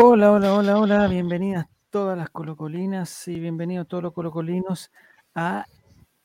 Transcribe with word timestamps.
Hola, 0.00 0.30
hola, 0.30 0.54
hola, 0.54 0.78
hola, 0.78 1.08
bienvenidas 1.08 1.66
todas 1.90 2.16
las 2.16 2.30
colocolinas 2.30 3.26
y 3.26 3.40
bienvenidos 3.40 3.88
todos 3.88 4.00
los 4.04 4.12
colocolinos 4.12 4.92
a 5.34 5.66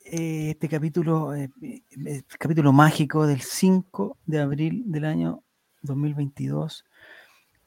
eh, 0.04 0.50
este 0.50 0.68
capítulo, 0.68 1.34
eh, 1.34 1.50
eh, 1.60 2.22
capítulo 2.38 2.72
mágico 2.72 3.26
del 3.26 3.40
5 3.40 4.16
de 4.26 4.40
abril 4.40 4.84
del 4.86 5.04
año 5.04 5.42
2022. 5.82 6.84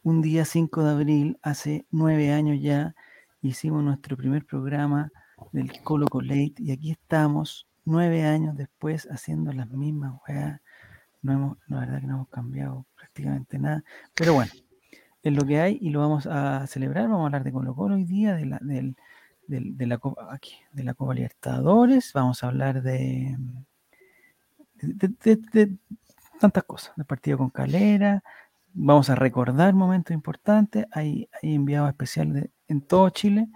Un 0.03 0.21
día 0.21 0.45
5 0.45 0.81
de 0.81 0.89
abril, 0.91 1.39
hace 1.41 1.85
nueve 1.91 2.31
años 2.31 2.61
ya, 2.61 2.95
hicimos 3.41 3.83
nuestro 3.83 4.15
primer 4.15 4.45
programa 4.45 5.11
del 5.51 5.83
Colo 5.83 6.07
Late 6.21 6.53
y 6.59 6.71
aquí 6.71 6.91
estamos, 6.91 7.67
nueve 7.83 8.23
años 8.23 8.55
después, 8.55 9.09
haciendo 9.11 9.51
las 9.51 9.69
mismas 9.71 10.13
weas. 10.25 10.61
No 11.21 11.33
hemos, 11.33 11.57
la 11.67 11.81
verdad 11.81 11.99
que 11.99 12.07
no 12.07 12.13
hemos 12.13 12.29
cambiado 12.29 12.85
prácticamente 12.95 13.59
nada, 13.59 13.83
pero 14.15 14.35
bueno, 14.35 14.53
es 15.27 15.35
lo 15.35 15.45
que 15.45 15.59
hay 15.59 15.77
y 15.81 15.89
lo 15.89 15.99
vamos 15.99 16.27
a 16.27 16.65
celebrar. 16.67 17.03
Vamos 17.07 17.23
a 17.23 17.25
hablar 17.25 17.43
de 17.43 17.51
Colo 17.51 17.75
Colo 17.75 17.95
hoy 17.95 18.05
día, 18.05 18.35
de 18.35 18.45
la, 18.45 18.59
de 18.61 19.85
la, 19.85 19.97
Copa, 19.97 20.27
aquí, 20.31 20.55
de 20.71 20.83
la 20.83 20.93
Copa 20.93 21.13
Libertadores, 21.13 22.11
vamos 22.13 22.43
a 22.43 22.47
hablar 22.47 22.81
de, 22.81 23.37
de, 24.75 25.13
de, 25.23 25.35
de 25.53 25.77
tantas 26.39 26.63
cosas, 26.63 26.95
del 26.95 27.05
partido 27.05 27.37
con 27.37 27.49
Calera, 27.49 28.23
vamos 28.73 29.09
a 29.09 29.15
recordar 29.15 29.73
momentos 29.73 30.13
importantes, 30.13 30.85
hay, 30.91 31.29
hay 31.41 31.55
enviados 31.55 31.89
especiales 31.89 32.49
en 32.67 32.81
todo 32.81 33.09
Chile 33.09 33.47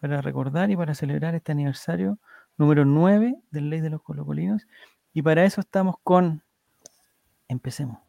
para 0.00 0.20
recordar 0.20 0.70
y 0.70 0.76
para 0.76 0.94
celebrar 0.94 1.34
este 1.34 1.52
aniversario 1.52 2.18
número 2.58 2.84
9 2.84 3.36
del 3.50 3.70
Ley 3.70 3.80
de 3.80 3.90
los 3.90 4.02
Colocolinos. 4.02 4.66
Y 5.12 5.22
para 5.22 5.44
eso 5.44 5.60
estamos 5.60 5.96
con... 6.02 6.42
Empecemos. 7.48 8.05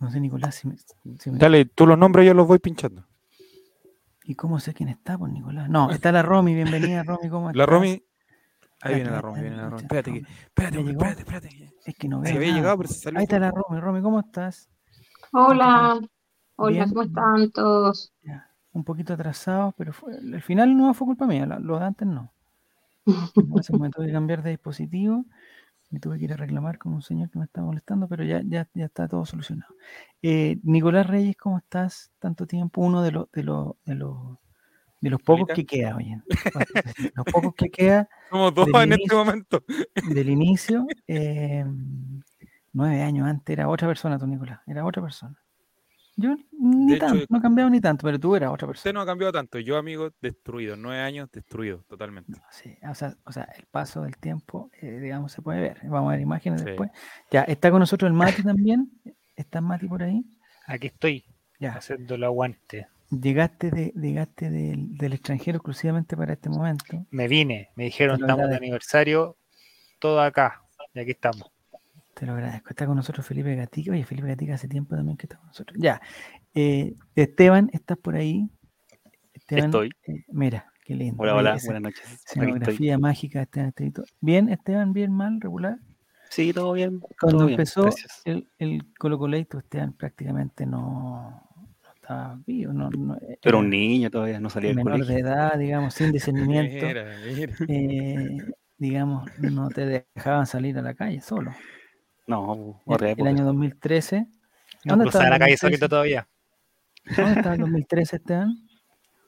No 0.00 0.10
sé, 0.10 0.18
Nicolás, 0.18 0.54
si 0.54 0.66
me, 0.66 0.76
si 1.18 1.30
me... 1.30 1.38
Dale, 1.38 1.66
tú 1.66 1.86
los 1.86 1.98
nombres 1.98 2.26
yo 2.26 2.32
los 2.32 2.46
voy 2.46 2.58
pinchando. 2.58 3.06
¿Y 4.24 4.34
cómo 4.34 4.58
sé 4.58 4.72
quién 4.72 4.88
está, 4.88 5.18
pues, 5.18 5.30
Nicolás? 5.30 5.68
No, 5.68 5.90
está 5.90 6.10
la 6.10 6.22
Romy, 6.22 6.54
bienvenida, 6.54 7.02
Romy, 7.06 7.28
¿cómo 7.28 7.50
estás? 7.50 7.58
La 7.58 7.66
Romy. 7.66 8.02
Ahí 8.80 8.94
viene 8.94 9.10
la 9.10 9.20
Romy, 9.20 9.40
viene 9.42 9.56
la 9.58 9.68
Romy. 9.68 9.82
Espérate, 9.82 10.12
que, 10.12 10.18
espérate, 10.20 10.80
espérate, 10.80 11.20
espérate. 11.20 11.74
Es 11.84 11.94
que 11.96 12.08
no 12.08 12.24
Se 12.24 12.30
veo 12.30 12.36
había 12.36 12.48
nada, 12.48 12.60
llegado, 12.60 12.76
pero 12.78 12.88
se 12.88 12.94
salió. 12.94 13.18
Ahí 13.18 13.24
está 13.24 13.38
la. 13.38 13.50
Romy. 13.50 13.78
Romy, 13.78 14.00
¿cómo 14.00 14.20
estás? 14.20 14.70
Hola, 15.32 16.00
hola, 16.56 16.72
Bien. 16.72 16.88
¿cómo 16.88 17.02
están 17.02 17.50
todos? 17.50 18.12
Ya, 18.22 18.50
un 18.72 18.84
poquito 18.84 19.12
atrasado, 19.12 19.74
pero 19.76 19.92
fue, 19.92 20.16
al 20.16 20.42
final 20.42 20.76
no 20.78 20.94
fue 20.94 21.08
culpa 21.08 21.26
mía, 21.26 21.44
lo 21.44 21.78
de 21.78 21.84
antes 21.84 22.08
no. 22.08 22.32
Tuve 23.34 24.06
que 24.06 24.12
cambiar 24.12 24.42
de 24.42 24.50
dispositivo 24.50 25.26
y 25.90 25.98
tuve 25.98 26.18
que 26.18 26.24
ir 26.24 26.32
a 26.32 26.36
reclamar 26.36 26.78
con 26.78 26.92
un 26.92 27.02
señor 27.02 27.30
que 27.30 27.38
me 27.38 27.44
estaba 27.44 27.66
molestando, 27.66 28.08
pero 28.08 28.24
ya, 28.24 28.42
ya, 28.44 28.68
ya 28.74 28.84
está 28.84 29.08
todo 29.08 29.24
solucionado. 29.24 29.74
Eh, 30.22 30.58
Nicolás 30.62 31.06
Reyes, 31.06 31.36
¿cómo 31.36 31.58
estás? 31.58 32.12
Tanto 32.18 32.46
tiempo, 32.46 32.80
uno 32.82 33.02
de 33.02 33.10
los 33.12 33.30
de 33.32 33.42
los 33.42 33.74
de 33.84 33.94
los 33.96 34.38
de 35.00 35.10
los 35.10 35.22
pocos 35.22 35.48
que 35.54 35.64
queda, 35.64 35.96
oye. 35.96 36.20
Los 37.14 37.24
pocos 37.32 37.54
que 37.54 37.70
queda 37.70 38.08
Somos 38.30 38.54
dos 38.54 38.68
en 38.74 38.92
este 38.92 39.14
momento. 39.14 39.64
del 40.14 40.28
inicio. 40.28 40.86
eh, 41.08 41.64
nueve 42.72 43.02
años 43.02 43.26
antes 43.26 43.52
era 43.52 43.68
otra 43.68 43.88
persona, 43.88 44.18
tú, 44.18 44.26
Nicolás. 44.26 44.60
Era 44.66 44.84
otra 44.84 45.02
persona. 45.02 45.39
Yo 46.20 46.36
ni 46.52 46.86
De 46.92 46.96
hecho, 46.96 47.06
tanto, 47.06 47.24
no 47.28 47.38
he 47.38 47.40
cambiado 47.42 47.70
ni 47.70 47.80
tanto, 47.80 48.04
pero 48.04 48.18
tú 48.20 48.36
eras 48.36 48.50
otra 48.50 48.66
Usted 48.68 48.82
persona. 48.82 48.92
no 48.92 49.00
ha 49.00 49.06
cambiado 49.06 49.32
tanto. 49.32 49.58
Yo, 49.58 49.76
amigo, 49.76 50.10
destruido. 50.20 50.76
Nueve 50.76 51.00
años, 51.02 51.30
destruido 51.32 51.84
totalmente. 51.88 52.32
Sí, 52.50 52.76
o 52.88 52.94
sea, 52.94 53.14
o 53.24 53.32
sea, 53.32 53.44
el 53.56 53.64
paso 53.66 54.02
del 54.02 54.16
tiempo, 54.18 54.70
eh, 54.80 54.98
digamos, 55.00 55.32
se 55.32 55.42
puede 55.42 55.60
ver. 55.60 55.78
Vamos 55.84 56.08
a 56.08 56.12
ver 56.12 56.20
imágenes 56.20 56.60
Sí. 56.60 56.66
después. 56.66 56.90
Ya, 57.30 57.42
está 57.42 57.70
con 57.70 57.80
nosotros 57.80 58.08
el 58.08 58.14
Mati 58.16 58.42
también. 58.42 58.90
¿Está 59.36 59.60
Mati 59.60 59.86
por 59.88 60.02
ahí? 60.02 60.24
Aquí 60.66 60.88
estoy, 60.88 61.24
Ya. 61.58 61.72
haciendo 61.72 62.14
el 62.16 62.24
aguante. 62.24 62.88
Llegaste, 63.10 63.70
de, 63.70 63.92
llegaste 63.96 64.50
del, 64.50 64.96
del 64.96 65.12
extranjero 65.14 65.56
exclusivamente 65.56 66.16
para 66.16 66.34
este 66.34 66.48
momento. 66.48 67.06
Me 67.10 67.26
vine, 67.26 67.70
me 67.74 67.84
dijeron, 67.84 68.20
estamos 68.20 68.48
de 68.48 68.56
aniversario, 68.56 69.36
todo 69.98 70.20
acá. 70.20 70.62
Y 70.94 71.00
aquí 71.00 71.10
estamos. 71.12 71.50
Te 72.20 72.26
lo 72.26 72.32
agradezco. 72.34 72.68
Está 72.68 72.84
con 72.84 72.96
nosotros 72.96 73.24
Felipe 73.24 73.56
Gatica. 73.56 73.92
Oye, 73.92 74.04
Felipe 74.04 74.28
Gatica 74.28 74.52
hace 74.52 74.68
tiempo 74.68 74.94
también 74.94 75.16
que 75.16 75.24
está 75.24 75.38
con 75.38 75.46
nosotros. 75.46 75.78
Ya. 75.80 76.02
Eh, 76.52 76.94
Esteban, 77.14 77.70
¿estás 77.72 77.96
por 77.96 78.14
ahí? 78.14 78.46
Esteban, 79.32 79.64
Estoy. 79.64 79.90
eh, 80.06 80.24
mira, 80.28 80.70
qué 80.84 80.96
lindo. 80.96 81.22
Hola, 81.22 81.34
hola, 81.34 81.54
esa 81.54 81.68
buenas 81.68 81.82
noches. 81.84 82.22
Escenografía 82.26 82.98
mágica, 82.98 83.40
Esteban 83.40 83.70
Estevito. 83.70 84.04
Bien, 84.20 84.50
Esteban, 84.50 84.92
bien, 84.92 85.12
mal, 85.12 85.40
regular. 85.40 85.78
Sí, 86.28 86.52
todo 86.52 86.74
bien. 86.74 87.00
Cuando 87.18 87.38
todo 87.38 87.48
empezó 87.48 87.88
el, 88.26 88.46
el 88.58 88.92
Colo 88.98 89.18
Coleito, 89.18 89.58
Esteban 89.58 89.94
prácticamente 89.94 90.66
no, 90.66 91.42
no 91.56 91.92
estaba 91.94 92.38
vivo. 92.46 92.74
No, 92.74 92.90
no, 92.90 93.16
era 93.16 93.38
era 93.42 93.56
un 93.56 93.70
niño 93.70 94.10
todavía, 94.10 94.38
no 94.40 94.50
salía 94.50 94.68
del 94.68 94.76
menor 94.76 94.92
colegio. 94.92 95.14
de 95.14 95.20
edad, 95.22 95.58
digamos, 95.58 95.94
sin 95.94 96.12
discernimiento. 96.12 96.86
Mira, 96.86 97.16
mira. 97.24 97.54
eh, 97.66 98.36
digamos, 98.76 99.30
no 99.38 99.70
te 99.70 100.04
dejaban 100.14 100.44
salir 100.44 100.76
a 100.76 100.82
la 100.82 100.92
calle 100.92 101.22
solo. 101.22 101.54
No, 102.30 102.80
El, 102.86 102.92
otra 102.94 103.10
el 103.10 103.26
año 103.26 103.44
2013. 103.44 104.20
No 104.20 104.26
¿Dónde 104.84 105.04
cruzaba 105.04 105.24
estaba 105.24 105.30
la 105.30 105.38
calle 105.38 105.52
2013? 105.52 105.58
solito 105.66 105.88
todavía. 105.88 106.28
¿Dónde 107.16 107.32
estaba 107.32 107.54
el 107.54 107.60
2013, 107.60 108.16
Esteban? 108.16 108.54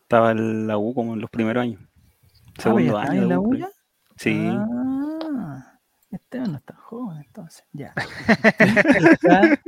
Estaba 0.02 0.30
en 0.32 0.66
la 0.66 0.78
U 0.78 0.94
como 0.94 1.14
en 1.14 1.20
los 1.20 1.30
primeros 1.30 1.62
años. 1.62 1.80
Ah, 1.82 1.88
pues 2.54 2.62
Segundo 2.62 2.80
ya 2.84 2.88
estaba 3.00 3.10
año. 3.12 3.22
en 3.22 3.28
la 3.28 3.40
U. 3.40 3.48
ULA. 3.48 3.68
Sí, 4.16 4.48
Ah, 4.50 5.78
Esteban 6.10 6.52
no 6.52 6.58
es 6.58 6.64
tan 6.64 6.76
joven, 6.76 7.18
entonces. 7.26 7.64
Ya. 7.72 7.94
Está 8.28 9.58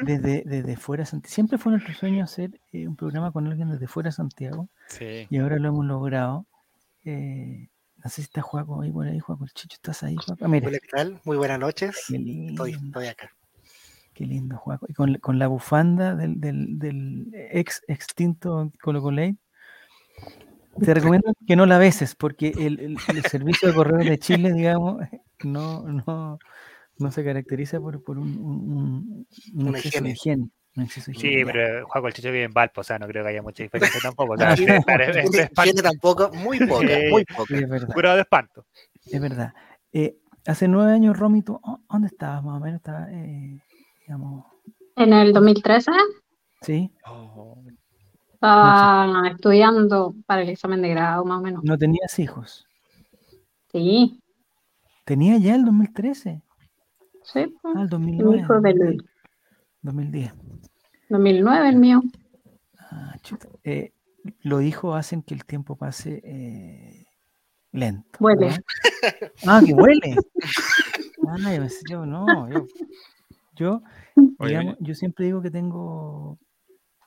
desde, 0.00 0.42
desde 0.44 0.76
fuera 0.76 1.02
de 1.02 1.06
Santiago. 1.06 1.32
Siempre 1.32 1.58
fue 1.58 1.72
nuestro 1.72 1.94
sueño 1.94 2.24
hacer 2.24 2.60
eh, 2.72 2.88
un 2.88 2.96
programa 2.96 3.30
con 3.32 3.46
alguien 3.46 3.70
desde 3.70 3.86
fuera 3.86 4.08
de 4.08 4.12
Santiago 4.12 4.68
Sí. 4.88 5.26
y 5.30 5.38
ahora 5.38 5.58
lo 5.58 5.68
hemos 5.68 5.86
logrado. 5.86 6.46
Eh, 7.04 7.68
no 8.02 8.10
sé 8.10 8.16
si 8.16 8.22
está 8.22 8.42
Juaco 8.42 8.80
ahí 8.82 8.90
por 8.90 9.06
ahí, 9.06 9.18
Juaco 9.18 9.44
el 9.44 9.50
Chicho, 9.52 9.74
¿estás 9.76 10.02
ahí, 10.02 10.16
Juaco? 10.16 10.48
Mira, 10.48 10.68
Hola, 10.68 10.78
¿qué 10.80 10.88
tal? 10.88 11.20
Muy 11.24 11.36
buenas 11.36 11.58
noches. 11.58 12.04
Estoy, 12.10 12.72
estoy 12.72 13.06
acá. 13.06 13.30
qué 14.14 14.26
lindo, 14.26 14.56
Juaco. 14.58 14.86
Y 14.88 14.94
con, 14.94 15.14
con 15.16 15.38
la 15.38 15.46
bufanda 15.48 16.14
del, 16.14 16.40
del, 16.40 16.78
del 16.78 17.28
ex 17.52 17.82
extinto 17.88 18.70
Colo 18.82 19.00
Colate. 19.02 19.36
Te 20.80 20.94
recomiendo 20.94 21.32
que 21.46 21.56
no 21.56 21.66
la 21.66 21.78
beses 21.78 22.14
porque 22.14 22.48
el, 22.48 22.80
el- 22.80 22.96
el 23.08 23.22
servicio 23.24 23.68
de 23.68 23.74
correo 23.74 24.04
de 24.04 24.18
Chile, 24.18 24.52
digamos, 24.52 25.02
no, 25.44 25.82
no, 25.82 26.38
no 26.98 27.10
se 27.12 27.24
caracteriza 27.24 27.80
por, 27.80 28.02
por 28.02 28.18
un, 28.18 28.36
un, 28.38 29.26
un- 29.54 29.76
higiene. 29.76 30.48
Sí, 30.88 31.42
pero 31.44 31.86
Juaco 31.86 32.06
el 32.08 32.14
Chicho 32.14 32.30
vive 32.30 32.44
en 32.44 32.52
Valpo, 32.52 32.80
o 32.80 32.84
sea, 32.84 32.98
no 32.98 33.06
creo 33.06 33.22
que 33.22 33.30
haya 33.30 33.42
mucha 33.42 33.62
diferencia 33.62 34.00
tampoco. 34.02 34.32
O 34.34 34.36
sea, 34.38 34.54
no. 34.56 35.82
tampoco, 35.82 36.30
muy 36.32 36.58
poca, 36.66 36.86
Sí. 36.88 37.10
muy 37.10 37.24
Sí, 37.28 37.34
poca. 37.36 37.56
es 37.58 37.68
verdad, 37.68 37.88
curado 37.94 38.14
de 38.16 38.22
espanto. 38.22 38.64
es 39.04 39.20
verdad. 39.20 39.52
Eh, 39.92 40.16
hace 40.46 40.68
nueve 40.68 40.92
años, 40.92 41.18
Romy, 41.18 41.42
¿tú 41.42 41.60
oh, 41.62 41.78
dónde 41.90 42.08
estabas 42.08 42.42
más 42.42 42.56
o 42.56 42.64
menos? 42.64 42.76
Estaba, 42.80 43.06
eh, 43.10 43.58
digamos, 44.00 44.46
En 44.96 45.12
el 45.12 45.32
2013 45.34 45.90
¿sí? 46.62 46.90
estaba 48.34 49.28
estudiando 49.28 50.14
para 50.26 50.42
el 50.42 50.48
examen 50.48 50.80
de 50.82 50.88
grado, 50.88 51.24
más 51.24 51.38
o 51.38 51.42
menos. 51.42 51.62
No 51.64 51.76
tenías 51.78 52.18
hijos. 52.18 52.66
Sí, 53.70 54.18
Tenía 55.04 55.36
ya 55.38 55.54
el 55.56 55.64
2013. 55.64 56.42
sí, 57.24 57.46
pues, 57.60 57.74
Ah, 57.76 57.82
el 57.82 57.98
mi 58.00 58.16
2009. 58.18 58.98
Hijo 59.82 59.92
del 59.96 60.10
2010. 60.12 60.32
2009, 61.08 61.68
el 61.68 61.76
mío. 61.76 62.02
Ah, 62.78 63.16
chuta. 63.22 63.48
Eh, 63.64 63.92
los 64.42 64.62
hijos 64.62 64.96
hacen 64.96 65.22
que 65.22 65.34
el 65.34 65.44
tiempo 65.44 65.76
pase 65.76 66.20
eh, 66.24 67.06
lento. 67.72 68.18
Huele. 68.20 68.50
¿no? 68.50 68.54
Ah, 69.46 69.60
que 69.64 69.74
huele. 69.74 70.16
Ah, 71.28 71.36
yo, 71.88 72.06
no, 72.06 72.48
yo, 72.50 72.66
yo, 73.56 73.82
Oye, 74.38 74.48
digamos, 74.50 74.76
yo 74.80 74.94
siempre 74.94 75.24
digo 75.26 75.40
que 75.42 75.50
tengo, 75.50 76.38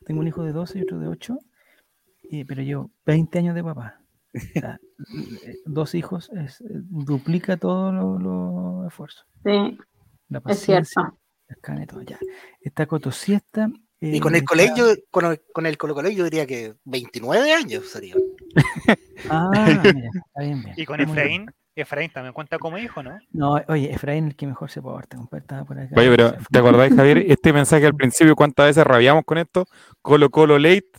tengo 0.05 0.21
un 0.21 0.27
hijo 0.27 0.43
de 0.43 0.51
12 0.51 0.79
y 0.79 0.81
otro 0.83 0.99
de 0.99 1.07
8, 1.07 1.37
y- 2.23 2.43
pero 2.45 2.61
yo 2.61 2.89
20 3.05 3.39
años 3.39 3.55
de 3.55 3.63
papá. 3.63 3.99
O 4.33 4.39
sea, 4.59 4.79
eh, 5.45 5.55
dos 5.65 5.95
hijos 5.95 6.29
es, 6.33 6.59
eh, 6.61 6.65
duplica 6.69 7.55
todos 7.57 7.93
los 7.93 8.21
los 8.21 8.87
esfuerzos. 8.87 9.25
Sí, 9.43 9.77
La 10.29 10.37
es 10.39 10.43
paciencia, 10.43 10.85
cierto. 11.03 11.17
El 11.47 11.57
cane, 11.61 11.85
todo, 11.87 12.01
ya. 12.01 12.17
Está 12.61 12.85
Coto 12.85 13.11
Siesta. 13.11 13.69
Y 14.01 14.19
con 14.19 14.33
eh, 14.35 14.37
el 14.39 14.43
está- 14.43 14.49
colegio, 14.49 14.85
con 15.09 15.25
el, 15.25 15.41
con 15.53 15.65
el 15.65 15.77
Colo 15.77 15.95
Colo, 15.95 16.09
yo 16.09 16.23
diría 16.25 16.45
que 16.45 16.75
29 16.85 17.53
años 17.53 17.89
sería. 17.89 18.15
Ah, 19.29 19.49
mira, 19.53 20.09
está 20.13 20.41
bien, 20.41 20.61
bien. 20.63 20.75
Y 20.77 20.85
con 20.85 20.97
bien. 20.97 21.09
Efraín, 21.09 21.45
Efraín 21.75 22.11
también 22.11 22.33
cuenta 22.33 22.59
como 22.59 22.77
hijo, 22.77 23.01
¿no? 23.01 23.17
No, 23.31 23.53
oye, 23.69 23.91
Efraín 23.91 24.27
el 24.27 24.35
que 24.35 24.45
mejor 24.45 24.69
se 24.69 24.81
porta, 24.81 25.17
compadre, 25.17 25.41
estaba 25.41 25.65
por 25.65 25.79
acá. 25.79 25.95
Oye, 25.99 26.09
pero. 26.09 26.33
¿te 26.51 26.59
acordáis, 26.59 26.93
Javier? 26.95 27.17
Este 27.27 27.51
mensaje 27.53 27.85
al 27.87 27.95
principio, 27.95 28.35
¿cuántas 28.35 28.67
veces 28.67 28.83
rabiamos 28.83 29.23
con 29.25 29.37
esto? 29.39 29.65
Colo 30.01 30.29
Colo 30.29 30.59
Late. 30.59 30.91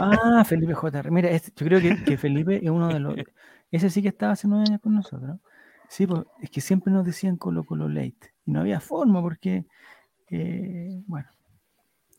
Ah, 0.00 0.44
Felipe 0.44 0.74
J. 0.74 1.02
Mira, 1.04 1.30
este- 1.30 1.52
yo 1.56 1.66
creo 1.66 1.80
que, 1.80 2.04
que 2.04 2.18
Felipe 2.18 2.56
es 2.62 2.70
uno 2.70 2.88
de 2.88 3.00
los. 3.00 3.14
Ese 3.70 3.88
sí 3.90 4.02
que 4.02 4.08
estaba 4.08 4.32
hace 4.32 4.46
nueve 4.48 4.64
años 4.68 4.80
con 4.82 4.94
nosotros. 4.94 5.38
Sí, 5.88 6.06
pues 6.06 6.22
es 6.42 6.50
que 6.50 6.60
siempre 6.60 6.92
nos 6.92 7.06
decían 7.06 7.36
Colo 7.36 7.64
Colo 7.64 7.88
Late. 7.88 8.33
Y 8.46 8.50
no 8.52 8.60
había 8.60 8.80
forma 8.80 9.20
porque, 9.22 9.64
eh, 10.30 11.02
bueno, 11.06 11.28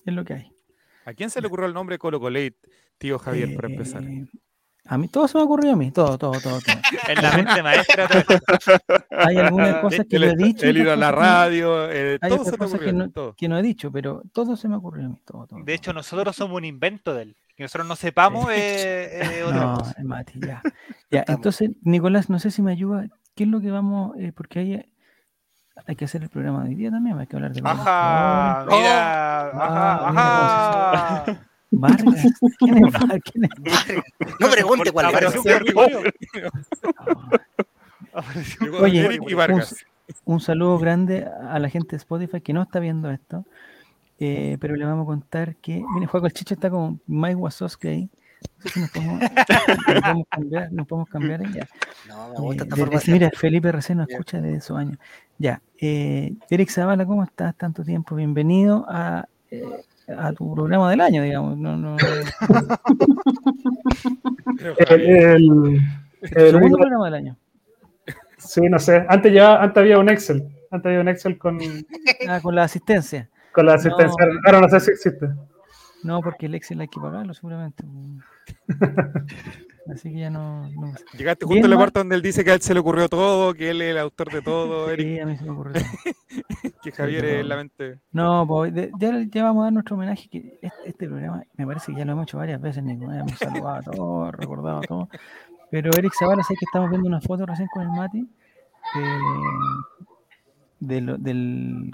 es 0.05 0.13
lo 0.13 0.23
que 0.25 0.33
hay. 0.33 0.51
¿A 1.05 1.13
quién 1.13 1.29
se 1.29 1.39
le 1.41 1.47
ocurrió 1.47 1.67
el 1.67 1.73
nombre 1.73 1.97
Colo 1.99 2.19
Colate, 2.19 2.57
tío 2.97 3.19
Javier, 3.19 3.55
para 3.55 3.67
empezar? 3.69 4.03
Eh, 4.03 4.25
A 4.85 4.97
mí 4.97 5.07
todo 5.07 5.27
se 5.27 5.37
me 5.37 5.43
ocurrió 5.43 5.73
a 5.73 5.75
mí, 5.75 5.91
todo, 5.91 6.17
todo, 6.17 6.31
todo. 6.41 6.59
todo. 6.61 6.75
Es 7.07 7.21
la 7.21 7.31
mente 7.37 7.61
maestra. 7.63 8.07
Hay 9.11 9.37
algunas 9.37 9.77
cosas 9.81 10.05
que 10.09 10.15
el, 10.15 10.21
no 10.23 10.27
he 10.31 10.35
dicho. 10.35 10.65
el 10.65 10.77
ir 10.77 10.89
a 10.89 10.95
la 10.95 11.11
radio, 11.11 11.91
eh, 11.91 12.17
Hay 12.21 12.29
todo 12.31 12.45
se 12.45 12.51
te 12.51 12.57
cosas 12.57 12.79
que 12.79 12.89
ocurrió. 12.89 12.93
no, 13.05 13.11
todo. 13.11 13.35
que 13.35 13.47
no 13.47 13.57
he 13.57 13.61
dicho, 13.61 13.91
pero 13.91 14.23
todo 14.33 14.55
se 14.55 14.67
me 14.67 14.75
ocurrió 14.77 15.05
a 15.05 15.09
mí. 15.09 15.21
Todo, 15.25 15.45
todo, 15.47 15.59
De 15.63 15.73
hecho, 15.73 15.93
nosotros 15.93 16.35
somos 16.35 16.57
un 16.57 16.65
invento 16.65 17.13
de 17.13 17.21
él. 17.23 17.35
Que 17.55 17.63
nosotros 17.63 17.87
no 17.87 17.95
sepamos 17.95 18.49
eh, 18.51 19.19
eh, 19.39 19.43
otra 19.43 19.59
No, 19.61 19.75
cosa. 19.77 19.95
Mati, 20.03 20.39
ya. 20.39 20.61
Ya, 21.11 21.23
entonces, 21.27 21.69
Nicolás, 21.83 22.29
no 22.29 22.39
sé 22.39 22.49
si 22.51 22.61
me 22.61 22.71
ayuda. 22.71 23.07
¿Qué 23.35 23.43
es 23.43 23.49
lo 23.49 23.61
que 23.61 23.69
vamos? 23.71 24.17
eh, 24.17 24.33
porque 24.35 24.59
hay, 24.59 24.85
hay 25.87 25.95
que 25.95 26.05
hacer 26.05 26.23
el 26.23 26.29
programa 26.29 26.63
de 26.63 26.69
hoy 26.69 26.75
día 26.75 26.91
también, 26.91 27.17
hay 27.19 27.27
que 27.27 27.35
hablar 27.35 27.53
de 27.53 27.61
Ajá, 27.63 28.63
jugadores. 28.63 28.77
mira, 28.79 29.51
Ah, 29.51 30.09
ajá, 30.09 31.23
ajá. 31.25 31.41
Vargas, 31.71 32.25
¿quién 32.59 32.85
es 32.85 32.93
Vargas? 32.93 33.19
¿Quién 33.25 33.43
es 33.45 33.51
No 34.39 34.49
pregunte 34.49 34.91
cuál. 34.91 35.05
Vargas? 35.11 35.35
Un 35.35 35.43
Llegó 38.61 38.77
Oye. 38.79 39.19
Un 40.23 40.39
saludo 40.39 40.77
grande 40.77 41.27
a 41.49 41.59
la 41.59 41.67
gente 41.69 41.91
de 41.91 41.97
Spotify 41.97 42.39
que 42.39 42.53
no 42.53 42.61
está 42.61 42.79
viendo 42.79 43.09
esto, 43.11 43.43
eh, 44.19 44.57
pero 44.61 44.75
le 44.75 44.85
vamos 44.85 45.03
a 45.03 45.07
contar 45.07 45.55
que, 45.57 45.83
mire, 45.93 46.05
Juan 46.05 46.29
Chicho 46.31 46.53
está 46.53 46.69
como 46.69 46.99
Mike 47.07 47.35
Wazowski 47.35 47.87
ahí. 47.87 48.09
No 48.75 48.81
nos 48.81 48.89
podemos, 48.91 49.19
nos 49.87 50.01
podemos 50.01 50.27
cambiar, 50.29 50.71
nos 50.71 50.87
podemos 50.87 51.09
cambiar 51.09 51.41
ya. 51.53 51.67
No, 52.07 52.27
me 52.29 52.33
Eh, 52.35 52.39
gusta 52.39 52.63
esta 52.63 52.75
desde- 52.75 52.85
formación. 52.85 53.13
mira, 53.13 53.31
Felipe 53.35 53.71
recién 53.71 53.97
nos 53.99 54.09
escucha 54.09 54.41
desde 54.41 54.57
esos 54.57 54.77
años. 54.77 54.97
Ya, 55.37 55.61
eh, 55.79 56.33
Eric 56.49 56.69
Zavala, 56.69 57.05
¿cómo 57.05 57.23
estás? 57.23 57.55
Tanto 57.55 57.83
tiempo, 57.83 58.15
bienvenido 58.15 58.85
a, 58.87 59.27
eh, 59.51 59.63
a 60.17 60.31
tu 60.33 60.53
programa 60.55 60.89
del 60.89 61.01
año, 61.01 61.21
digamos. 61.23 61.57
No, 61.57 61.75
no, 61.77 61.97
El, 64.89 65.01
el- 65.01 65.79
el 66.21 66.51
segundo 66.51 66.77
programa 66.77 67.05
del 67.05 67.13
año. 67.15 67.37
sí, 68.37 68.61
no 68.69 68.79
sé. 68.79 69.05
Antes 69.09 69.33
ya, 69.33 69.55
antes 69.61 69.77
había 69.81 69.99
un 69.99 70.09
Excel. 70.09 70.47
Antes 70.71 70.87
había 70.89 71.01
un 71.01 71.07
Excel 71.09 71.37
con, 71.37 71.59
Ah, 72.29 72.39
con 72.41 72.55
la 72.55 72.63
asistencia. 72.63 73.29
con 73.53 73.65
la 73.65 73.75
asistencia. 73.75 74.25
Ahora 74.45 74.61
no 74.61 74.69
sé 74.69 74.79
si 74.79 74.91
existe. 74.91 75.29
No, 76.03 76.21
porque 76.21 76.45
el 76.47 76.55
Excel 76.55 76.81
hay 76.81 76.87
que 76.87 76.99
pagarlo 76.99 77.33
seguramente. 77.33 77.83
Así 79.91 80.11
que 80.11 80.19
ya 80.19 80.29
no. 80.31 80.67
no 80.69 80.95
sé. 80.97 81.03
Llegaste 81.15 81.45
Bien, 81.45 81.57
justo 81.61 81.67
a 81.67 81.69
la 81.69 81.77
parte 81.77 81.99
donde 81.99 82.15
él 82.15 82.21
dice 82.23 82.43
que 82.43 82.49
a 82.49 82.53
él 82.55 82.61
se 82.61 82.73
le 82.73 82.79
ocurrió 82.79 83.07
todo, 83.07 83.53
que 83.53 83.69
él 83.69 83.81
es 83.83 83.91
el 83.91 83.99
autor 83.99 84.31
de 84.31 84.41
todo, 84.41 84.89
Eric, 84.89 85.05
Sí, 85.07 85.19
a 85.19 85.25
mí 85.27 85.37
se 85.37 85.43
me 85.45 85.51
ocurrió. 85.51 85.73
todo. 85.73 86.73
que 86.83 86.91
Javier 86.91 87.25
es 87.25 87.45
la 87.45 87.55
mente. 87.57 87.99
No, 88.11 88.47
pues 88.47 88.73
ya, 88.73 88.89
ya 89.29 89.43
vamos 89.43 89.61
a 89.61 89.65
dar 89.65 89.73
nuestro 89.73 89.95
homenaje. 89.95 90.27
que 90.27 90.57
este, 90.61 90.89
este 90.89 91.07
programa 91.07 91.43
me 91.55 91.67
parece 91.67 91.91
que 91.91 91.99
ya 91.99 92.05
lo 92.05 92.13
hemos 92.13 92.23
hecho 92.23 92.37
varias 92.39 92.59
veces, 92.59 92.83
Nico. 92.83 93.11
Hemos 93.11 93.37
saludado 93.37 93.75
a 93.75 93.81
todos, 93.83 94.33
recordado 94.35 94.77
a 94.79 94.81
todos. 94.81 95.07
Pero 95.69 95.91
Eric 95.95 96.13
Zavala, 96.17 96.41
sé 96.43 96.55
que 96.55 96.65
estamos 96.65 96.89
viendo 96.89 97.07
una 97.07 97.21
foto 97.21 97.45
recién 97.45 97.67
con 97.71 97.83
el 97.83 97.89
Mati 97.89 98.19
eh, 98.95 99.19
de, 100.79 101.01
lo- 101.01 101.17
del, 101.17 101.91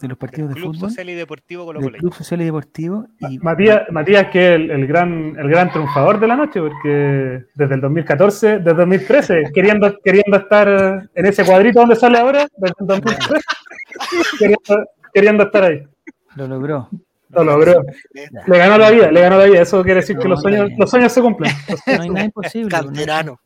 de 0.00 0.08
los 0.08 0.16
partidos 0.18 0.50
de 0.50 0.54
Club 0.54 0.74
fútbol, 0.74 0.90
Social 0.90 1.10
y 1.10 1.14
Deportivo 1.14 1.64
Colo 1.66 1.80
del. 1.80 1.92
Club 1.96 2.14
Social 2.14 2.40
y 2.40 2.44
Deportivo. 2.44 3.06
Y 3.20 3.38
Matías, 3.38 3.82
Matías 3.90 4.28
que 4.30 4.48
es 4.54 4.60
el, 4.60 4.70
el 4.70 4.86
gran, 4.86 5.36
el 5.38 5.48
gran 5.48 5.70
triunfador 5.70 6.18
de 6.20 6.26
la 6.26 6.36
noche, 6.36 6.60
porque 6.60 7.44
desde 7.54 7.74
el 7.74 7.80
2014, 7.80 8.58
desde 8.58 8.74
2013, 8.74 9.42
queriendo, 9.54 9.96
queriendo 10.02 10.36
estar 10.38 11.08
en 11.14 11.26
ese 11.26 11.44
cuadrito 11.44 11.80
donde 11.80 11.96
sale 11.96 12.18
ahora, 12.18 12.46
desde 12.56 12.74
el 12.80 12.86
2013, 12.86 13.34
queriendo, 14.38 14.86
queriendo 15.12 15.42
estar 15.44 15.64
ahí. 15.64 15.82
lo 16.36 16.46
logró. 16.46 16.88
Lo 17.32 17.44
logró. 17.44 17.84
Le 18.12 18.58
ganó 18.58 18.76
la 18.76 18.90
vida, 18.90 19.12
le 19.12 19.20
ganó 19.20 19.38
la 19.38 19.44
vida. 19.44 19.62
Eso 19.62 19.82
quiere 19.84 20.00
decir 20.00 20.18
que 20.18 20.26
los 20.26 20.40
sueños, 20.42 20.68
los 20.76 20.90
sueños 20.90 21.12
se 21.12 21.20
cumplen. 21.22 21.52
No 21.86 22.02
hay 22.02 22.10
nada 22.10 22.24
imposible. 22.24 22.68
pues, 22.70 22.82
no 22.82 22.88
hay- 22.90 22.94
Canterano. 22.96 23.40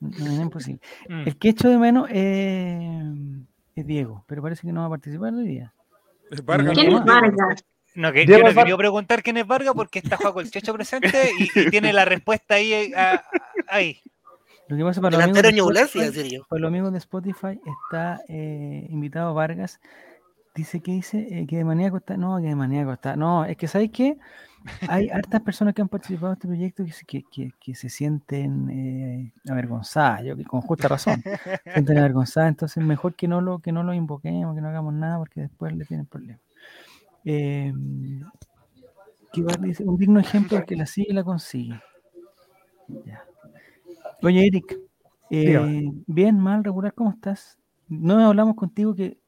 no 0.00 0.10
hay 0.18 0.24
nada 0.24 0.42
imposible. 0.42 0.80
Mm. 1.08 1.20
El 1.26 1.36
que 1.38 1.48
echo 1.48 1.70
de 1.70 1.78
menos 1.78 2.06
eh, 2.12 3.02
es 3.80 3.86
Diego, 3.86 4.24
pero 4.26 4.42
parece 4.42 4.66
que 4.66 4.72
no 4.72 4.80
va 4.80 4.86
a 4.86 4.90
participar 4.90 5.32
hoy 5.34 5.46
día. 5.46 5.72
Vargas, 6.44 6.74
¿Quién 6.74 6.90
¿no? 6.92 6.98
es 6.98 7.04
Vargas? 7.04 7.64
No, 7.96 8.12
que, 8.12 8.24
yo 8.24 8.38
no 8.38 8.54
quería 8.54 8.76
preguntar 8.76 9.22
quién 9.22 9.36
es 9.36 9.46
Vargas 9.46 9.74
porque 9.74 9.98
está 9.98 10.16
Juaco 10.16 10.40
el 10.40 10.50
Checho 10.50 10.72
presente 10.72 11.30
y, 11.38 11.50
y 11.58 11.70
tiene 11.70 11.92
la 11.92 12.04
respuesta 12.04 12.54
ahí. 12.54 12.72
eh, 12.72 12.92
a- 12.96 13.22
ahí. 13.68 14.00
Lo 14.68 14.76
que 14.76 14.84
pasa 14.84 15.00
para 15.00 15.16
los 15.16 15.24
amigos 15.24 15.42
de 15.42 15.80
Spotify- 15.80 15.88
sí, 15.88 15.98
en 15.98 16.12
serio. 16.12 16.46
Para 16.48 16.60
los 16.60 16.68
amigos 16.68 16.92
de 16.92 16.98
Spotify 16.98 17.60
está 17.82 18.20
eh, 18.28 18.86
invitado 18.90 19.34
Vargas. 19.34 19.80
Dice 20.54 20.80
que 20.80 20.92
dice 20.92 21.26
eh, 21.30 21.46
que 21.48 21.56
de 21.56 21.64
maníaco 21.64 21.96
está. 21.96 22.16
No, 22.16 22.36
que 22.38 22.44
de 22.46 22.54
maníaco 22.54 22.92
está. 22.92 23.16
No, 23.16 23.44
es 23.44 23.56
que 23.56 23.66
¿sabes 23.66 23.90
qué? 23.92 24.16
Hay 24.88 25.08
hartas 25.10 25.40
personas 25.42 25.74
que 25.74 25.82
han 25.82 25.88
participado 25.88 26.28
en 26.28 26.32
este 26.34 26.48
proyecto 26.48 26.84
que, 26.84 26.92
se- 26.92 27.04
que, 27.04 27.22
que- 27.24 27.52
que 27.60 27.74
se 27.74 27.88
sienten 27.88 28.68
eh, 28.70 29.32
avergonzadas, 29.48 30.22
yo 30.24 30.36
que 30.36 30.44
con 30.44 30.60
justa 30.60 30.88
razón. 30.88 31.22
se 31.22 31.72
sienten 31.72 31.98
avergonzadas, 31.98 32.48
entonces 32.50 32.82
mejor 32.84 33.14
que 33.14 33.28
no 33.28 33.40
lo, 33.40 33.60
que 33.60 33.72
no 33.72 33.82
lo 33.82 33.94
invoquemos, 33.94 34.54
que 34.54 34.60
no 34.60 34.68
hagamos 34.68 34.94
nada, 34.94 35.18
porque 35.18 35.42
después 35.42 35.74
le 35.76 35.84
tienen 35.84 36.06
problemas. 36.06 36.40
Eh, 37.24 37.72
dice, 39.60 39.84
un 39.84 39.96
digno 39.96 40.20
ejemplo 40.20 40.58
el 40.58 40.64
que 40.64 40.76
la 40.76 40.86
sigue 40.86 41.12
la 41.12 41.24
consigue. 41.24 41.80
Ya. 43.04 43.24
Oye, 44.22 44.46
Eric, 44.46 44.78
eh, 45.30 45.90
bien, 46.06 46.38
mal, 46.38 46.64
regular, 46.64 46.92
¿cómo 46.94 47.10
estás? 47.10 47.58
No 47.88 48.18
hablamos 48.26 48.56
contigo 48.56 48.94
que, 48.94 49.18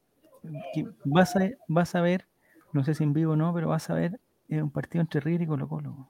que 0.73 0.85
vas, 1.05 1.35
a, 1.35 1.49
vas 1.67 1.95
a 1.95 2.01
ver, 2.01 2.27
no 2.73 2.83
sé 2.83 2.93
si 2.93 3.03
en 3.03 3.13
vivo 3.13 3.33
o 3.33 3.35
no, 3.35 3.53
pero 3.53 3.69
vas 3.69 3.89
a 3.89 3.93
ver 3.93 4.19
eh, 4.53 4.61
un 4.63 4.71
partido 4.71 5.01
entre 5.01 5.19
River 5.19 5.41
y 5.41 5.47
Colo 5.47 5.67
Colo. 5.67 6.09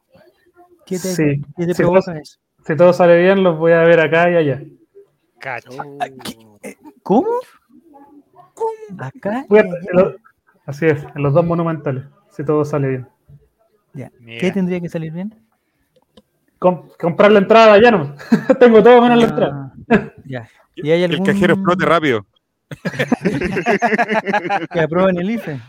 ¿Qué 0.85 0.99
te, 0.99 1.07
Sí, 1.15 1.41
qué 1.57 1.65
te 1.67 1.73
sí, 1.73 1.81
provoca 1.81 2.17
eso? 2.17 2.37
Si 2.65 2.75
todo 2.75 2.93
sale 2.93 3.21
bien, 3.21 3.43
los 3.43 3.57
voy 3.57 3.71
a 3.73 3.81
ver 3.83 3.99
acá 3.99 4.29
y 4.31 4.35
allá. 4.35 4.61
Cacha. 5.39 5.69
¿Cómo? 7.03 7.29
Acá. 8.99 9.45
Voy 9.49 9.59
a- 9.59 9.65
y 9.65 9.69
allá. 9.69 9.77
los- 9.93 10.15
así 10.65 10.85
es, 10.85 11.03
en 11.15 11.23
los 11.23 11.33
dos 11.33 11.45
monumentales, 11.45 12.05
si 12.31 12.43
todo 12.45 12.63
sale 12.65 12.87
bien. 12.87 13.07
Ya. 13.93 14.11
¿Qué 14.39 14.51
tendría 14.51 14.79
que 14.81 14.89
salir 14.89 15.11
bien? 15.11 15.35
Com- 16.59 16.88
comprar 17.00 17.31
la 17.31 17.39
entrada 17.39 17.79
ya 17.81 17.91
no. 17.91 18.15
Tengo 18.59 18.81
todo 18.81 19.01
menos 19.01 19.17
la 19.19 19.25
entrada. 19.25 19.73
Ah, 19.89 20.12
ya. 20.25 20.47
¿Y 20.75 20.89
hay 20.89 21.00
Que 21.00 21.05
algún 21.13 21.27
el 21.27 21.33
cajero 21.33 21.53
explote 21.55 21.85
rápido. 21.85 22.25
que 24.71 24.79
aprueben 24.79 25.17
el 25.19 25.29
IFE? 25.31 25.59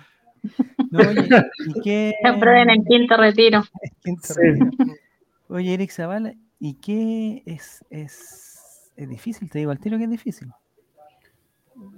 No, 0.90 0.98
oye, 1.00 1.28
¿y 1.66 1.80
qué? 1.82 2.14
Se 2.22 2.28
aprueben 2.28 2.70
el 2.70 2.84
quinto 2.84 3.16
retiro. 3.16 3.62
Quinto 4.04 4.22
Sí. 4.34 4.40
retiro. 4.40 4.70
Oye, 5.48 5.74
Eric 5.74 5.90
Zavala, 5.90 6.32
¿y 6.58 6.74
qué 6.74 7.42
es, 7.46 7.84
es, 7.90 8.90
es 8.96 9.08
difícil? 9.08 9.50
Te 9.50 9.58
digo 9.58 9.70
al 9.70 9.78
tiro 9.78 9.98
que 9.98 10.04
es 10.04 10.10
difícil. 10.10 10.48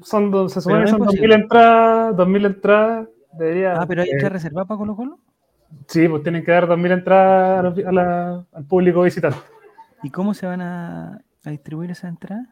Son, 0.02 0.30
dos- 0.30 0.52
se 0.52 0.60
supone 0.60 0.80
no 0.80 0.84
que 0.84 0.90
son 0.90 0.98
2000 1.00 1.16
posible. 1.16 1.34
entradas, 1.36 2.16
2000 2.16 2.44
entradas. 2.46 3.08
Debería, 3.32 3.74
Ah, 3.74 3.86
pero 3.86 4.02
hay 4.02 4.08
eh, 4.10 4.16
que 4.18 4.28
reservar 4.28 4.66
para 4.66 4.78
Colo 4.78 4.96
Colo. 4.96 5.18
sí, 5.86 6.08
pues 6.08 6.22
tienen 6.22 6.44
que 6.44 6.50
dar 6.52 6.66
2000 6.66 6.92
entradas 6.92 7.76
a 7.86 7.92
la- 7.92 8.46
al 8.52 8.64
público 8.64 9.02
visitante. 9.02 9.38
¿Y 10.02 10.10
cómo 10.10 10.34
se 10.34 10.46
van 10.46 10.60
a, 10.62 11.20
a 11.44 11.50
distribuir 11.50 11.90
esas 11.90 12.10
entradas? 12.10 12.48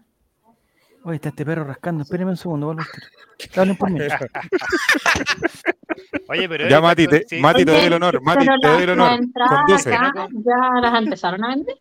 Oye, 1.05 1.17
está 1.17 1.29
este 1.29 1.45
perro 1.45 1.65
rascando. 1.65 2.03
Espéreme 2.03 2.31
un 2.31 2.37
segundo, 2.37 2.67
vuelvo. 2.67 2.83
Hablen 3.57 3.77
por 3.77 3.91
mí. 3.91 4.01
Oye, 6.29 6.49
pero. 6.49 6.69
Ya, 6.69 6.81
Mati, 6.81 7.07
te, 7.07 7.25
sí, 7.29 7.41
Mati, 7.41 7.65
te 7.65 7.73
doy 7.73 7.85
el 7.85 7.93
honor. 7.93 8.21
Mati, 8.23 8.47
pero 8.47 8.59
te 8.61 8.69
doy 8.69 8.83
el 8.85 8.91
honor. 8.91 9.21
Conduce. 9.49 9.95
acá 9.95 10.29
ya 10.33 10.81
las 10.81 11.03
empezaron 11.03 11.45
a 11.45 11.49
vender. 11.49 11.77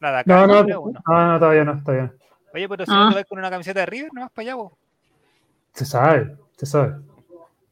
Nada, 0.00 0.20
acá 0.20 0.32
No, 0.32 0.46
no, 0.46 0.62
no, 0.62 0.66
¿no? 0.66 0.92
no, 1.32 1.38
todavía 1.40 1.64
no, 1.64 1.82
todavía 1.82 2.04
no. 2.04 2.12
Oye, 2.54 2.68
pero 2.68 2.86
si 2.86 2.92
Ah. 2.94 3.04
no 3.04 3.08
te 3.10 3.14
vas 3.16 3.24
con 3.26 3.38
una 3.38 3.50
camiseta 3.50 3.80
de 3.80 3.86
River, 3.86 4.10
no 4.14 4.20
vas 4.22 4.30
para 4.30 4.42
allá, 4.44 4.54
vos. 4.54 4.72
Se 5.74 5.84
sabe, 5.84 6.36
se 6.56 6.66
sabe. 6.66 6.94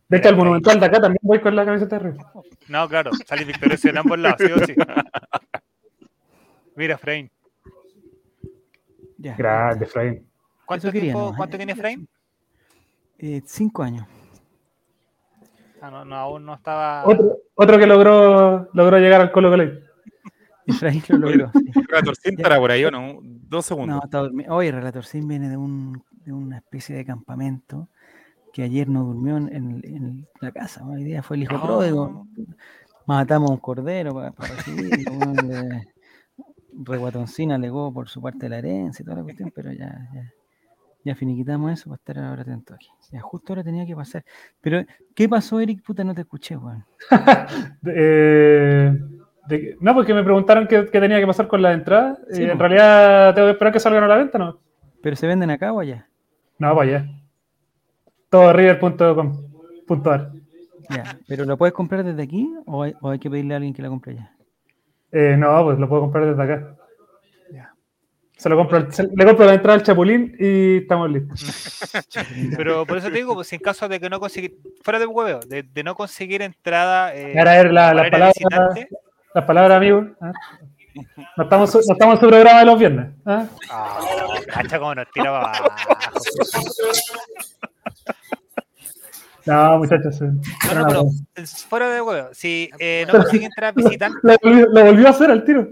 De 0.09 0.19
hecho, 0.19 0.29
al 0.29 0.37
Monumental 0.37 0.79
de 0.81 0.87
acá 0.87 1.01
también 1.01 1.19
voy 1.23 1.41
con 1.41 1.55
la 1.57 1.65
camiseta 1.65 1.99
de 1.99 2.11
River. 2.11 2.27
No, 2.69 2.89
claro, 2.89 3.11
salís 3.27 3.47
victorioso 3.47 3.89
en 3.89 3.99
ambos 3.99 4.19
lados, 4.19 4.39
sí 4.45 4.53
o 4.53 4.67
sí. 4.67 4.75
Mira, 6.77 6.99
Frame. 6.99 7.31
Ya. 9.19 9.35
Grande, 9.37 9.85
Efraín. 9.87 10.26
¿Cuánto, 10.67 10.91
tiempo, 10.93 11.31
¿no? 11.31 11.37
¿cuánto 11.37 11.57
tiene 11.57 11.75
Frame? 11.75 12.07
Eh, 13.19 13.43
cinco 13.47 13.83
años. 13.83 14.07
Ah, 15.81 15.91
no, 15.91 16.05
no, 16.05 16.17
aún 16.17 16.45
no 16.45 16.55
estaba. 16.55 17.05
Otro, 17.07 17.39
otro 17.55 17.79
que 17.79 17.87
logró, 17.87 18.69
logró 18.73 18.99
llegar 18.99 19.21
al 19.21 19.31
Colo 19.33 19.51
Colo. 19.51 19.65
Efraín 20.67 21.03
lo 21.09 21.19
logró. 21.19 21.51
sí. 21.53 21.71
Relator 21.89 22.17
Cinta 22.17 22.49
era 22.49 22.59
por 22.59 22.71
ahí, 22.71 22.85
¿o 22.85 22.91
no? 22.91 23.19
Dos 23.23 23.51
No, 23.51 23.63
segundos. 23.63 24.01
está 24.05 24.19
durmiendo. 24.19 24.55
Oye, 24.55 24.73
Relator 24.73 25.05
Sin 25.05 25.29
viene 25.29 25.49
de, 25.49 25.57
un, 25.57 26.03
de 26.11 26.33
una 26.33 26.57
especie 26.59 26.97
de 26.97 27.05
campamento 27.05 27.89
que 28.53 28.63
ayer 28.65 28.89
no 28.89 29.05
durmió 29.05 29.37
en, 29.37 29.49
en- 29.55 30.29
la 30.41 30.51
casa. 30.51 30.85
Hoy 30.87 31.05
día 31.05 31.23
fue 31.23 31.37
el 31.37 31.45
hijo 31.45 31.55
No. 31.55 31.63
pródigo. 31.63 32.27
Matamos 33.07 33.51
un 33.51 33.59
cordero 33.59 34.15
para, 34.15 34.33
weón, 35.07 35.37
le- 35.49 35.89
Reguatoncina 36.79 37.55
alegó 37.55 37.93
por 37.93 38.09
su 38.09 38.21
parte 38.21 38.41
de 38.41 38.49
la 38.51 38.59
herencia 38.59 39.03
y 39.03 39.05
toda 39.07 39.19
la 39.19 39.23
cuestión, 39.23 39.53
pero 39.55 39.73
ya, 39.73 40.09
ya, 40.13 40.31
ya 41.07 41.15
finiquitamos 41.15 41.71
eso 41.71 41.85
para 41.85 41.97
estar 41.97 42.19
ahora 42.19 42.43
atento 42.43 42.75
aquí. 42.75 42.89
Ya 43.13 43.21
justo 43.21 43.53
ahora 43.53 43.63
tenía 43.63 43.87
que 43.87 43.95
pasar. 43.95 44.25
Pero, 44.61 44.85
¿qué 45.15 45.29
pasó, 45.29 45.61
Eric? 45.61 45.81
Puta, 45.85 46.03
no 46.03 46.13
te 46.15 46.23
escuché, 46.23 46.57
weón. 46.57 46.85
Eh, 47.87 48.93
de 49.47 49.77
no, 49.81 49.95
porque 49.95 50.13
me 50.13 50.25
preguntaron 50.25 50.67
qué, 50.67 50.87
qué 50.91 51.01
tenía 51.01 51.21
que 51.21 51.27
pasar 51.27 51.47
con 51.47 51.63
la 51.63 51.73
entrada. 51.73 52.19
Sí, 52.31 52.43
y 52.43 52.51
en 52.51 52.59
realidad 52.59 53.33
tengo 53.35 53.47
que 53.47 53.53
esperar 53.53 53.73
que 53.73 53.79
salgan 53.79 54.03
a 54.03 54.09
la 54.09 54.17
venta, 54.17 54.37
¿no? 54.39 54.59
¿Pero 55.01 55.15
se 55.15 55.29
venden 55.29 55.51
acá 55.51 55.73
o 55.73 55.79
allá? 55.79 56.09
No, 56.59 56.75
para 56.75 56.89
allá. 56.89 57.07
Todo 58.29 58.53
river.com.ar. 58.53 60.33
Ya. 60.91 61.19
¿Pero 61.29 61.45
lo 61.45 61.57
puedes 61.57 61.73
comprar 61.73 62.03
desde 62.03 62.23
aquí 62.23 62.53
o 62.67 62.83
hay, 62.83 62.95
o 63.01 63.11
hay 63.11 63.21
que 63.21 63.31
pedirle 63.31 63.55
a 63.55 63.59
alguien 63.59 63.75
que 63.75 63.83
la 63.83 63.89
compre 63.89 64.15
allá? 64.15 64.33
Eh, 65.13 65.37
no, 65.39 65.63
pues 65.63 65.79
lo 65.79 65.89
puedo 65.89 66.03
comprar 66.03 66.27
desde 66.27 66.43
acá. 66.43 66.77
Se 68.37 68.49
lo 68.51 68.57
compro, 68.57 68.91
se- 68.93 69.09
le 69.15 69.25
compro 69.25 69.47
la 69.47 69.55
entrada 69.55 69.79
al 69.79 69.83
Chapulín 69.83 70.37
y 70.39 70.79
estamos 70.79 71.11
listos. 71.11 71.91
Pero 72.57 72.85
por 72.85 72.99
eso 72.99 73.09
te 73.09 73.15
digo, 73.15 73.35
pues 73.35 73.51
en 73.55 73.61
caso 73.61 73.89
de 73.89 73.99
que 73.99 74.11
no 74.11 74.21
conseguir, 74.21 74.57
fuera 74.83 74.99
de 74.99 75.07
hueveo, 75.07 75.41
de, 75.41 75.63
de 75.63 75.83
no 75.83 75.95
conseguir 75.95 76.43
entrada. 76.43 77.15
Eh, 77.15 77.35
Ahora 77.39 77.53
a 77.53 77.57
ver 77.57 77.73
la- 77.73 77.95
las 77.95 78.11
palabras, 78.11 78.35
las 79.35 79.45
palabras, 79.45 79.77
amigos. 79.79 80.07
¿ah? 80.21 80.33
No 81.37 81.45
estamos, 81.45 81.75
no 81.75 81.93
estamos 81.93 82.15
en 82.17 82.21
su 82.21 82.29
programa 82.29 82.59
de 82.61 82.65
los 82.67 82.79
viernes. 82.79 83.11
¿ah? 83.25 83.47
Ah, 83.71 83.99
cacha 84.53 84.79
como 84.79 84.95
nos 84.95 85.11
tira 85.13 85.31
para 85.31 85.59
abajo. 85.59 85.69
No, 89.47 89.79
muchachos. 89.79 90.21
eh, 90.23 90.25
No, 90.25 90.71
era 90.73 90.81
no, 90.81 90.87
pero 90.89 91.03
una- 91.05 91.13
es 91.37 91.65
fuera 91.65 91.89
de 91.89 92.01
huevo. 92.03 92.29
Si 92.33 92.69
eh, 92.81 93.05
no 93.07 93.13
conseguí 93.19 93.45
entrada 93.45 93.71
visitante, 93.73 94.19
Lo 94.23 94.35
volvió, 94.43 94.67
lo 94.67 94.85
volvió 94.85 95.07
a 95.07 95.11
hacer 95.11 95.31
al 95.31 95.45
tiro. 95.45 95.69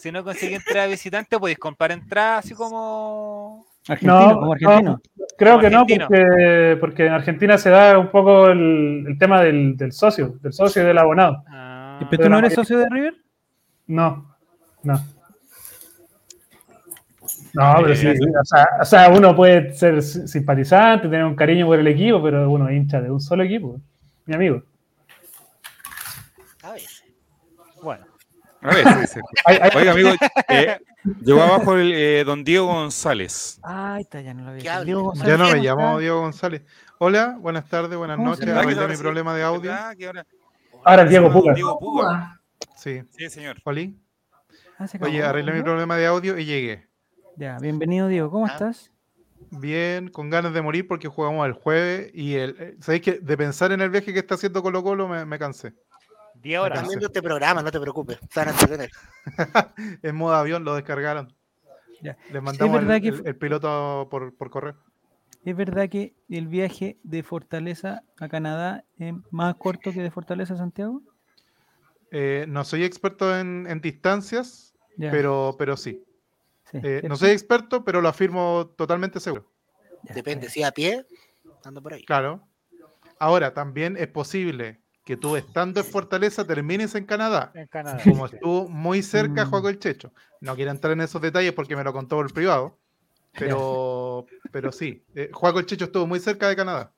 Si 0.00 0.10
no 0.12 0.24
conseguí 0.24 0.54
entrada 0.54 0.86
visitante, 0.86 1.38
podéis 1.38 1.58
comprar 1.58 1.92
entrada 1.92 2.38
así 2.38 2.54
como. 2.54 3.66
Argentino, 3.88 4.28
No, 4.28 4.40
como 4.40 4.52
argentino. 4.52 5.00
Creo 5.38 5.52
Como 5.54 5.62
que 5.62 5.70
no, 5.70 5.86
porque, 5.86 6.76
porque 6.80 7.06
en 7.06 7.12
Argentina 7.12 7.56
se 7.56 7.70
da 7.70 7.98
un 7.98 8.10
poco 8.10 8.48
el, 8.48 9.04
el 9.08 9.18
tema 9.18 9.42
del, 9.42 9.76
del 9.76 9.92
socio, 9.92 10.36
del 10.42 10.52
socio 10.52 10.82
y 10.82 10.86
del 10.86 10.98
abonado. 10.98 11.42
Ah, 11.48 11.98
¿Pero 12.10 12.10
de 12.10 12.24
tú 12.24 12.30
no 12.30 12.38
eres 12.38 12.54
socio 12.54 12.78
de 12.78 12.86
River? 12.90 13.14
No, 13.86 14.36
no. 14.82 15.02
No, 17.54 17.74
pero 17.82 17.94
sí, 17.96 18.06
o 18.08 18.44
sea, 18.44 18.68
o 18.80 18.84
sea, 18.84 19.08
uno 19.08 19.34
puede 19.34 19.72
ser 19.74 20.02
si- 20.02 20.26
simpatizante, 20.28 21.08
tener 21.08 21.24
un 21.24 21.34
cariño 21.34 21.66
por 21.66 21.78
el 21.78 21.86
equipo, 21.86 22.22
pero 22.22 22.50
uno 22.50 22.68
es 22.68 22.76
hincha 22.76 23.00
de 23.00 23.10
un 23.10 23.20
solo 23.20 23.42
equipo, 23.42 23.80
mi 24.26 24.34
amigo. 24.34 24.62
A 26.62 26.72
veces. 26.72 27.02
bueno, 27.82 28.04
A 28.62 28.74
ver, 28.74 29.06
sí, 29.06 29.20
Oiga, 29.74 29.92
amigo, 29.92 30.10
eh, 30.48 30.78
llegó 31.22 31.42
abajo 31.42 31.76
el 31.76 31.92
eh, 31.94 32.24
don 32.24 32.44
Diego 32.44 32.66
González. 32.66 33.58
Ahí 33.62 34.02
está, 34.02 34.20
ya 34.20 34.34
no 34.34 34.44
lo 34.44 34.50
había. 34.50 34.82
Diego 34.84 35.14
Ya 35.14 35.38
no 35.38 35.44
me 35.44 35.50
¿cómo 35.52 35.62
llamo 35.62 35.82
está? 35.88 35.98
Diego 36.00 36.20
González. 36.20 36.62
Hola, 36.98 37.36
buenas 37.40 37.66
tardes, 37.68 37.96
buenas 37.96 38.16
¿Cómo 38.18 38.30
noches. 38.30 38.46
Arreglé 38.48 38.86
mi 38.88 38.96
sí, 38.96 39.02
problema 39.02 39.34
de 39.34 39.42
audio. 39.44 39.72
ahora- 40.84 41.04
Diego 41.06 41.32
Puga. 41.32 41.54
Diego 41.54 41.78
Puga. 41.78 42.40
Sí, 42.76 43.02
Sí, 43.16 43.30
señor. 43.30 43.56
Oli. 43.64 43.98
Ah. 44.78 44.86
Oye, 45.00 45.22
arreglé 45.22 45.52
mi 45.52 45.62
problema 45.62 45.96
de 45.96 46.06
audio 46.06 46.36
y 46.38 46.44
llegué. 46.44 46.86
Ya, 47.36 47.58
bienvenido 47.58 48.08
Diego, 48.08 48.30
¿cmo 48.30 48.46
Ah. 48.46 48.50
estás? 48.52 48.90
Bien, 49.52 50.08
con 50.08 50.28
ganas 50.28 50.52
de 50.52 50.60
morir 50.62 50.86
porque 50.86 51.08
jugamos 51.08 51.46
el 51.46 51.54
jueves 51.54 52.10
y 52.14 52.34
el, 52.34 52.56
eh, 52.58 52.76
¿sabéis 52.80 53.02
que 53.02 53.12
de 53.20 53.36
pensar 53.36 53.72
en 53.72 53.80
el 53.80 53.88
viaje 53.90 54.12
que 54.12 54.18
está 54.20 54.34
haciendo 54.34 54.62
Colo 54.62 54.82
Colo 54.82 55.08
me, 55.08 55.24
me 55.24 55.38
cansé? 55.38 55.72
10 56.40 56.60
horas. 56.60 56.80
También 56.80 57.02
este 57.02 57.22
programa, 57.22 57.62
no 57.62 57.70
te 57.70 57.80
preocupes. 57.80 58.18
En 60.02 60.14
modo 60.16 60.34
avión 60.34 60.64
lo 60.64 60.74
descargaron. 60.74 61.32
Ya. 62.02 62.16
Les 62.32 62.42
mandamos 62.42 62.78
el, 62.80 62.86
verdad 62.86 63.00
que 63.02 63.08
el- 63.08 63.14
fu- 63.14 63.22
el 63.26 63.36
piloto 63.36 64.08
por, 64.10 64.34
por 64.34 64.50
correo. 64.50 64.76
¿Es 65.44 65.56
verdad 65.56 65.88
que 65.88 66.14
el 66.28 66.48
viaje 66.48 66.98
de 67.02 67.22
Fortaleza 67.22 68.02
a 68.18 68.28
Canadá 68.28 68.84
es 68.98 69.14
más 69.30 69.54
corto 69.56 69.92
que 69.92 70.02
de 70.02 70.10
Fortaleza 70.10 70.54
a 70.54 70.58
Santiago? 70.58 71.00
Eh, 72.10 72.44
no 72.48 72.64
soy 72.64 72.84
experto 72.84 73.38
en, 73.38 73.66
en 73.68 73.80
distancias, 73.80 74.74
Ya, 74.96 75.10
pero, 75.10 75.54
pero 75.58 75.76
sí. 75.76 76.04
sí, 76.70 76.78
Eh, 76.82 77.02
no 77.08 77.16
soy 77.16 77.30
experto, 77.30 77.84
pero 77.84 78.00
lo 78.02 78.08
afirmo 78.08 78.72
totalmente 78.76 79.20
seguro. 79.20 79.50
Ya, 80.02 80.14
Depende, 80.14 80.48
si 80.50 80.62
a 80.62 80.72
pie, 80.72 81.06
ando 81.64 81.80
por 81.82 81.94
ahí. 81.94 82.04
Claro. 82.04 82.46
Ahora, 83.18 83.52
también 83.54 83.96
es 83.98 84.08
posible 84.08 84.79
que 85.04 85.16
tú 85.16 85.34
estando 85.36 85.80
en 85.80 85.86
Fortaleza 85.86 86.46
termines 86.46 86.94
en 86.94 87.04
Canadá. 87.06 87.50
En 87.54 87.66
Canadá. 87.68 88.00
Como 88.04 88.26
estuvo 88.26 88.68
muy 88.68 89.02
cerca, 89.02 89.44
Mm. 89.44 89.50
Juego 89.50 89.68
el 89.68 89.78
Checho. 89.78 90.12
No 90.40 90.54
quiero 90.54 90.70
entrar 90.70 90.92
en 90.92 91.00
esos 91.00 91.20
detalles 91.20 91.52
porque 91.52 91.74
me 91.76 91.84
lo 91.84 91.92
contó 91.92 92.16
por 92.16 92.32
privado. 92.32 92.78
Pero, 93.38 94.26
pero 94.52 94.72
sí, 94.72 95.04
eh, 95.14 95.30
Juego 95.32 95.58
el 95.60 95.66
Checho 95.66 95.86
estuvo 95.86 96.06
muy 96.06 96.20
cerca 96.20 96.48
de 96.48 96.56
Canadá. 96.56 96.92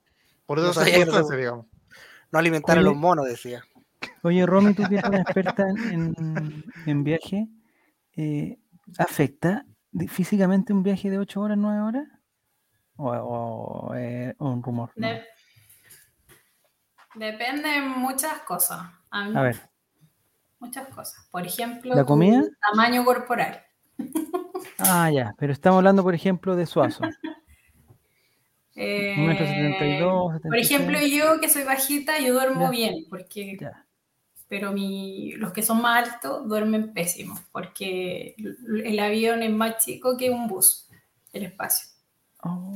Por 0.47 0.59
que 0.59 0.65
no 0.65 0.73
se- 0.73 0.85
circunstancias, 0.85 1.39
digamos. 1.39 1.67
No 2.31 2.39
alimentar 2.39 2.79
a 2.79 2.83
los 2.83 2.97
monos, 2.97 3.27
decía. 3.27 3.63
Oye, 4.23 4.45
Romy, 4.47 4.75
tú 4.75 4.83
que 4.89 4.97
eres 4.97 5.05
una 5.09 5.21
experta 5.21 5.69
en, 5.69 6.15
en- 6.87 7.05
viaje, 7.05 7.47
eh, 8.17 8.59
¿afecta 8.99 9.65
físicamente 10.09 10.73
un 10.73 10.83
viaje 10.83 11.11
de 11.11 11.19
8 11.19 11.41
horas, 11.41 11.59
9 11.59 11.81
horas? 11.81 12.09
¿O, 12.97 13.11
o, 13.11 13.95
eh, 13.95 14.35
o 14.39 14.51
un 14.51 14.63
rumor? 14.63 14.91
no? 14.97 15.09
De- 17.15 17.27
Depende 17.33 17.69
de 17.69 17.81
muchas 17.83 18.39
cosas. 18.41 18.81
A 19.11 19.25
mí- 19.29 19.37
A 19.37 19.43
ver, 19.43 19.61
Muchas 20.61 20.87
cosas. 20.95 21.27
Por 21.33 21.45
ejemplo, 21.45 21.93
¿La 21.95 22.05
comida? 22.05 22.41
tamaño 22.71 23.05
corporal. 23.05 23.61
ah, 24.79 25.11
ya, 25.11 25.35
pero 25.37 25.53
estamos 25.53 25.79
hablando, 25.79 26.05
por 26.05 26.15
ejemplo, 26.15 26.55
de 26.57 26.67
Suazo. 26.67 27.03
Eh, 28.75 29.15
Por 30.45 30.57
ejemplo, 30.57 30.99
yo 31.01 31.39
que 31.41 31.51
soy 31.51 31.63
bajita, 31.63 32.19
yo 32.21 32.33
duermo 32.33 32.63
Ya. 32.63 32.71
bien, 32.71 33.05
porque, 33.11 33.59
Ya. 33.61 33.85
pero 34.49 34.73
mi, 34.73 35.33
los 35.33 35.53
que 35.53 35.63
son 35.63 35.83
más 35.83 36.09
altos 36.09 36.49
duermen 36.49 36.95
pésimo, 36.95 37.39
porque 37.53 38.35
el 38.85 38.99
avión 38.99 39.43
es 39.43 39.53
más 39.53 39.85
chico 39.85 40.17
que 40.17 40.31
un 40.31 40.49
bus, 40.49 40.89
el 41.35 41.43
espacio. 41.45 41.87
Oh, 42.43 42.73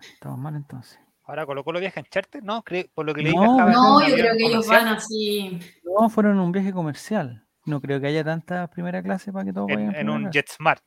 estamos 0.00 0.38
mal 0.38 0.54
entonces. 0.54 0.96
Ahora 1.26 1.44
Colo 1.44 1.64
Colo 1.64 1.80
viaja 1.80 2.00
en 2.00 2.06
charter, 2.06 2.42
¿no? 2.42 2.62
Cre- 2.62 2.88
por 2.94 3.04
lo 3.04 3.12
que 3.14 3.22
leí 3.22 3.34
No, 3.34 3.68
No, 3.68 4.06
yo 4.06 4.14
creo 4.14 4.36
que 4.36 4.46
ellos 4.46 4.66
van 4.68 4.88
así. 4.88 5.58
No, 5.84 6.08
fueron 6.08 6.34
en 6.34 6.40
un 6.40 6.52
viaje 6.52 6.72
comercial. 6.72 7.44
No 7.64 7.80
creo 7.80 8.00
que 8.00 8.06
haya 8.06 8.22
tanta 8.22 8.68
primera 8.68 9.02
clase 9.02 9.32
para 9.32 9.44
que 9.44 9.52
todos 9.52 9.66
vayan 9.66 9.90
en, 9.94 9.96
en 10.02 10.10
un. 10.10 10.30
JetSmart. 10.30 10.82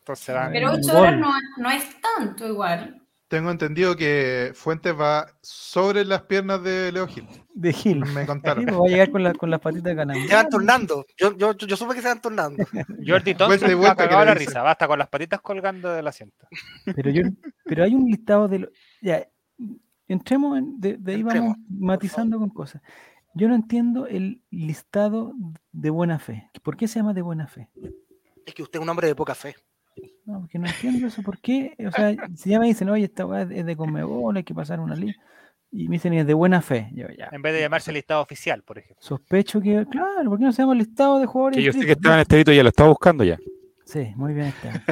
Entonces 0.00 0.34
van. 0.34 0.52
Pero 0.52 0.72
en 0.72 0.80
ocho 0.80 0.96
horas 0.98 1.12
Gol. 1.12 1.20
no, 1.20 1.30
no 1.58 1.70
es 1.70 1.84
tanto 2.00 2.46
igual. 2.46 3.02
Tengo 3.26 3.50
entendido 3.50 3.94
que 3.94 4.52
Fuentes 4.54 4.98
va 4.98 5.26
sobre 5.42 6.02
las 6.06 6.22
piernas 6.22 6.62
de 6.62 6.90
Leo 6.92 7.06
Gil. 7.08 7.26
De 7.52 7.72
Gil. 7.74 7.98
Me 8.14 8.24
contaron. 8.24 8.64
pues 8.64 8.76
va 8.78 8.84
a 8.86 8.88
llegar 8.88 9.10
con, 9.10 9.22
la- 9.22 9.34
con 9.34 9.50
las 9.50 9.60
patitas 9.60 9.84
de 9.90 9.96
canal. 9.96 10.16
Se 10.26 10.34
van 10.34 10.48
turnando. 10.48 11.04
Yo, 11.18 11.36
yo, 11.36 11.52
yo 11.54 11.76
supe 11.76 11.94
que 11.94 12.00
se 12.00 12.08
van 12.08 12.22
turnando. 12.22 12.64
Jordi 13.06 13.34
Thompson 13.34 13.76
Vuelta 13.76 14.04
que 14.04 14.08
cagado 14.08 14.24
la 14.24 14.34
risa, 14.34 14.62
basta 14.62 14.86
con 14.86 14.98
las 15.00 15.08
patitas 15.08 15.40
colgando 15.42 15.92
del 15.92 16.06
asiento. 16.06 16.46
Pero 16.94 17.10
yo, 17.10 17.22
pero 17.64 17.84
hay 17.84 17.94
un 17.94 18.06
listado 18.06 18.48
de 18.48 18.60
lo- 18.60 18.68
ya, 19.02 19.26
entremos 20.08 20.58
en- 20.58 20.80
de, 20.80 20.96
de 20.96 21.12
ahí 21.14 21.20
Entremos, 21.20 21.54
vamos 21.56 21.66
matizando 21.68 22.38
con 22.38 22.50
cosas. 22.50 22.82
Yo 23.34 23.46
no 23.48 23.54
entiendo 23.54 24.06
el 24.06 24.42
listado 24.50 25.32
de 25.72 25.90
buena 25.90 26.18
fe. 26.18 26.50
¿Por 26.62 26.76
qué 26.76 26.88
se 26.88 26.98
llama 26.98 27.14
de 27.14 27.22
buena 27.22 27.46
fe? 27.46 27.68
Es 28.46 28.54
que 28.54 28.62
usted 28.62 28.78
es 28.78 28.82
un 28.82 28.88
hombre 28.88 29.06
de 29.06 29.14
poca 29.14 29.34
fe. 29.34 29.54
No, 30.24 30.40
porque 30.40 30.58
no 30.58 30.66
entiendo 30.66 31.06
eso. 31.08 31.22
¿Por 31.22 31.38
qué? 31.38 31.74
O 31.86 31.90
sea, 31.92 32.14
si 32.34 32.50
ya 32.50 32.58
me 32.58 32.66
dicen, 32.66 32.88
oye, 32.88 33.04
esta 33.04 33.26
weá 33.26 33.42
es 33.42 33.66
de 33.66 33.76
Conmebol, 33.76 34.36
hay 34.36 34.44
que 34.44 34.54
pasar 34.54 34.80
una 34.80 34.94
ley. 34.96 35.14
Y 35.70 35.86
me 35.88 35.96
dicen, 35.96 36.14
es 36.14 36.26
de 36.26 36.34
buena 36.34 36.62
fe. 36.62 36.88
Yo 36.94 37.06
ya. 37.16 37.28
En 37.30 37.42
vez 37.42 37.52
de 37.52 37.60
llamarse 37.60 37.92
listado 37.92 38.22
oficial, 38.22 38.62
por 38.62 38.78
ejemplo. 38.78 38.96
Sospecho 39.00 39.60
que, 39.60 39.86
claro, 39.90 40.30
¿por 40.30 40.38
qué 40.38 40.44
no 40.44 40.52
se 40.52 40.62
llama 40.62 40.74
listado 40.74 41.18
de 41.18 41.26
jugadores? 41.26 41.58
Que 41.58 41.62
yo 41.64 41.72
sé 41.72 41.84
que? 41.84 41.92
Esteban 41.92 42.20
Estevito 42.20 42.52
ya 42.52 42.62
lo 42.62 42.70
estaba 42.70 42.88
buscando 42.88 43.22
ya. 43.24 43.38
Sí, 43.84 44.12
muy 44.16 44.32
bien 44.34 44.46
está. 44.46 44.82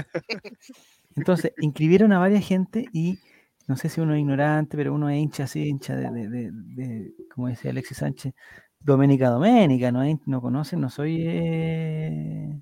Entonces, 1.15 1.53
inscribieron 1.59 2.13
a 2.13 2.19
varias 2.19 2.45
gente 2.47 2.87
y 2.93 3.19
no 3.67 3.77
sé 3.77 3.89
si 3.89 4.01
uno 4.01 4.15
es 4.15 4.21
ignorante, 4.21 4.77
pero 4.77 4.95
uno 4.95 5.09
es 5.09 5.19
hincha 5.19 5.45
así, 5.45 5.65
hincha 5.69 5.97
de, 5.97 6.11
de, 6.11 6.29
de- 6.29 6.51
de- 6.53 7.15
como 7.35 7.49
decía 7.49 7.71
Alexis 7.71 7.97
Sánchez, 7.99 8.33
Doménica 8.81 9.29
Doménica, 9.31 9.91
no, 9.91 10.03
no 10.27 10.41
conocen, 10.41 10.81
no 10.81 10.89
soy 10.91 11.25
eh, 11.27 12.61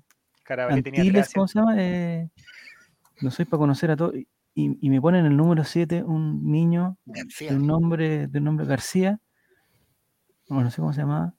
Antiles, 1.01 1.27
¿cómo 1.35 1.47
se 1.47 1.59
llama? 1.59 1.75
Eh, 1.77 2.29
no 3.21 3.31
soy 3.31 3.45
para 3.45 3.59
conocer 3.59 3.91
a 3.91 3.95
todos. 3.97 4.15
Y, 4.15 4.25
y 4.85 4.89
me 4.89 5.01
ponen 5.01 5.25
el 5.25 5.35
número 5.35 5.63
7 5.63 6.01
un 6.03 6.49
niño 6.49 6.97
García. 7.05 7.49
de 7.51 7.57
un 7.57 7.67
nombre, 7.67 8.27
de 8.27 8.37
un 8.39 8.45
nombre 8.45 8.65
García, 8.65 9.19
o 10.49 10.61
no 10.61 10.71
sé 10.71 10.77
cómo 10.81 10.93
se 10.93 11.01
llama. 11.01 11.35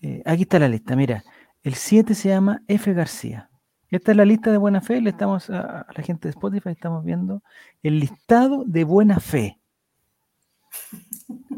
Eh, 0.00 0.22
aquí 0.24 0.42
está 0.42 0.58
la 0.58 0.68
lista, 0.68 0.96
mira, 0.96 1.22
el 1.62 1.74
7 1.74 2.14
se 2.14 2.28
llama 2.30 2.62
F. 2.68 2.92
García. 2.94 3.50
Esta 3.90 4.10
es 4.10 4.16
la 4.16 4.24
lista 4.24 4.50
de 4.50 4.58
buena 4.58 4.80
fe, 4.80 5.00
le 5.00 5.10
estamos 5.10 5.48
a, 5.50 5.80
a 5.80 5.92
la 5.94 6.02
gente 6.02 6.28
de 6.28 6.30
Spotify, 6.30 6.70
estamos 6.70 7.04
viendo 7.04 7.42
el 7.82 8.00
listado 8.00 8.64
de 8.66 8.84
buena 8.84 9.18
fe. 9.20 9.58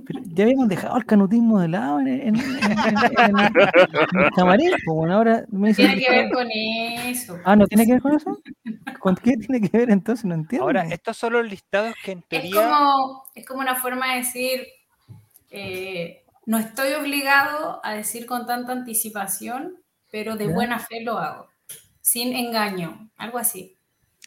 Pero 0.06 0.20
ya 0.26 0.44
habíamos 0.44 0.68
dejado 0.68 0.96
el 0.96 1.06
canutismo 1.06 1.60
de 1.60 1.68
lado 1.68 2.00
en, 2.00 2.06
en, 2.08 2.36
en- 2.36 2.36
en- 2.36 2.38
en- 2.38 3.38
en 3.38 4.20
el 4.24 4.30
camarín, 4.34 4.70
pues 4.84 4.96
bueno, 4.96 5.14
ahora 5.14 5.44
me 5.50 5.68
dicen 5.68 5.86
Tiene 5.86 6.00
que 6.02 6.10
ver 6.10 6.30
con 6.32 6.48
eso. 6.50 7.38
Ah, 7.44 7.56
¿no 7.56 7.66
tiene 7.66 7.86
que 7.86 7.92
ver 7.94 8.02
con 8.02 8.14
eso? 8.14 8.38
¿Con 9.00 9.16
qué 9.16 9.36
tiene 9.36 9.68
que 9.68 9.76
ver 9.78 9.90
entonces? 9.90 10.24
No 10.24 10.34
entiendo. 10.34 10.66
Ahora, 10.66 10.82
estos 10.86 11.16
son 11.16 11.32
los 11.32 11.48
listados 11.48 11.94
que 12.04 12.12
en 12.12 12.18
Es 12.18 12.24
teoría. 12.28 12.62
como, 12.62 13.24
es 13.34 13.46
como 13.46 13.60
una 13.60 13.74
forma 13.76 14.12
de 14.12 14.18
decir, 14.18 14.66
eh, 15.50 16.24
no 16.46 16.58
estoy 16.58 16.92
obligado 16.92 17.80
a 17.84 17.94
decir 17.94 18.26
con 18.26 18.46
tanta 18.46 18.72
anticipación, 18.72 19.76
pero 20.10 20.36
de 20.36 20.46
¿Ya? 20.48 20.54
buena 20.54 20.78
fe 20.78 21.02
lo 21.02 21.18
hago, 21.18 21.48
sin 22.00 22.34
engaño, 22.34 23.10
algo 23.16 23.38
así. 23.38 23.76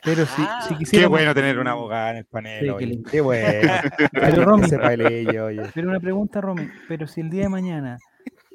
Pero 0.04 0.26
si, 0.26 0.42
Ah, 0.46 0.68
si 0.78 0.86
qué 0.98 1.06
bueno 1.06 1.34
tener 1.34 1.58
una 1.60 1.72
abogada 1.72 2.12
en 2.12 2.18
el 2.18 2.26
panel. 2.26 2.76
Sí, 2.78 3.04
qué 3.10 3.22
bueno. 3.22 3.72
Pero 4.12 4.44
Romy, 4.44 4.68
leer, 4.98 5.40
oye. 5.40 5.62
pero 5.74 5.90
una 5.90 6.00
pregunta, 6.00 6.42
Romy, 6.42 6.68
pero 6.88 7.08
si 7.08 7.22
el 7.22 7.30
día 7.30 7.44
de 7.44 7.50
mañana 7.50 7.98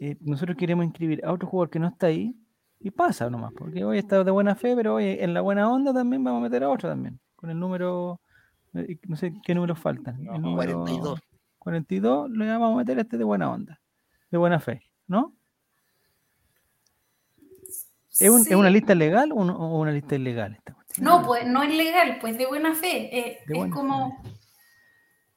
eh, 0.01 0.17
nosotros 0.21 0.57
queremos 0.59 0.85
inscribir 0.85 1.25
a 1.25 1.33
otro 1.33 1.49
jugador 1.49 1.71
que 1.71 1.79
no 1.79 1.89
está 1.89 2.09
ahí, 2.09 2.35
y 2.81 2.91
pasa 2.91 3.29
nomás, 3.31 3.53
porque 3.57 3.83
hoy 3.85 3.99
está 3.99 4.23
de 4.23 4.31
buena 4.31 4.55
fe, 4.55 4.77
pero 4.77 4.95
hoy 4.97 5.17
en 5.19 5.35
la 5.35 5.41
buena 5.41 5.71
onda 5.73 5.93
también 5.93 6.23
vamos 6.23 6.41
a 6.41 6.43
meter 6.45 6.63
a 6.65 6.69
otro 6.69 6.89
también, 6.89 7.19
con 7.35 7.51
el 7.51 7.59
número, 7.59 8.21
eh, 8.75 8.99
no 9.09 9.17
sé 9.17 9.33
qué 9.45 9.55
números 9.55 9.79
faltan. 9.79 10.19
El 10.21 10.25
No, 10.27 10.39
número 10.39 10.85
42. 10.85 11.21
42 11.59 12.31
le 12.31 12.47
vamos 12.47 12.75
a 12.75 12.77
meter 12.77 12.99
a 12.99 13.01
este 13.03 13.17
de 13.19 13.25
buena 13.25 13.51
onda, 13.51 13.81
de 14.31 14.39
buena 14.39 14.61
fe, 14.61 14.83
¿no? 15.07 15.35
¿Es, 18.21 18.31
un- 18.31 18.45
Sí. 18.45 18.51
¿es 18.51 18.57
una 18.57 18.71
lista 18.71 18.95
legal 18.95 19.33
o, 19.33 19.37
un- 19.37 19.51
o 19.51 19.79
una 19.79 19.93
lista 19.93 20.15
ilegal 20.15 20.55
esta 20.55 20.75
cuestión? 20.75 21.05
No, 21.05 21.25
pues 21.25 21.47
no 21.47 21.63
es 21.63 21.75
legal, 21.75 22.19
pues 22.21 22.37
de 22.39 22.47
buena 22.47 22.75
fe. 22.75 23.17
eh, 23.19 23.39
De 23.47 23.53
es 23.55 23.59
buena 23.59 23.75
como, 23.75 24.23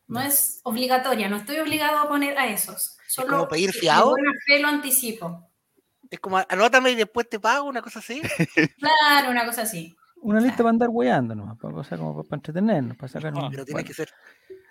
no 0.08 0.20
es 0.22 0.60
obligatoria, 0.64 1.30
no 1.30 1.38
estoy 1.38 1.58
obligado 1.60 2.00
a 2.00 2.08
poner 2.10 2.38
a 2.38 2.48
esos. 2.48 2.98
Solo 3.08 3.30
como 3.30 3.48
pedir 3.48 3.72
de 3.72 3.80
fiado? 3.80 4.10
buena 4.12 4.32
fe 4.46 4.60
lo 4.60 4.68
anticipo. 4.68 5.48
Es 6.10 6.20
como, 6.20 6.38
anótame 6.50 6.92
y 6.92 6.96
después 6.96 7.30
te 7.30 7.40
pago, 7.40 7.68
una 7.68 7.82
cosa 7.82 8.00
así. 8.00 8.22
Claro, 8.80 9.32
una 9.32 9.46
cosa 9.46 9.62
así. 9.64 9.96
Una 10.24 10.40
lista 10.40 10.58
para 10.58 10.70
andar 10.70 10.90
hueando 10.92 11.34
nomás, 11.36 11.58
para, 11.58 11.76
o 11.76 11.84
sea, 11.84 11.98
como 11.98 12.24
para 12.24 12.38
entretenernos, 12.38 12.96
para 12.98 13.08
sacar 13.08 13.34
un- 13.34 13.50
Pero 13.50 13.66
tiene 13.66 13.74
bueno. 13.78 13.88
que 13.88 13.94
ser. 13.94 14.10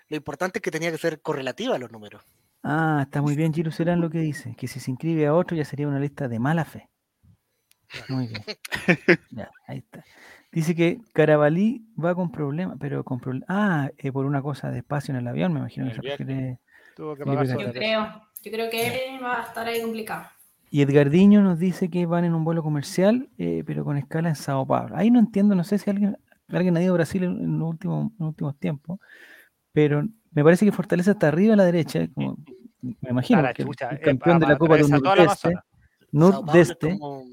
Lo 0.07 0.17
importante 0.17 0.59
es 0.59 0.61
que 0.61 0.71
tenía 0.71 0.91
que 0.91 0.97
ser 0.97 1.21
correlativa 1.21 1.75
a 1.75 1.79
los 1.79 1.91
números. 1.91 2.23
Ah, 2.63 2.99
está 3.03 3.21
muy 3.21 3.35
bien, 3.35 3.53
Giro 3.53 3.71
Serán 3.71 4.01
lo 4.01 4.09
que 4.09 4.19
dice, 4.19 4.55
que 4.55 4.67
si 4.67 4.79
se 4.79 4.91
inscribe 4.91 5.25
a 5.25 5.33
otro 5.33 5.57
ya 5.57 5.65
sería 5.65 5.87
una 5.87 5.99
lista 5.99 6.27
de 6.27 6.37
mala 6.39 6.63
fe. 6.63 6.89
Muy 8.09 8.27
bien. 8.27 8.43
Ya, 9.31 9.51
ahí 9.67 9.79
está. 9.79 10.03
Dice 10.51 10.75
que 10.75 10.99
Carabalí 11.13 11.85
va 12.03 12.13
con 12.13 12.31
problemas, 12.31 12.77
pero 12.79 13.03
con 13.03 13.19
problemas. 13.19 13.47
Ah, 13.49 13.89
eh, 13.97 14.11
por 14.11 14.25
una 14.25 14.41
cosa 14.41 14.69
de 14.69 14.79
espacio 14.79 15.13
en 15.13 15.21
el 15.21 15.27
avión, 15.27 15.53
me 15.53 15.59
imagino 15.59 15.87
que 15.87 15.95
se 15.95 16.01
refiere. 16.01 16.59
Tuvo 16.95 17.15
que 17.15 17.25
pagar. 17.25 17.47
Yo 17.47 17.71
creo, 17.71 18.21
yo 18.41 18.51
creo 18.51 18.69
que 18.69 19.15
él 19.15 19.23
va 19.23 19.39
a 19.39 19.43
estar 19.43 19.65
ahí 19.67 19.81
complicado. 19.81 20.25
Y 20.69 20.81
Edgardiño 20.81 21.41
nos 21.41 21.59
dice 21.59 21.89
que 21.89 22.05
van 22.05 22.25
en 22.25 22.33
un 22.33 22.43
vuelo 22.43 22.63
comercial, 22.63 23.29
eh, 23.37 23.63
pero 23.65 23.83
con 23.83 23.97
escala 23.97 24.29
en 24.29 24.35
Sao 24.35 24.65
Paulo. 24.65 24.95
Ahí 24.95 25.09
no 25.11 25.19
entiendo, 25.19 25.55
no 25.55 25.63
sé 25.63 25.77
si 25.77 25.89
alguien, 25.89 26.17
alguien 26.49 26.75
ha 26.77 26.81
ido 26.81 26.93
a 26.93 26.97
Brasil 26.97 27.23
en, 27.23 27.37
en 27.41 27.59
los 27.59 27.69
últimos, 27.69 28.11
en 28.11 28.15
los 28.19 28.29
últimos 28.29 28.57
tiempos, 28.57 28.99
pero 29.73 30.03
me 30.31 30.43
parece 30.43 30.65
que 30.65 30.71
Fortaleza 30.71 31.11
está 31.11 31.27
arriba 31.29 31.53
a 31.53 31.57
la 31.57 31.65
derecha, 31.65 32.07
como, 32.13 32.37
me 32.81 33.09
imagino, 33.09 33.41
que 33.53 33.61
el- 33.63 33.67
chucha, 33.67 33.89
el 33.89 33.97
eh, 33.97 34.01
campeón 34.01 34.39
de 34.39 34.45
la 34.47 34.53
pa- 34.53 34.59
Copa 34.59 34.77
la 34.77 34.87
Nordeste, 34.87 35.53
Nordeste, 36.11 36.89
como- 36.99 37.25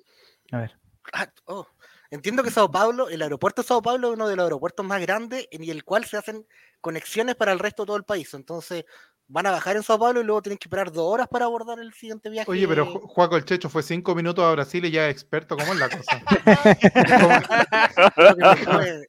a 0.53 0.59
ver, 0.59 0.77
Ah, 1.13 1.27
oh, 1.47 1.67
Entiendo 2.11 2.43
que 2.43 2.51
Sao 2.51 2.71
Paulo, 2.71 3.09
el 3.11 3.21
aeropuerto 3.23 3.63
de 3.63 3.69
Sao 3.69 3.83
Paulo 3.83 4.09
es 4.09 4.15
uno 4.15 4.29
de 4.29 4.37
los 4.37 4.45
aeropuertos 4.45 4.85
más 4.87 5.01
grandes 5.01 5.47
en 5.51 5.63
el 5.69 5.85
cual 5.85 6.05
se 6.07 6.17
hacen 6.17 6.47
conexiones 6.81 7.35
para 7.35 7.53
el 7.53 7.59
resto 7.59 7.83
de 7.83 7.87
todo 7.89 7.97
el 7.97 8.05
país. 8.05 8.33
Entonces, 8.35 8.85
van 9.27 9.47
a 9.47 9.51
bajar 9.51 9.77
en 9.77 9.83
Sao 9.83 9.99
Paulo 9.99 10.21
y 10.21 10.25
luego 10.25 10.41
tienen 10.41 10.57
que 10.57 10.69
esperar 10.69 10.91
dos 10.91 11.05
horas 11.05 11.29
para 11.29 11.45
abordar 11.45 11.79
el 11.81 11.93
siguiente 11.93 12.31
viaje. 12.31 12.51
Oye, 12.51 12.67
pero 12.67 12.87
Ju- 12.87 13.01
Juaco 13.07 13.37
el 13.37 13.45
Checho 13.45 13.69
fue 13.69 13.83
cinco 13.83 14.15
minutos 14.15 14.43
a 14.43 14.53
Brasil 14.53 14.83
y 14.87 14.91
ya 14.91 15.07
es 15.09 15.13
experto. 15.13 15.55
¿Cómo 15.57 15.73
es 15.75 15.79
la 15.79 15.89
cosa? 15.91 16.23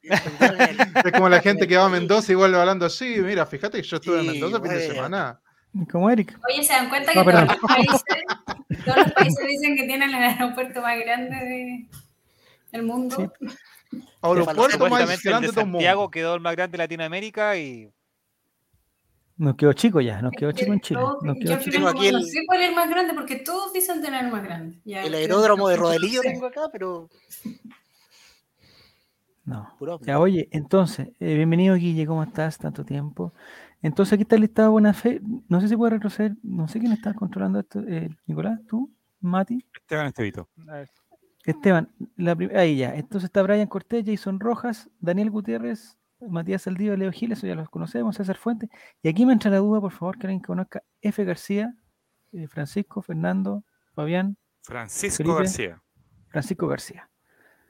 Es 1.04 1.12
como 1.12 1.28
la 1.28 1.40
gente 1.40 1.66
que 1.66 1.76
va 1.76 1.86
a 1.86 1.88
Mendoza 1.88 2.32
y 2.32 2.34
vuelve 2.34 2.58
hablando 2.58 2.86
así. 2.86 3.16
Mira, 3.20 3.46
fíjate 3.46 3.80
que 3.80 3.86
yo 3.86 3.96
estuve 3.96 4.20
en 4.20 4.26
Mendoza 4.26 4.56
el 4.56 4.62
fin 4.62 4.72
de 4.72 4.86
semana. 4.94 5.40
Como 5.90 6.10
Eric. 6.10 6.38
Oye, 6.48 6.62
¿se 6.64 6.72
dan 6.72 6.88
cuenta 6.88 7.12
No, 7.14 7.24
que 7.24 7.30
todos 7.32 7.46
los, 7.46 7.56
países, 7.58 8.02
todos 8.84 8.96
los 8.98 9.12
países 9.12 9.46
dicen 9.46 9.76
que 9.76 9.84
tienen 9.86 10.08
el 10.14 10.22
aeropuerto 10.22 10.80
más 10.82 10.98
grande 10.98 11.36
de- 11.36 11.86
del 12.72 12.82
mundo? 12.84 13.16
Sí. 13.16 13.46
Aeropuerto 14.22 14.88
más 14.88 14.90
grande 14.90 15.16
de 15.16 15.46
de 15.46 15.52
todo 15.52 15.60
el 15.60 15.66
mundo. 15.66 15.78
Santiago 15.78 16.10
quedó 16.10 16.34
el 16.36 16.40
más 16.40 16.54
grande 16.54 16.76
de 16.76 16.84
Latinoamérica 16.84 17.56
y 17.56 17.90
Nos 19.36 19.56
quedó 19.56 19.72
chico 19.72 20.00
ya, 20.00 20.20
nos 20.22 20.32
quedó 20.32 20.52
chico 20.52 20.72
en 20.72 20.80
Chile. 20.80 21.00
Todos- 21.00 21.22
Nos 21.22 21.36
yo 21.38 21.44
quedó 21.58 21.58
chico. 21.58 21.88
aquí 21.88 22.12
no 22.12 22.18
el- 22.18 22.24
sé 22.26 22.40
cuál 22.46 22.60
es 22.62 22.68
el 22.68 22.74
más 22.74 22.88
grande 22.90 23.14
porque 23.14 23.36
todos 23.36 23.72
dicen 23.72 24.02
tener 24.02 24.24
el 24.26 24.30
más 24.30 24.42
grande. 24.44 24.78
Ya, 24.84 25.02
El 25.02 25.14
aeródromo 25.14 25.68
de 25.68 25.76
Rodelillo 25.76 26.20
tengo 26.20 26.46
acá, 26.46 26.68
pero 26.72 27.08
No. 29.44 29.76
Ya, 30.02 30.18
oye, 30.20 30.48
entonces, 30.52 31.08
eh, 31.18 31.34
bienvenido 31.34 31.74
Guille, 31.74 32.06
¿cómo 32.06 32.22
estás? 32.22 32.58
Tanto 32.58 32.84
tiempo. 32.84 33.32
Entonces 33.82 34.12
aquí 34.12 34.22
está 34.22 34.34
el 34.36 34.42
listado 34.42 34.68
de 34.68 34.72
buena 34.72 34.92
fe. 34.92 35.20
No 35.48 35.60
sé 35.60 35.68
si 35.68 35.76
puede 35.76 35.92
retroceder, 35.92 36.36
no 36.42 36.68
sé 36.68 36.80
quién 36.80 36.92
está 36.92 37.14
controlando 37.14 37.60
esto. 37.60 37.80
eh, 37.86 38.10
Nicolás, 38.26 38.60
tú, 38.68 38.92
Mati, 39.20 39.64
Esteban 39.74 40.06
Estevito. 40.06 40.48
Esteban. 41.44 41.90
La 42.16 42.36
ahí 42.54 42.76
ya. 42.76 42.94
Entonces 42.94 43.28
está 43.28 43.42
Brian 43.42 43.66
Cortés, 43.66 44.04
Jason 44.06 44.40
Rojas, 44.40 44.90
Daniel 45.00 45.30
Gutiérrez, 45.30 45.98
Matías 46.20 46.62
Saldívar, 46.62 46.98
Leo 46.98 47.12
Gil, 47.12 47.32
eso 47.32 47.46
ya 47.46 47.54
los 47.54 47.70
conocemos, 47.70 48.16
César 48.16 48.36
Fuentes. 48.36 48.68
Y 49.02 49.08
aquí 49.08 49.24
me 49.24 49.32
entra 49.32 49.50
la 49.50 49.58
duda, 49.58 49.80
por 49.80 49.92
favor, 49.92 50.18
que 50.18 50.26
alguien 50.26 50.42
conozca 50.42 50.82
F. 51.00 51.24
García, 51.24 51.74
eh, 52.32 52.46
Francisco, 52.46 53.00
Fernando, 53.00 53.64
Fabián, 53.94 54.36
Francisco 54.62 55.24
Felipe. 55.24 55.38
García. 55.38 55.82
Francisco 56.28 56.68
García. 56.68 57.10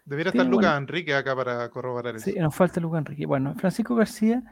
Debería 0.04 0.30
estar 0.30 0.46
Lucas 0.46 0.76
Enrique 0.76 1.14
acá 1.14 1.36
para 1.36 1.68
corroborar 1.70 2.16
eso. 2.16 2.24
Sí, 2.24 2.34
nos 2.38 2.54
falta 2.54 2.80
Lucas 2.80 2.98
Enrique. 2.98 3.26
Bueno, 3.26 3.54
Francisco 3.54 3.94
García 3.94 4.42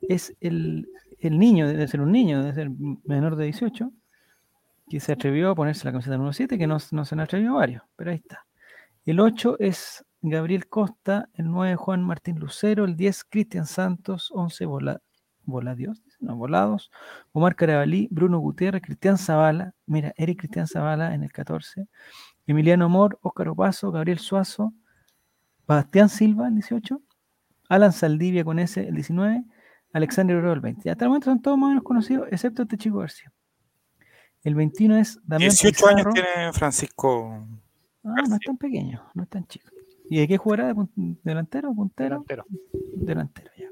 es 0.00 0.36
el, 0.40 0.88
el 1.20 1.38
niño, 1.38 1.66
debe 1.66 1.88
ser 1.88 2.00
un 2.00 2.12
niño, 2.12 2.40
debe 2.40 2.54
ser 2.54 2.70
menor 3.04 3.36
de 3.36 3.44
18, 3.44 3.90
que 4.88 5.00
se 5.00 5.12
atrevió 5.12 5.50
a 5.50 5.54
ponerse 5.54 5.84
la 5.84 5.92
camiseta 5.92 6.16
número 6.16 6.32
7, 6.32 6.58
que 6.58 6.66
no, 6.66 6.78
no 6.92 7.04
se 7.04 7.14
han 7.14 7.20
atrevido 7.20 7.54
varios, 7.54 7.82
pero 7.96 8.10
ahí 8.10 8.16
está. 8.16 8.46
El 9.04 9.20
8 9.20 9.56
es 9.58 10.04
Gabriel 10.20 10.68
Costa, 10.68 11.28
el 11.34 11.50
9 11.50 11.76
Juan 11.76 12.02
Martín 12.02 12.38
Lucero, 12.38 12.84
el 12.84 12.96
10 12.96 13.24
Cristian 13.24 13.66
Santos, 13.66 14.30
11 14.34 14.66
Vola, 14.66 15.00
Voladios, 15.44 16.02
no, 16.20 16.36
Volados, 16.36 16.90
Omar 17.32 17.56
Carabalí, 17.56 18.08
Bruno 18.10 18.38
Gutiérrez, 18.38 18.82
Cristian 18.82 19.18
Zavala, 19.18 19.74
mira, 19.86 20.12
Eric 20.16 20.40
Cristian 20.40 20.66
Zavala 20.66 21.14
en 21.14 21.22
el 21.22 21.32
14, 21.32 21.86
Emiliano 22.46 22.86
Amor, 22.86 23.18
Óscar 23.22 23.48
Opaso, 23.48 23.90
Gabriel 23.90 24.18
Suazo, 24.18 24.74
Bastián 25.66 26.08
Silva, 26.08 26.48
el 26.48 26.54
18, 26.54 27.00
Alan 27.68 27.92
Saldivia 27.92 28.44
con 28.44 28.58
ese, 28.58 28.88
el 28.88 28.94
19, 28.94 29.44
Alexander 29.98 30.36
Oro, 30.36 30.52
el 30.54 30.60
20. 30.60 30.88
Y 30.88 30.90
hasta 30.90 31.04
el 31.04 31.08
momento 31.10 31.26
son 31.26 31.40
todos 31.42 31.58
más 31.58 31.66
o 31.66 31.68
menos 31.70 31.84
conocidos, 31.84 32.26
excepto 32.30 32.62
este 32.62 32.76
chico 32.78 32.98
García. 32.98 33.30
El 34.42 34.54
21 34.54 34.96
es 34.96 35.18
Damián 35.24 35.50
18 35.50 35.86
años 35.88 36.06
tiene 36.14 36.52
Francisco. 36.52 37.44
Ah, 38.04 38.14
no 38.28 38.34
es 38.36 38.40
tan 38.40 38.56
pequeño, 38.56 39.02
no 39.14 39.22
es 39.24 39.28
tan 39.28 39.44
chico. 39.46 39.68
¿Y 40.10 40.20
de 40.20 40.28
qué 40.28 40.38
jugará? 40.38 40.72
¿De 40.72 40.86
delantero? 41.22 41.74
¿Puntero? 41.74 42.24
delantero. 42.26 42.44
Delantero, 42.96 43.50
ya. 43.58 43.66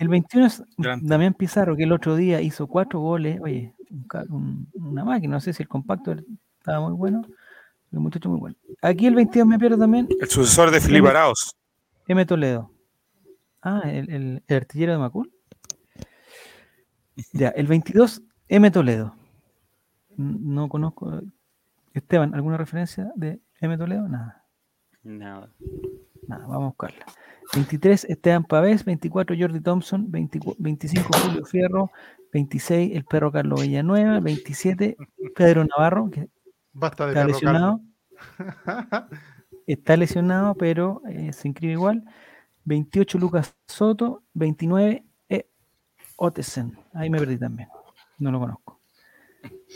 El 0.00 0.08
21 0.08 0.46
es 0.46 0.62
Delantero. 0.76 1.08
Damián 1.08 1.34
Pizarro, 1.34 1.76
que 1.76 1.84
el 1.84 1.92
otro 1.92 2.16
día 2.16 2.40
hizo 2.40 2.66
cuatro 2.66 2.98
goles. 3.00 3.38
Oye, 3.40 3.72
un 3.90 4.02
ca- 4.04 4.24
un- 4.28 4.66
una 4.74 5.04
máquina. 5.04 5.34
No 5.34 5.40
sé 5.40 5.52
si 5.52 5.62
el 5.62 5.68
compacto 5.68 6.16
estaba 6.58 6.80
muy 6.88 6.96
bueno. 6.96 7.22
El 7.92 8.00
muchacho 8.00 8.28
muy 8.30 8.40
bueno. 8.40 8.56
Aquí 8.80 9.06
el 9.06 9.14
22 9.14 9.46
me 9.46 9.58
pierdo 9.58 9.78
también. 9.78 10.08
El 10.20 10.28
sucesor 10.28 10.70
de 10.72 10.80
Felipe 10.80 11.08
Arauz. 11.08 11.54
M. 12.08 12.24
Toledo. 12.26 12.72
Ah, 13.60 13.82
el, 13.84 14.10
el- 14.10 14.42
el 14.48 14.56
artillero 14.56 14.92
de 14.92 14.98
Macul. 14.98 15.30
Ya, 17.32 17.48
el 17.48 17.66
22, 17.66 18.22
M. 18.48 18.70
Toledo. 18.70 19.14
No 20.16 20.68
conozco. 20.68 21.20
Esteban, 21.94 22.34
¿alguna 22.34 22.56
referencia 22.56 23.12
de 23.16 23.40
M. 23.60 23.76
Toledo? 23.76 24.08
Nada. 24.08 24.44
Nada. 25.02 25.50
Nada, 26.26 26.46
vamos 26.46 26.62
a 26.62 26.66
buscarla. 26.66 27.06
23, 27.54 28.04
Esteban 28.04 28.44
Pavés. 28.44 28.84
24, 28.84 29.36
Jordi 29.38 29.60
Thompson. 29.60 30.10
24 30.10 30.56
25, 30.62 31.08
Julio 31.18 31.44
Fierro. 31.44 31.90
26, 32.32 32.96
el 32.96 33.04
perro 33.04 33.32
Carlos 33.32 33.60
Villanueva. 33.62 34.20
27, 34.20 34.96
Pedro 35.34 35.64
Navarro, 35.64 36.10
que 36.10 36.28
Basta 36.72 37.06
de 37.06 37.12
está 37.12 37.20
perro 37.20 37.32
lesionado. 37.32 37.80
Está 39.66 39.96
lesionado, 39.96 40.56
pero 40.56 41.02
eh, 41.08 41.32
se 41.32 41.46
inscribe 41.46 41.74
igual. 41.74 42.04
28, 42.64 43.18
Lucas 43.18 43.54
Soto. 43.68 44.24
29, 44.34 45.04
Otesen. 46.26 46.78
Ahí 46.94 47.10
me 47.10 47.18
perdí 47.18 47.36
también. 47.36 47.68
No 48.18 48.30
lo 48.30 48.38
conozco. 48.38 48.80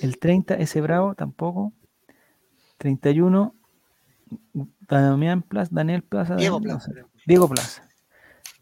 El 0.01 0.19
30, 0.19 0.55
ese 0.55 0.81
Bravo, 0.81 1.15
tampoco. 1.17 1.73
31, 2.79 3.53
Damián 4.89 5.43
Plaza, 5.43 5.71
Daniel 5.73 6.03
Plaza. 6.03 6.37
Diego 6.37 6.57
Daniel, 6.61 6.75
no 6.75 6.79
Plaza. 6.79 6.93
sé. 6.93 7.07
Diego 7.27 7.49
Plaza. 7.49 7.89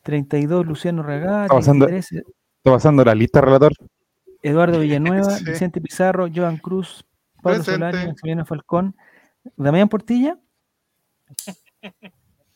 32, 0.03 0.67
Luciano 0.67 1.03
Regá. 1.03 1.43
Está 1.45 1.55
pasando- 1.57 1.87
33, 1.87 2.25
Está 2.57 2.71
pasando 2.73 3.05
la 3.05 3.15
lista, 3.15 3.41
relator. 3.43 3.73
Eduardo 4.43 4.79
Villanueva, 4.81 5.31
Sí. 5.39 5.45
Vicente 5.45 5.81
Pizarro, 5.83 6.27
Joan 6.35 6.57
Cruz, 6.59 7.05
Pablo 7.43 7.59
Presente. 7.63 7.73
Solari, 7.73 8.07
Maximiliano 8.09 8.47
Falcón, 8.47 8.97
Damián 9.57 9.89
Portilla. 9.91 10.39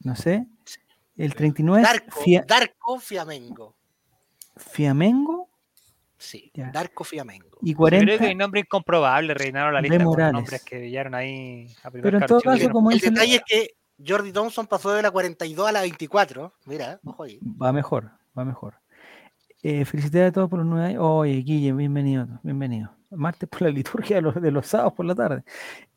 No 0.00 0.14
sé. 0.16 0.46
El 1.16 1.34
39 1.34 1.82
es 1.82 1.88
Darko, 1.88 2.20
Fia- 2.22 2.44
Darko 2.46 2.98
Fiamengo. 3.00 3.76
Fiamengo. 4.58 5.48
Sí, 6.16 6.50
Ya. 6.52 6.70
Darko 6.72 7.04
Fiamengo. 7.04 7.58
Y 7.62 7.72
Yo 7.74 7.78
creo 7.78 8.00
que 8.00 8.06
40. 8.06 8.24
hay 8.24 8.34
nombres 8.34 8.64
incomprobables, 8.64 9.36
rellenaron 9.36 9.72
la 9.72 9.80
de 9.80 9.88
lista 9.88 10.04
Morales. 10.04 10.32
nombres 10.32 10.64
que 10.64 10.78
brillaron 10.78 11.14
ahí 11.14 11.66
a 11.84 11.90
primer 11.90 12.02
Pero 12.02 12.18
en 12.18 12.26
todo 12.26 12.40
caso, 12.40 12.70
como 12.70 12.90
El 12.90 12.96
dice, 12.98 13.10
detalle 13.10 13.36
es 13.36 13.42
que 13.46 13.70
Jordi 14.06 14.32
Thompson 14.32 14.66
pasó 14.66 14.90
de 14.92 15.02
la 15.02 15.10
42 15.12 15.68
a 15.68 15.72
la 15.72 15.80
24. 15.82 16.52
Mira, 16.66 16.98
ojo 17.04 17.22
ahí. 17.22 17.38
va 17.60 17.72
mejor, 17.72 18.10
va 18.36 18.44
mejor. 18.44 18.74
Eh, 19.62 19.84
felicidades 19.84 20.30
a 20.30 20.32
todos 20.32 20.50
por 20.50 20.58
los 20.60 20.66
nueve 20.68 20.86
años. 20.88 21.02
Oye, 21.04 21.34
Guille, 21.42 21.72
bienvenido, 21.72 22.26
bienvenido. 22.42 22.90
Martes 23.10 23.48
por 23.48 23.62
la 23.62 23.70
liturgia 23.70 24.16
de 24.16 24.22
los, 24.22 24.34
de 24.40 24.50
los 24.50 24.66
sábados 24.66 24.92
por 24.94 25.06
la 25.06 25.14
tarde. 25.14 25.42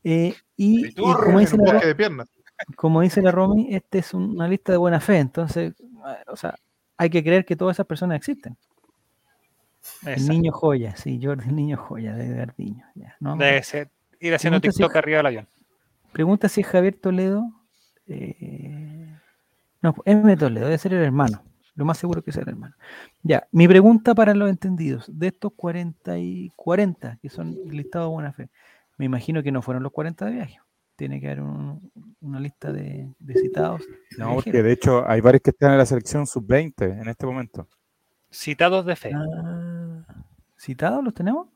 Eh, 0.04 0.34
y, 0.56 0.88
y 0.88 0.94
como, 0.94 1.40
dice 1.40 1.58
la, 1.58 1.80
de 1.80 1.96
piernas. 1.96 2.28
como 2.76 3.02
dice 3.02 3.22
la 3.22 3.32
Romy, 3.32 3.74
esta 3.76 3.98
es 4.00 4.14
un- 4.14 4.32
una 4.36 4.48
lista 4.48 4.72
de 4.72 4.78
buena 4.78 5.00
fe. 5.00 5.18
Entonces, 5.20 5.74
eh, 5.80 6.24
o 6.28 6.36
sea, 6.36 6.56
hay 7.02 7.10
que 7.10 7.24
creer 7.24 7.46
que 7.46 7.56
todas 7.56 7.76
esas 7.76 7.88
personas 7.88 8.16
existen. 8.18 8.56
El 10.06 10.28
niño 10.28 10.52
joya, 10.52 10.96
sí, 10.96 11.20
Jordi, 11.22 11.50
el 11.50 11.56
niño 11.56 11.78
joya 11.78 12.14
de 12.14 12.30
Gardiño. 12.30 12.86
ya, 12.94 13.16
¿no? 13.20 13.36
Debe 13.38 13.64
ser 13.64 13.90
ir 14.20 14.36
haciendo 14.36 14.60
Pregunta 14.60 14.72
si- 14.72 14.78
TikTok 14.84 14.96
arriba 14.98 15.18
del 15.18 15.26
avión. 15.26 15.48
Pregunta 16.12 16.48
si 16.48 16.62
es 16.62 16.68
Javier 16.68 16.96
Toledo. 17.02 17.44
eh, 18.08 19.18
No, 19.82 19.96
M. 20.06 20.38
Toledo, 20.38 20.66
debe 20.66 20.78
ser 20.78 20.94
el 20.94 21.04
hermano. 21.04 21.42
Lo 21.74 21.86
más 21.86 21.98
seguro 21.98 22.22
que 22.22 22.30
es 22.30 22.38
el 22.38 22.48
hermano. 22.48 22.76
Ya, 23.24 23.48
mi 23.52 23.68
pregunta 23.68 24.14
para 24.14 24.36
los 24.36 24.48
entendidos. 24.50 25.06
De 25.12 25.28
estos 25.28 25.54
40 25.56 26.20
y 26.20 26.52
40 26.56 27.18
que 27.22 27.30
son 27.30 27.58
listados 27.70 28.10
de 28.10 28.14
buena 28.14 28.34
fe, 28.34 28.50
me 28.98 29.06
imagino 29.06 29.42
que 29.42 29.52
no 29.52 29.64
fueron 29.64 29.82
los 29.82 29.92
40 29.92 30.26
de 30.26 30.32
viaje. 30.34 30.60
Tiene 31.02 31.20
que 31.20 31.26
haber 31.26 31.42
un- 31.42 31.92
una 32.22 32.40
lista 32.40 32.72
de, 32.72 33.12
de 33.18 33.34
citados. 33.34 33.82
No, 34.20 34.36
porque 34.36 34.62
de 34.62 34.72
hecho 34.72 35.04
hay 35.10 35.20
varios 35.20 35.42
que 35.42 35.50
están 35.50 35.72
en 35.72 35.80
la 35.80 35.86
selección 35.88 36.28
sub-20 36.28 37.02
en 37.02 37.08
este 37.10 37.26
momento. 37.26 37.68
Citados 38.32 38.86
de 38.86 38.96
fe. 38.96 39.10
Ah, 39.16 40.04
¿Citados 40.60 41.04
los 41.04 41.12
tenemos? 41.16 41.48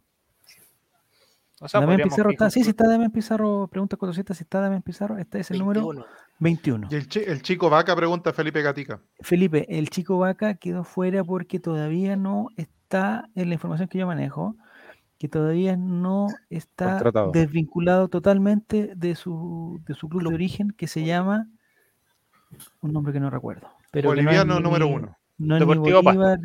O 1.62 1.68
sea, 1.68 1.80
Damián 1.80 1.98
podríamos 1.98 2.14
Pizarro 2.16 2.32
está. 2.32 2.50
Sí, 2.50 2.54
sí 2.56 2.60
incluso- 2.62 2.70
está 2.72 2.90
Damián 2.92 3.12
Pizarro. 3.12 3.68
Pregunta 3.68 3.98
400 3.98 4.36
si 4.36 4.44
está 4.44 4.60
Damián 4.62 4.82
Pizarro. 4.82 5.18
Este 5.20 5.40
es 5.42 5.52
el 5.52 5.60
número 5.60 5.82
21. 5.82 6.06
21. 6.40 6.88
Y 6.90 6.96
el, 6.96 7.08
chi- 7.08 7.24
el 7.24 7.42
chico 7.44 7.70
vaca 7.70 7.96
pregunta 7.96 8.32
a 8.32 8.34
Felipe 8.34 8.64
Gatica. 8.64 9.00
Felipe, 9.22 9.68
el 9.70 9.92
chico 9.92 10.18
vaca 10.18 10.56
quedó 10.56 10.84
fuera 10.84 11.24
porque 11.24 11.60
todavía 11.60 12.16
no 12.16 12.48
está 12.58 13.30
en 13.36 13.50
la 13.50 13.54
información 13.54 13.88
que 13.90 14.00
yo 14.00 14.08
manejo, 14.08 14.56
que 15.18 15.30
todavía 15.30 15.78
no 15.78 16.28
está 16.50 16.92
Contratado. 16.94 17.32
desvinculado 17.32 18.08
totalmente 18.10 18.92
de 18.96 19.16
su, 19.16 19.82
de 19.88 19.94
su 19.94 20.10
club 20.10 20.28
de 20.30 20.36
origen, 20.36 20.72
que 20.72 20.88
se 20.88 21.04
llama 21.06 21.48
un 22.82 22.92
nombre 22.94 23.14
que 23.14 23.20
no 23.20 23.30
recuerdo. 23.30 23.68
Pero 23.92 24.10
no 24.10 24.16
Boliviano 24.16 24.56
ni- 24.56 24.62
número 24.64 24.88
uno. 24.88 25.18
No 25.38 25.58
Deportivo. 25.60 26.02
Bolívar. 26.04 26.40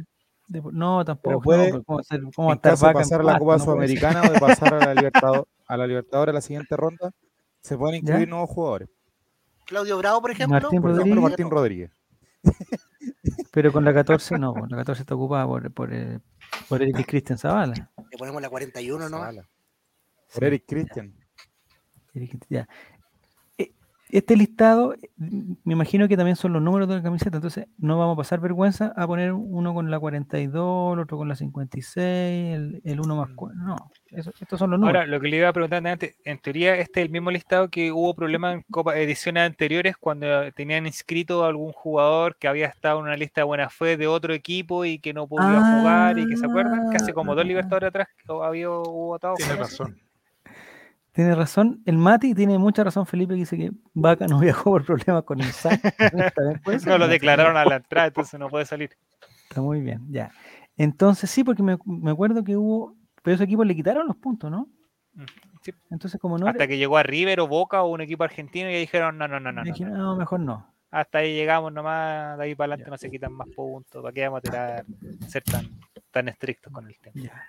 Depo- 0.49 0.73
no, 0.73 1.05
tampoco. 1.05 1.41
puede, 1.43 1.67
no, 1.67 1.73
pero 1.75 1.85
¿cómo 1.85 2.03
ser- 2.03 2.23
cómo 2.35 2.53
En 2.53 2.59
caso 2.59 2.87
de 2.87 2.91
en 2.93 2.99
pasar 2.99 3.25
la? 3.25 3.39
Copa 3.39 3.57
No. 3.59 3.65
Sudamericana 3.65 4.23
o 4.23 4.33
de 4.33 4.41
pasar 4.41 4.75
a 4.75 4.79
la 4.79 4.95
Libertadores 5.01 5.45
a 5.69 5.77
la 5.77 5.87
Libertadores 5.87 6.35
la 6.35 6.41
siguiente 6.41 6.77
ronda, 6.77 7.13
se 7.61 7.79
pueden 7.79 8.03
¿Ya? 8.05 8.13
incluir 8.15 8.29
nuevos 8.29 8.51
jugadores. 8.51 8.89
Claudio 9.67 9.97
Bravo, 9.99 10.21
por 10.21 10.33
ejemplo. 10.33 10.61
Martín 10.61 10.83
Por 10.83 10.91
ejemplo, 10.91 11.21
Rodríguez. 11.21 11.31
Martín 11.31 11.51
Rodríguez. 11.51 11.91
Pero 13.53 13.73
con 13.73 13.85
la 13.85 13.93
14 13.95 14.39
no, 14.39 14.53
pues, 14.55 14.71
la 14.71 14.79
14 14.79 15.03
está 15.03 15.15
ocupada 15.15 15.47
por, 15.47 15.71
por, 15.73 15.93
eh, 15.93 16.19
por 16.69 16.83
Eric 16.83 17.07
Cristian 17.07 17.39
Zavala. 17.39 17.91
Le 18.11 18.19
ponemos 18.19 18.41
la 18.41 18.49
41, 18.49 19.09
¿no? 19.09 19.19
Zavala. 19.19 19.49
Por 20.33 20.45
Eric 20.45 20.65
Christian. 20.67 21.15
Eric, 22.15 22.47
ya. 22.49 22.69
Este 24.13 24.37
listado, 24.37 24.95
me 25.17 25.73
imagino 25.75 26.09
que 26.09 26.17
también 26.17 26.35
son 26.37 26.53
los 26.53 26.61
números 26.61 26.89
de 26.89 26.97
la 26.97 27.03
camiseta, 27.03 27.37
entonces 27.37 27.67
no 27.79 27.99
vamos 27.99 28.15
a 28.15 28.17
pasar 28.17 28.41
vergüenza 28.41 28.93
a 28.97 29.07
poner 29.07 29.33
uno 29.33 29.73
con 29.73 29.91
la 29.91 29.99
42, 30.01 30.95
el 30.95 30.99
otro 31.01 31.17
con 31.17 31.29
la 31.29 31.37
56, 31.37 32.57
el, 32.57 32.81
el 32.85 33.01
uno 33.01 33.17
más 33.17 33.29
cuatro. 33.37 33.59
No, 33.61 33.77
eso- 34.09 34.33
estos 34.41 34.59
son 34.59 34.71
los 34.71 34.81
números. 34.81 35.01
Ahora, 35.01 35.11
lo 35.11 35.21
que 35.21 35.29
le 35.29 35.37
iba 35.37 35.49
a 35.49 35.53
preguntar 35.53 35.87
antes, 35.87 36.17
en 36.25 36.39
teoría 36.39 36.75
este 36.77 37.01
es 37.01 37.07
el 37.07 37.13
mismo 37.13 37.31
listado 37.31 37.69
que 37.69 37.93
hubo 37.93 38.15
problemas 38.15 38.55
en 38.55 38.65
Copa, 38.71 38.99
ediciones 38.99 39.45
anteriores 39.47 39.97
cuando 39.97 40.27
tenían 40.55 40.87
inscrito 40.87 41.45
a 41.45 41.49
algún 41.49 41.73
jugador 41.73 42.37
que 42.37 42.49
había 42.49 42.67
estado 42.67 42.99
en 42.99 43.05
una 43.07 43.17
lista 43.17 43.43
de 43.43 43.45
buena 43.45 43.69
fe 43.71 43.97
de 43.97 44.07
otro 44.09 44.35
equipo 44.35 44.85
y 44.85 44.99
que 44.99 45.13
no 45.15 45.29
podía 45.29 45.79
jugar 45.79 46.19
y 46.19 46.27
que 46.27 46.37
se 46.37 46.47
acuerdan, 46.47 46.91
que 46.91 46.97
hace 46.97 47.13
como 47.15 47.35
dos 47.35 47.45
Ah. 47.45 47.49
libertadores 47.49 47.89
atrás 47.89 48.09
que 48.17 48.33
había 48.43 48.71
hubo 48.71 49.07
votado. 49.07 49.35
Tiene 49.37 49.55
razón. 49.57 49.97
Tiene 51.13 51.35
razón, 51.35 51.83
el 51.87 51.99
Mati 51.99 52.35
tiene 52.35 52.57
mucha 52.59 52.85
razón, 52.85 53.05
Felipe, 53.05 53.35
que 53.35 53.41
dice 53.41 53.57
que 53.57 53.73
Vaca 53.95 54.27
no 54.27 54.39
viajó 54.41 54.71
por 54.71 54.85
problemas 54.85 55.25
con 55.25 55.41
el 55.41 55.47
ser, 55.53 55.81
No 56.87 56.99
lo 56.99 57.09
declararon 57.09 57.57
a 57.57 57.65
la 57.65 57.77
entrada, 57.77 58.09
entonces 58.09 58.39
no 58.39 58.49
puede 58.49 58.65
salir. 58.67 58.91
Está 59.49 59.61
muy 59.61 59.81
bien, 59.81 60.07
ya. 60.09 60.31
Entonces 60.77 61.31
sí, 61.31 61.43
porque 61.43 61.63
me, 61.63 61.77
me 61.85 62.13
acuerdo 62.13 62.45
que 62.45 62.57
hubo, 62.57 62.97
pero 63.23 63.35
esos 63.35 63.45
equipos 63.45 63.67
le 63.67 63.75
quitaron 63.75 64.07
los 64.07 64.17
puntos, 64.17 64.51
¿no? 64.51 64.69
Sí. 65.63 65.73
Entonces 65.91 66.21
como 66.21 66.39
no... 66.39 66.47
Hasta 66.47 66.67
que 66.69 66.79
llegó 66.79 66.97
a 66.97 67.03
River 67.03 67.41
o 67.41 67.49
Boca 67.49 67.83
o 67.83 67.91
un 67.91 68.01
equipo 68.01 68.25
argentino 68.25 68.71
y 68.71 68.75
dijeron, 68.75 69.19
no, 69.19 69.27
no, 69.29 69.41
no, 69.41 69.53
no. 69.53 69.65
no, 69.65 69.65
dije, 69.65 69.85
no. 69.85 69.97
no, 69.97 70.17
mejor 70.17 70.41
no. 70.41 70.73
Hasta 70.91 71.19
ahí 71.19 71.35
llegamos 71.35 71.73
nomás, 71.73 72.39
de 72.39 72.45
ahí 72.45 72.55
para 72.55 72.73
adelante 72.73 72.85
Ya. 72.87 72.91
no 72.91 72.99
se 72.99 73.11
quitan 73.11 73.33
más 73.33 73.49
puntos. 73.55 74.03
¿Para 74.03 74.13
qué 74.13 74.25
vamos 74.25 74.39
a 74.39 74.43
tirar, 74.43 74.85
ser 75.29 75.43
tan, 75.45 75.69
tan 76.11 76.29
estrictos 76.29 76.73
con 76.73 76.87
el 76.87 76.97
tema? 76.99 77.13
Ya. 77.15 77.45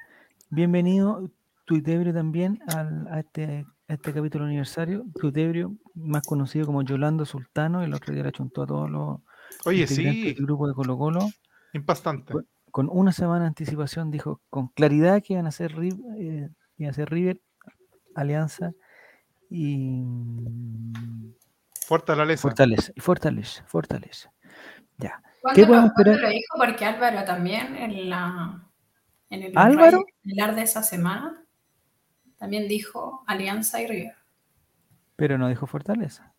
Bienvenido, 0.50 1.30
Tuitebrio, 1.66 2.14
también 2.14 2.60
al- 2.76 3.08
a, 3.10 3.20
este, 3.20 3.66
a 3.88 3.94
este 3.94 4.14
capítulo 4.14 4.46
aniversario. 4.46 5.06
Tuitebrio, 5.20 5.76
más 5.96 6.24
conocido 6.26 6.66
como 6.66 6.82
Yolando 6.84 7.26
Sultano, 7.26 7.84
el 7.84 7.94
otro 7.94 8.14
día 8.14 8.24
le 8.24 8.32
chuntó 8.32 8.64
a 8.64 8.68
todos 8.68 8.90
los 8.90 9.20
Oye, 9.66 9.86
sí, 9.88 10.34
del 10.34 10.36
grupo 10.46 10.68
de 10.68 10.74
Colo 10.74 10.98
Colo. 10.98 11.30
impastante. 11.74 12.34
Con 12.72 12.88
una 12.90 13.12
semana 13.12 13.42
de 13.42 13.48
anticipación 13.48 14.12
dijo 14.12 14.42
con 14.50 14.70
claridad 14.70 15.22
que 15.22 15.34
iban 15.34 15.46
a 15.48 15.52
ser, 15.52 15.74
Ri- 15.76 16.02
eh, 16.18 16.50
iban 16.78 16.90
a 16.92 16.94
ser 16.94 17.10
River, 17.10 17.42
Alianza 18.16 18.72
y 19.50 20.02
mm, 20.04 21.34
Fortaleza. 21.86 22.42
Fortaleza. 22.42 22.92
Y 22.96 23.02
Fortaleza, 23.02 23.64
Fortaleza. 23.68 24.32
Ya. 24.98 25.22
¿Cuándo 25.42 25.68
podemos 25.68 25.82
lo, 25.82 25.88
esperar? 25.88 26.20
lo 26.22 26.30
dijo? 26.30 26.58
Porque 26.58 26.86
Álvaro 26.86 27.26
también 27.26 27.76
en, 27.76 28.10
la, 28.10 28.64
en 29.30 29.44
el 29.44 29.58
¿Álvaro? 29.58 30.06
Radiar 30.24 30.56
de 30.56 30.62
esa 30.64 30.82
semana 30.84 31.44
también 32.42 32.68
dijo 32.68 33.24
Alianza 33.28 33.80
y 33.84 33.86
River. 33.88 34.16
Pero 35.16 35.38
no 35.38 35.48
dijo 35.48 35.68
Fortaleza. 35.68 36.34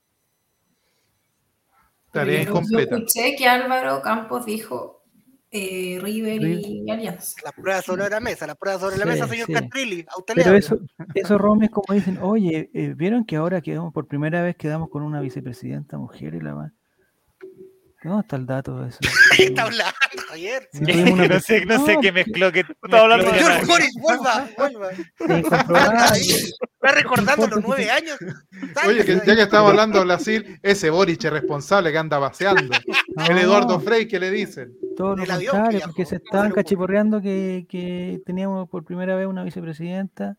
Tarea 2.10 2.38
yo- 2.40 2.44
yo 2.44 2.50
incompleta. 2.50 2.96
escuché 2.96 3.36
que 3.36 3.46
Álvaro 3.48 4.02
Campos 4.02 4.44
dijo 4.44 5.04
eh, 5.52 5.98
River 6.02 6.42
y 6.42 6.90
Alianza. 6.90 7.36
Las 7.44 7.52
pruebas 7.52 7.84
sobre 7.84 8.08
la 8.10 8.18
mesa, 8.20 8.46
las 8.48 8.56
pruebas 8.56 8.80
sobre 8.80 8.96
la 8.98 9.04
mesa, 9.06 9.28
señor 9.28 9.46
sí. 9.46 9.52
Castrilli. 9.52 10.04
A 10.08 10.18
usted 10.18 10.34
le 10.34 10.42
Pero 10.42 10.48
hablo. 10.56 10.58
eso, 10.58 10.78
eso 11.14 11.38
Romy, 11.38 11.66
es 11.66 11.70
como 11.70 11.94
dicen, 11.94 12.18
oye, 12.22 12.70
eh, 12.74 12.94
¿vieron 12.96 13.24
que 13.24 13.36
ahora 13.36 13.60
quedamos 13.60 13.92
por 13.92 14.08
primera 14.08 14.42
vez 14.42 14.56
quedamos 14.56 14.88
con 14.90 15.02
una 15.04 15.20
vicepresidenta 15.20 15.98
mujer 15.98 16.34
y 16.34 16.40
la 16.40 16.54
va? 16.54 16.72
¿Dónde 18.04 18.22
está 18.22 18.36
el 18.36 18.46
dato 18.46 18.80
de 18.80 18.88
eso? 18.88 18.98
¿Qué 19.36 19.44
está 19.44 19.62
hablando, 19.62 19.92
Javier? 20.28 20.68
Una 20.74 20.82
no 21.28 21.40
sé, 21.40 21.64
no 21.64 21.86
sé 21.86 21.94
No, 21.94 22.00
qué 22.00 22.12
mezcló 22.12 22.50
que 22.50 22.60
estaba 22.60 23.02
hablando 23.02 23.26
de 23.26 23.38
Señor 23.38 23.50
nada. 23.50 23.66
Boris, 23.66 23.94
vuelva, 24.00 24.48
vuelva. 24.58 24.90
Está 24.90 26.92
recordando 26.94 27.46
los 27.46 27.64
nueve 27.64 27.90
años. 27.90 28.18
Oye, 28.86 29.04
que, 29.04 29.14
ya 29.24 29.36
que 29.36 29.42
estamos 29.42 29.70
hablando 29.70 30.00
de 30.00 30.04
Brasil, 30.04 30.58
ese 30.62 30.90
Boric 30.90 31.24
es 31.24 31.32
responsable 31.32 31.92
que 31.92 31.98
anda 31.98 32.18
paseando. 32.18 32.74
El 33.28 33.38
Eduardo 33.38 33.74
No, 33.74 33.80
Frey, 33.80 34.08
¿qué 34.08 34.18
le 34.18 34.30
dicen? 34.30 34.72
Todo 34.96 35.16
lo 35.16 35.22
del 35.22 35.30
avión 35.30 35.52
contrario, 35.52 35.80
que 35.80 35.86
porque 35.86 36.06
se 36.06 36.16
no 36.16 36.22
estaban 36.24 36.52
cachiporreando 36.52 37.22
que, 37.22 37.66
que 37.68 38.20
teníamos 38.26 38.68
por 38.68 38.84
primera 38.84 39.14
vez 39.14 39.26
una 39.26 39.44
vicepresidenta. 39.44 40.36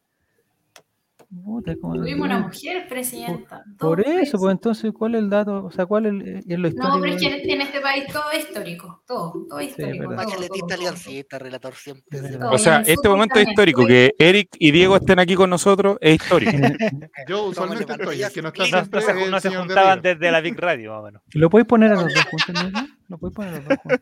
Puta, 1.44 1.76
como- 1.82 1.96
Tuvimos 1.96 2.26
una 2.26 2.40
mujer 2.40 2.88
presidenta. 2.88 3.64
Por 3.80 4.02
eso, 4.02 4.38
pues 4.38 4.52
entonces, 4.52 4.92
¿cuál 4.94 5.16
es 5.16 5.22
el 5.22 5.30
dato? 5.30 5.66
O 5.66 5.72
sea, 5.72 5.86
¿cuál 5.86 6.06
es, 6.06 6.12
el- 6.12 6.38
es 6.48 6.60
lo 6.60 6.68
histórico? 6.68 6.96
No, 6.96 7.02
pero 7.02 7.16
es 7.16 7.22
que 7.22 7.54
en 7.54 7.62
este 7.62 7.80
país 7.82 8.06
todo 8.12 8.32
es 8.32 8.40
histórico. 8.48 9.04
Todo, 9.08 9.46
todo 9.50 9.60
es 9.60 9.70
histórico. 9.70 10.10
verdad. 10.10 10.26
todo, 10.26 10.74
aliancista, 10.74 11.40
relator 11.40 11.74
siempre. 11.74 12.04
Es. 12.12 12.38
O 12.52 12.58
sea, 12.58 12.82
este 12.86 13.10
momento 13.10 13.40
es 13.40 13.48
histórico. 13.48 13.86
Que 13.86 14.14
Eric 14.18 14.50
y 14.60 14.72
Diego 14.72 14.96
estén 14.96 15.20
aquí 15.20 15.36
con 15.36 15.50
nosotros 15.50 15.98
es 16.02 16.16
histórico. 16.16 16.52
Yo 17.28 17.46
usualmente 17.46 17.92
estoy, 17.92 18.22
el 18.22 18.32
que 18.32 18.42
no 18.42 18.50
está 18.50 18.64
no, 18.64 18.70
No, 18.70 19.30
no 19.32 19.40
se, 19.40 19.48
es 19.48 19.54
no 19.54 19.54
de 19.54 19.58
juntaban 19.58 20.02
desde 20.02 20.32
la 20.32 20.42
Big 20.42 20.60
Radio, 20.60 20.92
más 20.92 21.00
o 21.02 21.04
menos. 21.06 21.22
¿Lo 21.34 21.50
podéis 21.50 21.68
poner 21.68 21.92
a 21.92 21.96
los 21.96 22.14
dos 22.14 22.24
juntos, 22.26 22.64
Miguel? 22.64 22.88
¿Lo 23.08 23.18
podéis 23.18 23.36
poner 23.36 23.54
a 23.54 23.58
los 23.58 23.66
dos 23.68 23.78
juntos? 23.84 24.00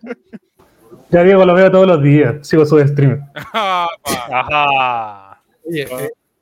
Ya 1.09 1.23
Diego 1.23 1.45
lo 1.45 1.53
veo 1.53 1.71
todos 1.71 1.87
los 1.87 2.03
días, 2.03 2.47
sigo 2.47 2.65
su 2.65 2.79
stream. 2.79 3.21
Ajá. 3.53 5.41
Oye, 5.65 5.87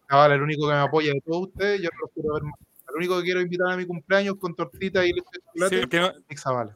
Zavala, 0.10 0.36
el 0.36 0.42
único 0.42 0.68
que 0.68 0.74
me 0.74 0.80
apoya 0.80 1.14
de 1.14 1.22
todos 1.22 1.48
ustedes, 1.50 1.82
yo 1.82 1.90
no 1.94 2.00
los 2.02 2.12
quiero 2.14 2.34
ver 2.34 2.44
más. 2.44 2.54
El 2.90 2.96
único 2.96 3.18
que 3.20 3.24
quiero 3.24 3.42
invitar 3.42 3.72
a 3.72 3.78
mi 3.78 3.86
cumpleaños 3.86 4.36
con 4.38 4.56
tortita 4.56 5.06
y 5.06 5.14
leche 5.14 5.28
de 5.32 5.40
Sí, 5.40 5.46
chocolate, 5.46 5.80
porque 5.82 6.00
no- 6.00 6.14
Nick 6.30 6.40
Zavala. 6.40 6.76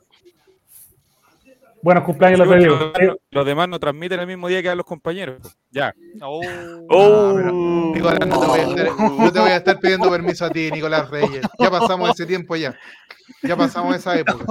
Buenos 1.83 2.03
cumpleaños 2.05 2.39
los 2.39 2.47
Los, 2.47 3.17
los 3.29 3.45
demás 3.45 3.67
no 3.67 3.77
transmiten 3.79 4.19
el 4.19 4.25
mismo 4.27 4.47
día 4.47 4.61
que 4.61 4.69
a 4.69 4.75
los 4.75 4.85
compañeros. 4.85 5.39
po. 5.41 5.49
Ya. 5.71 5.93
Oh, 6.21 6.41
Ah, 6.89 7.33
pero, 7.35 7.51
Nicolás, 7.93 8.19
no 8.27 8.39
te, 8.39 8.47
voy 8.47 8.59
a 8.59 8.63
estar, 8.69 8.87
no 8.99 9.31
te 9.33 9.39
voy 9.39 9.49
a 9.49 9.55
estar 9.57 9.79
pidiendo 9.79 10.09
permiso 10.09 10.45
a 10.45 10.49
ti, 10.49 10.71
Nicolás 10.71 11.09
Reyes. 11.09 11.45
Ya 11.59 11.69
pasamos 11.69 12.09
ese 12.11 12.25
tiempo 12.25 12.55
ya. 12.55 12.73
Ya 13.41 13.55
pasamos 13.57 13.95
esa 13.95 14.17
época 14.17 14.45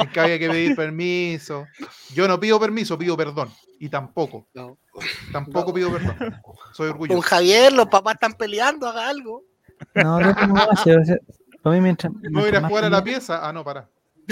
en 0.00 0.08
que 0.10 0.20
había 0.20 0.38
que 0.38 0.48
pedir 0.50 0.76
permiso. 0.76 1.66
Yo 2.14 2.28
no 2.28 2.38
pido 2.38 2.60
permiso, 2.60 2.98
pido 2.98 3.16
perdón. 3.16 3.48
Y 3.80 3.88
tampoco, 3.88 4.46
No. 4.54 4.76
tampoco 5.32 5.72
pido 5.72 5.90
perdón. 5.90 6.16
Soy 6.72 6.88
Con 6.88 6.90
orgulloso. 7.02 7.22
Javier, 7.22 7.72
los 7.72 7.86
papás 7.86 8.14
están 8.14 8.34
peleando, 8.34 8.86
haga 8.86 9.08
algo. 9.08 9.42
No, 9.94 10.20
no, 10.20 10.32
no, 10.32 10.46
no, 10.46 10.76
se- 10.84 11.04
se- 11.04 11.20
para 11.62 11.76
mí 11.76 11.80
mientras, 11.82 12.12
¿No 12.12 12.20
ir 12.20 12.30
mientras 12.32 12.58
a 12.58 12.60
más 12.60 12.68
jugar 12.70 12.84
a 12.84 12.90
la 12.90 13.02
pieza? 13.02 13.48
Ah, 13.48 13.52
no, 13.52 13.64
para. 13.64 13.88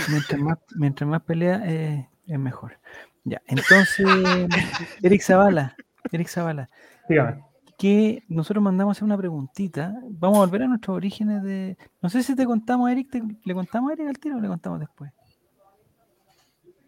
mientras 0.08 0.40
más, 0.40 0.58
mientras 0.76 1.08
más 1.08 1.22
pelea 1.22 1.62
eh, 1.66 2.08
es 2.32 2.38
mejor. 2.40 2.78
Ya, 3.24 3.40
entonces, 3.46 4.06
Eric 5.02 5.22
Zavala, 5.22 5.76
Eric 6.10 6.28
Zavala, 6.28 6.68
Dígame. 7.08 7.42
que 7.78 8.24
nosotros 8.28 8.62
mandamos 8.62 8.96
hacer 8.96 9.04
una 9.04 9.16
preguntita. 9.16 9.94
Vamos 10.10 10.38
a 10.38 10.40
volver 10.40 10.62
a 10.62 10.66
nuestros 10.68 10.96
orígenes 10.96 11.42
de. 11.42 11.76
No 12.00 12.08
sé 12.08 12.22
si 12.22 12.34
te 12.34 12.44
contamos, 12.44 12.90
Eric, 12.90 13.10
te- 13.10 13.22
¿le 13.44 13.54
contamos 13.54 13.90
a 13.90 13.94
Eric 13.94 14.08
al 14.08 14.18
tiro 14.18 14.36
o 14.38 14.40
le 14.40 14.48
contamos 14.48 14.80
después? 14.80 15.12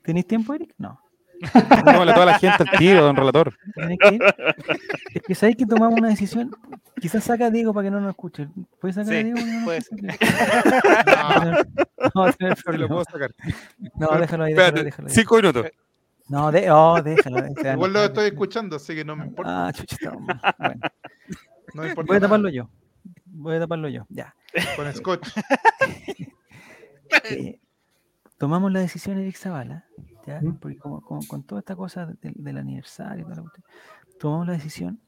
¿Tenéis 0.03 0.27
tiempo, 0.27 0.55
Eric? 0.55 0.75
No. 0.79 1.01
Contémosle 1.53 2.11
a 2.11 2.15
toda 2.15 2.27
la 2.27 2.39
gente 2.39 2.65
al 2.69 2.79
tiro, 2.79 3.03
don 3.03 3.17
relator. 3.17 3.55
¿Tenés 3.75 3.99
que 3.99 4.15
ir? 4.15 4.23
Es 5.15 5.23
que 5.23 5.35
sabéis 5.35 5.57
que 5.57 5.67
tomamos 5.67 5.99
una 5.99 6.09
decisión. 6.09 6.51
Quizás 7.01 7.25
saca 7.25 7.47
a 7.47 7.51
Diego 7.51 7.75
para 7.75 7.87
que 7.87 7.91
no 7.91 8.01
nos 8.01 8.11
escuche. 8.11 8.49
¿Puedes 8.81 8.95
sacar 8.97 9.13
a 9.15 9.17
Sí, 9.19 9.25
Diego? 9.25 9.35
para 9.37 9.45
que 9.47 9.51
no 9.53 9.57
nos 9.57 9.65
puede 9.65 9.79
escuche? 9.79 10.07
No, 12.15 12.25
a 12.25 12.33
tener 12.33 12.57
Se 12.57 12.73
lo 12.79 12.89
puedo 12.89 13.05
sacar. 13.05 13.31
No, 13.99 14.19
déjalo 14.19 14.45
ahí, 14.45 14.53
déjalo, 14.55 14.67
Espérate, 14.69 14.85
déjalo 14.85 15.09
ahí. 15.09 15.15
cinco 15.15 15.37
minutos. 15.37 15.67
No, 16.29 16.51
de, 16.53 16.71
oh, 16.71 17.03
déjalo. 17.03 17.37
a 17.39 17.73
Igual 17.73 17.93
lo 17.93 18.05
estoy 18.05 18.25
déjalo. 18.25 18.27
escuchando, 18.27 18.77
así 18.77 18.95
que 18.95 19.05
no 19.05 19.17
me 19.17 19.27
importa. 19.27 19.69
Ah. 19.69 19.73
Bueno, 20.59 20.81
No 21.75 21.83
me 21.83 21.89
importa 21.89 22.07
voy 22.09 22.17
a 22.17 22.21
nada. 22.21 22.29
taparlo 22.29 22.49
yo. 22.49 22.71
Voy 23.27 23.57
a 23.57 23.61
taparlo 23.61 23.89
yo. 23.89 24.07
Ya. 24.09 24.35
Con 24.77 24.93
scotch. 24.95 25.29
Eh, 27.31 27.59
tomamos 28.39 28.73
la 28.73 28.81
decisión, 28.81 29.19
Eric 29.19 29.37
Zavala, 29.37 29.85
¿ya? 30.27 30.41
¿Mm? 30.43 30.57
porque 30.57 30.77
como, 30.79 31.01
como 31.01 31.21
con 31.27 31.43
toda 31.43 31.61
esta 31.61 31.77
cosa 31.77 32.07
de- 32.07 32.33
del 32.35 32.59
aniversario, 32.59 33.27
tomamos 34.19 34.47
la 34.47 34.53
decisión 34.55 34.99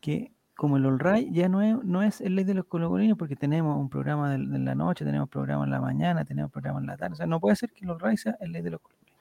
que 0.00 0.32
como 0.54 0.76
el 0.76 0.86
All 0.86 1.00
Right 1.00 1.32
ya 1.32 1.48
no 1.48 1.62
es, 1.62 1.82
no 1.82 2.02
es 2.02 2.20
el 2.20 2.36
ley 2.36 2.44
de 2.44 2.54
los 2.54 2.66
colocolinos, 2.66 3.16
porque 3.18 3.36
tenemos 3.36 3.76
un 3.78 3.88
programa 3.88 4.30
del- 4.30 4.50
de, 4.50 4.58
la 4.58 4.74
noche, 4.74 5.04
tenemos 5.04 5.28
programa 5.28 5.64
en 5.64 5.70
la 5.70 5.80
mañana, 5.80 6.24
tenemos 6.24 6.50
programa 6.52 6.78
en 6.80 6.86
la 6.86 6.96
tarde, 6.96 7.14
o 7.14 7.16
sea, 7.16 7.26
no 7.26 7.40
puede 7.40 7.56
ser 7.56 7.72
que 7.72 7.84
el 7.84 7.90
All 7.90 8.00
Right 8.00 8.18
sea 8.18 8.36
el 8.40 8.52
ley 8.52 8.62
de 8.62 8.70
los 8.70 8.80
colocolinos. 8.80 9.18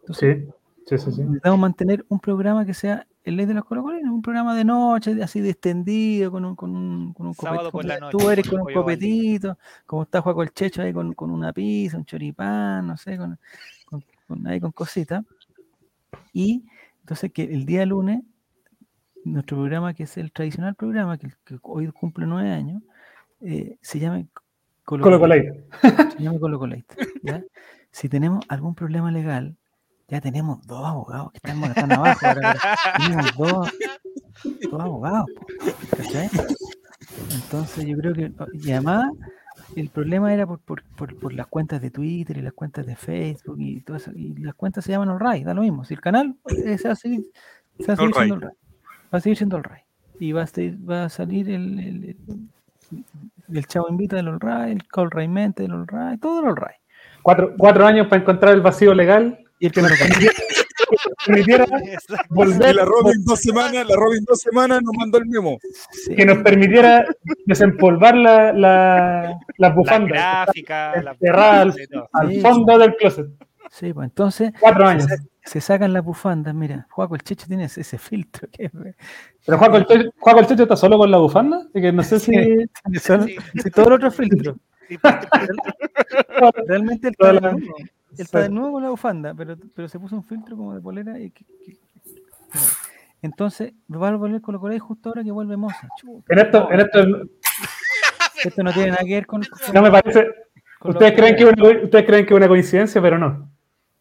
Entonces, 0.00 0.44
Sí, 0.86 0.96
sí, 0.96 1.20
necesitamos 1.20 1.58
mantener 1.60 2.06
un 2.08 2.18
programa 2.18 2.64
que 2.64 2.72
sea 2.72 3.06
el 3.22 3.36
ley 3.36 3.44
de 3.44 3.52
los 3.52 3.66
colocolinos, 3.66 4.10
un 4.10 4.22
programa 4.22 4.54
de 4.54 4.64
noche, 4.64 5.22
así 5.22 5.40
de 5.42 5.50
extendido, 5.50 6.30
con 6.32 6.46
un, 6.46 6.56
con 6.56 6.74
un, 6.74 7.12
con 7.12 7.26
un 7.26 7.34
Sábado 7.34 7.68
copet- 7.68 7.72
por 7.72 7.84
la 7.84 7.94
como 7.98 8.06
noche, 8.12 8.18
Tú 8.24 8.30
eres 8.30 8.48
con 8.48 8.60
un 8.62 8.72
copetito, 8.72 9.58
como 9.84 10.04
está 10.04 10.22
Juaco 10.22 10.42
el 10.42 10.50
Checho 10.54 10.80
ahí 10.80 10.94
con, 10.94 11.12
con 11.12 11.30
una 11.30 11.52
pizza, 11.52 11.98
un 11.98 12.06
choripán, 12.06 12.86
no 12.86 12.96
sé, 12.96 13.18
con, 13.18 13.38
con- 14.28 14.46
ahí 14.46 14.60
con 14.60 14.70
cositas. 14.70 15.24
Y 16.32 16.64
entonces 17.00 17.32
que 17.32 17.42
el 17.44 17.64
día 17.66 17.84
lunes, 17.86 18.22
nuestro 19.24 19.56
programa, 19.56 19.94
que 19.94 20.04
es 20.04 20.16
el 20.16 20.30
tradicional 20.30 20.74
programa, 20.76 21.18
que, 21.18 21.28
que 21.44 21.58
hoy 21.62 21.90
cumple 21.90 22.26
nueve 22.26 22.50
años, 22.52 22.82
eh, 23.40 23.76
se 23.82 23.98
llama 23.98 24.22
Colo 24.84 25.02
Colo 25.02 25.18
Colo 25.18 25.18
Colate. 25.20 25.64
se 26.16 26.22
llama 26.22 26.38
Colo 26.38 26.58
Colate, 26.58 26.84
¿ya? 27.22 27.42
Si 27.90 28.08
tenemos 28.08 28.44
algún 28.48 28.74
problema 28.74 29.10
legal, 29.10 29.56
ya 30.08 30.20
tenemos 30.20 30.66
dos 30.66 30.86
abogados 30.86 31.32
que 31.32 31.38
están, 31.38 31.62
están 31.64 31.92
abajo. 31.92 32.26
ahora, 32.26 32.56
tenemos 32.96 33.36
dos, 33.36 33.70
dos 34.70 34.80
abogados. 34.80 35.26
Entonces 37.34 37.86
yo 37.86 37.96
creo 37.98 38.14
que, 38.14 38.32
y 38.54 38.70
además, 38.72 39.10
el 39.76 39.88
problema 39.90 40.32
era 40.32 40.46
por, 40.46 40.60
por, 40.60 40.82
por, 40.96 41.14
por 41.16 41.32
las 41.32 41.46
cuentas 41.46 41.80
de 41.80 41.90
Twitter 41.90 42.36
y 42.38 42.42
las 42.42 42.52
cuentas 42.52 42.86
de 42.86 42.96
Facebook 42.96 43.56
y 43.60 43.80
todo 43.82 43.96
eso. 43.96 44.10
Y 44.14 44.34
las 44.38 44.54
cuentas 44.54 44.84
se 44.84 44.92
llaman 44.92 45.08
All 45.10 45.20
Right, 45.20 45.44
da 45.44 45.54
lo 45.54 45.62
mismo. 45.62 45.84
Si 45.84 45.94
el 45.94 46.00
canal 46.00 46.34
eh, 46.64 46.78
se 46.78 46.88
va 46.88 46.92
a 46.92 46.96
seguir, 46.96 47.26
se 47.78 47.88
va 47.88 47.94
a 47.94 47.96
seguir 47.96 48.12
All 48.16 48.24
siendo 48.26 48.34
All 48.34 48.40
Right. 48.42 48.58
Va 49.14 49.18
a 49.18 49.20
seguir 49.20 49.36
siendo 49.36 49.56
All 49.56 49.64
Right. 49.64 49.84
Y 50.18 50.32
va 50.32 50.42
a, 50.42 50.46
seguir- 50.46 50.78
va 50.90 51.04
a 51.04 51.08
salir 51.08 51.48
el, 51.50 51.78
el, 51.78 52.04
el, 52.04 52.16
el 53.56 53.66
Chavo 53.66 53.88
Invita 53.88 54.16
del 54.16 54.28
All 54.28 54.40
Right, 54.40 54.72
el 54.72 54.86
Call 54.88 55.10
Right 55.10 55.30
Mente 55.30 55.62
del 55.62 55.72
All 55.72 55.86
Right, 55.86 56.20
todo 56.20 56.40
el 56.40 56.46
All 56.46 56.56
Right. 56.56 56.76
Cuatro, 57.22 57.54
cuatro 57.56 57.86
años 57.86 58.06
para 58.06 58.22
encontrar 58.22 58.54
el 58.54 58.60
vacío 58.62 58.94
legal 58.94 59.38
Y 59.58 59.66
el 59.66 59.72
que 59.72 59.80
que 59.80 59.88
nos 59.88 59.98
permitiera 61.26 61.64
volver, 62.30 62.70
Y 62.72 62.76
la 62.76 62.84
Robin 62.84 63.24
dos 63.24 63.40
semanas, 63.40 63.86
la 63.88 63.96
Robin 63.96 64.24
dos 64.26 64.38
semanas 64.40 64.80
nos 64.82 64.92
mandó 64.96 65.18
el 65.18 65.26
memo. 65.26 65.58
Sí. 65.92 66.14
que 66.14 66.24
nos 66.26 66.38
permitiera 66.38 67.04
desempolvar 67.46 68.14
la, 68.16 68.52
la, 68.52 69.38
La 69.58 69.68
bufandas 69.70 70.10
gráfica, 70.46 71.00
la 71.02 71.16
al, 71.60 71.74
al 72.12 72.28
Sí, 72.32 72.40
fondo 72.40 72.78
del 72.78 72.94
closet. 72.96 73.26
Sí, 73.70 73.92
pues 73.92 74.06
entonces 74.06 74.52
Cuatro 74.58 74.86
años. 74.88 75.06
se 75.44 75.60
sacan 75.60 75.92
las 75.92 76.02
bufandas. 76.02 76.54
Mira, 76.54 76.86
Juaco 76.90 77.14
el 77.16 77.22
Checho 77.22 77.46
tiene 77.46 77.64
ese, 77.64 77.82
ese 77.82 77.98
filtro 77.98 78.48
que 78.50 78.64
es- 78.64 78.72
Pero 79.44 79.58
Juaco 79.58 79.76
el, 79.76 79.86
Checho, 79.86 80.10
Juaco 80.18 80.40
el 80.40 80.46
Checho 80.46 80.62
está 80.62 80.76
solo 80.76 80.96
con 80.96 81.10
la 81.10 81.18
bufanda. 81.18 81.66
Y 81.74 81.82
que 81.82 81.92
no 81.92 82.02
sé 82.02 82.18
si. 82.18 82.30
tiene 82.32 82.66
solo- 82.98 83.24
Sí. 83.24 83.36
sí, 83.62 83.70
todo 83.70 83.88
el 83.88 83.92
otro 83.94 84.10
filtro. 84.10 84.56
Parte- 85.02 85.28
Realmente 86.66 87.10
la- 87.18 87.32
desnudo. 87.32 87.74
Él 88.18 88.24
está 88.24 88.40
desnudo 88.40 88.72
con 88.72 88.82
la 88.82 88.90
bufanda, 88.90 89.34
pero, 89.34 89.56
pero 89.74 89.88
se 89.88 89.98
puso 89.98 90.16
un 90.16 90.24
filtro 90.24 90.56
como 90.56 90.74
de 90.74 90.80
polera. 90.80 91.18
Y 91.18 91.30
que- 91.30 91.44
que-. 91.44 91.78
Entonces, 93.22 93.72
va 93.92 94.08
a 94.08 94.16
volver 94.16 94.40
Colo 94.40 94.60
Colo 94.60 94.74
y 94.74 94.78
justo 94.78 95.08
ahora 95.08 95.24
que 95.24 95.30
vuelve 95.32 95.56
Moza. 95.56 95.88
En 96.28 96.38
esto, 96.38 96.70
en 96.70 96.80
esto 96.80 96.98
esto 98.44 98.62
no 98.62 98.72
tiene 98.72 98.90
nada 98.90 99.04
que 99.04 99.14
ver 99.14 99.26
con. 99.26 99.42
con- 99.66 99.74
no 99.74 99.82
me 99.82 99.90
parece. 99.90 100.26
con 100.78 100.92
lo 100.92 100.98
Ustedes 100.98 101.14
creen, 101.18 101.36
que 101.36 101.44
una, 101.44 101.82
ustedes 101.84 102.04
creen 102.06 102.26
que 102.26 102.34
es 102.34 102.36
una 102.36 102.48
coincidencia, 102.48 103.02
pero 103.02 103.18
no. 103.18 103.50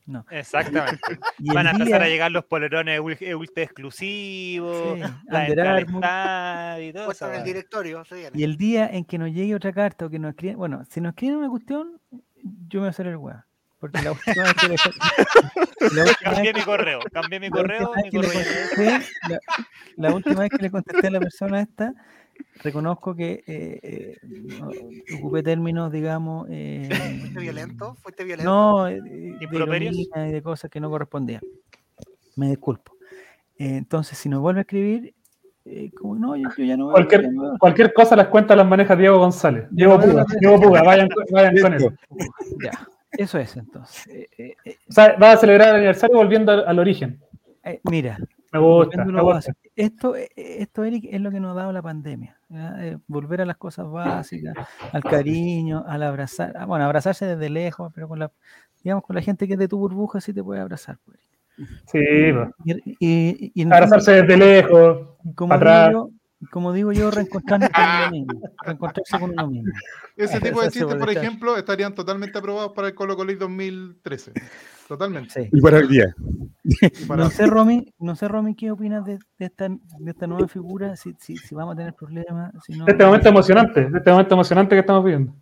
No. 0.05 0.23
Exactamente. 0.29 1.01
Y 1.39 1.51
Van 1.53 1.67
a 1.67 1.71
empezar 1.71 1.99
día- 1.99 2.05
a 2.05 2.09
llegar 2.09 2.31
los 2.31 2.45
polerones 2.45 2.99
ul- 3.01 3.35
ultra 3.35 3.63
exclusivos, 3.63 4.93
Sí, 4.99 5.13
la 5.27 5.47
entrada 5.47 6.79
y 6.81 6.93
todo 6.93 7.11
eso. 7.11 7.27
en 7.29 7.35
el 7.39 7.43
directorio, 7.43 8.05
se 8.05 8.15
viene. 8.15 8.31
Y 8.39 8.43
el 8.43 8.55
día 8.55 8.87
en 8.87 9.03
que 9.03 9.17
nos 9.17 9.31
llegue 9.33 9.53
otra 9.55 9.73
carta 9.73 10.05
o 10.05 10.09
que 10.09 10.19
nos 10.19 10.29
escriban, 10.29 10.57
bueno, 10.57 10.85
si 10.89 11.01
nos 11.01 11.09
escriben 11.09 11.37
una 11.39 11.49
cuestión, 11.49 11.99
yo 12.69 12.79
me 12.79 12.79
voy 12.81 12.87
a 12.87 12.89
hacer 12.91 13.07
el 13.07 13.17
weá. 13.17 13.46
Porque 13.79 14.01
la 14.01 14.11
última 14.11 14.43
vez 14.43 14.53
que 14.55 14.67
le, 14.69 14.75
la 16.05 16.15
Cambié 16.23 16.53
mi 16.53 16.61
correo, 16.61 16.99
cambié 17.11 17.39
mi 17.39 17.49
correo, 17.49 17.91
mi 18.03 18.09
correo. 18.09 18.31
contesté, 18.33 18.99
la, 19.29 19.39
la 19.97 20.13
última 20.13 20.41
vez 20.41 20.49
que 20.49 20.57
le 20.63 20.71
contesté 20.71 21.07
a 21.07 21.11
la 21.11 21.19
persona 21.19 21.61
esta, 21.61 21.93
reconozco 22.63 23.15
que 23.15 23.43
eh, 23.45 23.79
eh, 23.83 24.17
no, 24.23 24.71
ocupé 25.17 25.43
términos, 25.43 25.91
digamos. 25.91 26.47
eh, 26.49 26.89
¿Fuiste 27.21 27.39
violento? 27.39 27.95
¿Fuiste 28.01 28.23
violento? 28.23 28.51
No, 28.51 28.87
eh, 28.87 28.99
de 29.01 29.37
y 30.27 30.31
de 30.31 30.41
cosas 30.41 30.71
que 30.71 30.79
no 30.79 30.89
correspondían. 30.89 31.41
Me 32.35 32.49
disculpo. 32.49 32.93
Eh, 33.59 33.77
entonces, 33.77 34.17
si 34.17 34.29
nos 34.29 34.39
vuelve 34.41 34.59
a 34.59 34.61
escribir, 34.61 35.13
eh, 35.65 35.91
como 35.99 36.15
no, 36.15 36.35
yo, 36.35 36.47
yo 36.57 36.63
ya 36.63 36.77
no 36.77 36.91
Cualquier, 36.91 37.29
veo". 37.29 37.57
cualquier 37.59 37.93
cosa 37.93 38.15
las 38.15 38.27
cuentas 38.27 38.55
las 38.57 38.67
maneja 38.67 38.95
Diego 38.95 39.17
González. 39.19 39.65
Diego 39.71 39.99
Puga, 39.99 40.25
Diego 40.39 40.59
Puga, 40.61 40.81
vayan, 40.83 41.09
vayan 41.31 41.57
con 41.59 41.73
él. 41.73 41.99
Ya, 42.63 42.87
eso 43.17 43.37
es 43.37 43.57
entonces. 43.57 44.07
Eh, 44.07 44.27
eh, 44.37 44.55
eh, 44.65 44.77
O 44.89 44.91
sea, 44.93 45.15
va 45.21 45.31
a 45.33 45.37
celebrar 45.37 45.69
el 45.69 45.75
aniversario 45.75 46.15
volviendo 46.17 46.51
al, 46.51 46.67
al 46.67 46.79
origen. 46.79 47.19
eh, 47.63 47.79
mira, 47.89 48.17
Me 48.51 48.59
gusta, 48.59 49.03
me. 49.05 49.21
Esto, 49.75 50.15
esto, 50.35 50.83
Eric, 50.83 51.05
es 51.11 51.21
lo 51.21 51.31
que 51.31 51.39
nos 51.39 51.51
ha 51.51 51.59
dado 51.61 51.71
la 51.71 51.81
pandemia. 51.81 52.37
volver 53.07 53.41
a 53.41 53.45
las 53.45 53.57
cosas 53.57 53.89
básicas, 53.89 54.55
al 54.91 55.03
cariño, 55.03 55.83
al 55.87 56.03
abrazar. 56.03 56.53
ah, 56.57 56.65
Bueno, 56.65 56.85
abrazarse 56.85 57.25
desde 57.25 57.49
lejos, 57.49 57.91
pero 57.93 58.07
con 58.07 58.19
la, 58.19 58.31
digamos, 58.83 59.03
con 59.03 59.15
la 59.15 59.21
gente 59.21 59.47
que 59.47 59.53
es 59.53 59.59
de 59.59 59.67
tu 59.67 59.77
burbuja 59.77 60.21
sí 60.21 60.33
te 60.33 60.43
puede 60.43 60.61
abrazar. 60.61 60.97
pues, 61.05 61.17
Eric. 61.19 61.37
Sí, 61.85 62.33
pues. 62.63 62.81
Y, 62.99 63.63
abrazarse 63.65 64.23
desde 64.23 64.37
lejos. 64.37 65.07
como 65.35 65.53
atrás. 65.53 65.89
digo 65.89 66.11
como 66.51 66.71
digo 66.73 66.91
yo, 66.91 67.09
reencontrarnos 67.11 67.69
con 67.69 67.83
uno 67.83 68.11
mismo. 68.11 68.41
Reencontrarse 68.63 69.19
con 69.19 69.31
uno 69.31 69.47
mismo. 69.47 69.71
Ese 70.15 70.37
Ah, 70.37 70.39
tipo 70.39 70.61
de 70.61 70.69
chistes, 70.69 70.95
por 70.95 71.09
ejemplo, 71.09 71.57
estarían 71.57 71.93
totalmente 71.93 72.37
aprobados 72.37 72.73
para 72.73 72.87
el 72.87 72.95
Colo 72.95 73.15
Colo 73.15 73.33
2013. 73.35 74.33
Totalmente. 74.87 75.29
Sí. 75.43 75.49
Y 75.51 75.61
para 75.61 75.79
el 75.79 75.87
día. 75.87 76.15
Para- 77.07 77.23
No 77.25 77.29
sé, 77.29 77.45
Romy, 77.45 77.93
no 77.99 78.15
sé, 78.15 78.27
Romy, 78.27 78.55
¿qué 78.55 78.71
opinas 78.71 79.03
de, 79.05 79.19
de 79.37 79.45
esta, 79.45 79.67
de 79.69 80.11
esta 80.11 80.27
nueva 80.27 80.47
figura? 80.47 80.95
Si, 80.95 81.13
si, 81.19 81.35
si 81.37 81.53
vamos 81.55 81.73
a 81.73 81.77
tener 81.77 81.93
problemas. 81.93 82.53
Si 82.65 82.73
no, 82.77 82.87
este 82.87 83.05
momento 83.05 83.29
emocionante, 83.29 83.89
este 83.93 84.11
momento 84.11 84.33
emocionante 84.35 84.75
que 84.75 84.79
estamos 84.79 85.03
viviendo. 85.03 85.35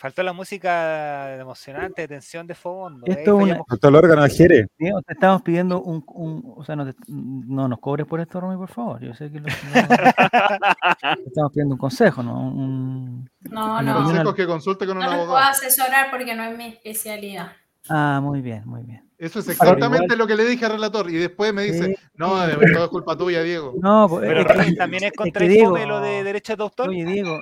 Faltó 0.00 0.22
la 0.22 0.32
música 0.32 1.34
emocionante, 1.40 2.02
de 2.02 2.08
tensión 2.08 2.46
de 2.46 2.54
fondo. 2.54 3.04
Esto 3.04 3.36
es 3.40 3.44
una-. 3.44 3.60
Faltó 3.68 3.88
el 3.88 3.94
órgano 3.96 4.22
de. 4.22 4.68
Diego, 4.78 5.02
te 5.02 5.12
estamos 5.14 5.42
pidiendo 5.42 5.82
un, 5.82 6.04
un- 6.14 6.54
o 6.56 6.64
sea, 6.64 6.76
no, 6.76 6.86
te- 6.86 6.94
no 7.08 7.66
nos 7.66 7.80
cobres 7.80 8.06
por 8.06 8.20
esto, 8.20 8.40
Romy, 8.40 8.56
por 8.56 8.68
favor. 8.68 9.00
Yo 9.00 9.12
sé 9.14 9.30
que 9.30 9.40
lo- 9.40 9.46
te 10.12 11.26
estamos 11.26 11.52
pidiendo 11.52 11.74
un 11.74 11.78
consejo, 11.78 12.22
¿no? 12.22 12.40
Un- 12.48 13.28
No, 13.50 13.82
no. 13.82 14.04
Consejos 14.04 14.34
que 14.34 14.46
consulte 14.46 14.86
con 14.86 14.96
un 14.98 15.02
No 15.02 15.08
puedo 15.10 15.22
abogado. 15.24 15.50
asesorar 15.50 16.10
porque 16.10 16.34
no 16.34 16.44
es 16.44 16.56
mi 16.56 16.66
especialidad. 16.66 17.52
Ah, 17.88 18.20
muy 18.22 18.40
bien, 18.40 18.62
muy 18.66 18.82
bien. 18.84 19.02
Eso 19.18 19.40
es 19.40 19.48
exactamente 19.48 20.04
igual- 20.04 20.18
lo 20.18 20.26
que 20.28 20.36
le 20.36 20.44
dije 20.44 20.64
al 20.64 20.72
relator. 20.72 21.10
Y 21.10 21.14
después 21.16 21.52
me 21.52 21.62
dice, 21.62 21.86
Sí. 21.86 21.94
no, 22.14 22.38
de 22.46 22.54
verdad 22.56 22.84
es 22.84 22.88
culpa 22.88 23.16
tuya, 23.16 23.42
Diego. 23.42 23.74
No, 23.80 24.06
pues, 24.08 24.26
Pero 24.28 24.40
es 24.40 24.46
que- 24.46 24.52
también, 24.52 24.76
también 24.76 25.04
es 25.04 25.10
que 25.10 25.16
contra 25.16 25.44
el 25.44 25.48
Diego- 25.52 25.76
lo 25.76 26.00
de 26.00 26.22
derechos 26.22 26.56
de 26.56 26.62
autor. 26.62 26.88
Oye, 26.90 27.04
Diego, 27.04 27.40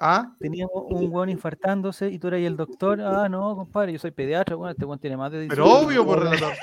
¿Ah? 0.00 0.32
teníamos 0.38 0.84
un 0.88 1.10
weón 1.12 1.28
infartándose 1.30 2.10
y 2.10 2.18
tú 2.18 2.28
eres 2.28 2.46
el 2.46 2.56
doctor. 2.56 3.00
Ah, 3.00 3.28
no, 3.28 3.56
compadre, 3.56 3.92
yo 3.92 3.98
soy 3.98 4.10
pediatra. 4.10 4.56
Bueno, 4.56 4.72
este 4.72 4.84
weón 4.84 4.98
tiene 4.98 5.16
más 5.16 5.32
de 5.32 5.46
Pero 5.48 5.64
18 5.64 5.86
obvio, 5.86 6.06
por 6.06 6.18
años. 6.20 6.40
relator. 6.40 6.58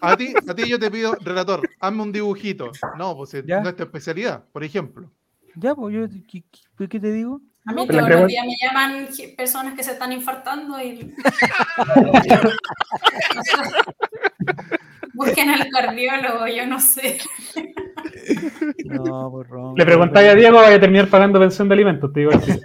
A 0.00 0.16
ti, 0.16 0.34
a 0.48 0.54
ti 0.54 0.68
yo 0.68 0.78
te 0.78 0.90
pido, 0.90 1.14
relator, 1.20 1.68
hazme 1.78 2.02
un 2.02 2.12
dibujito. 2.12 2.72
No, 2.98 3.16
pues 3.16 3.34
eh, 3.34 3.44
Ya. 3.46 3.60
no 3.60 3.68
es 3.68 3.76
tu 3.76 3.82
especialidad, 3.84 4.44
por 4.52 4.64
ejemplo. 4.64 5.10
Ya, 5.56 5.74
pues 5.74 5.94
yo, 5.94 6.06
¿qué, 6.28 6.42
qué- 6.78 6.88
qué 6.88 7.00
te 7.00 7.12
digo? 7.12 7.40
A 7.66 7.72
mí 7.72 7.84
Pero 7.86 8.06
todos 8.06 8.20
los 8.22 8.28
días 8.28 8.44
me 8.46 8.56
llaman 8.60 9.06
personas 9.36 9.74
que 9.74 9.84
se 9.84 9.92
están 9.92 10.10
infartando 10.12 10.80
y... 10.82 11.14
Busquen 15.14 15.50
al 15.50 15.68
cardiólogo, 15.68 16.46
yo 16.46 16.66
no 16.66 16.80
sé. 16.80 17.18
No, 18.84 19.30
pues 19.30 19.48
Ron. 19.48 19.74
Le 19.76 19.84
preguntáis 19.84 20.30
a 20.30 20.34
Diego, 20.34 20.56
vaya 20.58 20.76
a 20.76 20.80
terminar 20.80 21.08
pagando 21.08 21.38
pensión 21.38 21.68
de 21.68 21.74
alimentos, 21.74 22.12
te 22.12 22.20
digo 22.20 22.32
así. 22.32 22.52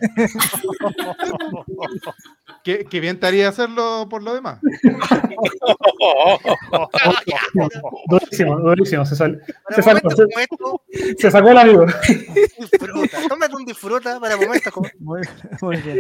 Que, 2.63 2.83
que 2.83 2.99
bien 2.99 3.17
te 3.17 3.27
haría 3.27 3.47
hacerlo 3.47 4.07
por 4.09 4.21
lo 4.23 4.33
demás. 4.33 4.59
Durísimo, 8.09 8.59
durísimo. 8.59 9.05
Se, 9.05 9.15
sal- 9.15 9.41
se 9.69 9.81
sacó, 9.81 10.09
se, 10.09 10.25
se 11.31 11.37
el 11.37 11.57
amigo. 11.57 11.85
disfruta. 12.59 13.17
Tómate 13.29 13.55
un 13.55 13.65
disfruta 13.65 14.19
para 14.19 14.35
momentos 14.37 14.73
como 14.73 14.89
Muy, 14.99 15.21
muy 15.61 15.77
bien. 15.77 15.99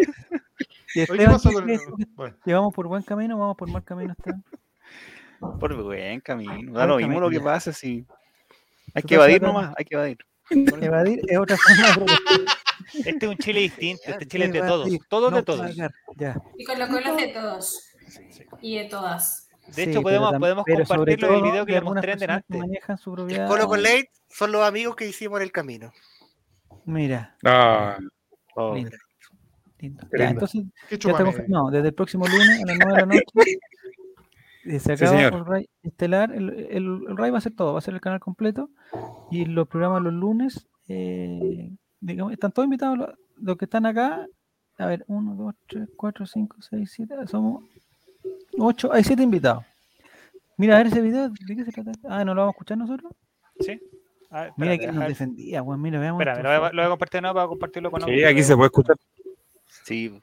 Y 0.95 1.01
Oye, 1.01 1.05
¿qué 1.05 1.13
Esteban, 1.13 1.31
pasó 1.33 1.49
¿qué 1.49 1.55
con 1.55 1.69
el- 1.69 1.79
crees? 1.79 2.07
Bueno, 2.15 2.35
¿Llevamos 2.45 2.73
por 2.73 2.87
buen 2.87 3.03
camino 3.03 3.35
o 3.35 3.39
vamos 3.39 3.57
por 3.57 3.69
mal 3.71 3.83
camino, 3.83 4.13
Esteban? 4.17 4.43
Por 5.39 5.81
buen 5.83 6.19
camino. 6.21 6.73
Da 6.73 6.85
lo 6.85 6.97
mismo 6.97 7.19
lo 7.19 7.29
que 7.29 7.39
pasa, 7.39 7.71
sí. 7.73 8.05
Hay 8.93 9.01
¿Tú 9.01 9.07
que 9.09 9.15
evadir 9.15 9.41
nomás, 9.41 9.73
hay 9.77 9.85
que 9.85 9.95
evadir. 9.95 10.17
Evadir 10.49 11.19
es 11.27 11.37
otra 11.37 11.57
forma 11.57 12.05
de. 12.05 13.09
Este 13.09 13.25
es 13.25 13.31
un 13.31 13.37
Chile 13.37 13.59
distinto, 13.61 14.03
este 14.07 14.25
Chile 14.27 14.45
es 14.45 14.53
de 14.53 14.59
todos, 14.61 14.89
todos 15.09 15.31
no 15.31 15.37
de 15.37 15.43
todos. 15.43 15.59
pagar. 15.75 15.91
Ya. 16.15 16.41
Y 16.57 16.63
con 16.63 16.79
lo 16.79 16.85
es 16.85 17.17
de 17.17 17.27
todos. 17.33 17.81
Y 18.61 18.77
de 18.77 18.85
todas. 18.85 19.49
De 19.67 19.73
Sí, 19.73 19.81
hecho, 19.81 19.91
pero 19.91 20.03
podemos, 20.03 20.31
tam- 20.33 20.39
podemos 20.39 20.63
pero 20.65 20.77
compartirlo 20.85 21.27
del 21.27 21.39
todo 21.41 21.51
video 21.51 21.65
que 21.65 21.71
le 21.73 21.81
mostré 21.81 22.11
en 22.13 22.19
delante. 22.19 22.57
manejan 22.57 22.97
su 22.97 23.11
propiedad. 23.13 23.47
Colo 23.47 23.67
con 23.67 23.83
Late 23.83 24.09
son 24.29 24.51
los 24.53 24.63
amigos 24.65 24.95
que 24.95 25.05
hicimos 25.07 25.39
en 25.39 25.43
el 25.43 25.51
camino. 25.51 25.91
Mira, 26.85 27.35
Ah, 27.43 27.97
Oh, 28.55 28.73
lindo. 28.73 28.91
lindo. 29.79 30.07
Ya, 30.17 30.29
entonces, 30.29 30.63
ya 30.63 30.69
está 30.91 30.97
chupame. 30.97 31.25
confirmado. 31.25 31.69
Desde 31.71 31.89
el 31.89 31.93
próximo 31.93 32.25
lunes 32.25 32.63
a 32.63 32.65
las 32.65 32.77
9 32.77 32.93
de 32.93 32.99
la 33.01 33.05
noche 33.05 33.23
eh, 34.67 34.79
se 34.79 34.97
Sí, 34.97 35.03
acaba 35.05 35.17
señor. 35.17 35.33
el 35.35 35.45
RAI 35.45 35.69
estelar. 35.83 36.31
El, 36.33 36.49
el, 36.49 37.01
el 37.07 37.17
RAI 37.17 37.31
va 37.31 37.37
a 37.39 37.41
ser 37.41 37.55
todo, 37.55 37.73
va 37.73 37.79
a 37.79 37.81
ser 37.81 37.93
el 37.93 38.01
canal 38.01 38.19
completo. 38.19 38.69
Y 39.31 39.45
los 39.45 39.67
programas 39.67 40.03
los 40.03 40.13
lunes, 40.13 40.67
eh, 40.87 41.71
digamos, 41.99 42.33
están 42.33 42.51
todos 42.51 42.65
invitados 42.65 42.97
los, 42.97 43.09
los 43.37 43.57
que 43.57 43.65
están 43.65 43.85
acá. 43.85 44.25
A 44.79 44.85
ver, 44.85 45.03
1, 45.07 45.35
2, 45.35 45.55
3, 45.67 45.89
4, 45.95 46.25
5, 46.27 46.57
6, 46.69 46.91
7, 46.93 47.15
somos 47.27 47.63
8, 48.59 48.93
hay 48.93 49.03
7 49.03 49.23
invitados. 49.23 49.63
Mira, 50.57 50.75
a 50.75 50.77
ver 50.79 50.87
ese 50.87 51.01
video, 51.01 51.29
¿de 51.29 51.55
qué 51.55 51.65
se 51.65 51.71
trata? 51.71 51.91
Ah, 52.03 52.23
¿no 52.25 52.33
lo 52.35 52.41
vamos 52.41 52.53
a 52.53 52.55
escuchar 52.55 52.77
nosotros? 52.77 53.11
¿Sí? 53.59 53.79
A 54.29 54.41
ver, 54.41 54.53
Mira 54.57 54.73
espérate, 54.73 54.79
que 54.93 54.99
nos 54.99 55.07
defendía, 55.07 55.63
weón. 55.63 55.81
Mira, 55.81 55.99
veamos. 55.99 56.21
esto. 56.21 56.43
lo 56.43 56.49
voy, 56.49 56.55
a, 56.57 56.59
lo 56.73 56.81
voy 56.81 56.85
a 56.85 56.89
compartir 56.89 57.21
no 57.21 57.33
para 57.33 57.47
compartirlo 57.47 57.91
con 57.91 58.01
sí, 58.01 58.11
audio. 58.11 58.27
aquí 58.29 58.43
se 58.43 58.55
puede 58.55 58.67
escuchar. 58.67 58.97
sí, 59.83 60.19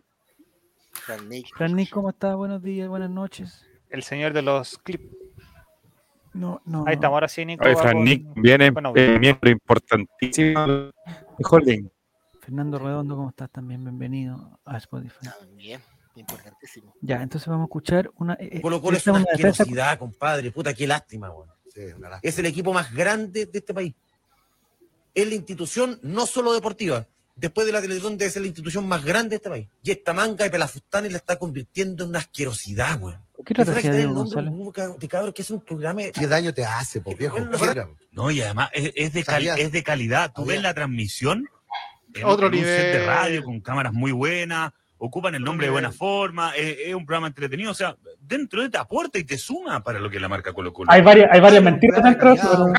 Fran 0.92 1.28
Nick. 1.28 1.48
Fran 1.56 1.74
Nick, 1.74 1.90
¿cómo 1.90 2.10
estás? 2.10 2.36
Buenos 2.36 2.62
días, 2.62 2.88
buenas 2.88 3.10
noches. 3.10 3.66
El 3.94 4.02
señor 4.02 4.32
de 4.32 4.42
los 4.42 4.76
clips. 4.78 5.06
No, 6.32 6.60
no. 6.64 6.84
Ahí 6.84 6.94
estamos, 6.94 7.14
ahora 7.14 7.28
sí, 7.28 7.44
Nico. 7.44 7.64
Oye, 7.64 7.76
Fran 7.76 7.92
con- 7.92 8.04
Nick 8.04 8.26
viene 8.34 8.66
audio. 8.74 8.92
eh, 8.96 9.18
miembro 9.20 9.48
importantísimo 9.48 10.66
de 10.66 10.92
Holding. 11.48 11.88
Fernando 12.40 12.78
Redondo, 12.80 13.14
¿cómo 13.14 13.28
estás? 13.28 13.50
También 13.50 13.84
bienvenido 13.84 14.58
a 14.64 14.78
Spotify. 14.78 15.28
También, 15.38 15.80
importantísimo. 16.16 16.92
Ya, 17.02 17.22
entonces 17.22 17.46
vamos 17.46 17.66
a 17.66 17.66
escuchar 17.66 18.10
una. 18.16 18.34
eh, 18.34 18.48
eh, 18.54 18.60
Colo 18.60 18.80
Colo 18.82 18.96
es 18.96 19.02
esta 19.02 19.12
una 19.12 19.20
una 19.20 19.30
defensa- 19.32 19.96
compadre. 19.96 20.50
Puta, 20.50 20.74
qué 20.74 20.88
lástima, 20.88 21.30
weón. 21.30 21.48
Es 22.20 22.36
el 22.40 22.46
equipo 22.46 22.72
más 22.72 22.92
grande 22.92 23.46
de 23.46 23.58
este 23.60 23.72
país. 23.72 23.94
Es 25.14 25.28
la 25.28 25.34
institución 25.36 26.00
no 26.02 26.26
solo 26.26 26.52
deportiva. 26.52 27.06
Después 27.36 27.66
de 27.66 27.72
la 27.72 27.80
televisión 27.80 28.16
debe 28.16 28.30
ser 28.30 28.42
la 28.42 28.48
institución 28.48 28.86
más 28.86 29.04
grande 29.04 29.30
de 29.30 29.36
este 29.36 29.50
país. 29.50 29.68
Y 29.82 29.90
esta 29.90 30.12
manga 30.12 30.44
de 30.44 30.50
pelafustanes 30.50 31.10
la 31.10 31.18
está 31.18 31.36
convirtiendo 31.36 32.04
en 32.04 32.10
una 32.10 32.20
asquerosidad, 32.20 33.00
weón. 33.02 33.20
¿Qué 33.44 33.52
trata 33.54 33.80
que 33.80 33.88
el 33.88 34.14
nombre 34.14 34.42
de 34.42 35.32
que 35.34 35.42
es 35.42 35.50
un 35.50 35.60
programa... 35.60 36.02
¿Qué 36.14 36.26
daño 36.28 36.54
te 36.54 36.64
hace, 36.64 37.00
po, 37.00 37.14
viejo? 37.16 37.36
No, 38.12 38.30
y 38.30 38.40
además 38.40 38.70
es, 38.72 38.92
es 38.94 39.12
de, 39.12 39.24
cal- 39.24 39.34
Sabía. 39.44 39.54
es 39.56 39.72
de 39.72 39.82
calidad. 39.82 40.32
Tú 40.34 40.44
ves 40.44 40.62
la 40.62 40.72
transmisión 40.72 41.48
en, 42.14 42.24
Otro 42.24 42.48
set 42.50 42.60
de 42.60 42.62
nivel. 42.92 43.06
radio 43.06 43.42
con 43.42 43.60
cámaras 43.60 43.92
muy 43.92 44.12
buenas, 44.12 44.72
ocupan 44.98 45.34
el 45.34 45.42
nombre 45.42 45.66
de 45.66 45.72
buena 45.72 45.92
forma, 45.92 46.54
es, 46.56 46.76
es 46.86 46.94
un 46.94 47.04
programa 47.04 47.26
entretenido. 47.26 47.70
O 47.70 47.74
sea, 47.74 47.96
dentro 48.20 48.62
de 48.62 48.68
te 48.70 48.78
aporta 48.78 49.18
y 49.18 49.24
te 49.24 49.36
suma 49.38 49.82
para 49.82 49.98
lo 50.00 50.08
que 50.10 50.16
es 50.16 50.22
la 50.22 50.28
marca 50.28 50.52
Colo 50.52 50.72
Colo. 50.72 50.90
Hay 50.90 51.02
varias, 51.02 51.28
hay 51.32 51.40
varias 51.40 51.62
mentiras 51.62 52.02
dentro 52.02 52.28
de 52.30 52.34
eso, 52.36 52.72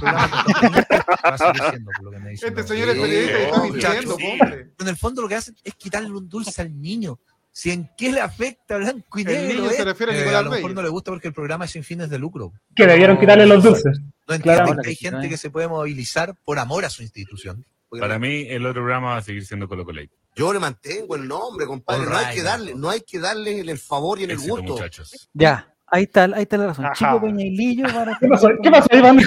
Este 2.32 2.64
señor 2.64 2.90
es 2.90 2.96
Sí, 2.96 3.02
periodista 3.02 3.40
y 3.40 3.44
está 3.44 3.62
mintiendo, 3.62 4.16
hombre. 4.16 4.72
En 4.80 4.88
el 4.88 4.98
fondo 4.98 5.22
lo 5.22 5.28
que 5.28 5.36
hacen 5.36 5.56
es 5.64 5.74
quitarle 5.76 6.10
un 6.12 6.28
dulce 6.30 6.62
al 6.62 6.80
niño. 6.82 7.20
Si 7.52 7.72
en 7.72 7.90
qué 7.98 8.12
le 8.12 8.20
afecta 8.20 8.78
blanco 8.78 9.18
y 9.18 9.22
El 9.22 9.28
negro. 9.28 9.62
niño 9.62 9.70
se 9.70 9.82
eh? 9.82 9.86
refiere 9.86 10.12
a 10.12 10.16
Eh, 10.16 10.20
Nicolás 10.20 10.40
a 10.42 10.44
lo 10.44 10.52
mejor 10.52 10.74
no 10.74 10.82
le 10.82 10.90
gusta 10.90 11.12
porque 11.12 11.30
el 11.30 11.34
programa 11.34 11.64
es 11.66 11.72
sin 11.72 11.84
fines 11.86 12.10
de 12.10 12.20
lucro. 12.20 12.52
que 12.76 12.86
debieron 12.86 13.18
quitarle 13.18 13.46
los 13.46 13.64
dulces. 13.64 13.98
No 14.28 14.34
entiende 14.36 14.42
Claramente. 14.58 14.82
que 14.84 14.90
hay 14.90 14.96
gente 14.96 15.30
que 15.30 15.38
se 15.38 15.50
puede 15.50 15.68
movilizar 15.70 16.36
por 16.44 16.60
amor 16.60 16.84
a 16.84 16.90
su 16.90 17.02
institución. 17.02 17.66
Porque 17.90 18.02
Para 18.02 18.20
mí, 18.20 18.48
el 18.50 18.66
otro 18.66 18.82
programa 18.82 19.12
va 19.12 19.18
a 19.18 19.22
seguir 19.22 19.46
siendo 19.46 19.68
Colo 19.68 19.86
Colo. 19.86 20.02
Yo 20.36 20.52
le 20.52 20.60
mantengo 20.60 21.16
el 21.16 21.28
nombre, 21.28 21.66
compadre. 21.66 22.06
No 22.06 22.18
hay 22.18 22.36
que 22.36 22.44
darle, 22.44 22.76
no 22.76 22.90
hay 22.90 23.02
que 23.02 23.20
darle 23.20 23.62
el 23.62 23.80
favor 23.80 24.20
y 24.20 24.26
en 24.26 24.32
el 24.32 24.36
Éxito, 24.36 24.58
gusto. 24.58 24.74
muchachos. 24.74 25.30
Ya, 25.34 25.74
ahí 25.88 26.04
está, 26.04 26.26
ahí 26.26 26.44
está 26.44 26.58
la 26.58 26.68
razón. 26.68 26.86
Ajá. 26.86 26.96
Chico 26.96 27.22
Peñailillo 27.22 27.86
para. 27.86 28.18
¿Qué 28.20 28.28
pasó? 28.28 28.50
¿Qué 28.64 28.70
pasó, 28.70 28.88
Iván? 28.92 29.20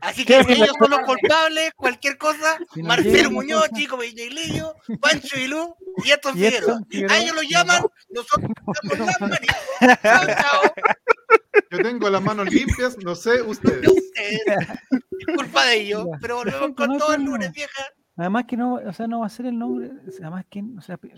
Así 0.00 0.26
¿Qué 0.26 0.34
que 0.34 0.40
es 0.40 0.48
ellos 0.50 0.76
son 0.78 0.90
los 0.90 1.00
culpables, 1.00 1.70
cualquier 1.76 2.18
cosa. 2.18 2.58
Si 2.74 2.82
Marcelo 2.82 3.30
Muñoz, 3.30 3.62
cosa. 3.68 3.74
Chico 3.74 3.96
Peñailillo, 3.96 4.74
Pancho 5.00 5.38
Ilú 5.38 5.74
y 6.04 6.10
Edson 6.10 6.34
Figueroa. 6.34 6.80
Figueroa. 6.90 7.16
A 7.16 7.20
ellos 7.20 7.36
los 7.36 7.48
llaman, 7.48 7.82
nosotros 8.10 8.50
damos. 9.18 9.38
Chao, 10.02 10.26
chao. 10.26 10.74
Yo 11.76 11.82
tengo 11.82 12.08
las 12.10 12.22
manos 12.22 12.50
limpias, 12.52 12.96
no 13.04 13.14
sé 13.14 13.32
De 13.32 13.42
ustedes. 13.42 13.88
ustedes. 13.88 14.42
Es 14.50 15.36
culpa 15.36 15.64
de 15.66 15.76
ellos. 15.80 16.06
Ya. 16.10 16.18
Pero 16.20 16.36
volvemos 16.36 16.70
con 16.76 16.88
no 16.90 16.98
todo 16.98 17.14
el 17.14 17.24
lunes, 17.24 17.52
vieja. 17.52 17.82
Además 18.16 18.44
que 18.46 18.56
no, 18.56 18.74
o 18.74 18.92
sea, 18.92 19.06
no 19.08 19.20
va 19.20 19.26
a 19.26 19.28
ser 19.30 19.46
el 19.46 19.58
nombre, 19.58 19.90
además 20.20 20.44
que, 20.48 20.62
o 20.78 20.80
sea, 20.80 20.96
Pi- 20.96 21.10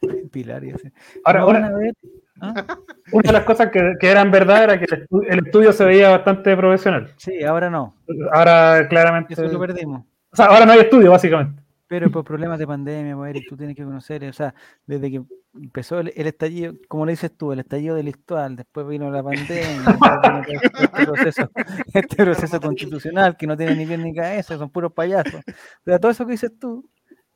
Pilar 0.32 0.64
y 0.64 0.70
así. 0.72 0.88
Ahora, 1.24 1.44
van 1.44 1.56
una, 1.56 1.66
a 1.68 1.72
ver, 1.78 1.94
¿ah? 2.40 2.54
una 3.12 3.22
de 3.28 3.32
las 3.32 3.44
cosas 3.44 3.70
que, 3.70 3.94
que 4.00 4.08
eran 4.08 4.30
verdad 4.32 4.64
era 4.64 4.78
que 4.78 4.86
el 4.86 5.06
estu- 5.08 5.24
el 5.28 5.46
estudio 5.46 5.72
se 5.72 5.84
veía 5.84 6.10
bastante 6.10 6.56
profesional. 6.56 7.12
Sí, 7.18 7.42
ahora 7.44 7.70
no, 7.70 7.94
Ahora, 8.32 8.86
claramente. 8.88 9.34
eso 9.34 9.44
lo 9.44 9.60
perdimos. 9.60 10.04
O 10.32 10.36
sea, 10.36 10.46
ahora 10.46 10.66
no 10.66 10.72
hay 10.72 10.80
estudio, 10.80 11.12
básicamente. 11.12 11.62
Pero 11.90 12.08
por 12.08 12.22
problemas 12.22 12.56
de 12.60 12.68
pandemia, 12.68 13.16
pues, 13.16 13.30
Eric, 13.30 13.48
tú 13.48 13.56
tienes 13.56 13.74
que 13.74 13.82
conocer, 13.82 14.22
o 14.28 14.32
sea, 14.32 14.54
desde 14.86 15.10
que 15.10 15.22
empezó 15.54 15.98
el, 15.98 16.12
el 16.14 16.28
estallido, 16.28 16.74
como 16.86 17.04
le 17.04 17.12
dices 17.12 17.36
tú, 17.36 17.50
el 17.50 17.58
estallido 17.58 17.96
delictual, 17.96 18.54
después 18.54 18.86
vino 18.86 19.10
la 19.10 19.24
pandemia, 19.24 19.82
después 19.84 20.10
vino 20.22 20.38
este, 20.46 20.84
este 20.84 21.04
proceso, 21.04 21.50
este 21.92 22.16
proceso 22.24 22.60
constitucional 22.60 23.36
que 23.36 23.48
no 23.48 23.56
tiene 23.56 23.74
ni 23.74 23.86
bien 23.86 24.04
ni 24.04 24.14
cabeza, 24.14 24.56
son 24.56 24.70
puros 24.70 24.92
payasos. 24.92 25.34
O 25.44 25.84
sea, 25.84 25.98
todo 25.98 26.12
eso 26.12 26.24
que 26.26 26.30
dices 26.32 26.52
tú, 26.60 26.88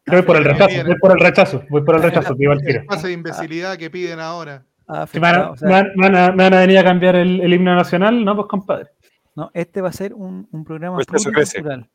voy 0.07 0.23
por 0.23 0.37
el 0.37 0.45
rechazo, 0.45 0.85
voy 0.87 0.97
por 1.01 1.11
el 1.11 1.19
rechazo, 1.19 1.63
voy 1.69 1.83
por 1.83 1.97
el 1.97 2.03
rechazo, 2.05 2.37
que 2.37 2.43
iba 2.45 2.53
al 2.53 2.61
El 2.61 2.65
tiro. 2.67 2.83
pase 2.87 3.09
de 3.09 3.13
imbecilidad 3.15 3.77
que 3.77 3.91
piden 3.91 4.21
ahora. 4.21 4.65
me 5.15 5.19
van, 5.21 5.35
a, 5.35 5.51
o 5.51 5.57
sea, 5.57 5.67
me 5.69 5.75
van- 5.75 5.91
me 5.97 6.03
van 6.11 6.15
a- 6.17 6.31
me 6.33 6.43
van 6.45 6.55
a 6.55 6.61
venir 6.61 6.79
a 6.79 6.85
cambiar 6.85 7.17
el, 7.17 7.41
el 7.41 7.53
himno 7.55 7.75
nacional, 7.75 8.25
no, 8.25 8.37
pues 8.37 8.47
compadre. 8.47 8.87
No, 9.35 9.51
este 9.53 9.81
va 9.81 9.89
a 9.89 9.93
ser 9.93 10.15
un, 10.15 10.47
un 10.53 10.63
programa 10.65 10.95
Pues 10.99 11.09
crece. 11.09 11.31
pluricultural. 11.61 11.91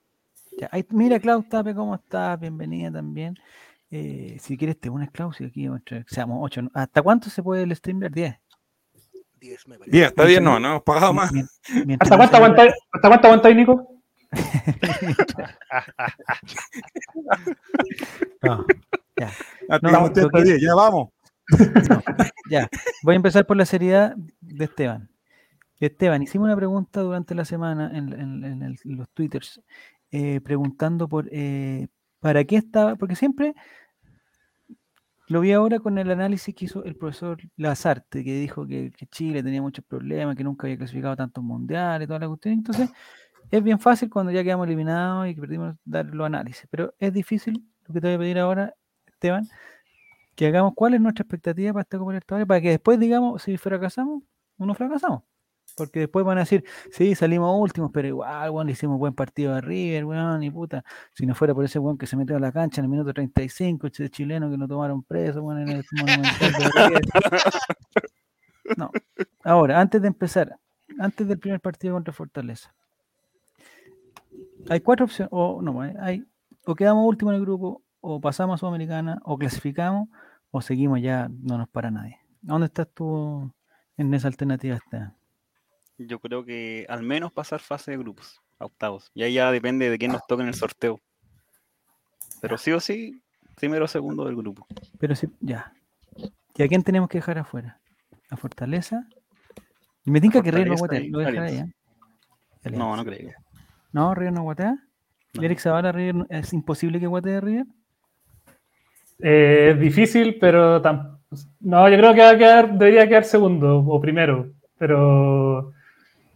Ya, 0.60 0.68
ahí- 0.72 0.86
mira, 0.90 1.20
Clau 1.20 1.44
Tape, 1.44 1.74
¿cómo 1.74 1.96
estás? 1.96 2.40
Bienvenida 2.40 2.92
también. 2.92 3.36
Eh, 3.92 4.38
si 4.40 4.58
quieres, 4.58 4.80
te 4.80 4.90
unes, 4.90 5.10
Clau, 5.12 5.32
si 5.34 5.46
aquí 5.46 5.68
seamos 6.08 6.40
ocho. 6.42 6.62
¿no? 6.64 6.72
¿Hasta 6.74 7.02
cuánto 7.02 7.30
se 7.30 7.42
puede 7.42 7.64
el 7.64 7.76
streamer? 7.76 8.12
10. 8.12 8.36
10 9.40 9.68
me 9.68 9.78
parece. 9.80 9.96
Bien, 9.98 10.08
está 10.08 10.26
bien, 10.26 10.44
no, 10.44 10.60
no 10.60 10.68
hemos 10.70 10.84
pagado 10.84 11.14
más. 11.14 11.32
Mientras 11.32 12.00
¿Hasta 12.02 12.16
no 12.16 12.18
cuánto 12.18 12.36
aguantáis, 12.38 12.74
¿hasta 12.92 13.08
cuánto 13.08 13.28
aguantáis, 13.28 13.56
Nico? 13.56 13.96
No, 18.42 18.66
ya, 19.18 19.32
Ah, 19.70 19.80
No, 19.82 20.14
que- 20.14 20.44
10, 20.44 20.62
ya 20.62 20.76
vamos. 20.76 21.10
ya. 22.50 22.70
Voy 23.04 23.14
a 23.14 23.16
empezar 23.16 23.46
por 23.46 23.58
la 23.58 23.66
seriedad 23.66 24.16
de 24.42 24.66
Esteban. 24.66 25.10
Esteban, 25.80 26.22
hicimos 26.22 26.46
una 26.46 26.56
pregunta 26.58 27.00
durante 27.02 27.34
la 27.34 27.46
semana 27.46 27.90
en, 27.98 28.12
en- 28.14 28.44
en 28.44 28.62
el- 28.64 28.78
en 28.84 28.98
los 28.98 29.10
twitters, 29.12 29.62
eh, 30.12 30.42
preguntando 30.42 31.08
por 31.08 31.28
eh, 31.32 31.88
para 32.20 32.44
qué 32.44 32.58
estaba, 32.58 32.96
porque 32.96 33.16
siempre 33.16 33.56
Lo 35.28 35.42
vi 35.42 35.52
ahora 35.52 35.80
con 35.80 35.98
el 36.00 36.10
análisis 36.10 36.56
que 36.56 36.66
hizo 36.66 36.84
el 36.84 36.96
profesor 36.96 37.38
Lazarte, 37.56 38.24
que 38.24 38.34
dijo 38.34 38.66
que, 38.66 38.92
Chile 39.12 39.44
tenía 39.44 39.62
muchos 39.62 39.86
problemas, 39.86 40.36
que 40.36 40.44
nunca 40.44 40.66
había 40.66 40.78
clasificado 40.78 41.16
tantos 41.16 41.44
mundiales, 41.44 42.08
toda 42.08 42.20
la 42.20 42.28
cuestión. 42.28 42.56
Entonces, 42.56 42.90
es 43.52 43.64
bien 43.64 43.80
fácil 43.80 44.10
cuando 44.10 44.32
ya 44.32 44.44
quedamos 44.44 44.66
eliminados 44.68 45.28
y 45.28 45.36
que 45.36 45.42
perdimos 45.42 45.76
dar 45.86 46.08
los 46.08 46.26
análisis. 46.26 46.68
Pero 46.72 46.96
es 47.00 47.14
difícil, 47.14 47.64
lo 47.88 47.94
que 47.94 48.02
te 48.02 48.08
voy 48.08 48.16
a 48.16 48.20
pedir 48.20 48.40
ahora, 48.40 48.74
Esteban, 49.06 49.48
que 50.36 50.48
hagamos 50.48 50.74
cuál 50.76 50.96
es 50.96 51.02
nuestra 51.02 51.24
expectativa 51.24 51.74
para 51.74 51.84
esta 51.84 52.00
Copa 52.00 52.12
Libertadores, 52.12 52.48
para 52.48 52.62
que 52.62 52.70
después 52.70 53.00
digamos, 53.00 53.44
si 53.44 53.58
fracasamos 53.58 54.24
o 54.58 54.66
no 54.66 54.74
fracasamos. 54.74 55.24
Porque 55.80 56.02
después 56.02 56.24
van 56.26 56.38
a 56.38 56.42
decir, 56.42 56.64
sí, 56.92 57.16
salimos 57.16 57.60
últimos, 57.60 57.90
pero 57.92 58.08
igual, 58.08 58.50
weón, 58.52 58.68
le 58.68 58.74
hicimos 58.74 59.00
buen 59.00 59.14
partido 59.14 59.56
a 59.56 59.62
River, 59.62 60.06
weón, 60.06 60.44
y 60.44 60.52
puta, 60.52 60.84
si 61.14 61.26
no 61.26 61.34
fuera 61.34 61.56
por 61.56 61.66
ese 61.66 61.80
weón 61.80 61.98
que 61.98 62.06
se 62.06 62.16
metió 62.16 62.36
a 62.36 62.40
la 62.40 62.52
cancha 62.52 62.82
en 62.82 62.86
el 62.86 62.90
minuto 62.92 63.14
35, 63.14 63.88
ese 63.88 64.10
chileno 64.10 64.50
que 64.52 64.58
lo 64.58 64.68
tomaron 64.68 65.02
preso, 65.04 65.42
weón, 65.42 65.62
en 65.62 65.70
el 65.70 65.86
Monumental 65.94 66.52
de 66.52 66.88
River. 66.88 67.02
No. 68.78 68.92
Ahora, 69.44 69.80
antes 69.80 70.02
de 70.02 70.08
empezar, 70.08 70.56
antes 71.00 71.28
del 71.28 71.40
primer 71.40 71.60
partido 71.60 71.96
contra 71.96 72.14
Fortaleza, 72.14 72.74
hay 74.70 74.82
cuatro 74.82 75.06
opciones, 75.06 75.30
o 75.32 75.62
no, 75.62 75.82
hay- 75.82 76.24
o 76.66 76.76
quedamos 76.76 77.08
último 77.08 77.32
en 77.32 77.38
el 77.38 77.42
grupo, 77.42 77.82
o 78.02 78.22
pasamos 78.22 78.56
a 78.56 78.58
Sudamericana, 78.60 79.20
o 79.24 79.38
clasificamos, 79.38 80.10
o 80.52 80.62
seguimos 80.62 81.02
ya, 81.02 81.30
no 81.42 81.58
nos 81.58 81.70
para 81.70 81.90
nadie. 81.90 82.18
¿Dónde 82.42 82.68
estás 82.68 82.88
tú 82.94 83.52
en 83.98 84.14
esa 84.14 84.28
alternativa, 84.28 84.76
Esteban? 84.76 85.14
Yo 86.00 86.20
creo 86.20 86.46
que 86.46 86.86
al 86.88 87.04
menos 87.04 87.32
pasar 87.34 87.60
fase 87.60 87.92
de 87.92 87.98
grupos, 87.98 88.40
a 88.58 88.66
octavos. 88.66 89.12
Y 89.14 89.24
ahí 89.24 89.34
ya 89.34 89.52
depende 89.52 89.90
de 89.90 89.98
quién 89.98 90.12
nos 90.14 90.26
toque 90.26 90.44
en 90.44 90.48
el 90.48 90.54
sorteo. 90.54 91.00
Pero 92.42 92.58
sí 92.58 92.72
o 92.72 92.80
sí, 92.80 93.22
primero 93.56 93.84
o 93.86 93.88
segundo 93.88 94.24
del 94.26 94.36
grupo. 94.38 94.66
Pero 94.98 95.14
sí, 95.16 95.28
ya. 95.42 95.74
¿Y 96.56 96.64
a 96.64 96.68
quién 96.70 96.84
tenemos 96.84 97.10
que 97.10 97.18
dejar 97.18 97.38
afuera? 97.38 97.80
¿A 98.30 98.38
Fortaleza? 98.38 99.06
Y 100.06 100.12
me 100.12 100.22
tinca 100.22 100.42
que 100.42 100.52
River 100.52 100.70
no 100.70 100.76
guatea, 100.78 101.02
lo 101.10 101.20
dejará 101.20 101.44
ahí. 101.44 101.58
¿eh? 101.58 102.70
No, 102.72 102.96
no 102.96 103.04
creo. 103.04 103.32
¿No, 103.92 104.16
River 104.16 104.34
no 104.34 104.44
guatea? 104.44 104.76
¿Y 105.34 105.38
No. 105.40 105.44
Eric 105.44 105.60
Zavala, 105.60 105.92
River, 105.92 106.16
no- 106.16 106.26
es 106.30 106.54
imposible 106.54 107.00
que 107.00 107.08
guatee 107.08 107.42
River? 107.42 107.66
Eh, 109.22 109.72
es 109.74 109.80
difícil, 109.80 110.38
pero 110.40 110.82
tam- 110.82 111.20
no, 111.60 111.90
yo 111.90 111.98
creo 111.98 112.14
que 112.14 112.22
va 112.22 112.30
a 112.32 112.38
quedar, 112.38 112.78
debería 112.78 113.08
quedar 113.08 113.26
segundo 113.26 113.80
o 113.80 114.00
primero. 114.00 114.52
Pero, 114.78 115.74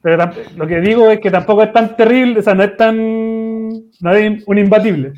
pero 0.03 0.29
lo 0.57 0.67
que 0.67 0.81
digo 0.81 1.09
es 1.09 1.21
que 1.21 1.31
tampoco 1.31 1.63
es 1.63 1.71
tan 1.71 1.95
terrible, 1.95 2.41
o 2.41 2.43
sea, 2.43 2.53
no 2.53 2.63
es 2.63 2.75
tan. 2.75 3.69
No 4.01 4.11
es 4.11 4.43
un 4.45 4.57
imbatible. 4.57 5.13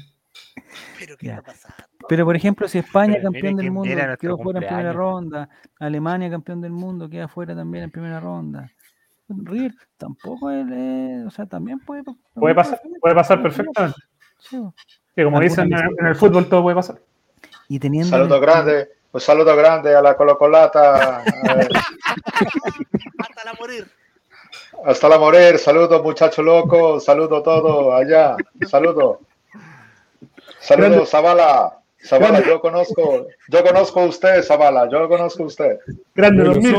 Pero 1.00 1.18
¿qué 1.18 1.30
está 1.30 1.42
pasando? 1.42 1.76
Pero, 2.08 2.24
por 2.24 2.36
ejemplo, 2.36 2.68
si 2.68 2.78
España, 2.78 3.16
Pero 3.16 3.32
campeón 3.32 3.56
del 3.56 3.72
mundo, 3.72 3.96
quedó 4.20 4.38
fuera 4.38 4.60
en 4.60 4.68
primera 4.68 4.94
ronda, 4.94 5.50
Alemania, 5.80 6.30
campeón 6.30 6.62
del 6.62 6.72
mundo, 6.72 7.10
queda 7.10 7.28
fuera 7.28 7.56
también 7.56 7.86
en 7.86 7.90
primera 7.90 8.20
ronda. 8.20 8.70
River 9.28 9.74
tampoco 9.98 10.52
es, 10.52 10.68
eh, 10.72 11.24
o 11.26 11.32
sea, 11.32 11.48
también 11.48 11.80
puede, 11.80 12.04
Puede 12.36 12.54
pasar, 12.54 12.80
puede 13.02 13.16
pasar 13.16 13.42
perfectamente. 13.42 13.98
Sí, 14.38 14.60
bo. 14.60 14.76
Que 15.16 15.24
como 15.24 15.40
dicen 15.40 15.74
en, 15.74 16.06
el 16.06 16.16
fútbol, 16.16 16.48
todo 16.48 16.62
puede 16.62 16.76
pasar. 16.76 17.02
Y 17.70 17.80
teniendo. 17.80 18.12
Saludo 18.12 18.40
grande, 18.40 18.90
un 19.12 19.20
saludo 19.20 19.56
grande 19.56 19.96
a 19.96 20.02
la 20.04 20.16
Colocolata. 20.16 21.18
Hasta 21.24 21.56
la 23.46 23.54
morir. 23.60 23.88
Hasta 24.84 25.10
la 25.10 25.18
morir, 25.18 25.58
saludo 25.58 26.02
muchacho 26.04 26.42
loco, 26.44 27.00
saludo 27.00 27.42
todo 27.42 27.94
allá, 27.96 28.36
saludo. 28.68 29.22
Saludo 30.60 30.90
Grande. 30.90 31.06
Zavala. 31.06 31.80
Zavala, 32.04 32.46
yo 32.46 32.60
conozco, 32.62 33.28
yo 33.50 33.64
conozco 33.64 34.00
a 34.02 34.06
usted, 34.06 34.44
Zavala, 34.44 34.88
yo 34.92 35.08
conozco 35.08 35.44
a 35.44 35.46
usted. 35.48 35.80
Grande 36.14 36.44
dormir. 36.44 36.76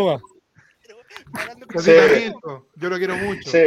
Sí. 1.79 2.33
Yo 2.77 2.89
lo 2.89 2.97
quiero 2.99 3.17
mucho. 3.17 3.51
Sí, 3.51 3.65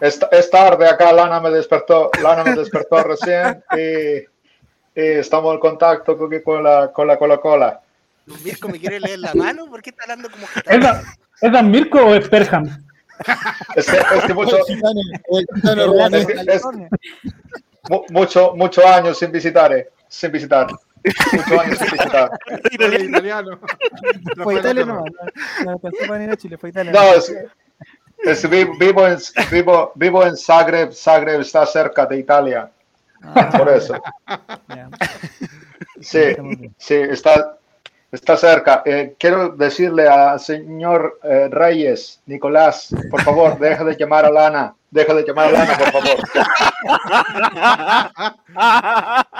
es, 0.00 0.20
es 0.30 0.50
tarde 0.50 0.88
acá, 0.88 1.12
Lana 1.12 1.40
me 1.40 1.50
despertó, 1.50 2.10
Lana 2.22 2.44
me 2.44 2.54
despertó 2.54 3.02
recién 3.04 3.62
y, 3.76 4.18
y 5.00 5.06
estamos 5.18 5.54
en 5.54 5.60
contacto 5.60 6.16
con, 6.16 6.30
con 6.40 6.62
la 6.62 6.92
con 6.92 7.06
la 7.06 7.16
Coca-Cola. 7.16 7.80
Mirko 8.44 8.68
me 8.68 8.78
quiere 8.78 9.00
leer 9.00 9.20
la 9.20 9.34
mano, 9.34 9.66
¿por 9.66 9.80
qué 9.82 9.90
está 9.90 10.02
hablando 10.04 10.30
como 10.30 10.44
¿Es, 10.46 10.52
gitano? 10.54 10.80
Dan- 10.84 11.04
¿Es 11.40 11.52
Dan 11.52 11.70
Mirko 11.70 11.98
o 12.00 12.14
es 12.14 12.28
Perham? 12.28 12.64
Es 13.74 13.86
que, 13.90 13.96
es 13.96 14.24
que 14.26 14.34
mucho, 14.34 14.56
mucho, 18.10 18.54
mucho 18.54 18.86
años 18.86 19.18
sin 19.18 19.32
visitar, 19.32 19.72
eh, 19.72 19.88
sin 20.08 20.30
visitar. 20.32 20.66
Muchos 21.32 21.52
años 21.60 21.78
sin 21.78 21.90
visitar. 21.92 22.30
Italiano. 22.70 23.58
Fue 23.58 24.34
No 24.36 24.44
fue 24.44 24.54
Italia 24.54 24.82
italiano. 24.82 25.04
no, 25.64 26.08
venir 26.12 26.30
a 26.30 26.36
Chile, 26.36 26.58
fue 26.58 26.70
Italia. 26.70 26.92
No, 26.92 27.02
es, 27.14 27.32
es 28.24 28.50
vi- 28.50 28.68
vivo, 28.78 29.06
en, 29.06 29.18
vivo, 29.50 29.92
vivo 29.94 30.24
en 30.26 30.36
Zagreb, 30.36 30.92
Zagreb 30.92 31.40
está 31.40 31.64
cerca 31.66 32.04
de 32.06 32.18
Italia, 32.18 32.70
Ah, 33.22 33.50
por 33.56 33.68
eso. 33.68 33.94
ya. 34.68 34.88
Sí, 36.00 36.20
sí, 36.78 36.94
está, 36.94 37.57
está 38.12 38.36
cerca. 38.36 38.82
Eh, 38.84 39.14
quiero 39.18 39.48
decirle 39.50 40.06
al 40.08 40.38
señor 40.40 41.18
eh, 41.22 41.48
Reyes, 41.50 42.20
Nicolás, 42.26 42.94
por 43.10 43.22
favor, 43.22 43.58
deja 43.58 43.82
de 43.84 43.96
llamar 43.96 44.24
a 44.26 44.30
Lana. 44.30 44.74
Deja 44.90 45.12
de 45.14 45.22
llamar 45.24 45.48
a 45.48 45.52
Lana, 45.52 45.76
por 45.76 45.92
favor. 45.92 46.08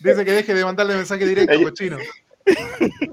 Dice 0.00 0.24
que 0.24 0.32
deje 0.32 0.54
de 0.54 0.64
mandarle 0.64 0.96
mensaje 0.96 1.24
directo, 1.24 1.52
Ella- 1.52 1.62
cochino. 1.64 1.98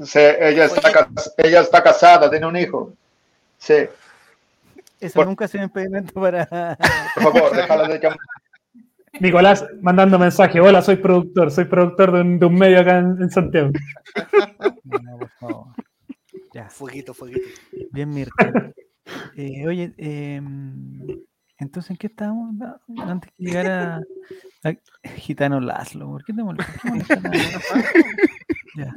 Sí, 0.03 0.17
ella, 0.19 0.65
está, 0.65 0.91
cas- 0.91 1.33
ella 1.37 1.59
está 1.61 1.83
casada, 1.83 2.27
tiene 2.31 2.47
un 2.47 2.57
hijo. 2.57 2.91
Sí, 3.59 3.75
Eso 4.99 5.13
Por- 5.13 5.27
nunca 5.27 5.45
ha 5.45 5.47
sido 5.47 5.63
impedimento 5.65 6.11
para. 6.19 6.75
por 7.13 7.23
favor, 7.33 7.55
déjala 7.55 7.87
de 7.87 7.99
llamar. 7.99 8.17
Nicolás 9.19 9.65
mandando 9.81 10.17
mensaje. 10.17 10.59
Hola, 10.61 10.81
soy 10.81 10.95
productor. 10.95 11.51
Soy 11.51 11.65
productor 11.65 12.11
de 12.13 12.21
un, 12.21 12.39
de 12.39 12.45
un 12.45 12.55
medio 12.55 12.79
acá 12.79 12.97
en, 12.99 13.21
en 13.21 13.29
Santiago. 13.29 13.69
No, 14.89 15.17
por 15.19 15.29
favor. 15.39 15.67
Ya, 16.53 16.69
Fueguito, 16.69 17.13
fueguito. 17.13 17.47
bien, 17.91 18.09
Mirko. 18.09 18.45
Eh, 19.35 19.67
oye, 19.67 19.93
em, 19.97 20.99
entonces, 21.57 21.91
¿en 21.91 21.97
qué 21.97 22.07
estábamos? 22.07 22.53
No, 22.55 23.03
Antes 23.03 23.31
que 23.31 23.43
llegara 23.43 24.01
a, 24.63 24.73
Gitano 25.15 25.59
Laszlo, 25.59 26.07
¿por 26.07 26.23
qué 26.23 26.33
te 26.33 26.41
tanto? 26.43 26.63
Ya. 28.75 28.95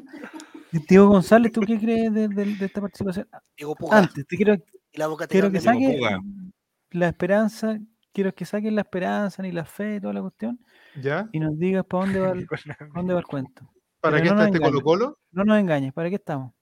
Diego 0.89 1.09
González, 1.09 1.53
¿tú 1.53 1.61
qué 1.61 1.79
crees 1.79 2.13
de, 2.13 2.29
de- 2.29 2.57
de 2.57 2.67
esta 2.67 2.81
participación? 2.81 3.29
Digo, 3.57 3.75
puga. 3.75 3.99
Antes, 3.99 4.27
te 4.27 4.37
quiero, 4.37 4.55
Y 4.55 4.99
la 4.99 5.07
boca 5.07 5.27
te 5.27 5.33
quiero 5.33 5.51
que 5.51 5.61
cambia. 5.61 5.89
Diego 5.89 6.05
saque 6.07 6.19
Puga. 6.19 6.49
la 6.93 7.09
esperanza, 7.09 7.79
quiero 8.13 8.35
que 8.35 8.45
saquen 8.45 8.75
la 8.75 8.83
esperanza 8.83 9.43
ni 9.43 9.53
la 9.53 9.65
fe 9.65 9.97
y 9.97 10.01
toda 10.01 10.13
la 10.15 10.21
cuestión 10.23 10.59
¿Ya? 11.01 11.29
y 11.33 11.41
nos 11.41 11.59
digas 11.59 11.85
para 11.87 12.05
dónde 12.05 12.21
va 12.21 12.31
el, 12.33 12.47
para 12.79 12.91
dónde 12.95 13.15
va 13.15 13.21
el 13.21 13.27
cuento. 13.27 13.71
¿Para 14.03 14.17
Pero 14.17 14.25
qué 14.25 14.29
no 14.31 14.35
está 14.43 14.45
este 14.47 14.59
engañes. 14.59 14.83
Colo 14.83 14.85
Colo? 14.85 15.19
No 15.31 15.45
nos 15.45 15.59
engañes, 15.59 15.93
¿para 15.95 16.09
qué 16.11 16.17
estamos? 16.17 16.53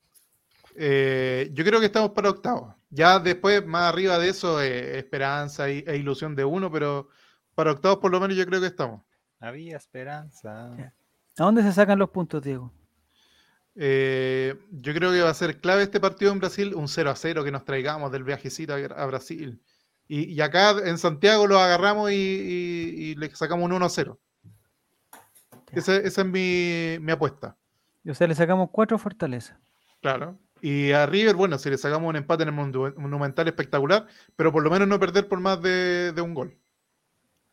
Eh, 0.76 1.50
yo 1.54 1.64
creo 1.64 1.80
que 1.80 1.86
estamos 1.86 2.10
para 2.10 2.30
octavos. 2.30 2.74
Ya 2.90 3.18
después, 3.18 3.64
más 3.66 3.92
arriba 3.92 4.18
de 4.18 4.28
eso, 4.28 4.60
eh, 4.62 4.98
esperanza 4.98 5.70
y- 5.70 5.82
e 5.86 5.96
ilusión 5.96 6.36
de 6.36 6.44
uno, 6.44 6.70
pero 6.70 7.08
para 7.54 7.72
octavos 7.72 7.98
por 7.98 8.10
lo 8.12 8.20
menos 8.20 8.36
yo 8.36 8.44
creo 8.46 8.60
que 8.60 8.66
estamos. 8.66 9.02
Había 9.40 9.76
esperanza. 9.78 10.66
¿A 10.74 10.92
dónde 11.44 11.62
se 11.62 11.72
sacan 11.72 11.98
los 11.98 12.10
puntos, 12.10 12.42
Diego? 12.42 12.70
Eh, 13.74 14.54
yo 14.70 14.92
creo 14.92 15.12
que 15.12 15.22
va 15.22 15.30
a 15.30 15.34
ser 15.34 15.60
clave 15.60 15.82
este 15.84 16.00
partido 16.00 16.32
en 16.32 16.40
Brasil, 16.40 16.74
un 16.74 16.88
0 16.88 17.10
a 17.10 17.16
0 17.16 17.42
que 17.44 17.50
nos 17.52 17.64
traigamos 17.64 18.12
del 18.12 18.24
viajecito 18.24 18.74
a, 18.74 18.76
a 18.78 19.06
Brasil. 19.06 19.62
Y, 20.08 20.24
y 20.34 20.40
acá 20.40 20.72
en 20.84 20.98
Santiago 20.98 21.46
lo 21.46 21.58
agarramos 21.58 22.10
y, 22.10 22.14
y- 22.14 23.10
y 23.10 23.14
le 23.14 23.34
sacamos 23.34 23.64
un 23.64 23.72
1 23.72 23.86
a 23.86 23.88
0. 23.88 24.18
Esa, 25.72 25.96
esa 25.96 26.20
es 26.22 26.26
mi, 26.26 26.96
mi 27.00 27.12
apuesta. 27.12 27.56
O 28.08 28.14
sea, 28.14 28.26
le 28.26 28.34
sacamos 28.34 28.70
cuatro 28.72 28.98
fortalezas. 28.98 29.58
Claro. 30.00 30.38
Y 30.62 30.92
a 30.92 31.06
River, 31.06 31.36
bueno, 31.36 31.58
si 31.58 31.70
le 31.70 31.78
sacamos 31.78 32.08
un 32.08 32.16
empate 32.16 32.42
en 32.42 32.48
el 32.50 32.54
Monu- 32.54 32.94
Monumental 32.96 33.48
espectacular, 33.48 34.06
pero 34.36 34.52
por 34.52 34.62
lo 34.62 34.70
menos 34.70 34.88
no 34.88 34.98
perder 35.00 35.28
por 35.28 35.40
más 35.40 35.60
de, 35.62 36.12
de 36.12 36.20
un 36.22 36.34
gol. 36.34 36.56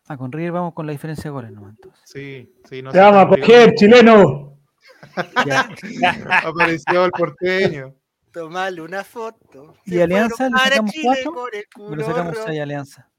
Ah, 0.08 0.16
con 0.18 0.32
River 0.32 0.54
vamos 0.54 0.74
con 0.74 0.86
la 0.86 0.94
diferencia 0.94 1.24
de 1.26 1.30
goles, 1.32 1.52
¿no? 1.52 1.68
Entonces. 1.70 2.02
Sí, 2.06 2.54
sí, 2.70 2.82
no 2.82 2.92
Te 2.92 2.98
sé, 2.98 3.04
vamos 3.04 3.24
a 3.26 3.28
coger, 3.30 3.76
chileno. 3.76 4.58
Ya. 5.46 5.70
Apareció 6.46 7.06
el 7.06 7.12
porteño. 7.12 7.94
Tomarle 8.32 8.82
una 8.82 9.04
foto. 9.04 9.74
¿Y 9.86 9.92
Se 9.92 10.04
Alianza 10.04 10.46
le 10.46 10.52
para 10.52 10.64
sacamos 10.70 10.92
Chile 10.92 11.04
cuatro? 11.24 11.34
con 11.34 11.50
el 11.54 11.66
¿O 11.92 11.96
le 11.96 12.04
sacamos 12.06 12.38
seis 12.46 12.60
Alianza? 12.62 13.10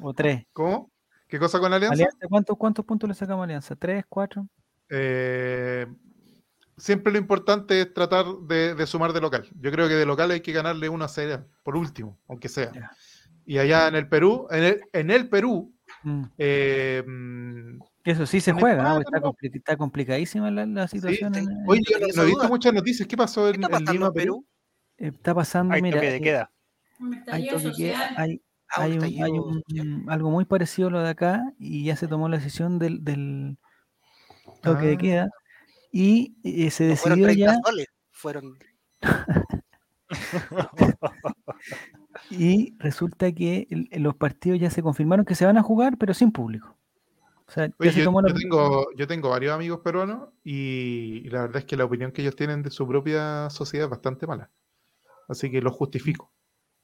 ¿O 0.00 0.12
tres? 0.14 0.44
¿Cómo? 0.52 0.91
¿Qué 1.32 1.38
cosa 1.38 1.58
con 1.60 1.72
Alianza? 1.72 1.94
Alianza, 1.94 2.28
¿cuántos, 2.28 2.58
¿Cuántos 2.58 2.84
puntos 2.84 3.08
le 3.08 3.14
sacamos 3.14 3.40
a 3.40 3.44
Alianza? 3.44 3.74
¿Tres? 3.74 4.04
¿Cuatro? 4.06 4.46
Eh, 4.90 5.86
siempre 6.76 7.10
lo 7.10 7.18
importante 7.18 7.80
es 7.80 7.94
tratar 7.94 8.26
de, 8.46 8.74
de 8.74 8.86
sumar 8.86 9.14
de 9.14 9.22
local. 9.22 9.48
Yo 9.58 9.70
creo 9.72 9.88
que 9.88 9.94
de 9.94 10.04
local 10.04 10.30
hay 10.30 10.42
que 10.42 10.52
ganarle 10.52 10.90
1 10.90 11.02
a 11.02 11.08
0, 11.08 11.46
por 11.62 11.74
último, 11.76 12.18
aunque 12.28 12.50
sea. 12.50 12.70
Ya. 12.74 12.90
Y 13.46 13.56
allá 13.56 13.88
en 13.88 13.94
el 13.94 14.10
Perú, 14.10 14.46
en 14.50 14.62
el, 14.62 14.80
en 14.92 15.10
el 15.10 15.28
Perú, 15.30 15.74
Mm, 16.04 16.24
eh, 16.36 17.04
Eso 18.04 18.26
sí 18.26 18.40
se 18.40 18.52
juega, 18.52 18.82
¿no? 18.82 19.00
Está, 19.54 19.76
complicadísima 19.76 20.50
la, 20.50 20.86
situación. 20.88 21.32
sí. 21.32 21.40
en- 21.40 21.50
en- 21.50 21.64
Oye, 21.66 21.80
yo 21.88 21.98
no, 21.98 22.06
no 22.14 22.22
he 22.22 22.26
visto 22.26 22.48
muchas 22.48 22.74
noticias. 22.74 23.06
¿Qué 23.08 23.16
pasó 23.16 23.44
¿Qué 23.44 23.48
en, 23.50 23.54
está 23.62 23.66
en 23.66 23.72
pasando 23.72 23.92
Lima, 23.92 24.12
Perú? 24.12 24.44
Perú? 24.96 25.06
eh, 25.14 25.16
está 25.16 25.34
pasando, 25.34 25.72
Hay 25.74 25.80
mira, 25.80 25.96
toque 25.98 26.10
de 26.10 26.16
eh, 26.16 26.20
queda. 26.20 26.50
Hay 27.28 27.48
toque 27.48 27.72
queda, 27.76 28.10
hay, 28.16 28.42
Ah, 28.74 28.82
hay, 28.84 28.98
un, 28.98 29.04
hay 29.04 29.78
un- 29.80 30.04
algo 30.08 30.30
muy 30.30 30.44
parecido 30.44 30.88
a 30.88 30.90
lo 30.90 31.02
de 31.02 31.10
acá 31.10 31.42
y 31.58 31.84
ya 31.84 31.96
se 31.96 32.08
tomó 32.08 32.28
la 32.28 32.38
decisión 32.38 32.78
del, 32.78 33.04
del 33.04 33.58
toque 34.62 34.86
de 34.86 34.94
Ah. 34.94 34.98
queda 34.98 35.30
y 35.92 36.34
eh, 36.42 36.70
se 36.70 36.88
No 36.88 36.96
fueron 36.96 37.20
decidió 37.20 37.46
30 37.46 37.54
ya 37.54 37.60
soles, 37.64 37.86
fueron 38.12 38.58
y 42.30 42.74
resulta 42.78 43.32
que 43.32 43.66
el- 43.70 43.88
los 44.02 44.14
partidos 44.16 44.58
ya 44.60 44.70
se 44.70 44.82
confirmaron 44.82 45.24
que 45.24 45.34
se 45.34 45.46
van 45.46 45.58
a 45.58 45.62
jugar 45.62 45.96
pero 45.98 46.14
sin 46.14 46.32
público. 46.32 46.76
O 47.46 47.50
sea, 47.50 47.68
Oye, 47.78 47.90
yo, 47.90 48.04
yo 48.10 48.34
tengo, 48.34 48.86
yo 48.96 49.06
tengo 49.06 49.28
varios 49.30 49.54
amigos 49.54 49.80
peruanos 49.80 50.30
y, 50.42 51.22
y 51.24 51.28
la 51.28 51.42
verdad 51.42 51.58
es 51.58 51.64
que 51.66 51.76
la 51.76 51.84
opinión 51.84 52.10
que 52.12 52.22
ellos 52.22 52.36
tienen 52.36 52.62
de 52.62 52.70
su 52.70 52.86
propia 52.88 53.50
sociedad 53.50 53.86
es 53.86 53.90
bastante 53.90 54.26
mala. 54.26 54.50
Así 55.28 55.50
que 55.50 55.60
lo 55.60 55.70
justifico. 55.70 56.32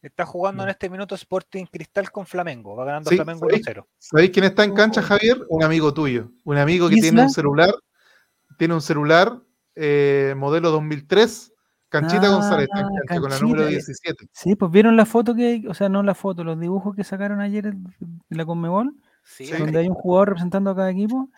Está 0.01 0.25
jugando 0.25 0.63
en 0.63 0.69
este 0.69 0.89
minuto 0.89 1.15
Sporting 1.17 1.65
Cristal 1.67 2.11
con 2.13 2.25
Flamengo. 2.25 2.77
Va 2.77 2.85
ganando 2.85 3.11
Sí, 3.11 3.17
Flamengo 3.17 3.41
¿sabéis? 3.41 3.67
1-0. 3.67 3.87
¿Sabéis 3.99 4.31
quién 4.31 4.45
está 4.45 4.63
en 4.65 4.75
cancha, 4.75 5.03
Javier? 5.03 5.39
Un 5.49 5.65
amigo 5.65 5.93
tuyo. 5.93 6.31
Un 6.45 6.57
amigo 6.57 6.89
que 6.89 6.97
tiene 6.97 7.23
un 7.23 7.31
celular, 7.31 7.75
tiene 8.59 8.75
un 8.75 8.81
celular 8.83 9.41
eh, 9.75 10.35
modelo 10.37 10.71
2003. 10.71 11.53
Canchita 11.89 12.27
Ah, 12.27 12.31
González 12.31 12.69
está 12.71 12.81
en 12.81 12.87
cancha 13.07 13.21
con 13.21 13.31
la 13.31 13.39
número 13.41 13.63
Canchita, 13.65 13.81
eh, 13.81 13.85
17. 13.87 14.29
Sí, 14.33 14.55
pues 14.57 14.71
vieron 14.71 14.97
la 14.97 15.07
foto 15.07 15.35
que, 15.35 15.65
o 15.69 15.75
sea, 15.75 15.89
no 15.89 16.03
la 16.03 16.15
foto, 16.15 16.45
los 16.45 16.61
dibujos 16.61 16.95
que 16.95 17.03
sacaron 17.03 17.41
ayer 17.41 17.67
en 17.67 17.85
la 18.29 18.45
Conmebol, 18.45 18.95
sí, 19.25 19.47
Sí. 19.47 19.53
donde 19.57 19.79
hay 19.79 19.89
un 19.89 19.95
jugador 19.95 20.29
representando 20.29 20.71
a 20.71 20.77
cada 20.77 20.91
equipo. 20.91 21.31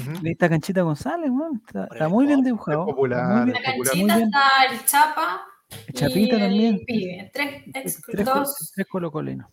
Ujú. 0.00 0.10
Ahí 0.26 0.32
está 0.32 0.48
Canchita 0.48 0.82
González, 0.82 1.30
weón, 1.30 1.62
está, 1.66 2.08
muy 2.08 2.26
bien 2.26 2.42
dibujado. 2.42 2.84
Popular, 2.86 3.26
muy 3.26 3.38
En 3.38 3.44
bien, 3.52 3.62
la 3.62 3.70
muy 3.76 3.86
canchita 3.86 4.16
bien. 4.16 4.26
está 4.28 4.40
el 4.70 4.84
Chapa 4.84 5.42
Chapita 5.92 6.38
también. 6.38 6.80
pibe. 6.86 7.30
Tres 7.32 7.62
ex, 7.74 8.02
Tres, 8.02 8.28
co- 8.28 8.38
dos 8.40 8.72
tres 8.74 8.86
colocolinos. 8.88 9.46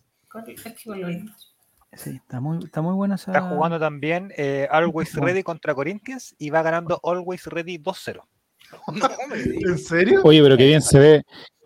Sí, 1.92 2.10
está 2.10 2.40
muy, 2.40 2.64
está 2.64 2.82
muy 2.82 2.94
buena 2.94 3.16
esa. 3.16 3.32
Está 3.32 3.48
jugando 3.48 3.78
también 3.80 4.32
eh, 4.36 4.68
Always. 4.70 5.12
Ready 5.14 5.42
contra 5.42 5.74
Corinthians 5.74 6.34
y 6.38 6.50
va 6.50 6.62
ganando 6.62 7.00
Always 7.02 7.46
Ready 7.46 7.78
2-0. 7.78 8.22
No 8.86 9.08
me 9.28 9.36
digas. 9.36 9.70
¿En 9.72 9.78
serio? 9.78 10.20
Oye, 10.22 10.40
pero 10.42 10.56
qué 10.56 10.66
bien 10.66 10.80
se 10.82 10.98
ve, 11.00 11.22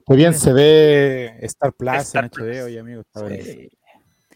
qué 0.06 0.14
bien 0.16 0.32
se 0.32 0.52
ve 0.54 1.36
Star 1.42 1.72
Plus 1.74 1.92
Star 1.96 2.24
en 2.24 2.30
HD, 2.30 2.62
oye, 2.64 2.80
amigo. 2.80 3.02
está 3.02 3.20
buenísimo. 3.20 3.60
Sí. 3.62 3.70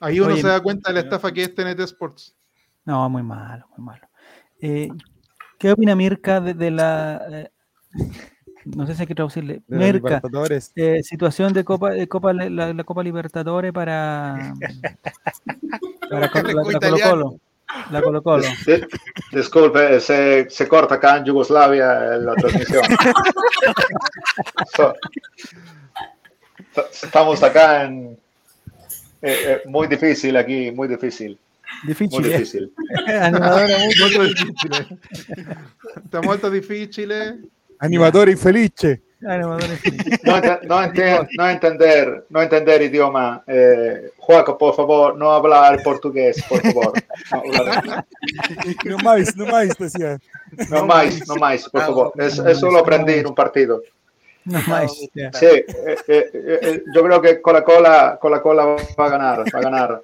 Ahí 0.00 0.20
uno 0.20 0.32
Oye, 0.34 0.42
se 0.42 0.48
da 0.48 0.60
cuenta 0.62 0.90
de 0.90 0.94
la 0.94 1.00
estafa 1.00 1.32
que 1.32 1.42
es 1.44 1.54
TNT 1.54 1.80
Sports. 1.80 2.36
No, 2.84 3.08
muy 3.08 3.22
malo, 3.22 3.66
muy 3.76 3.86
malo. 3.86 4.06
Eh, 4.60 4.88
¿Qué 5.58 5.72
opina 5.72 5.94
Mirka 5.96 6.40
de, 6.40 6.52
de 6.54 6.70
la. 6.70 7.22
eh, 7.32 7.50
no 8.76 8.86
sé 8.86 8.94
si 8.94 9.02
hay 9.02 9.06
que 9.06 9.14
traducirle. 9.14 9.62
De 9.66 9.92
Libertadores. 9.92 10.72
eh, 10.76 11.02
situación 11.02 11.52
de 11.52 11.64
Copa, 11.64 11.90
de 11.90 12.06
Copa 12.08 12.32
la, 12.32 12.72
la 12.72 12.84
Copa 12.84 13.02
Libertadores 13.02 13.72
para. 13.72 14.54
para 16.10 16.20
la, 16.20 16.20
la 16.20 16.80
Colo 16.80 16.98
Colo. 17.02 17.40
La 17.90 18.00
Colo 18.02 18.22
Colo. 18.22 18.44
Di- 18.66 18.80
Disculpe, 19.36 20.00
se, 20.00 20.48
se 20.48 20.66
corta 20.68 20.94
acá 20.94 21.18
en 21.18 21.24
Yugoslavia 21.26 22.14
eh, 22.14 22.18
la 22.20 22.34
transmisión. 22.34 22.82
So- 24.76 24.94
estamos 27.04 27.42
acá 27.42 27.84
en... 27.84 28.16
eh, 29.22 29.36
eh, 29.46 29.62
muy 29.66 29.86
difícil 29.86 30.36
aquí, 30.36 30.70
muy 30.70 30.88
difícil. 30.88 31.38
Difícil. 31.86 32.20
Muy 32.20 32.28
eh. 32.30 32.32
difícil. 32.32 32.72
Animadora 33.20 33.76
muy- 33.78 33.94
Molto 34.00 34.22
difficile. 34.24 34.98
Está 36.04 36.22
molto 36.22 36.50
difficile. 36.50 37.38
Animador 37.80 38.28
infelice. 38.28 39.02
animadora 39.26 39.66
difícil. 39.68 40.18
No, 40.24 40.40
no 40.40 40.82
ente- 40.82 41.28
no 41.36 41.48
entender, 41.48 42.24
no 42.28 42.42
entender 42.42 42.82
idioma. 42.82 43.42
Eh, 43.46 44.10
Juaco, 44.18 44.56
por 44.56 44.74
favor, 44.76 45.16
no 45.16 45.32
hablar 45.32 45.82
portugués, 45.82 46.42
por 46.48 46.60
favor. 46.60 46.92
No, 48.84 48.98
más, 48.98 49.36
no 49.36 49.46
más, 49.46 49.76
decía. 49.78 50.18
no 50.70 50.86
más, 50.86 51.26
no 51.28 51.34
más, 51.36 51.68
por 51.68 51.80
favor. 51.82 52.12
Es- 52.18 52.38
Eso 52.38 52.70
lo 52.70 52.78
aprendí 52.78 53.14
en 53.14 53.26
un 53.26 53.34
partido. 53.34 53.82
No 54.44 54.60
más. 54.66 54.92
ya. 55.14 55.32
Sí, 55.32 55.46
eh, 55.46 55.64
eh, 55.66 55.96
eh, 56.08 56.30
eh, 56.62 56.82
yo 56.94 57.02
creo 57.04 57.20
que 57.20 57.40
Coca-Cola 57.42 58.18
Coca-Cola 58.20 58.64
va 58.98 59.06
a 59.06 59.08
ganar, 59.10 59.38
va 59.54 59.58
a 59.58 59.62
ganar. 59.62 60.02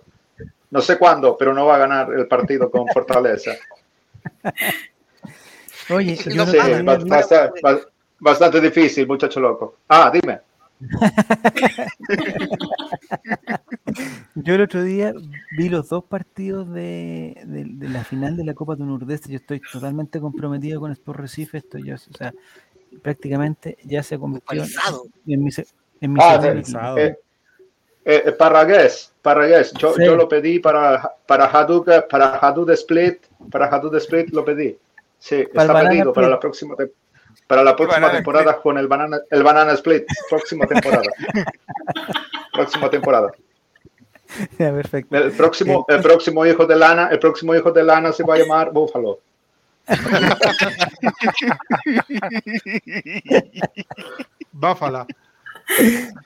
No 0.71 0.81
sé 0.81 0.99
cuándo, 0.99 1.37
pero 1.37 1.55
no 1.55 1.67
va 1.67 1.77
a 1.77 1.79
ganar 1.79 2.13
el 2.13 2.27
partido 2.27 2.69
con 2.71 2.87
Fortaleza. 2.89 3.53
Oye, 5.91 6.17
Sí, 6.17 6.31
yo 6.35 6.37
no 6.37 6.47
sé, 6.47 6.53
día 6.63 6.83
ba- 6.83 6.97
vi- 6.97 7.11
basta- 7.11 7.53
ba- 7.63 7.81
bastante 8.21 8.61
difícil, 8.61 9.07
muchacho 9.07 9.41
loco. 9.41 9.77
Ah, 9.89 10.11
dime. 10.13 10.41
Yo 14.35 14.55
el 14.55 14.63
otro 14.63 14.83
día 14.83 15.13
vi 15.57 15.69
los 15.69 15.89
dos 15.89 16.05
partidos 16.05 16.71
de, 16.73 17.41
de- 17.47 17.65
de 17.65 17.89
la 17.89 18.05
final 18.05 18.37
de 18.37 18.45
la 18.45 18.55
Copa 18.55 18.77
de 18.77 18.85
Nordeste. 18.85 19.31
Yo 19.31 19.37
estoy 19.37 19.61
totalmente 19.61 20.21
comprometido 20.21 20.81
con 20.81 20.91
Sport 20.93 21.21
Recife. 21.21 21.59
Estoy 21.59 21.85
ya, 21.85 21.95
o 21.95 21.99
sea, 21.99 22.35
prácticamente 23.03 23.77
ya 23.85 24.03
se 24.03 24.19
convirtió 24.19 24.63
en, 25.27 25.45
mi, 25.45 25.53
se- 25.53 25.67
en 26.01 26.13
mi 26.13 26.21
Ah, 26.23 26.41
equipo. 26.45 26.99
Eh, 26.99 27.17
eh, 28.05 28.33
Parragués, 28.33 29.13
Parragués. 29.23 29.73
Yo, 29.75 29.95
Sí. 29.95 30.05
yo 30.05 30.17
lo 30.17 30.29
pedí 30.29 30.59
para, 30.59 31.13
para 31.27 31.47
Hadouk, 31.47 31.89
para 32.11 32.37
Hadouk 32.39 32.71
Split, 32.71 33.19
para 33.51 33.67
Hadouk 33.67 33.95
Split 33.97 34.31
lo 34.31 34.45
pedí. 34.45 34.77
Sí, 35.25 35.49
Para 35.55 35.73
está 35.73 35.89
pedido 35.89 36.13
para 36.13 36.29
la 36.29 36.39
próxima 36.39 36.75
para 37.47 37.65
la 37.65 37.75
próxima 37.75 38.13
temporada 38.13 38.61
con 38.61 38.77
el 38.77 38.87
banana 38.87 39.21
el 39.31 39.43
banana 39.43 39.73
split, 39.73 40.05
próxima 40.29 40.67
temporada. 40.67 41.11
próxima 42.53 42.91
temporada. 42.91 43.33
Ya, 44.59 44.71
perfecto. 44.71 45.17
El 45.17 45.33
próximo 45.33 45.87
el 45.89 46.03
próximo 46.03 46.45
hijo 46.45 46.67
de 46.67 46.77
Lana, 46.77 47.09
el 47.11 47.19
próximo 47.19 47.55
hijo 47.55 47.73
de 47.73 47.85
Lana 47.85 48.13
se 48.13 48.23
va 48.23 48.35
a 48.35 48.39
llamar 48.39 48.71
Búfalo. 48.71 49.21
Báfala. 54.53 55.07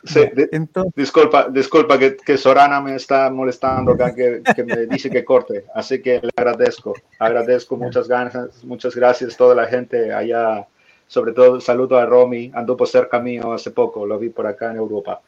Sí, 0.04 0.20
Entonces, 0.52 0.92
disculpa, 0.96 1.48
disculpa 1.48 1.98
que, 1.98 2.16
que 2.16 2.36
Sorana 2.36 2.80
me 2.80 2.96
está 2.96 3.30
molestando 3.30 3.92
acá, 3.92 4.14
que, 4.14 4.42
que 4.54 4.64
me 4.64 4.86
dice 4.86 5.08
que 5.10 5.24
corte, 5.24 5.64
así 5.74 6.02
que 6.02 6.20
le 6.22 6.30
agradezco, 6.36 6.94
agradezco 7.18 7.76
muchas 7.76 8.08
ganas, 8.08 8.64
muchas 8.64 8.96
gracias 8.96 9.34
a 9.34 9.36
toda 9.36 9.54
la 9.54 9.66
gente 9.66 10.12
allá, 10.12 10.66
sobre 11.06 11.32
todo 11.32 11.60
saludo 11.60 11.98
a 11.98 12.06
Romy, 12.06 12.50
anduvo 12.54 12.84
cerca 12.84 13.20
mío 13.20 13.52
hace 13.52 13.70
poco, 13.70 14.04
lo 14.06 14.18
vi 14.18 14.28
por 14.30 14.46
acá 14.46 14.70
en 14.70 14.76
Europa. 14.78 15.20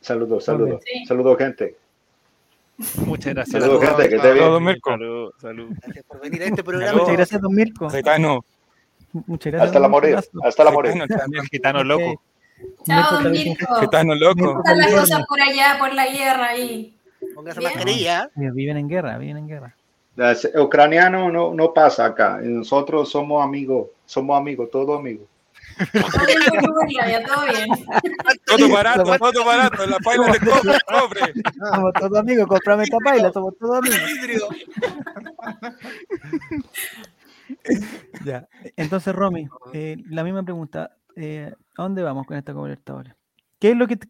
Saludos, 0.00 0.44
saludos, 0.44 0.80
Sí. 0.84 1.04
saludos 1.06 1.36
gente, 1.38 1.76
Muchas 3.04 3.34
gracias. 3.34 3.60
saludos 3.60 3.84
gente, 3.84 4.08
que 4.08 4.16
esté 4.16 4.32
bien. 4.32 4.44
Todo 4.44 4.60
Mirko. 4.60 4.90
Salud, 4.92 5.32
salud. 5.40 5.68
Gracias 5.82 6.04
por 6.04 6.20
venir 6.20 6.42
a 6.42 6.44
este 6.46 6.62
programa. 6.62 6.98
muchas 6.98 7.16
gracias, 7.16 7.40
don 7.40 7.54
Mirko. 7.54 7.90
Gitano. 7.90 8.44
Muchas 9.26 9.52
gracias. 9.52 9.68
Hasta 9.68 9.80
la 9.80 9.88
morir, 9.88 10.16
hasta 10.44 10.64
la 10.64 10.70
morir. 10.70 10.92
Gitano 10.92 11.42
gitano 11.50 11.84
loco. 11.84 12.22
Chao, 12.86 13.20
Mirko, 13.20 13.30
Mirko. 13.30 13.80
Gitano 13.80 14.14
loco. 14.14 14.34
Mirko. 14.36 14.52
¿Cómo 14.52 14.60
están 14.62 14.78
las 14.78 14.92
cosas 15.00 15.26
por 15.26 15.40
allá, 15.40 15.76
por 15.78 15.94
la 15.94 16.06
guerra 16.08 16.48
ahí? 16.48 16.94
Póngase 17.34 17.60
mascarilla. 17.60 18.30
Eh, 18.36 18.50
Viven 18.52 18.76
en 18.76 18.88
guerra, 18.88 19.18
viven 19.18 19.36
en 19.38 19.48
guerra. 19.48 19.74
Es- 20.16 20.50
Ucraniano 20.56 21.30
no, 21.30 21.54
no 21.54 21.72
pasa 21.72 22.06
acá, 22.06 22.38
nosotros 22.42 23.08
somos 23.10 23.42
amigos, 23.44 23.88
somos 24.06 24.36
amigos, 24.38 24.68
todos 24.70 24.98
amigos. 24.98 25.26
Todo 25.92 26.86
bien 26.88 27.22
todo 27.24 27.44
bien. 27.44 27.68
Todo 28.46 28.68
barato, 28.72 29.04
todo 29.16 29.44
barato. 29.44 29.86
La 29.86 29.98
paila 30.00 30.26
de 30.32 30.38
cobre, 30.40 30.78
cobre. 30.88 31.32
Somos 31.72 31.92
todos 31.92 32.18
amigos, 32.18 32.48
comprame 32.48 32.82
esta 32.82 32.96
paila, 33.04 33.32
somos 33.32 33.56
todos 33.58 33.78
amigos. 33.78 34.48
Ya. 38.24 38.46
Entonces, 38.76 39.14
Romy, 39.14 39.48
eh, 39.72 39.96
la 40.10 40.24
misma 40.24 40.42
pregunta. 40.42 40.96
eh, 41.16 41.52
¿A 41.78 41.82
dónde 41.84 42.02
vamos 42.02 42.26
con 42.26 42.36
esta 42.36 42.52
Copa 42.52 42.66
Libertadores? 42.66 43.14
¿Qué 43.60 43.70
es 43.70 43.76
lo 43.76 43.86
que, 43.86 43.96
te- 43.96 44.08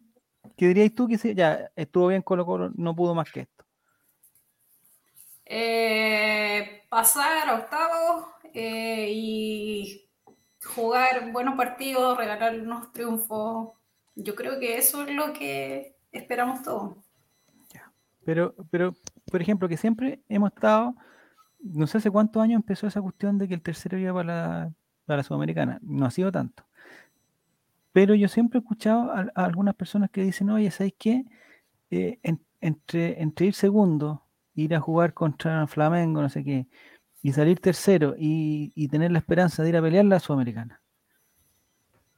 que 0.57 0.67
dirías 0.67 0.91
tú 0.95 1.07
que 1.07 1.19
se- 1.19 1.35
ya 1.35 1.69
estuvo 1.75 2.07
bien 2.07 2.23
Colo 2.23 2.43
Colo, 2.43 2.71
no 2.75 2.95
pudo 2.95 3.13
más 3.13 3.31
que 3.31 3.41
esto? 3.41 3.63
Eh, 5.45 6.81
pasar 6.89 7.47
a 7.47 7.53
octavos 7.55 8.25
eh, 8.55 9.09
y 9.11 10.09
jugar 10.63 11.31
buenos 11.31 11.55
partidos, 11.55 12.17
regalar 12.17 12.59
unos 12.59 12.91
triunfos. 12.91 13.69
Yo 14.15 14.33
creo 14.33 14.59
que 14.59 14.77
eso 14.77 15.03
es 15.03 15.15
lo 15.15 15.31
que 15.33 15.95
esperamos 16.11 16.63
todos. 16.63 16.97
Pero, 18.25 18.55
pero, 18.71 18.95
por 19.31 19.41
ejemplo, 19.41 19.67
que 19.69 19.77
siempre 19.77 20.21
hemos 20.27 20.51
estado, 20.53 20.95
no 21.59 21.85
sé 21.87 21.99
hace 21.99 22.11
cuántos 22.11 22.41
años 22.43 22.57
empezó 22.57 22.87
esa 22.87 23.01
cuestión 23.01 23.37
de 23.37 23.47
que 23.47 23.53
el 23.53 23.61
tercero 23.61 23.97
iba 23.97 24.13
para 24.13 24.25
la, 24.25 24.73
para 25.05 25.17
la 25.17 25.23
Sudamericana. 25.23 25.79
No 25.83 26.05
ha 26.07 26.11
sido 26.11 26.31
tanto. 26.31 26.63
Pero 27.99 28.15
yo 28.15 28.29
siempre 28.29 28.59
he 28.59 28.61
escuchado 28.61 29.11
a, 29.11 29.25
a 29.35 29.43
algunas 29.43 29.75
personas 29.75 30.09
que 30.09 30.21
dicen, 30.21 30.49
oye, 30.51 30.71
¿sabes 30.71 30.93
qué? 30.97 31.25
Eh, 31.91 32.17
en- 32.23 32.41
entre, 32.61 33.21
entre 33.21 33.47
ir 33.47 33.53
segundo 33.53 34.23
ir 34.55 34.73
a 34.73 34.79
jugar 34.79 35.13
contra 35.13 35.67
Flamengo, 35.67 36.21
no 36.21 36.29
sé 36.29 36.41
qué, 36.45 36.65
y 37.21 37.33
salir 37.33 37.59
tercero 37.59 38.15
y, 38.17 38.71
y 38.73 38.87
tener 38.87 39.11
la 39.11 39.17
esperanza 39.19 39.63
de 39.63 39.69
ir 39.69 39.75
a 39.75 39.81
pelear 39.81 40.05
la 40.05 40.21
Sudamericana? 40.21 40.81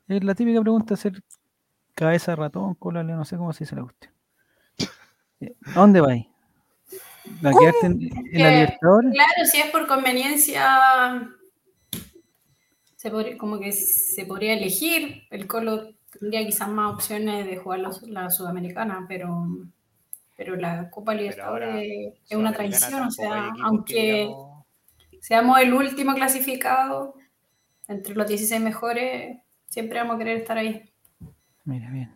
Es 0.08 0.24
la 0.24 0.36
típica 0.36 0.62
pregunta, 0.62 0.94
hacer 0.94 1.20
cabeza 1.96 2.34
de 2.34 2.36
ratón, 2.36 2.76
cola, 2.76 3.02
no 3.02 3.26
sé 3.26 3.36
cómo 3.38 3.52
se 3.52 3.64
dice 3.64 3.76
la 3.76 3.82
cuestión. 3.82 4.14
Eh, 5.40 5.56
¿A 5.66 5.80
dónde 5.80 6.00
vais? 6.02 6.28
¿A 7.44 7.52
quedarte 7.58 7.88
en, 7.88 8.10
en 8.34 8.44
la 8.44 8.52
Libertadores? 8.52 9.14
Claro, 9.14 9.46
si 9.52 9.60
es 9.60 9.72
por 9.72 9.88
conveniencia, 9.88 11.28
se 13.02 13.10
podría- 13.10 13.36
como 13.38 13.60
que 13.60 13.72
se 13.72 14.26
podría 14.28 14.54
elegir. 14.54 15.24
El 15.32 15.48
Colo 15.48 15.90
tendría 16.12 16.46
quizás 16.46 16.70
más 16.70 16.94
opciones 16.94 17.48
de 17.48 17.58
jugar 17.58 17.80
la, 17.80 17.92
la 18.08 18.30
Sudamericana, 18.30 19.06
pero, 19.08 19.48
pero 20.38 20.56
la 20.56 20.88
Copa 20.92 21.16
Libertadores 21.16 22.14
es 22.30 22.38
una 22.38 22.54
traición. 22.54 23.02
O 23.02 23.10
sea, 23.12 23.52
aunque 23.64 24.30
seamos 25.20 25.60
el 25.60 25.74
último 25.74 26.14
clasificado 26.14 27.16
entre 27.88 28.14
los 28.14 28.28
16 28.28 28.62
mejores, 28.62 29.38
siempre 29.66 29.98
vamos 29.98 30.16
a 30.16 30.20
querer 30.20 30.38
estar 30.38 30.58
ahí. 30.60 30.94
Mira, 31.66 31.90
bien. 31.90 32.14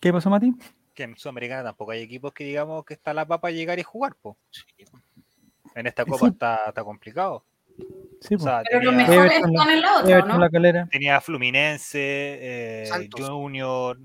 ¿Qué 0.00 0.12
pasó, 0.14 0.30
Mati? 0.30 0.54
Que 0.94 1.02
en 1.02 1.18
Sudamericana 1.18 1.62
tampoco 1.62 1.90
hay 1.90 2.00
equipos 2.00 2.32
que 2.32 2.44
digamos 2.44 2.86
que 2.86 2.94
está 2.94 3.12
la 3.12 3.26
papa 3.26 3.50
llegar 3.50 3.78
y 3.78 3.82
jugar, 3.82 4.14
po. 4.14 4.38
En 5.74 5.86
esta 5.86 6.06
copa 6.06 6.20
Sí. 6.26 6.32
está, 6.32 6.60
está 6.68 6.82
complicado. 6.82 7.44
Sí, 8.20 8.34
O 8.34 8.38
sea, 8.38 8.62
Pero 8.68 8.82
los 8.84 8.94
tenía- 8.96 9.08
mejores 9.08 9.32
están 9.36 9.70
en 9.70 9.80
la 9.82 9.96
otra, 9.98 10.10
Everton, 10.10 10.28
¿no? 10.28 10.38
la 10.38 10.50
calera. 10.50 10.88
Tenía 10.90 11.20
Fluminense, 11.20 11.98
eh. 12.00 13.08
Junior, 13.16 13.98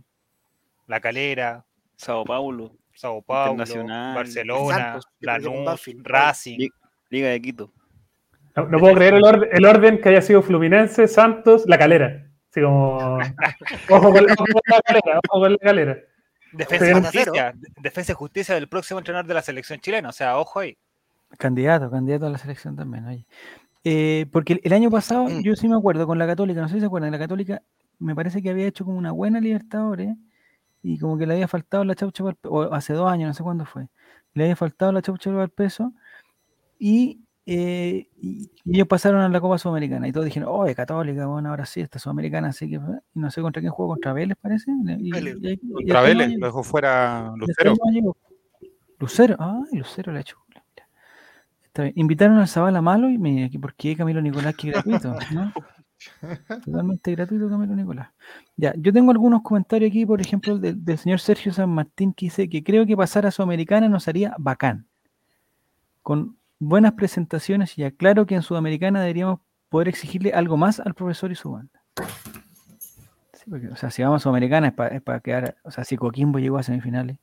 La 0.88 1.00
Calera, 1.00 1.66
Sao 1.96 2.26
Paulo, 2.26 2.76
Sao 2.94 3.22
Paulo, 3.22 3.52
Internacional, 3.52 4.16
Barcelona, 4.16 4.76
Santos, 4.76 5.06
con 5.06 5.14
Lanús. 5.22 5.86
Racing. 6.04 6.58
Li- 6.58 6.70
Liga 7.10 7.30
de 7.30 7.42
Quito. 7.42 7.72
No, 8.56 8.66
no 8.68 8.80
puedo 8.80 8.96
creer 8.96 9.14
el, 9.16 9.24
orden- 9.24 9.50
el 9.52 9.66
orden 9.66 10.02
que 10.02 10.10
haya 10.10 10.22
sido 10.22 10.42
Fluminense, 10.42 11.08
Santos, 11.08 11.64
La 11.68 11.78
Calera. 11.78 12.28
Así 12.52 12.62
como. 12.62 12.98
Ojo 13.90 14.12
con, 14.12 14.26
ojo 14.30 14.36
con 14.36 14.62
la 14.68 14.82
calera, 14.82 15.20
ojo 15.30 15.40
con 15.42 15.52
la 15.54 15.58
calera. 15.58 15.98
Defensa 16.52 17.00
justicia, 17.02 17.54
defensa 17.82 18.12
y 18.12 18.16
justicia 18.16 18.56
del 18.56 18.68
próximo 18.68 19.00
entrenador 19.00 19.26
de 19.26 19.34
la 19.36 19.42
selección 19.42 19.80
chilena. 19.80 20.10
O 20.10 20.12
sea, 20.12 20.38
ojo 20.38 20.60
ahí. 20.60 20.78
Candidato, 21.38 21.90
candidato 21.90 22.26
a 22.28 22.30
la 22.30 22.38
selección 22.38 22.76
también, 22.76 23.06
oye. 23.06 23.26
Eh, 23.84 24.28
porque 24.32 24.54
el, 24.54 24.62
el 24.64 24.74
año 24.74 24.92
pasado, 24.92 25.26
Mm. 25.26 25.42
yo 25.42 25.56
sí 25.56 25.68
me 25.68 25.76
acuerdo 25.76 26.06
con 26.06 26.20
la 26.20 26.28
Católica, 26.28 26.62
no 26.62 26.68
sé 26.68 26.76
si 26.76 26.80
se 26.82 26.86
acuerdan, 26.86 27.12
la 27.12 27.18
Católica 27.20 27.62
me 28.00 28.14
parece 28.16 28.42
que 28.42 28.50
había 28.50 28.68
hecho 28.68 28.86
como 28.86 28.98
una 28.98 29.12
buena 29.12 29.40
Libertadores 29.40 30.16
y 30.84 30.98
como 31.00 31.18
que 31.18 31.26
le 31.26 31.34
había 31.34 31.48
faltado 31.48 31.84
la 31.84 31.96
chaucha 31.96 32.24
para 32.24 32.32
el 32.32 32.38
pe- 32.38 32.48
o 32.50 32.74
hace 32.74 32.94
dos 32.94 33.10
años, 33.12 33.28
no 33.28 33.34
sé 33.34 33.44
cuándo 33.44 33.66
fue, 33.66 33.88
le 34.34 34.44
había 34.44 34.56
faltado 34.56 34.92
la 34.92 35.02
chaucha 35.02 35.32
para 35.32 35.44
el 35.44 35.50
peso 35.50 35.94
y, 36.80 37.22
eh, 37.46 38.08
y- 38.18 38.50
y 38.66 38.76
ellos 38.76 38.88
pasaron 38.88 39.22
a 39.22 39.30
la 39.30 39.42
Copa 39.42 39.58
Sudamericana 39.58 40.08
y 40.08 40.12
todos 40.12 40.26
dijeron, 40.26 40.50
oye, 40.52 40.76
Católica, 40.76 41.26
bueno, 41.26 41.50
ahora 41.50 41.66
sí, 41.66 41.82
esta 41.82 41.98
Sudamericana, 42.00 42.50
así 42.50 42.70
que, 42.70 42.76
y 42.76 43.20
no 43.20 43.32
sé 43.32 43.42
contra 43.42 43.62
quién 43.62 43.72
jugó, 43.72 43.90
contra 43.90 44.14
Vélez 44.14 44.38
parece. 44.40 44.72
Y, 45.00 45.12
Vélez. 45.12 45.38
y- 45.42 45.48
y- 45.48 45.54
y 45.54 45.58
Contra 45.74 46.00
hasta 46.00 46.08
Vélez, 46.08 46.38
lo 46.38 46.46
dejó 46.46 46.64
fuera 46.64 47.28
hasta 47.30 47.36
Lucero. 47.38 47.74
Lucero, 49.00 49.36
ay, 49.40 49.78
Lucero 49.80 50.12
le 50.12 50.20
ha 50.20 50.22
hecho. 50.22 50.38
Está 51.72 51.84
bien. 51.84 51.94
Invitaron 51.96 52.38
al 52.38 52.50
Zabala 52.50 52.82
Malo 52.82 53.10
y 53.10 53.18
me 53.18 53.50
¿por 53.62 53.74
qué 53.76 53.96
Camilo 53.96 54.22
Nicolás? 54.22 54.56
Que 54.58 54.72
gratuito, 54.72 55.16
¿no? 55.32 55.54
Totalmente 56.66 57.16
gratuito 57.16 57.50
Camilo 57.50 57.74
Nicolás. 57.74 58.10
Ya, 58.58 58.74
yo 58.76 58.92
tengo 58.92 59.12
algunos 59.12 59.42
comentarios 59.42 59.90
aquí, 59.90 60.06
por 60.06 60.20
ejemplo, 60.20 60.52
el 60.56 60.60
del, 60.60 60.84
del 60.84 60.98
señor 60.98 61.22
Sergio 61.22 61.54
San 61.54 61.70
Martín, 61.70 62.14
que 62.14 62.26
dice 62.26 62.50
que 62.50 62.62
creo 62.62 62.86
que 62.86 62.98
pasar 62.98 63.26
a 63.26 63.32
Sudamericana 63.32 63.88
nos 63.88 64.10
haría 64.10 64.36
bacán. 64.38 64.86
Con 66.02 66.38
buenas 66.60 66.92
presentaciones 66.92 67.78
y 67.78 67.86
aclaro 67.86 68.26
que 68.26 68.36
en 68.36 68.42
Sudamericana 68.42 69.00
deberíamos 69.00 69.40
poder 69.70 69.88
exigirle 69.88 70.34
algo 70.34 70.58
más 70.58 70.82
al 70.82 70.94
profesor 70.94 71.32
y 71.32 71.36
su 71.36 71.52
banda. 71.52 71.82
Sí, 73.32 73.50
porque, 73.50 73.70
o 73.70 73.78
sea, 73.78 73.92
si 73.92 74.04
vamos 74.04 74.22
a 74.22 74.24
Sudamericana 74.24 74.76
es 74.92 75.02
para 75.02 75.20
quedar, 75.22 75.56
o 75.64 75.72
sea, 75.72 75.86
si 75.86 75.96
Coquimbo 75.96 76.38
llegó 76.38 76.58
a 76.58 76.64
semifinales. 76.64 77.18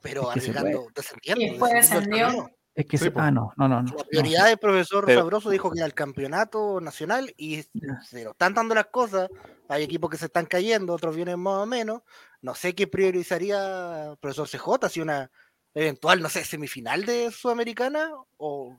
Pero 0.00 0.22
Es 0.30 0.34
que 0.34 0.40
se 0.40 0.58
arriesgando, 0.58 0.86
descendiendo. 0.94 1.42
Y 1.42 1.50
después 1.50 1.72
descendiendo 1.74 2.28
el 2.28 2.34
descendió. 2.34 2.63
Es 2.74 2.86
que 2.86 2.98
Sí, 2.98 3.04
se- 3.04 3.12
ah, 3.14 3.30
no, 3.30 3.52
no, 3.56 3.68
no, 3.68 3.82
no. 3.82 3.88
La 3.90 3.96
no. 4.02 4.04
prioridad 4.08 4.46
del 4.46 4.58
profesor 4.58 5.04
Pero- 5.06 5.20
Sabroso 5.20 5.48
dijo 5.50 5.70
que 5.70 5.78
era 5.78 5.86
el 5.86 5.94
campeonato 5.94 6.80
nacional 6.80 7.32
y 7.36 7.62
se 8.04 8.24
lo 8.24 8.32
están 8.32 8.52
dando 8.54 8.74
las 8.74 8.86
cosas. 8.86 9.30
Hay 9.68 9.84
equipos 9.84 10.10
que 10.10 10.16
se 10.16 10.26
están 10.26 10.46
cayendo, 10.46 10.92
otros 10.92 11.14
vienen 11.14 11.38
más 11.38 11.54
o 11.62 11.66
menos. 11.66 12.02
No 12.42 12.54
sé 12.54 12.74
qué 12.74 12.86
priorizaría 12.88 14.10
el 14.10 14.16
profesor 14.18 14.48
CJ, 14.48 14.88
si 14.88 15.00
una 15.00 15.30
eventual, 15.72 16.20
no 16.20 16.28
sé, 16.28 16.44
semifinal 16.44 17.04
de 17.06 17.30
Sudamericana 17.30 18.10
o 18.38 18.76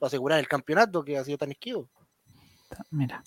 asegurar 0.00 0.38
el 0.40 0.48
campeonato 0.48 1.04
que 1.04 1.16
ha 1.18 1.24
sido 1.24 1.38
tan 1.38 1.50
esquivo. 1.52 1.88
Mira, 2.90 3.22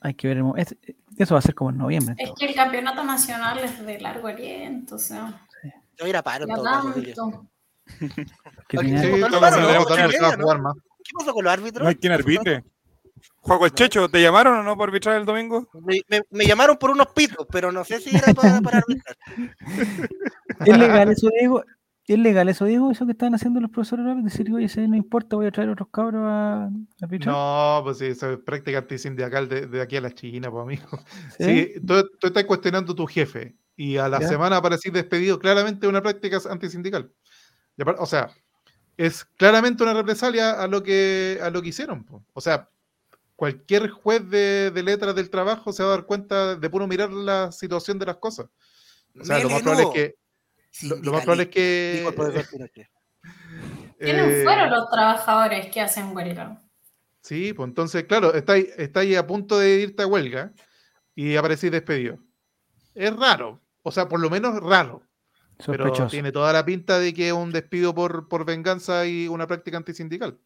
hay 0.00 0.14
que 0.14 0.28
ver. 0.28 0.42
es- 0.56 0.76
eso 1.16 1.34
va 1.34 1.38
a 1.38 1.42
ser 1.42 1.54
como 1.54 1.70
en 1.70 1.78
noviembre. 1.78 2.14
Es 2.18 2.32
que 2.38 2.46
el 2.46 2.54
campeonato 2.54 3.02
nacional 3.04 3.58
es 3.60 3.84
de 3.84 4.00
largo 4.00 4.26
aliento, 4.28 4.96
o 4.96 4.98
sea, 4.98 5.46
Yo 5.96 6.06
ir 6.06 6.16
a 6.16 6.22
paro 6.22 6.46
todo 6.46 6.62
tanto. 6.62 7.46
¿Qué 8.68 8.76
pasó 11.18 11.32
con 11.32 11.44
los 11.44 11.52
árbitros? 11.52 11.82
No 11.82 11.88
hay 11.88 11.96
quien 11.96 12.12
arbitre. 12.12 12.64
Juego 13.40 13.66
el 13.66 13.72
Checho, 13.72 14.08
¿te 14.08 14.20
llamaron 14.22 14.58
o 14.58 14.62
no 14.62 14.76
por 14.76 14.88
arbitrar 14.88 15.16
el 15.16 15.24
domingo? 15.24 15.68
Me, 15.84 16.00
me- 16.08 16.22
me 16.30 16.46
llamaron 16.46 16.76
por 16.76 16.90
unos 16.90 17.08
pitos, 17.08 17.46
pero 17.50 17.72
no 17.72 17.84
sé 17.84 18.00
si 18.00 18.14
era 18.14 18.32
para, 18.34 18.60
para 18.60 18.78
arbitrar. 18.78 19.16
¿Es 20.66 20.78
legal 20.78 21.10
eso, 21.10 21.28
Diego? 21.38 21.64
¿Es 22.06 22.18
legal 22.18 22.48
eso, 22.48 22.64
Diego? 22.64 22.90
Eso 22.90 23.06
que 23.06 23.12
están 23.12 23.34
haciendo 23.34 23.60
los 23.60 23.70
profesores 23.70 24.06
ahora? 24.06 24.20
Decir, 24.22 24.52
oye, 24.52 24.68
si 24.68 24.86
no 24.86 24.96
importa, 24.96 25.36
voy 25.36 25.46
a 25.46 25.50
traer 25.50 25.70
otros 25.70 25.88
cabros 25.90 26.22
a 26.24 26.64
a 26.64 26.70
arbitrar. 27.02 27.34
No, 27.34 27.80
pues 27.84 27.98
sí, 27.98 28.06
eso 28.06 28.32
es 28.32 28.38
práctica 28.38 28.78
antisindical 28.78 29.48
de, 29.48 29.66
de 29.66 29.80
aquí 29.82 29.96
a 29.96 30.00
la 30.00 30.12
China, 30.14 30.50
pues 30.50 30.62
amigo. 30.62 30.86
¿Sí? 31.38 31.44
Sí, 31.44 31.72
tú, 31.86 32.02
tú 32.18 32.26
estás 32.28 32.44
cuestionando 32.44 32.92
a 32.92 32.96
tu 32.96 33.06
jefe 33.06 33.56
y 33.76 33.96
a 33.96 34.08
la 34.08 34.20
Ya. 34.20 34.28
semana 34.28 34.56
aparecís 34.58 34.92
despedido, 34.92 35.38
claramente 35.38 35.86
una 35.86 36.02
práctica 36.02 36.38
antisindical. 36.50 37.10
O 37.98 38.06
sea, 38.06 38.30
es 38.96 39.24
claramente 39.24 39.82
una 39.82 39.94
represalia 39.94 40.60
a 40.60 40.66
lo 40.66 40.82
que, 40.82 41.38
a 41.42 41.50
lo 41.50 41.62
que 41.62 41.68
hicieron. 41.68 42.04
po. 42.04 42.24
O 42.32 42.40
sea, 42.40 42.68
cualquier 43.36 43.90
juez 43.90 44.28
de, 44.28 44.70
de 44.70 44.82
letras 44.82 45.14
del 45.14 45.30
trabajo 45.30 45.72
se 45.72 45.82
va 45.82 45.90
a 45.90 45.92
dar 45.92 46.06
cuenta 46.06 46.56
de 46.56 46.70
puro 46.70 46.86
mirar 46.86 47.10
la 47.10 47.52
situación 47.52 47.98
de 47.98 48.06
las 48.06 48.16
cosas. 48.16 48.46
O 49.20 49.24
sea, 49.24 49.38
lo 49.40 49.50
más 49.50 49.62
probable 49.62 49.84
es 49.84 49.90
que... 49.90 50.86
Lo, 50.86 50.96
lo 50.96 51.12
más 51.12 51.22
probable 51.22 51.44
es 51.44 51.50
que... 51.50 52.46
Pinochet. 52.50 52.88
¿Quiénes 53.98 54.32
eh, 54.32 54.44
fueron 54.44 54.70
los 54.70 54.90
trabajadores 54.90 55.72
que 55.72 55.80
hacen 55.80 56.14
huelga? 56.16 56.60
Sí, 57.20 57.52
pues 57.52 57.68
entonces, 57.68 58.04
claro, 58.04 58.32
está 58.32 58.54
ahí, 58.54 58.68
está 58.76 59.00
ahí 59.00 59.16
a 59.16 59.26
punto 59.26 59.58
de 59.58 59.80
irte 59.80 60.02
a 60.02 60.06
huelga 60.06 60.52
y 61.14 61.36
aparecís 61.36 61.70
despedido. 61.70 62.18
Es 62.94 63.14
raro, 63.16 63.60
o 63.82 63.90
sea, 63.90 64.08
por 64.08 64.20
lo 64.20 64.30
menos 64.30 64.60
raro, 64.62 65.02
pero 65.66 66.06
tiene 66.10 66.32
toda 66.32 66.52
la 66.52 66.64
pinta 66.64 66.98
de 66.98 67.12
que 67.12 67.28
es 67.28 67.32
un 67.32 67.50
despido 67.52 67.94
por, 67.94 68.28
por 68.28 68.44
venganza 68.44 69.06
y 69.06 69.28
una 69.28 69.46
práctica 69.46 69.76
antisindical. 69.76 70.38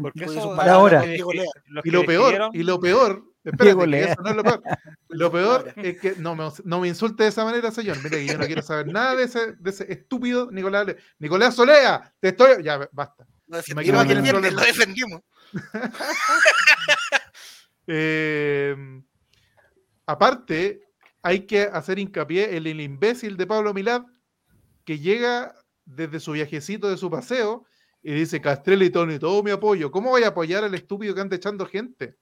Porque 0.00 0.24
eso 0.24 0.56
palabras 0.56 1.04
Ahora. 1.04 1.42
Y 1.84 1.90
lo 1.90 2.04
peor, 2.04 2.50
y 2.54 2.62
lo 2.62 2.80
peor, 2.80 3.24
espérate, 3.44 3.90
que 3.90 4.04
eso 4.04 4.22
no 4.22 4.30
es 4.30 4.36
lo 4.36 4.42
peor. 4.42 4.62
Lo 5.08 5.30
peor 5.30 5.74
es 5.76 6.00
que 6.00 6.14
no 6.16 6.34
me, 6.34 6.48
no 6.64 6.80
me 6.80 6.88
insulte 6.88 7.24
de 7.24 7.28
esa 7.28 7.44
manera, 7.44 7.70
señor. 7.70 7.98
Mire 8.02 8.16
que 8.16 8.26
yo 8.26 8.38
no 8.38 8.46
quiero 8.46 8.62
saber 8.62 8.86
nada 8.86 9.14
de 9.14 9.24
ese, 9.24 9.52
de 9.52 9.70
ese 9.70 9.92
estúpido 9.92 10.50
Nicolás. 10.50 10.86
Le- 10.86 10.96
Nicolás 11.18 11.54
Solea, 11.54 12.14
te 12.18 12.28
estoy. 12.28 12.62
Ya, 12.62 12.88
basta. 12.92 13.26
Lo 14.50 14.62
defendimos. 14.62 15.20
Eh, 17.86 18.76
aparte, 20.06 20.82
hay 21.22 21.46
que 21.46 21.62
hacer 21.62 21.98
hincapié 21.98 22.56
en 22.56 22.66
el 22.66 22.80
imbécil 22.80 23.36
de 23.36 23.46
Pablo 23.46 23.72
Milad 23.72 24.04
que 24.84 24.98
llega 24.98 25.54
desde 25.84 26.20
su 26.20 26.32
viajecito 26.32 26.90
de 26.90 26.96
su 26.96 27.10
paseo 27.10 27.64
y 28.02 28.12
dice 28.12 28.40
Castrelli 28.40 28.90
Tony, 28.90 29.18
todo 29.18 29.42
mi 29.42 29.52
apoyo. 29.52 29.90
¿Cómo 29.90 30.10
voy 30.10 30.24
a 30.24 30.28
apoyar 30.28 30.64
al 30.64 30.74
estúpido 30.74 31.14
que 31.14 31.20
anda 31.20 31.36
echando 31.36 31.66
gente? 31.66 32.16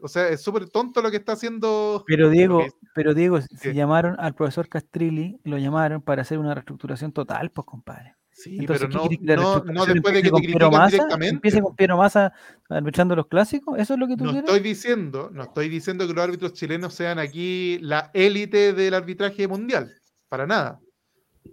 O 0.00 0.08
sea, 0.08 0.28
es 0.28 0.42
súper 0.42 0.68
tonto 0.68 1.00
lo 1.00 1.10
que 1.10 1.16
está 1.16 1.32
haciendo. 1.32 2.04
Pero 2.06 2.28
Diego, 2.28 2.66
pero 2.94 3.14
Diego, 3.14 3.38
¿Qué? 3.62 3.72
llamaron 3.72 4.16
al 4.18 4.34
profesor 4.34 4.68
Castrilli, 4.68 5.38
lo 5.44 5.58
llamaron 5.58 6.02
para 6.02 6.22
hacer 6.22 6.38
una 6.38 6.54
reestructuración 6.54 7.12
total, 7.12 7.50
pues 7.50 7.66
compadre. 7.66 8.14
Sí, 8.38 8.58
Entonces, 8.60 8.86
pero 8.92 9.08
¿qué 9.08 9.18
no, 9.34 9.64
la 9.64 9.72
no, 9.72 9.86
después 9.86 10.12
de 10.14 10.22
que 10.22 10.30
te 10.30 10.36
critican 10.36 10.86
directamente. 10.90 11.28
¿Empiece 11.36 11.62
con 11.62 11.74
Piero 11.74 11.96
Massa 11.96 12.34
arbitrando 12.68 13.16
los 13.16 13.28
clásicos? 13.28 13.78
¿Eso 13.78 13.94
es 13.94 13.98
lo 13.98 14.06
que 14.06 14.14
tú 14.14 14.24
No 14.24 14.32
quieres? 14.32 14.50
estoy 14.50 14.62
diciendo, 14.62 15.30
no 15.32 15.44
estoy 15.44 15.70
diciendo 15.70 16.06
que 16.06 16.12
los 16.12 16.22
árbitros 16.22 16.52
chilenos 16.52 16.92
sean 16.92 17.18
aquí 17.18 17.78
la 17.80 18.10
élite 18.12 18.74
del 18.74 18.92
arbitraje 18.92 19.48
mundial, 19.48 19.90
para 20.28 20.46
nada. 20.46 20.80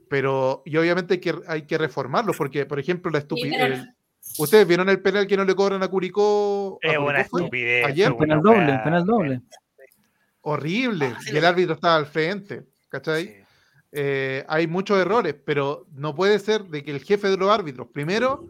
Pero, 0.10 0.62
y 0.66 0.76
obviamente 0.76 1.14
hay 1.14 1.20
que, 1.22 1.34
hay 1.48 1.62
que 1.62 1.78
reformarlos, 1.78 2.36
porque, 2.36 2.66
por 2.66 2.80
ejemplo, 2.80 3.10
la 3.12 3.20
estupidez. 3.20 3.58
pero- 3.80 3.84
¿Ustedes 4.40 4.68
vieron 4.68 4.90
el 4.90 5.02
penal 5.02 5.26
que 5.26 5.38
no 5.38 5.46
le 5.46 5.56
cobran 5.56 5.84
a 5.84 5.88
Curicó? 5.88 6.80
Es 6.82 6.98
una 6.98 7.22
estupidez. 7.22 7.86
Ayer, 7.86 8.14
penal 8.18 8.42
doble, 8.42 8.78
penal 8.84 9.06
doble. 9.06 9.42
Horrible. 10.42 11.14
Ah, 11.16 11.20
sí, 11.22 11.32
y 11.34 11.38
el 11.38 11.46
árbitro 11.46 11.76
estaba 11.76 11.96
al 11.96 12.06
frente, 12.06 12.64
¿cachai? 12.90 13.26
Sí. 13.28 13.34
Eh, 13.94 14.44
hay 14.48 14.68
muchos 14.68 14.98
errores, 14.98 15.36
pero 15.46 15.86
no 15.94 16.16
puede 16.16 16.40
ser 16.40 16.64
de 16.66 16.84
que 16.84 16.92
el 16.92 17.04
jefe 17.04 17.30
de 17.30 17.38
los 17.38 17.50
árbitros, 17.50 17.88
primero, 17.94 18.50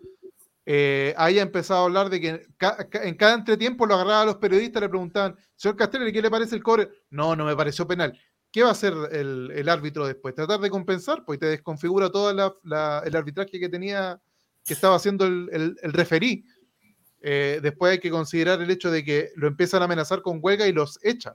eh, 0.65 1.13
haya 1.17 1.41
empezado 1.41 1.81
a 1.81 1.83
hablar 1.83 2.09
de 2.09 2.21
que 2.21 2.47
ca- 2.57 2.87
en 2.93 3.15
cada 3.15 3.33
entretiempo 3.35 3.85
lo 3.85 3.95
agarraba 3.95 4.21
a 4.21 4.25
los 4.25 4.37
periodistas, 4.37 4.81
le 4.81 4.89
preguntaban, 4.89 5.35
señor 5.55 5.75
Castelli, 5.75 6.13
¿qué 6.13 6.21
le 6.21 6.31
parece 6.31 6.55
el 6.55 6.63
cobre? 6.63 6.89
No, 7.09 7.35
no 7.35 7.43
me 7.45 7.55
pareció 7.55 7.85
penal. 7.85 8.17
¿Qué 8.51 8.61
va 8.63 8.69
a 8.69 8.71
hacer 8.73 8.93
el, 9.11 9.51
el 9.53 9.67
árbitro 9.67 10.07
después? 10.07 10.33
Tratar 10.35 10.59
de 10.61 10.69
compensar, 10.69 11.25
pues 11.25 11.37
y 11.37 11.39
te 11.41 11.47
desconfigura 11.47 12.09
todo 12.09 12.31
la- 12.33 12.53
la- 12.63 13.03
el 13.05 13.15
arbitraje 13.15 13.59
que 13.59 13.67
tenía, 13.67 14.21
que 14.65 14.73
estaba 14.73 14.95
haciendo 14.95 15.25
el, 15.25 15.49
el, 15.51 15.75
el 15.81 15.91
referí. 15.91 16.45
Eh, 17.21 17.59
después 17.61 17.91
hay 17.93 17.99
que 17.99 18.09
considerar 18.11 18.61
el 18.61 18.69
hecho 18.69 18.91
de 18.91 19.03
que 19.03 19.31
lo 19.35 19.47
empiezan 19.47 19.81
a 19.81 19.85
amenazar 19.85 20.21
con 20.21 20.39
huelga 20.41 20.67
y 20.67 20.71
los 20.71 20.99
echan. 21.03 21.33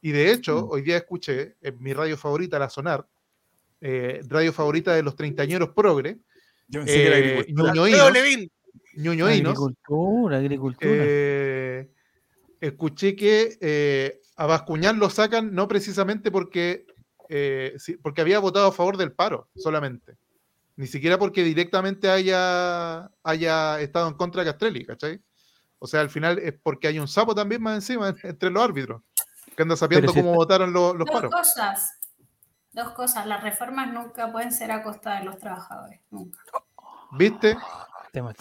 Y 0.00 0.12
de 0.12 0.30
hecho, 0.30 0.66
hoy 0.68 0.82
día 0.82 0.98
escuché 0.98 1.56
en 1.62 1.82
mi 1.82 1.92
radio 1.92 2.16
favorita, 2.16 2.58
La 2.58 2.70
Sonar, 2.70 3.06
eh, 3.80 4.20
radio 4.28 4.52
favorita 4.52 4.94
de 4.94 5.02
los 5.02 5.16
treintañeros 5.16 5.70
progre, 5.70 6.18
Yo 6.68 6.80
pensé 6.80 6.94
que 6.94 7.06
era 7.06 7.18
eh, 7.18 7.38
agricultura. 7.38 7.72
ñoñoínos, 8.94 9.48
Agricultura, 9.50 10.38
agricultura. 10.38 10.90
eh, 10.92 11.90
escuché 12.60 13.14
que 13.14 13.58
eh, 13.60 14.20
a 14.36 14.46
Bascuñán 14.46 14.98
lo 14.98 15.10
sacan 15.10 15.54
no 15.54 15.68
precisamente 15.68 16.30
porque, 16.30 16.86
eh, 17.28 17.74
sí, 17.78 17.96
porque 17.96 18.20
había 18.22 18.38
votado 18.38 18.68
a 18.68 18.72
favor 18.72 18.96
del 18.96 19.12
paro 19.12 19.48
solamente. 19.54 20.16
Ni 20.76 20.86
siquiera 20.86 21.18
porque 21.18 21.42
directamente 21.42 22.08
haya, 22.10 23.10
haya 23.22 23.80
estado 23.80 24.08
en 24.08 24.14
contra 24.14 24.42
de 24.42 24.50
Castrelli, 24.50 24.84
¿cachai? 24.84 25.20
O 25.78 25.86
sea, 25.86 26.00
al 26.00 26.10
final 26.10 26.38
es 26.38 26.54
porque 26.62 26.88
hay 26.88 26.98
un 26.98 27.08
sapo 27.08 27.34
también 27.34 27.62
más 27.62 27.76
encima 27.76 28.14
entre 28.22 28.50
los 28.50 28.62
árbitros, 28.62 29.02
que 29.56 29.62
anda 29.62 29.76
sabiendo 29.76 30.08
si 30.12 30.18
cómo 30.20 30.30
está- 30.32 30.36
votaron 30.36 30.72
los, 30.72 30.96
los 30.96 31.06
Dos 31.06 31.14
paros. 31.14 31.30
cosas. 31.32 31.95
Dos 32.76 32.90
cosas. 32.92 33.26
Las 33.26 33.42
reformas 33.42 33.92
nunca 33.92 34.30
pueden 34.30 34.52
ser 34.52 34.70
a 34.70 34.82
costa 34.82 35.18
de 35.18 35.24
los 35.24 35.38
trabajadores. 35.38 36.00
Nunca. 36.10 36.38
¿Viste? 37.12 37.56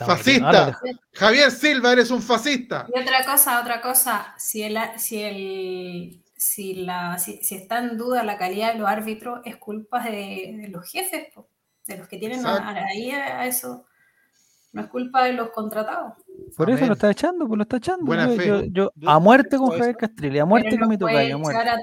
¡Fascista! 0.06 0.48
ahora- 0.66 0.80
Javier 1.14 1.52
Silva, 1.52 1.92
eres 1.94 2.10
un 2.12 2.22
fascista. 2.22 2.86
Y 2.94 3.00
otra 3.00 3.26
cosa, 3.26 3.60
otra 3.62 3.82
cosa, 3.82 4.34
si 4.38 4.64
el, 4.64 4.78
si 4.98 5.22
el 5.22 6.22
si 6.38 6.76
la 6.76 7.18
si, 7.18 7.38
si 7.44 7.56
está 7.56 7.80
en 7.80 7.98
duda 7.98 8.24
la 8.24 8.38
calidad 8.38 8.74
de 8.74 8.80
los 8.80 8.88
árbitros, 8.88 9.42
es 9.46 9.58
culpa 9.58 10.04
de, 10.04 10.58
de 10.62 10.68
los 10.70 10.90
jefes, 10.90 11.28
po, 11.34 11.48
de 11.88 11.98
los 11.98 12.08
que 12.08 12.18
tienen 12.18 12.46
a- 12.46 12.70
ahí 12.90 13.12
a, 13.12 13.40
a 13.42 13.46
eso. 13.48 13.86
No 14.72 14.82
es 14.82 14.88
culpa 14.88 15.24
de 15.24 15.34
los 15.34 15.50
contratados. 15.52 16.14
Por 16.58 16.70
eso 16.70 16.86
lo 16.86 16.94
está 16.94 17.10
echando, 17.12 17.48
pues 17.48 17.58
lo 17.58 17.64
está 17.64 17.78
echando. 17.78 18.06
Buena 18.06 18.28
yo, 18.28 18.36
fe. 18.36 18.48
yo- 18.48 18.62
yo 18.64 18.92
Yo- 18.96 19.10
a 19.10 19.20
muerte 19.20 19.58
con 19.58 19.70
Javier 19.72 19.96
Castrilli, 19.98 20.40
a 20.40 20.46
muerte 20.46 20.70
Pero 20.72 20.80
con 20.82 20.88
no 20.88 20.90
mi 20.90 20.98
tocayo, 20.98 21.36
a 21.36 21.38
muerte. 21.38 21.70
a- 21.70 21.78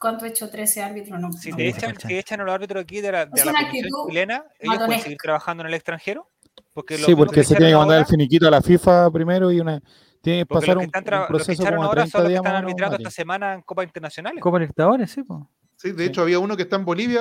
¿Cuánto 0.00 0.24
he 0.24 0.28
hecho 0.28 0.48
13 0.48 0.82
árbitros? 0.82 1.20
No, 1.20 1.30
Si 1.30 1.50
no 1.50 1.58
te 1.58 1.68
echan, 1.68 1.94
si 2.00 2.16
echan 2.16 2.40
a 2.40 2.44
los 2.44 2.54
árbitros 2.54 2.82
aquí 2.82 3.02
de 3.02 3.12
la, 3.12 3.26
de 3.26 3.44
la 3.44 3.52
Comisión 3.52 3.56
actitud 3.56 4.08
chilena, 4.08 4.44
ellos 4.58 4.78
pueden 4.86 5.00
seguir 5.02 5.18
trabajando 5.22 5.62
en 5.62 5.66
el 5.66 5.74
extranjero. 5.74 6.26
Porque 6.72 6.96
Sí, 6.96 7.14
porque 7.14 7.44
se 7.44 7.54
tiene 7.54 7.72
que 7.72 7.76
mandar 7.76 7.98
el 7.98 8.06
finiquito 8.06 8.48
a 8.48 8.50
la 8.50 8.62
FIFA 8.62 9.10
primero 9.10 9.52
y 9.52 9.60
una 9.60 9.78
tiene 10.22 10.40
que 10.40 10.46
porque 10.46 10.66
pasar 10.66 10.76
los 10.76 10.82
que 10.84 10.98
un, 10.98 11.04
están 11.04 11.26
proceso 11.28 11.62
echaron 11.62 11.76
como 11.76 11.82
de 11.82 11.88
ahora 11.88 12.02
30 12.02 12.10
son 12.18 12.22
los 12.22 12.30
que 12.30 12.36
están 12.36 12.56
arbitrando 12.56 12.96
esta 12.96 13.10
semana 13.10 13.52
en 13.54 13.60
Copa 13.62 13.84
Internacionales. 13.84 14.42
Copa 14.42 14.58
Libertadores, 14.58 15.10
sí, 15.10 15.22
pues. 15.22 15.40
Sí, 15.76 15.92
de 15.92 16.04
hecho 16.06 16.22
había 16.22 16.38
uno 16.38 16.56
que 16.56 16.62
está 16.62 16.76
en 16.76 16.84
Bolivia, 16.86 17.20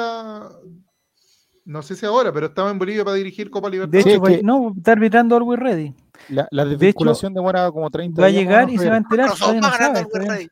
no 1.66 1.82
sé 1.82 1.96
si 1.98 2.06
ahora, 2.06 2.32
pero 2.32 2.46
estaba 2.48 2.72
en 2.72 2.80
Bolivia 2.80 3.04
para 3.04 3.16
dirigir 3.18 3.50
Copa 3.50 3.68
De 3.68 3.72
Libertadores. 3.72 4.06
hecho, 4.06 4.16
es 4.16 4.20
pues, 4.22 4.38
que- 4.38 4.44
no, 4.44 4.74
está 4.78 4.94
arbitrando 4.94 5.36
Always 5.36 5.60
Ready. 5.60 5.96
La, 6.30 6.48
la 6.52 6.64
hecho, 6.64 6.70
desvinculación 6.72 7.34
demora 7.34 7.70
como 7.72 7.90
30 7.90 8.22
Va 8.22 8.28
a 8.28 8.30
días. 8.30 8.46
más 8.46 8.48
o 8.48 8.50
llegar 8.50 8.70
y 8.70 8.78
se 8.78 8.88
va 8.88 8.96
a 8.96 8.98
enterar, 8.98 9.26
no 9.28 9.62
va 9.62 9.78
sabe. 9.78 10.50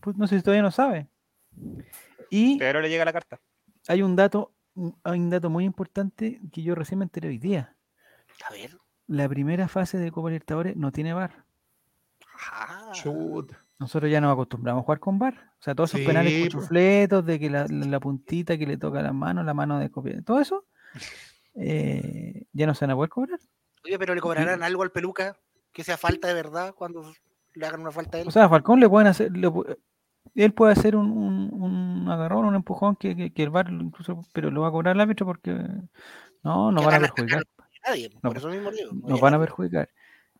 pues, 0.00 0.16
no 0.16 0.26
sé 0.26 0.36
si 0.38 0.42
todavía 0.42 0.62
no 0.62 0.70
sabe. 0.70 1.08
Y 2.30 2.58
Pero 2.58 2.78
ahora 2.78 2.88
llega 2.88 3.04
la 3.04 3.12
carta. 3.12 3.40
hay 3.88 4.02
un 4.02 4.16
dato, 4.16 4.52
hay 5.04 5.18
un 5.18 5.30
dato 5.30 5.48
muy 5.50 5.64
importante 5.64 6.40
que 6.52 6.62
yo 6.62 6.74
recién 6.74 6.98
me 6.98 7.04
enteré 7.04 7.28
hoy 7.28 7.38
día. 7.38 7.74
A 8.48 8.52
ver. 8.52 8.76
La 9.06 9.28
primera 9.28 9.68
fase 9.68 9.96
de 9.98 10.12
Copa 10.12 10.28
Libertadores 10.28 10.76
no 10.76 10.92
tiene 10.92 11.14
VAR. 11.14 11.44
Ah, 12.52 12.90
Chuta. 12.92 13.64
Nosotros 13.78 14.10
ya 14.10 14.20
nos 14.20 14.32
acostumbramos 14.32 14.82
a 14.82 14.84
jugar 14.84 15.00
con 15.00 15.18
VAR. 15.18 15.34
O 15.58 15.62
sea, 15.62 15.74
todos 15.74 15.90
esos 15.90 16.00
Sí, 16.00 16.06
penales 16.06 16.32
po. 16.34 16.44
cuchufletos, 16.58 17.24
de 17.24 17.38
que 17.40 17.48
la, 17.50 18.00
puntita 18.00 18.58
que 18.58 18.66
le 18.66 18.76
toca 18.76 19.00
la 19.02 19.12
mano, 19.12 19.42
la 19.42 19.54
mano 19.54 19.78
de 19.78 19.90
copia, 19.90 20.20
todo 20.22 20.40
eso, 20.40 20.66
eh, 21.54 22.44
ya 22.52 22.66
no 22.66 22.74
se 22.74 22.84
van 22.84 22.92
a 22.92 22.94
poder 22.96 23.10
cobrar. 23.10 23.38
Oye, 23.84 23.98
pero 23.98 24.14
le 24.14 24.20
cobrarán 24.20 24.62
algo 24.62 24.82
al 24.82 24.90
peluca 24.90 25.36
que 25.72 25.84
sea 25.84 25.96
falta 25.96 26.28
de 26.28 26.34
verdad 26.34 26.74
cuando 26.74 27.12
le 27.54 27.66
hagan 27.66 27.80
una 27.80 27.90
falta 27.92 28.18
a 28.18 28.20
él. 28.20 28.28
O 28.28 28.30
sea, 28.30 28.44
a 28.44 28.48
Falcón 28.48 28.80
le 28.80 28.88
pueden 28.88 29.06
hacer, 29.08 29.30
le 29.36 29.50
él 30.34 30.52
puede 30.52 30.72
hacer 30.72 30.96
un, 30.96 31.10
un, 31.10 31.50
un 31.52 32.08
agarrón, 32.10 32.44
un 32.46 32.54
empujón 32.54 32.96
que, 32.96 33.14
que, 33.16 33.32
que 33.32 33.42
el 33.42 33.50
VAR 33.50 33.70
incluso, 33.72 34.22
pero 34.32 34.50
lo 34.50 34.62
va 34.62 34.68
a 34.68 34.70
cobrar 34.70 34.94
el 34.96 35.00
árbitro 35.00 35.26
porque 35.26 35.52
no, 36.42 36.72
no 36.72 36.82
van 36.82 36.94
a 36.96 37.00
perjudicar. 37.00 37.42
nadie, 37.86 38.10
No, 38.22 38.30
por 38.30 38.36
eso 38.38 38.48
mismo 38.48 38.70
digo. 38.70 38.90
no 38.92 39.00
Nos 39.08 39.12
hay 39.16 39.20
van 39.20 39.34
a 39.34 39.38
perjudicar. 39.40 39.88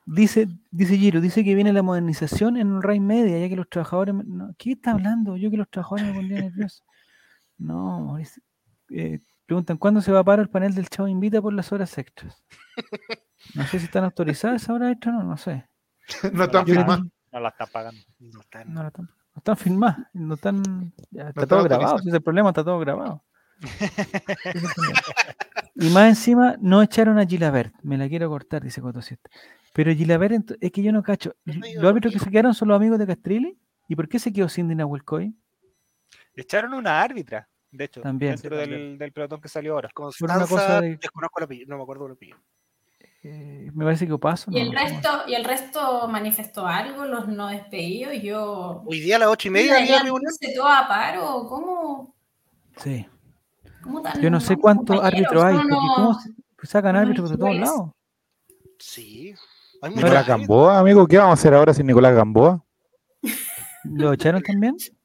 Dice, 0.07 0.49
dice 0.71 0.97
Giro, 0.97 1.21
dice 1.21 1.45
que 1.45 1.55
viene 1.55 1.73
la 1.73 1.83
modernización 1.83 2.57
en 2.57 2.77
el 2.77 2.83
Rey 2.83 2.99
Media, 2.99 3.39
ya 3.39 3.49
que 3.49 3.57
los 3.57 3.69
trabajadores. 3.69 4.15
no, 4.15 4.55
¿Qué 4.57 4.73
está 4.73 4.93
hablando? 4.93 5.37
Yo 5.37 5.51
que 5.51 5.59
los 5.59 5.69
trabajadores 5.69 6.07
me 6.07 6.15
pondría 6.15 6.41
nervioso. 6.41 6.83
No, 7.59 8.01
Mauricio, 8.01 8.43
eh, 8.91 9.21
preguntan, 9.45 9.77
¿cuándo 9.77 10.01
se 10.01 10.11
va 10.13 10.21
a 10.21 10.25
parar 10.25 10.45
el 10.45 10.49
panel 10.51 10.75
del 10.75 10.89
Chavo 10.89 11.09
Invita 11.09 11.43
por 11.43 11.53
las 11.53 11.71
horas 11.73 11.99
extras? 11.99 12.43
No 13.55 13.65
sé 13.65 13.79
si 13.81 13.85
están 13.87 14.05
autorizadas 14.05 14.63
esas 14.63 14.75
horas 14.75 14.93
extras, 14.93 15.15
no, 15.17 15.25
no 15.25 15.37
sé. 15.37 15.69
No 16.33 16.45
están 16.45 16.65
dije- 16.65 16.85
No 17.33 17.41
la 17.41 17.49
están 17.51 17.69
pagando. 17.71 18.01
No 18.19 18.41
están- 18.41 18.73
No, 18.73 18.81
no 18.83 18.89
están, 18.89 19.11
no 19.39 19.41
están 19.41 19.57
filmadas, 19.57 19.99
no 20.15 20.35
están. 20.35 20.93
ya 21.11 21.29
está 21.29 21.47
todo 21.47 21.63
grabado, 21.63 21.99
ese 21.99 22.09
es 22.09 22.15
el 22.15 22.23
problema, 22.23 22.49
está 22.51 22.65
todo 22.65 22.79
grabado. 22.81 23.23
Y 25.81 25.91
más 25.91 26.09
encima, 26.09 26.57
no 26.61 26.83
echaron 26.83 27.19
a 27.21 27.27
Gilabert, 27.27 27.73
me 27.83 27.97
la 27.97 28.09
quiero 28.09 28.29
cortar, 28.29 28.65
dice 28.65 28.81
Coto 28.81 29.01
7. 29.01 29.23
Pero 29.73 29.93
Gilabert, 29.93 30.51
es 30.61 30.73
que 30.73 30.83
yo 30.83 30.91
no 30.93 31.05
cacho. 31.05 31.37
Los 31.45 31.85
árbitros 31.85 32.13
que 32.13 32.19
se 32.19 32.31
quedaron 32.31 32.53
son 32.53 32.67
los 32.69 32.77
amigos 32.77 32.99
de 32.99 33.07
Castrilli. 33.07 33.57
¿Y 33.87 33.95
por 33.95 34.09
qué 34.09 34.19
se 34.19 34.33
quedó 34.33 34.49
Cindy 34.49 34.75
Nahuelcoy? 34.75 35.37
Echaron 36.35 36.75
una 36.75 37.01
árbitra, 37.01 37.49
de 37.71 37.85
hecho, 37.85 38.01
También. 38.01 38.33
dentro 38.35 38.57
del, 38.57 38.99
del 38.99 39.13
pelotón 39.13 39.41
que 39.41 39.49
salió 39.49 39.75
ahora. 39.75 39.89
Constanza, 39.95 40.47
cosa 40.49 40.81
de- 40.81 40.97
desconozco 40.97 41.39
el 41.39 41.45
apellido, 41.45 41.69
no 41.71 41.77
me 41.77 41.83
acuerdo 41.85 42.07
el 42.07 42.13
apellido. 42.15 42.39
Eh, 43.31 43.71
me 43.75 43.85
parece 43.85 44.07
que 44.07 44.13
Opaso. 44.15 44.51
Y 44.51 44.55
no, 44.55 44.61
el 44.61 44.73
no 44.73 44.81
resto, 44.81 45.09
y 45.27 45.35
el 45.35 45.45
resto 45.45 46.09
manifestó 46.09 46.67
algo, 46.67 47.05
los 47.05 47.29
no 47.29 47.49
despedidos, 47.49 48.15
yo. 48.23 48.83
Hoy 48.87 49.01
día 49.01 49.17
a 49.17 49.19
las 49.19 49.29
ocho 49.29 49.49
y 49.49 49.51
media 49.51 49.77
había 49.77 50.03
reunión. 50.03 50.33
¿Se 50.33 50.55
todo 50.55 50.67
a 50.67 50.89
paro? 50.89 51.47
¿Cómo? 51.47 52.15
Sí. 52.79 53.07
cómo 53.83 54.01
tan 54.01 54.19
Yo 54.23 54.31
no 54.31 54.41
sé 54.41 54.57
cuántos 54.57 55.05
árbitros 55.05 55.45
hay, 55.45 55.57
porque 55.57 55.77
¿cómo 55.95 56.19
sacan 56.63 56.97
árbitros 56.97 57.31
de 57.31 57.37
todos 57.37 57.55
lados? 57.55 57.91
Sí. 58.79 59.35
Hay 59.83 59.95
Nicolás 59.95 60.27
Gamboa, 60.27 60.79
amigo, 60.79 61.07
¿qué 61.07 61.19
vamos 61.19 61.33
a 61.33 61.41
hacer 61.41 61.53
ahora 61.53 61.75
sin 61.75 61.87
Nicolás 61.87 62.15
Gamboa? 62.15 62.65
¿Lo 63.85 64.15
echaron 64.15 64.43
también? 64.43 64.79
Sí, 64.79 64.97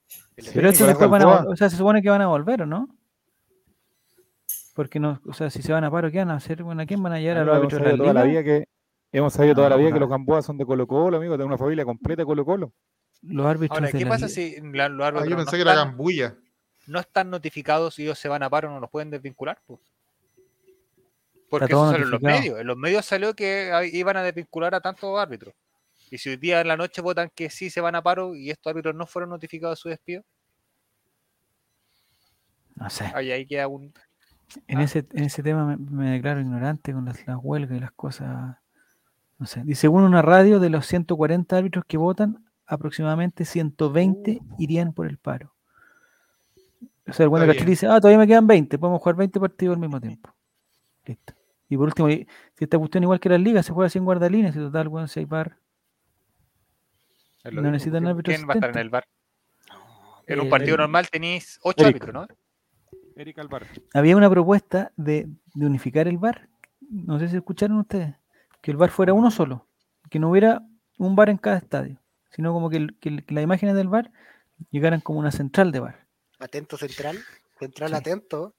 Pero 0.54 0.70
eso 0.70 0.86
Nicolás 0.86 0.88
después 0.88 1.10
van 1.10 1.22
a, 1.24 1.50
o 1.50 1.56
sea, 1.58 1.70
se 1.70 1.76
supone 1.76 2.02
que 2.02 2.10
van 2.10 2.22
a 2.22 2.28
volver, 2.28 2.62
¿o 2.62 2.66
no? 2.66 2.88
Porque 4.74 5.00
no, 5.00 5.22
o 5.28 5.34
sea, 5.34 5.50
si 5.50 5.62
se 5.62 5.72
van 5.72 5.84
a 5.84 5.92
paro, 5.92 6.12
¿qué 6.12 6.18
van 6.20 6.32
a 6.32 6.36
hacer? 6.36 6.64
Bueno, 6.64 6.82
¿a 6.82 6.86
quién 6.86 7.02
van 7.04 7.14
a 7.14 7.20
llevar 7.20 7.38
a 7.38 7.44
los 7.46 7.56
árbitros 7.58 7.84
de 7.84 7.98
toda 7.98 8.14
la 8.14 8.24
vida 8.24 8.44
que 8.44 8.68
hemos 9.12 9.34
sabido 9.34 9.56
toda 9.56 9.70
la 9.70 9.76
No, 9.76 9.82
vida 9.84 9.94
que 9.94 10.00
los 10.00 10.10
Gamboa 10.10 10.42
son 10.42 10.58
de 10.58 10.66
Colo 10.66 10.88
Colo, 10.88 11.18
amigo, 11.18 11.38
de 11.38 11.44
una 11.44 11.58
familia 11.58 11.86
completa 11.86 12.24
de 12.24 12.26
Colo 12.26 12.44
Colo. 12.44 12.74
Los 13.22 13.46
árbitros 13.46 13.78
Ahora, 13.78 13.92
de 13.92 13.98
¿qué 13.98 14.04
la 14.04 14.10
pasa 14.10 14.26
liga. 14.28 14.36
si 14.36 14.62
la- 14.76 14.90
los 14.90 15.06
Ah, 15.06 15.08
árbitros 15.10 15.30
yo 15.30 15.36
no, 15.36 15.38
pensé 15.44 15.56
que 15.58 15.62
era 15.62 15.72
están, 15.74 15.88
Gambulla. 15.90 16.36
no 16.88 17.00
están 17.00 17.30
notificados 17.30 18.00
y 18.00 18.04
ellos 18.04 18.18
se 18.18 18.28
van 18.28 18.42
a 18.44 18.50
paro, 18.50 18.72
no 18.72 18.80
los 18.80 18.90
pueden 18.90 19.12
desvincular? 19.12 19.60
pues? 19.68 19.80
Porque 21.50 21.72
eso 21.72 21.92
salió 21.92 22.06
en 22.06 22.12
los 22.12 22.22
medios. 22.22 22.60
En 22.60 22.66
los 22.66 22.78
medios 22.78 23.06
salió 23.06 23.36
que 23.36 23.70
ah, 23.72 23.86
iban 23.86 24.18
a 24.18 24.24
desvincular 24.24 24.74
a 24.74 24.82
tantos 24.82 25.20
árbitros. 25.20 25.54
Y 26.10 26.18
si 26.18 26.30
hoy 26.32 26.38
día 26.38 26.62
en 26.62 26.68
la 26.68 26.76
noche 26.78 27.00
votan 27.04 27.30
que 27.36 27.52
sí 27.52 27.70
se 27.70 27.80
van 27.80 27.94
a 27.94 28.02
paro 28.02 28.34
y 28.36 28.50
estos 28.50 28.72
árbitros 28.72 28.96
no 28.96 29.06
fueron 29.06 29.30
notificados 29.30 29.78
de 29.78 29.82
su 29.82 29.90
despido, 29.90 30.24
No 32.76 32.90
sé. 32.90 33.12
ahí, 33.14 33.32
ahí 33.32 33.46
queda 33.46 33.68
un... 33.68 33.94
En 34.68 34.78
Ah. 34.80 34.84
ese, 34.84 35.06
en 35.14 35.24
ese 35.24 35.42
tema 35.44 35.66
me, 35.66 35.78
me 35.78 36.12
declaro 36.12 36.40
ignorante 36.40 36.94
con 36.94 37.06
las, 37.06 37.26
las 37.26 37.38
huelgas 37.42 37.78
y 37.78 37.80
las 37.82 37.92
cosas. 37.92 38.58
No 39.40 39.46
sé. 39.48 39.62
Dice, 39.64 39.82
según 39.82 40.04
una 40.04 40.22
radio, 40.22 40.60
de 40.60 40.70
los 40.70 40.86
140 40.86 41.58
árbitros 41.58 41.86
que 41.86 41.98
votan, 41.98 42.46
aproximadamente 42.66 43.46
120 43.46 44.40
Uh. 44.42 44.56
irían 44.60 44.94
por 44.94 45.08
el 45.08 45.18
paro. 45.18 45.54
O 47.08 47.12
sea, 47.12 47.24
el 47.26 47.30
bueno 47.30 47.46
bien. 47.52 47.66
dice, 47.66 47.88
ah, 47.88 48.00
todavía 48.00 48.18
me 48.20 48.28
quedan 48.28 48.48
20, 48.48 48.78
podemos 48.78 49.02
jugar 49.02 49.16
20 49.18 49.40
partidos 49.40 49.76
al 49.76 49.82
mismo 49.82 50.00
tiempo. 50.00 50.34
Listo. 51.06 51.34
Y 51.68 51.76
por 51.76 51.88
último, 51.88 52.10
y- 52.10 52.26
si 52.56 52.64
esta 52.64 52.78
cuestión 52.78 53.04
igual 53.04 53.20
que 53.20 53.30
las 53.30 53.42
ligas, 53.42 53.66
se 53.66 53.74
juega 53.74 53.90
sin 53.90 54.06
guardalíneas, 54.06 54.56
y 54.56 54.60
total, 54.60 54.88
bueno, 54.88 55.08
si 55.08 55.20
hay 55.22 55.26
par. 55.26 55.58
No 57.52 57.62
necesitan 57.64 58.04
¿quién- 58.04 58.08
árbitro 58.08 58.34
¿Quién 58.34 58.48
va 58.48 58.54
a 58.54 58.56
estar 58.56 58.70
en 58.70 58.78
el 58.78 58.90
bar? 58.90 59.06
En 60.28 60.40
un 60.40 60.48
Eh, 60.48 60.50
partido 60.50 60.78
normal 60.78 61.10
tenéis 61.10 61.60
ocho 61.64 61.84
Eric. 61.86 62.04
árbitros, 62.04 62.14
¿no? 62.30 62.36
Erika 63.16 63.42
Alvar. 63.42 63.66
Había 63.94 64.18
una 64.18 64.30
propuesta 64.30 64.92
de, 64.96 65.28
de 65.54 65.66
unificar 65.66 66.08
el 66.08 66.18
bar. 66.18 66.50
No 66.90 67.20
sé 67.20 67.30
si 67.30 67.36
escucharon 67.38 67.78
ustedes. 67.80 68.16
Que 68.62 68.72
el 68.72 68.78
bar 68.78 68.90
fuera 68.90 69.14
uno 69.14 69.32
solo. 69.32 69.68
Que 70.10 70.20
no 70.20 70.30
hubiera 70.30 70.62
un 70.98 71.16
bar 71.16 71.30
en 71.30 71.38
cada 71.38 71.58
estadio. 71.58 72.00
Sino 72.32 72.54
como 72.54 72.70
que, 72.70 72.78
el- 72.78 72.98
que 73.00 73.10
el- 73.10 73.24
que 73.26 73.34
las 73.36 73.44
imágenes 73.44 73.76
del 73.76 73.88
bar 73.90 74.12
llegaran 74.72 75.02
como 75.02 75.20
una 75.20 75.32
central 75.32 75.72
de 75.72 75.80
bar. 75.80 76.08
Atento 76.40 76.78
central. 76.78 77.18
Central 77.60 77.90
Sí. 77.90 77.96
atento. 77.96 78.56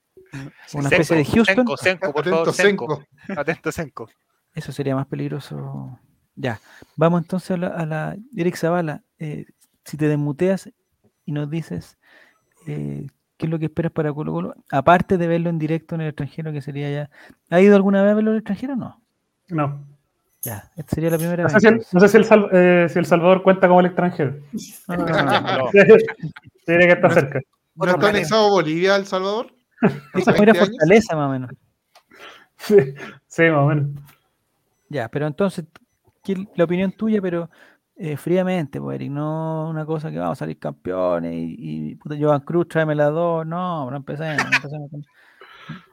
Una 0.75 0.89
especie 0.89 1.17
de 1.17 1.25
Houston. 1.25 1.57
Senko, 1.57 1.77
Senko, 1.77 2.13
por 2.13 2.25
favor, 2.25 2.49
Atento, 2.49 2.53
Senko. 2.53 3.05
Atento, 3.37 3.73
Senko. 3.73 4.09
Eso 4.55 4.71
sería 4.73 4.95
más 4.95 5.07
peligroso. 5.07 5.99
Ya, 6.37 6.61
vamos 6.97 7.23
entonces 7.23 7.51
a 7.53 7.57
la, 7.57 7.69
a 7.69 7.87
la 7.87 8.17
Eric 8.37 8.57
Zavala. 8.57 9.03
eh, 9.19 9.47
si 9.85 9.97
te 9.97 10.09
desmuteas 10.09 10.71
y 11.27 11.33
nos 11.33 11.51
dices 11.51 11.99
eh, 12.67 13.07
qué 13.37 13.47
es 13.47 13.51
lo 13.51 13.59
que 13.59 13.67
esperas 13.67 13.93
para 13.93 14.13
Colo 14.13 14.33
Colo, 14.33 14.55
aparte 14.71 15.19
de 15.19 15.27
verlo 15.27 15.51
en 15.51 15.59
directo 15.59 15.95
en 15.95 16.03
el 16.03 16.09
extranjero, 16.09 16.53
que 16.53 16.61
sería 16.63 16.91
ya. 16.91 17.11
¿Ha 17.51 17.61
ido 17.61 17.77
alguna 17.77 18.03
vez 18.03 18.13
a 18.13 18.15
verlo 18.15 18.31
en 18.31 18.37
el 18.37 18.41
extranjero 18.41 18.73
o 18.75 18.77
no? 18.77 19.03
No. 19.49 19.85
Ya, 20.43 20.71
esta 20.77 20.95
sería 20.95 21.11
la 21.11 21.17
primera 21.17 21.43
No 21.45 21.49
vez. 21.49 21.53
sé 21.55 21.61
si 21.61 21.67
el, 21.67 21.73
entonces. 21.75 21.95
no 21.95 22.01
sé 22.01 22.09
si 22.09 22.17
el, 22.19 22.25
Sal- 22.25 22.49
eh, 22.53 22.87
si 22.91 22.99
el 22.99 23.07
Salvador 23.07 23.43
cuenta 23.43 23.67
como 23.67 23.81
el 23.81 23.87
extranjero. 23.87 24.37
No, 24.89 24.97
no, 24.97 25.07
no, 25.07 25.59
no. 25.59 25.71
Tiene 26.67 26.87
que 26.87 26.93
estar 26.93 27.15
cerca. 27.15 27.41
¿No 27.77 27.91
está 27.91 28.09
anexado 28.09 28.51
Bolivia, 28.51 28.97
El 28.97 29.07
Salvador? 29.07 29.53
Es 30.15 30.29
¿Hace 30.29 30.33
como 30.33 30.43
ir 30.45 30.51
a 30.51 30.53
20 30.53 30.59
años? 30.61 30.69
Fortaleza, 30.79 31.17
más 31.17 31.29
o 31.29 31.33
menos. 31.33 31.51
Sí, 32.59 32.77
sí, 33.27 33.43
más 33.51 33.59
o 33.61 33.67
menos. 33.67 33.89
Ya, 34.89 35.09
pero 35.09 35.27
entonces, 35.27 35.65
¿qué- 36.23 36.47
la 36.57 36.65
opinión 36.65 36.93
tuya, 36.93 37.21
pero 37.21 37.51
eh, 37.97 38.17
fríamente, 38.17 38.81
pues, 38.81 38.97
Eric, 38.97 39.11
no 39.11 39.69
una 39.71 39.85
cosa 39.87 40.11
que 40.11 40.19
vamos 40.19 40.39
a 40.39 40.41
salir 40.41 40.59
campeones 40.59 41.33
y, 41.35 41.57
y 41.91 41.95
puta, 41.97 42.17
Joan 42.19 42.41
Cruz, 42.41 42.69
tráeme 42.69 42.95
las 42.95 43.13
dos. 43.13 43.47
No, 43.47 43.91
no 43.91 43.97
empecemos. 43.97 44.37
no 44.51 44.57
empecemos 44.57 44.91
con- 44.91 45.05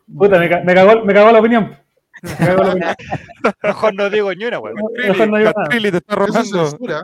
Puta, 0.17 0.39
me, 0.39 0.49
ca- 0.49 0.61
me 0.65 0.73
cagó, 0.73 1.05
me 1.05 1.13
cagó 1.13 1.31
la 1.31 1.39
opinión. 1.39 1.75
Me 2.23 2.45
cagó 2.45 2.63
la 2.63 2.69
opinión. 2.71 2.95
Mejor 3.63 3.95
no 3.95 4.09
digo 4.09 4.33
ni 4.33 4.45
una, 4.45 4.59
weón. 4.59 4.75
Mejor 5.07 5.27
no 5.29 5.37
digo 5.37 5.51
nada. 5.55 5.69
Te 5.69 5.87
está 5.97 6.15
robando. 6.15 6.41
censura. 6.43 7.01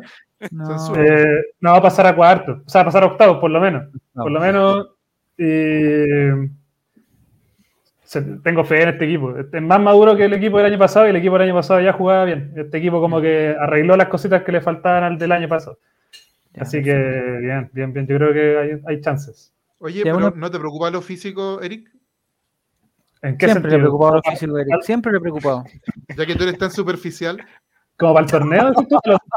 No, 0.52 0.66
Censura. 0.68 1.04
Eh, 1.04 1.26
no 1.62 1.72
va 1.72 1.78
a 1.78 1.82
pasar 1.82 2.06
a 2.08 2.16
cuarto, 2.16 2.62
o 2.66 2.70
sea, 2.70 2.82
a 2.82 2.86
pasar 2.86 3.04
a 3.04 3.08
octavos, 3.08 3.38
por 3.40 3.50
lo 3.50 3.60
menos. 3.60 3.84
No. 4.14 4.24
Por 4.24 4.32
lo 4.32 4.40
menos 4.40 4.88
eh, 5.38 6.32
tengo 8.44 8.64
fe 8.64 8.84
en 8.84 8.90
este 8.90 9.06
equipo. 9.06 9.38
Este 9.38 9.58
Es 9.58 9.64
más 9.64 9.82
maduro 9.82 10.16
que 10.16 10.26
el 10.26 10.34
equipo 10.34 10.58
del 10.58 10.68
año 10.68 10.80
pasado 10.80 11.08
y 11.08 11.10
el 11.10 11.16
equipo 11.18 11.34
del 11.34 11.44
año 11.50 11.56
pasado 11.56 11.82
ya 11.82 11.94
jugaba 11.94 12.26
bien. 12.26 12.54
Este 12.56 12.78
equipo 12.78 13.00
como 13.02 13.22
que 13.22 13.56
arregló 13.60 13.98
las 13.98 14.08
cositas 14.08 14.44
que 14.44 14.52
le 14.52 14.62
faltaban 14.62 15.04
al 15.04 15.18
del 15.18 15.32
año 15.32 15.48
pasado. 15.48 15.80
Ya, 16.54 16.64
Así 16.64 16.82
que 16.82 16.94
bien, 16.94 17.70
bien, 17.74 17.94
bien. 17.94 18.08
Yo 18.08 18.18
creo 18.18 18.34
que 18.34 18.58
hay, 18.58 18.82
hay 18.86 19.02
chances. 19.02 19.54
Oye, 19.80 20.02
pero. 20.04 20.32
¿no 20.32 20.52
te 20.52 20.58
preocupa 20.58 20.90
lo 20.90 21.02
físico, 21.02 21.62
Eric? 21.62 21.92
¿En 23.22 23.38
qué 23.38 23.48
Siempre 23.48 23.72
le 23.72 23.78
sentido? 23.78 23.80
preocupado 23.80 24.16
lo 24.16 24.22
físico, 24.24 24.58
Eric. 24.58 24.82
Siempre 24.82 25.12
le 25.12 25.18
ha 25.18 25.22
preocupado. 25.22 25.64
Ya 26.16 26.26
que 26.26 26.36
tú 26.36 26.44
eres 26.44 26.58
tan 26.58 26.72
superficial. 26.72 27.46
¿Como 27.98 28.14
para 28.14 28.26
el 28.26 28.32
torneo? 28.32 28.62
¿A 28.62 28.64
los, 28.70 28.78
a 28.78 28.82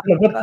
los 0.05 0.21
dos, 0.21 0.35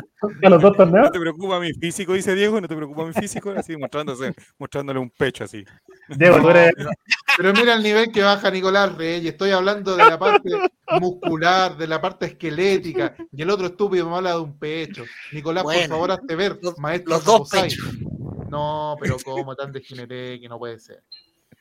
a 0.43 0.49
los 0.49 0.61
dos 0.61 0.75
torneos? 0.77 1.05
No 1.05 1.11
te 1.11 1.19
preocupa 1.19 1.59
mi 1.59 1.71
físico, 1.73 2.13
dice 2.13 2.33
Diego, 2.33 2.59
no 2.59 2.67
te 2.67 2.75
preocupa 2.75 3.05
mi 3.05 3.13
físico, 3.13 3.51
así 3.55 3.77
mostrándose, 3.77 4.33
mostrándole 4.57 4.99
un 4.99 5.09
pecho 5.11 5.43
así. 5.43 5.63
Diego, 6.09 6.39
tú 6.41 6.49
eres, 6.49 6.73
Pero 7.37 7.53
mira 7.53 7.73
el 7.75 7.83
nivel 7.83 8.11
que 8.11 8.23
baja 8.23 8.49
Nicolás 8.49 8.95
Reyes. 8.95 9.31
Estoy 9.33 9.51
hablando 9.51 9.95
de 9.95 10.03
la 10.03 10.17
parte 10.17 10.49
muscular, 10.99 11.77
de 11.77 11.87
la 11.87 12.01
parte 12.01 12.25
esquelética. 12.25 13.15
Y 13.31 13.41
el 13.43 13.49
otro 13.51 13.67
estúpido 13.67 14.09
me 14.09 14.15
habla 14.15 14.31
de 14.31 14.39
un 14.39 14.57
pecho. 14.57 15.03
Nicolás, 15.31 15.63
por 15.63 15.75
favor, 15.87 16.11
hazte 16.11 16.35
ver, 16.35 16.57
los- 16.61 16.77
maestro. 16.79 17.11
los 17.13 17.23
dos 17.25 17.49
pechos. 17.49 17.85
No, 18.49 18.95
pero 18.99 19.17
cómo 19.23 19.55
tan 19.55 19.71
degeneré 19.71 20.39
que 20.39 20.47
no 20.49 20.57
puede 20.57 20.79
ser. 20.79 21.03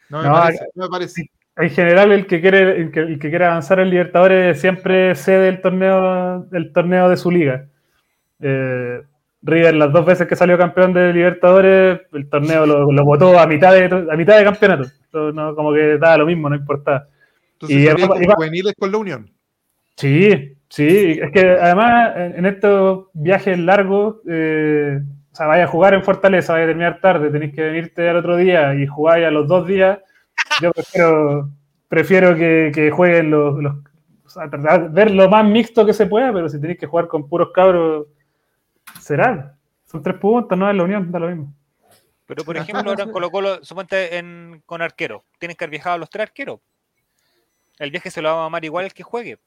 No 0.08 0.22
me 0.22 0.28
No, 0.28 0.32
parece, 0.34 0.64
no 0.74 0.84
me 0.84 0.88
parece. 0.90 1.30
En 1.56 1.70
general, 1.70 2.12
el 2.12 2.26
que 2.26 2.40
quiere, 2.40 2.80
el 2.80 2.90
que, 2.90 3.00
el 3.00 3.18
que 3.18 3.30
quiere 3.30 3.46
avanzar 3.46 3.80
en 3.80 3.90
Libertadores 3.90 4.60
siempre 4.60 5.14
cede 5.14 5.48
el 5.48 5.60
torneo, 5.60 6.46
el 6.52 6.72
torneo 6.72 7.08
de 7.08 7.16
su 7.16 7.30
liga. 7.30 7.66
Eh, 8.40 9.00
River, 9.42 9.74
las 9.76 9.92
dos 9.92 10.04
veces 10.04 10.26
que 10.26 10.36
salió 10.36 10.58
campeón 10.58 10.92
de 10.92 11.12
Libertadores, 11.12 12.00
el 12.12 12.28
torneo 12.28 12.66
lo, 12.66 12.90
lo 12.92 13.04
votó 13.04 13.38
a 13.38 13.46
mitad 13.46 13.72
de, 13.72 13.84
a 13.84 14.16
mitad 14.16 14.38
de 14.38 14.44
campeonato. 14.44 14.84
Entonces, 15.04 15.34
no, 15.34 15.54
como 15.54 15.72
que 15.72 15.98
daba 15.98 16.18
lo 16.18 16.26
mismo, 16.26 16.48
no 16.50 16.56
importaba. 16.56 17.06
Entonces, 17.52 17.78
y 17.78 17.82
iba- 17.82 18.34
juveniles 18.34 18.74
con 18.78 18.92
la 18.92 18.98
Unión. 18.98 19.30
Sí, 19.96 20.56
sí, 20.68 21.18
es 21.22 21.30
que 21.32 21.40
además 21.58 22.12
en, 22.16 22.38
en 22.38 22.46
estos 22.46 23.06
viajes 23.14 23.58
largos, 23.58 24.16
eh, 24.28 24.98
o 25.32 25.34
sea, 25.34 25.46
vaya 25.46 25.64
a 25.64 25.68
jugar 25.68 25.94
en 25.94 26.02
Fortaleza, 26.02 26.52
vaya 26.52 26.64
a 26.64 26.68
terminar 26.68 27.00
tarde, 27.00 27.30
tenéis 27.30 27.54
que 27.54 27.62
venirte 27.62 28.06
al 28.08 28.16
otro 28.16 28.36
día 28.36 28.74
y 28.74 28.86
jugáis 28.86 29.24
a 29.26 29.30
los 29.30 29.46
dos 29.48 29.66
días. 29.66 30.00
Yo 30.62 30.72
prefiero, 30.72 31.50
prefiero 31.88 32.34
que, 32.36 32.70
que 32.74 32.90
jueguen 32.90 33.30
los, 33.30 33.62
los- 33.62 33.74
o 34.24 34.28
sea, 34.28 34.50
tratar 34.50 34.82
de 34.82 34.88
ver 34.88 35.10
lo 35.12 35.28
más 35.28 35.44
mixto 35.44 35.86
que 35.86 35.92
se 35.92 36.06
pueda, 36.06 36.32
pero 36.32 36.48
si 36.48 36.60
tenéis 36.60 36.78
que 36.78 36.86
jugar 36.86 37.06
con 37.08 37.28
puros 37.28 37.50
cabros, 37.54 38.06
será. 39.00 39.56
Son 39.84 40.02
tres 40.02 40.16
puntos, 40.16 40.58
no 40.58 40.68
es 40.68 40.76
la 40.76 40.82
unión, 40.82 41.10
da 41.12 41.18
lo 41.20 41.28
mismo. 41.28 41.54
Pero, 42.26 42.42
por 42.44 42.56
ejemplo, 42.56 42.90
ahora 42.90 43.04
en 43.04 43.12
Colo 43.12 43.30
Colo, 43.30 43.64
suponte 43.64 44.16
en, 44.18 44.62
con 44.66 44.82
arquero. 44.82 45.24
Tienes 45.38 45.56
que 45.56 45.64
haber 45.64 45.70
viajado 45.70 45.94
a 45.94 45.98
los 45.98 46.10
tres 46.10 46.22
arqueros. 46.24 46.58
El 47.78 47.92
viaje 47.92 48.10
se 48.10 48.20
lo 48.20 48.28
va 48.30 48.34
a 48.40 48.44
mamar 48.46 48.64
igual 48.64 48.84
el 48.86 48.92
que 48.94 49.04
juegue. 49.04 49.38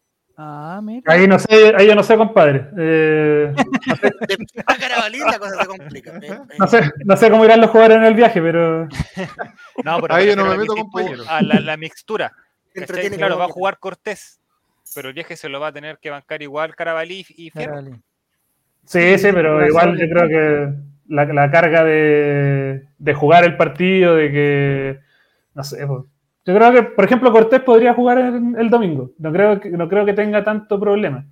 Ah, 0.42 0.80
mira. 0.82 1.04
Ahí 1.12 1.28
no 1.28 1.38
sé, 1.38 1.74
ahí 1.76 1.86
yo 1.86 1.96
no 1.96 2.02
sé, 2.02 2.16
compadre. 2.16 2.70
Eh, 2.78 3.54
De 4.28 4.38
a 4.66 4.78
Carabalí 4.78 5.20
la 5.20 5.38
cosa 5.38 5.62
se 5.62 5.68
complica. 5.68 6.18
Eh, 6.22 6.40
no 6.58 6.66
sé, 6.66 6.80
no 7.04 7.18
sé 7.18 7.30
cómo 7.30 7.44
irán 7.44 7.60
los 7.60 7.70
jugadores 7.70 7.98
en 7.98 8.06
el 8.06 8.14
viaje, 8.14 8.42
pero 8.42 8.88
No, 9.84 10.00
pero 10.00 10.14
Ahí 10.16 10.28
yo 10.28 10.38
no 10.38 10.46
me 10.46 10.58
meto, 10.58 10.78
compañero. 10.78 11.24
A 11.28 11.42
la, 11.42 11.60
la 11.60 11.76
mixtura. 11.76 12.32
Claro, 12.74 13.34
como 13.36 13.40
va 13.40 13.46
a 13.46 13.50
jugar 13.50 13.80
Cortés. 13.80 14.40
Pero 14.96 15.10
el 15.10 15.14
viaje 15.14 15.36
se 15.36 15.50
lo 15.50 15.60
va 15.60 15.68
a 15.68 15.74
tener 15.74 15.98
que 15.98 16.10
bancar 16.10 16.42
igual 16.42 16.74
Carabalí 16.74 17.26
y 17.36 17.50
Fierro. 17.50 17.82
Sí, 18.86 19.18
sí, 19.18 19.34
pero 19.34 19.68
igual 19.68 19.98
yo 19.98 20.08
creo 20.08 20.28
que 20.30 20.74
la, 21.10 21.26
la 21.26 21.52
carga 21.52 21.84
de, 21.84 22.86
de 22.98 23.14
jugar 23.14 23.44
el 23.44 23.58
partido, 23.58 24.16
de 24.16 24.32
que, 24.32 25.00
no 25.54 25.64
sé, 25.66 25.86
pues, 25.86 26.06
yo 26.50 26.56
creo 26.56 26.72
que, 26.72 26.84
por 26.84 27.06
ejemplo, 27.06 27.32
Cortés 27.32 27.62
podría 27.62 27.94
jugar 27.94 28.18
el, 28.18 28.56
el 28.58 28.70
domingo, 28.70 29.12
no 29.20 29.32
creo, 29.32 29.60
que, 29.60 29.70
no 29.70 29.88
creo 29.88 30.06
que 30.06 30.14
tenga 30.14 30.44
tanto 30.44 30.80
problema, 30.80 31.26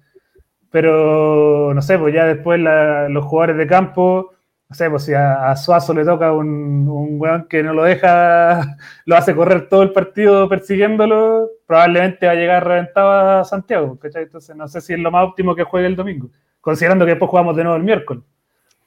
pero, 0.72 1.72
no 1.74 1.82
sé, 1.82 1.98
pues 1.98 2.14
ya 2.14 2.26
después 2.26 2.60
la- 2.60 3.08
los 3.10 3.26
jugadores 3.26 3.58
de 3.58 3.68
campo, 3.68 4.34
no 4.70 4.76
sé, 4.76 4.90
pues 4.90 5.04
si 5.06 5.14
a, 5.14 5.50
a 5.50 5.56
Suazo 5.56 5.94
le 5.94 6.04
toca 6.04 6.34
un, 6.34 6.88
un 6.90 7.20
weón 7.22 7.48
que 7.48 7.64
no 7.64 7.74
lo 7.74 7.84
deja, 7.84 8.76
lo 9.06 9.16
hace 9.16 9.34
correr 9.36 9.70
todo 9.70 9.84
el 9.84 9.92
partido 9.94 10.50
persiguiéndolo, 10.50 11.50
probablemente 11.66 12.26
va 12.26 12.34
a 12.34 12.36
llegar 12.36 12.68
reventado 12.68 13.40
a 13.40 13.44
Santiago, 13.46 13.98
¿cachai? 13.98 14.24
Entonces 14.24 14.56
no 14.56 14.68
sé 14.68 14.82
si 14.82 14.94
es 14.94 15.00
lo 15.00 15.10
más 15.12 15.26
óptimo 15.26 15.56
que 15.56 15.64
juegue 15.64 15.88
el 15.88 15.96
domingo 15.96 16.30
considerando 16.60 17.06
que 17.06 17.12
después 17.12 17.30
jugamos 17.32 17.56
de 17.56 17.64
nuevo 17.64 17.78
el 17.78 17.84
miércoles. 17.84 18.24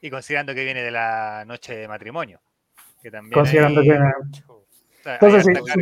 Y 0.03 0.11
considerando 0.11 0.55
que 0.55 0.64
viene 0.64 0.83
de 0.83 0.91
la 0.91 1.45
noche 1.47 1.74
de 1.76 1.89
matrimonio. 1.89 2.39
Que 3.03 3.11
también 3.11 3.33
Considerando 3.33 3.81
hay- 3.81 3.89
que. 3.89 3.99
Entonces, 5.05 5.45
si- 5.45 5.81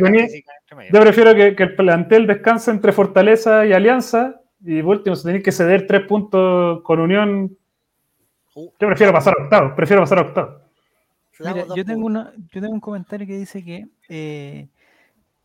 medio. 0.75 0.91
Yo 0.91 1.01
prefiero 1.01 1.35
que, 1.35 1.55
que 1.55 1.63
el 1.63 1.75
plantel 1.75 2.27
descanse 2.27 2.71
entre 2.71 2.91
Fortaleza 2.91 3.65
y 3.65 3.73
Alianza. 3.73 4.41
Y 4.61 4.81
por 4.81 4.97
último, 4.97 5.15
si 5.15 5.23
tenéis 5.23 5.43
que 5.43 5.51
ceder 5.51 5.87
tres 5.87 6.05
puntos 6.05 6.81
con 6.83 6.99
Unión, 6.99 7.57
yo 8.55 8.71
prefiero 8.77 9.13
pasar 9.13 9.33
a 9.39 9.43
octavo. 9.43 9.75
Prefiero 9.75 10.01
pasar 10.01 10.17
a 10.19 10.21
octavo. 10.21 10.61
Mira, 11.39 11.65
yo 11.73 11.85
tengo, 11.85 12.05
una, 12.05 12.33
yo 12.51 12.59
tengo 12.61 12.73
un 12.73 12.81
comentario 12.81 13.25
que 13.25 13.37
dice 13.37 13.63
que 13.63 13.87
eh, 14.09 14.67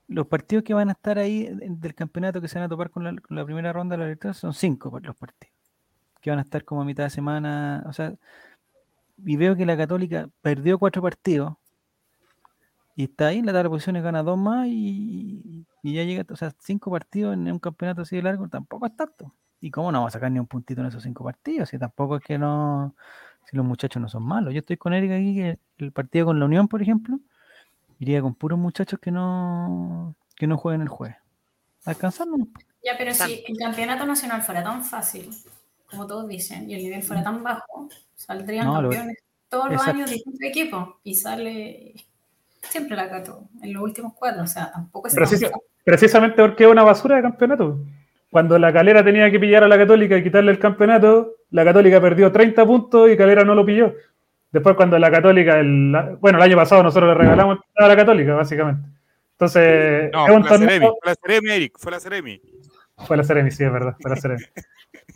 los 0.08 0.26
partidos 0.26 0.64
que 0.64 0.74
van 0.74 0.88
a 0.88 0.92
estar 0.92 1.18
ahí 1.18 1.48
del 1.52 1.94
campeonato 1.94 2.40
que 2.40 2.48
se 2.48 2.58
van 2.58 2.66
a 2.66 2.68
topar 2.68 2.90
con 2.90 3.04
la, 3.04 3.10
con 3.10 3.36
la 3.36 3.44
primera 3.44 3.72
ronda 3.72 3.94
de 3.94 3.98
la 3.98 4.04
Libertadores 4.06 4.38
son 4.38 4.52
cinco 4.54 4.98
los 5.00 5.14
partidos 5.14 5.54
que 6.20 6.30
van 6.30 6.38
a 6.40 6.42
estar 6.42 6.64
como 6.64 6.82
a 6.82 6.84
mitad 6.84 7.04
de 7.04 7.10
semana. 7.10 7.84
O 7.86 7.92
sea, 7.92 8.14
y 9.24 9.36
veo 9.36 9.54
que 9.54 9.66
la 9.66 9.76
Católica 9.76 10.28
perdió 10.42 10.78
cuatro 10.78 11.00
partidos 11.02 11.54
y 12.96 13.04
está 13.04 13.28
ahí 13.28 13.38
en 13.38 13.46
la 13.46 13.52
tabla 13.52 13.64
de 13.64 13.68
posiciones, 13.70 14.02
gana 14.02 14.22
dos 14.22 14.38
más 14.38 14.66
y, 14.68 15.66
y 15.82 15.92
ya 15.94 16.04
llega, 16.04 16.24
o 16.30 16.36
sea, 16.36 16.52
cinco 16.58 16.90
partidos 16.90 17.34
en 17.34 17.50
un 17.50 17.58
campeonato 17.58 18.02
así 18.02 18.16
de 18.16 18.22
largo 18.22 18.48
tampoco 18.48 18.86
es 18.86 18.96
tanto. 18.96 19.32
¿Y 19.60 19.70
cómo 19.70 19.90
no 19.90 20.02
va 20.02 20.08
a 20.08 20.10
sacar 20.10 20.30
ni 20.30 20.38
un 20.38 20.46
puntito 20.46 20.80
en 20.82 20.88
esos 20.88 21.02
cinco 21.02 21.24
partidos? 21.24 21.70
Si 21.70 21.78
tampoco 21.78 22.16
es 22.16 22.22
que 22.22 22.36
no, 22.38 22.94
si 23.50 23.56
los 23.56 23.64
muchachos 23.64 24.00
no 24.02 24.08
son 24.08 24.22
malos. 24.22 24.52
Yo 24.52 24.60
estoy 24.60 24.76
con 24.76 24.92
Eric 24.92 25.12
aquí, 25.12 25.34
que 25.34 25.58
el 25.78 25.90
partido 25.92 26.26
con 26.26 26.38
la 26.38 26.44
Unión, 26.44 26.68
por 26.68 26.82
ejemplo, 26.82 27.18
iría 27.98 28.20
con 28.20 28.34
puros 28.34 28.58
muchachos 28.58 28.98
que 29.00 29.10
no, 29.10 30.14
que 30.36 30.46
no 30.46 30.58
jueguen 30.58 30.82
el 30.82 30.88
jueves. 30.88 31.16
Alcanzarnos. 31.86 32.40
Ya, 32.84 32.92
pero 32.98 33.14
si 33.14 33.42
el 33.46 33.56
campeonato 33.56 34.04
nacional 34.04 34.42
fuera 34.42 34.62
tan 34.62 34.84
fácil, 34.84 35.30
como 35.90 36.06
todos 36.06 36.28
dicen, 36.28 36.68
y 36.70 36.74
el 36.74 36.82
nivel 36.82 37.02
fuera 37.02 37.22
tan 37.22 37.42
bajo, 37.42 37.88
saldrían 38.14 38.66
No, 38.66 38.82
lo- 38.82 38.90
campeones 38.90 39.18
todos 39.48 39.64
los 39.66 39.74
exacto. 39.74 39.96
años 39.96 40.10
distintos 40.10 40.42
equipos 40.42 40.88
y 41.04 41.14
sale 41.14 41.94
siempre 42.68 42.96
la 42.96 43.08
Cato 43.08 43.48
en 43.62 43.72
los 43.72 43.82
últimos 43.82 44.12
cuatro, 44.14 44.42
o 44.42 44.46
sea, 44.46 44.70
tampoco 44.72 45.08
es 45.08 45.14
fácil. 45.14 45.48
precisamente 45.84 46.42
porque 46.42 46.64
es 46.64 46.70
una 46.70 46.82
basura 46.82 47.16
de 47.16 47.22
campeonato. 47.22 47.78
Cuando 48.30 48.58
la 48.58 48.72
Calera 48.72 49.04
tenía 49.04 49.30
que 49.30 49.38
pillar 49.38 49.62
a 49.62 49.68
la 49.68 49.78
Católica 49.78 50.16
y 50.16 50.22
quitarle 50.22 50.50
el 50.50 50.58
campeonato, 50.58 51.34
la 51.50 51.64
Católica 51.64 52.00
perdió 52.00 52.32
30 52.32 52.66
puntos 52.66 53.10
y 53.10 53.16
Calera 53.16 53.44
no 53.44 53.54
lo 53.54 53.64
pilló. 53.64 53.94
Después 54.50 54.76
cuando 54.76 54.98
la 54.98 55.10
Católica, 55.10 55.58
el, 55.58 56.16
bueno, 56.20 56.38
el 56.38 56.44
año 56.44 56.56
pasado 56.56 56.82
nosotros 56.82 57.10
le 57.10 57.14
regalamos 57.14 57.58
a 57.76 57.88
la 57.88 57.96
Católica, 57.96 58.34
básicamente. 58.34 58.88
Entonces, 59.32 60.10
No, 60.12 60.26
es 60.26 60.26
fue 60.26 60.36
un 60.36 60.42
la 60.42 60.58
Ceremi, 60.58 60.86
fue 60.86 61.10
la 61.10 61.14
Ceremi, 61.16 61.50
Eric, 61.50 61.78
fue 61.78 61.92
la 61.92 62.00
Ceremi. 62.00 62.40
Fue 63.06 63.16
la 63.16 63.24
Seremi, 63.24 63.50
sí, 63.50 63.64
es 63.64 63.72
verdad, 63.72 63.96
fue 64.00 64.10
la 64.10 64.16
Seremi. 64.16 64.44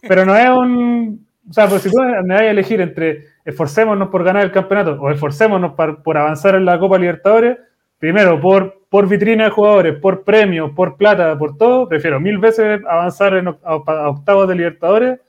Pero 0.03 0.25
no 0.25 0.37
es 0.37 0.51
un. 0.51 1.28
O 1.49 1.53
sea, 1.53 1.67
pues 1.69 1.83
si 1.83 1.91
tú 1.91 1.99
me 2.03 2.35
vas 2.35 2.41
a 2.43 2.45
elegir 2.47 2.81
entre 2.81 3.25
esforcémonos 3.45 4.09
por 4.09 4.23
ganar 4.25 4.43
el 4.45 4.53
campeonato 4.53 5.01
o 5.01 5.11
esforcémonos 5.11 5.73
par- 5.75 6.03
por 6.03 6.19
avanzar 6.19 6.55
en 6.55 6.65
la 6.65 6.79
Copa 6.79 6.99
Libertadores, 6.99 7.59
primero 7.99 8.41
por 8.41 8.77
por 8.89 9.07
vitrina 9.07 9.45
de 9.45 9.51
jugadores, 9.51 9.99
por 10.01 10.25
premios, 10.25 10.71
por 10.71 10.97
plata, 10.97 11.37
por 11.39 11.59
todo, 11.59 11.87
prefiero 11.89 12.19
mil 12.21 12.39
veces 12.39 12.81
avanzar 12.89 13.35
en 13.35 13.49
a, 13.49 13.55
octavos 13.75 14.49
de 14.49 14.55
Libertadores 14.55 15.21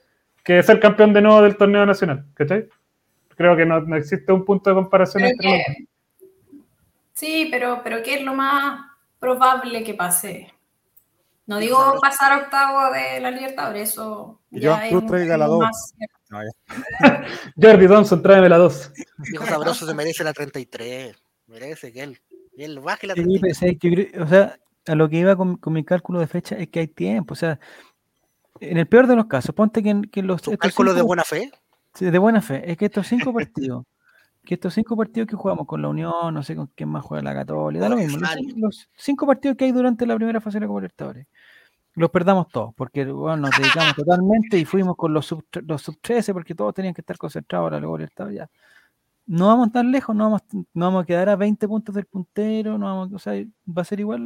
que 0.42 0.62
ser 0.62 0.80
campeón 0.80 1.12
de 1.12 1.20
nuevo 1.20 1.42
del 1.42 1.56
torneo 1.58 1.84
nacional. 1.84 2.24
¿Cachai? 2.32 2.66
Creo 3.36 3.54
que 3.56 3.66
no, 3.66 3.80
no 3.82 3.96
existe 3.96 4.32
un 4.32 4.46
punto 4.46 4.70
de 4.70 4.76
comparación 4.76 5.22
Pero 5.22 5.32
entre 5.32 5.48
que- 5.48 5.84
Sí, 7.12 7.48
pero, 7.50 7.80
pero 7.84 8.02
¿qué 8.02 8.14
es 8.14 8.22
lo 8.22 8.32
más 8.34 8.80
probable 9.18 9.84
que 9.84 9.92
pase? 9.92 10.50
No 11.50 11.58
digo 11.58 11.98
pasar 12.00 12.32
a 12.32 12.38
octavo 12.38 12.92
de 12.92 13.20
la 13.20 13.30
Libertadores, 13.30 13.90
eso 13.90 14.40
es 14.52 14.64
Cruz 14.90 15.06
traiga 15.06 15.36
la 15.36 15.46
poco 15.46 15.58
dos. 15.58 15.64
más- 15.66 15.94
No, 16.30 16.38
ya. 16.44 16.50
Jordi 17.60 17.88
Thompson, 17.88 18.22
tráeme 18.22 18.48
la 18.48 18.56
2. 18.58 18.92
Viejo 19.18 19.46
sabroso 19.46 19.86
se 19.86 19.94
merece 19.94 20.22
la 20.24 20.32
33. 20.32 21.16
Merece 21.48 21.92
que 21.92 22.02
él, 22.04 22.20
que 22.56 22.64
él 22.64 22.78
baje 22.78 23.08
la 23.08 23.14
Sí, 23.14 23.22
33. 23.22 23.58
pero 23.58 23.72
sí, 23.72 23.78
yo 23.82 23.90
creo- 24.10 24.24
o 24.24 24.28
sea, 24.28 24.58
a 24.86 24.94
lo 24.94 25.08
que 25.08 25.16
iba 25.16 25.34
con, 25.36 25.56
con 25.56 25.72
mi 25.72 25.84
cálculo 25.84 26.20
de 26.20 26.28
fecha 26.28 26.54
es 26.56 26.68
que 26.68 26.78
hay 26.80 26.86
tiempo. 26.88 27.32
O 27.32 27.36
sea, 27.36 27.58
en 28.60 28.78
el 28.78 28.86
peor 28.86 29.06
de 29.08 29.16
los 29.16 29.26
casos, 29.26 29.54
ponte 29.54 29.82
que, 29.82 29.90
en- 29.90 30.02
que 30.04 30.22
los. 30.22 30.36
estos 30.40 30.56
¿Cálculo 30.56 30.92
de 30.92 30.98
cinco- 31.00 31.06
buena 31.08 31.24
fe? 31.24 31.50
Sí, 31.94 32.04
de 32.08 32.18
buena 32.18 32.40
fe. 32.40 32.70
Es 32.70 32.76
que 32.76 32.84
estos 32.86 33.06
cinco 33.08 33.32
partidos, 33.34 33.84
que 34.50 34.54
estos 34.54 34.74
cinco 34.74 34.96
partidos 34.96 35.28
que 35.28 35.36
jugamos 35.36 35.64
con 35.64 35.80
la 35.80 35.86
Unión, 35.86 36.34
no 36.34 36.42
sé 36.42 36.56
con 36.56 36.66
quién 36.74 36.88
más 36.88 37.04
juega 37.04 37.22
la 37.22 37.32
Católica, 37.32 37.84
da 37.84 37.88
lo 37.88 37.96
mismo. 37.96 38.18
Los, 38.56 38.90
cinco 38.96 39.24
partidos 39.24 39.56
que 39.56 39.64
hay 39.64 39.70
durante 39.70 40.04
la 40.04 40.16
primera 40.16 40.40
fase 40.40 40.56
de 40.56 40.62
la 40.62 40.66
Copa 40.66 40.80
Libertadores, 40.80 41.28
los 41.94 42.10
perdamos 42.10 42.48
todos, 42.48 42.74
porque 42.74 43.04
bueno, 43.04 43.42
nos 43.42 43.50
dedicamos 43.56 43.94
totalmente 44.04 44.58
y 44.58 44.64
fuimos 44.64 44.96
con 44.96 45.14
los 45.14 45.24
sub, 45.24 45.44
los 45.64 45.82
sub 45.82 46.00
13, 46.00 46.32
porque 46.32 46.56
todos 46.56 46.74
tenían 46.74 46.94
que 46.94 47.00
estar 47.00 47.16
concentrados 47.16 47.66
para 47.66 47.78
la 47.78 47.86
Copa 47.86 47.98
Libertadores. 47.98 48.38
Ya. 48.38 48.50
No 49.26 49.46
vamos 49.46 49.70
tan 49.70 49.92
lejos, 49.92 50.16
no 50.16 50.24
vamos, 50.24 50.42
no 50.52 50.86
vamos 50.86 51.04
a 51.04 51.06
quedar 51.06 51.28
a 51.28 51.36
20 51.36 51.68
puntos 51.68 51.94
del 51.94 52.06
puntero, 52.06 52.76
no 52.76 52.86
vamos, 52.86 53.12
o 53.12 53.20
sea, 53.20 53.34
va 53.68 53.82
a 53.82 53.84
ser 53.84 54.00
igual 54.00 54.20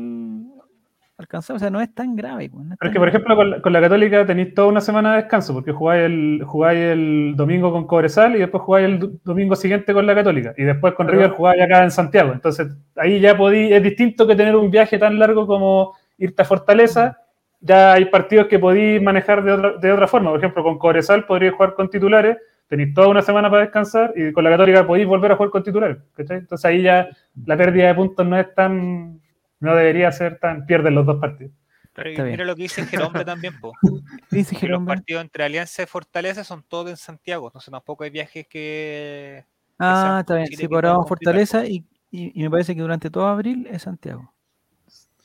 alcanzado, 1.19 1.57
o 1.57 1.61
sea, 1.61 1.71
no 1.71 1.81
es 1.81 1.95
tan 1.95 2.17
grave. 2.17 2.51
pues, 2.51 2.65
no 2.67 2.73
es 2.75 2.79
Pero 2.79 2.89
es 2.91 2.91
tan 2.91 2.93
que, 2.93 2.99
por 2.99 3.09
grave. 3.09 3.09
ejemplo, 3.11 3.37
con 3.37 3.51
la, 3.51 3.63
con 3.63 3.73
la 3.73 3.81
Católica 3.81 4.27
tenéis 4.27 4.55
toda 4.55 4.69
una 4.69 4.81
semana 4.81 5.13
de 5.15 5.23
descanso, 5.23 5.55
porque 5.55 5.73
jugáis 5.73 6.03
el, 6.05 6.43
jugáis 6.45 6.79
el 6.81 7.35
domingo 7.37 7.71
con 7.73 7.87
Cobresal 7.87 8.35
y 8.37 8.41
después 8.41 8.63
jugáis 8.63 8.87
el 8.87 8.99
do- 8.99 9.11
domingo 9.25 9.55
siguiente 9.57 9.93
con 9.95 10.07
la 10.07 10.15
Católica. 10.15 10.55
Y 10.57 10.65
después 10.65 10.95
con 10.95 11.07
Pero- 11.07 11.19
River 11.19 11.31
jugáis 11.37 11.63
acá 11.63 11.85
en 11.85 11.91
Santiago. 11.91 12.33
Entonces, 12.33 12.69
ahí 12.97 13.21
ya 13.21 13.37
podí, 13.37 13.73
es 13.73 13.83
distinto 13.83 14.27
que 14.27 14.35
tener 14.37 14.57
un 14.57 14.71
viaje 14.71 14.99
tan 14.99 15.19
largo 15.19 15.47
como 15.47 15.95
irte 16.19 16.43
a 16.43 16.45
Fortaleza. 16.45 17.19
Ya 17.61 17.93
hay 17.95 18.05
partidos 18.07 18.47
que 18.49 18.59
podéis 18.59 19.01
manejar 19.01 19.43
de 19.43 19.53
otra, 19.53 19.73
de 19.79 19.93
otra 19.93 20.07
forma. 20.07 20.31
Por 20.31 20.39
ejemplo, 20.41 20.63
con 20.63 20.79
Cobresal 20.79 21.25
podríais 21.27 21.55
jugar 21.55 21.75
con 21.75 21.89
titulares, 21.89 22.37
tenéis 22.69 22.93
toda 22.93 23.09
una 23.09 23.23
semana 23.23 23.49
para 23.49 23.63
descansar 23.63 24.13
y 24.17 24.33
con 24.33 24.45
la 24.45 24.51
Católica 24.51 24.87
podéis 24.87 25.07
volver 25.07 25.33
a 25.33 25.37
jugar 25.37 25.51
con 25.51 25.63
titulares. 25.63 25.97
¿cachai? 26.17 26.39
Entonces 26.39 26.65
ahí 26.65 26.83
ya 26.83 27.09
la 27.47 27.57
pérdida 27.57 27.87
de 27.87 27.95
puntos 27.95 28.27
no 28.27 28.39
es 28.39 28.53
tan, 28.55 29.21
no 29.65 29.75
debería 29.75 30.13
ser 30.13 30.39
tan, 30.39 30.67
pierden 30.67 30.95
los 30.95 31.07
dos 31.07 31.21
partidos. 31.21 31.53
Pero 31.93 32.11
Está 32.11 32.23
y 32.23 32.25
bien. 32.25 32.33
mira 32.35 32.45
lo 32.45 32.57
que 32.57 32.63
dice 32.63 32.85
Jerombe 32.87 33.25
también, 33.25 33.59
po. 33.61 33.73
Dice 34.31 34.57
que 34.57 34.67
los 34.67 34.85
partidos 34.85 35.23
entre 35.23 35.45
Alianza 35.45 35.83
y 35.83 35.87
Fortaleza 35.87 36.43
son 36.43 36.65
todos 36.67 36.91
en 36.91 36.97
Santiago, 36.97 37.47
entonces 37.49 37.71
tampoco 37.71 38.03
hay 38.05 38.11
viajes 38.11 38.47
que... 38.49 39.45
Ah, 39.79 40.03
sean 40.07 40.19
está 40.21 40.35
bien. 40.37 40.47
Sí, 40.49 40.57
que 40.57 40.69
por 40.69 40.85
ahora. 40.87 41.07
Fortaleza 41.07 41.65
y, 41.67 41.85
y, 42.11 42.39
y 42.41 42.43
me 42.45 42.51
parece 42.51 42.75
que 42.75 42.81
durante 42.81 43.11
todo 43.11 43.27
abril 43.27 43.67
es 43.71 43.83
Santiago. 43.83 44.33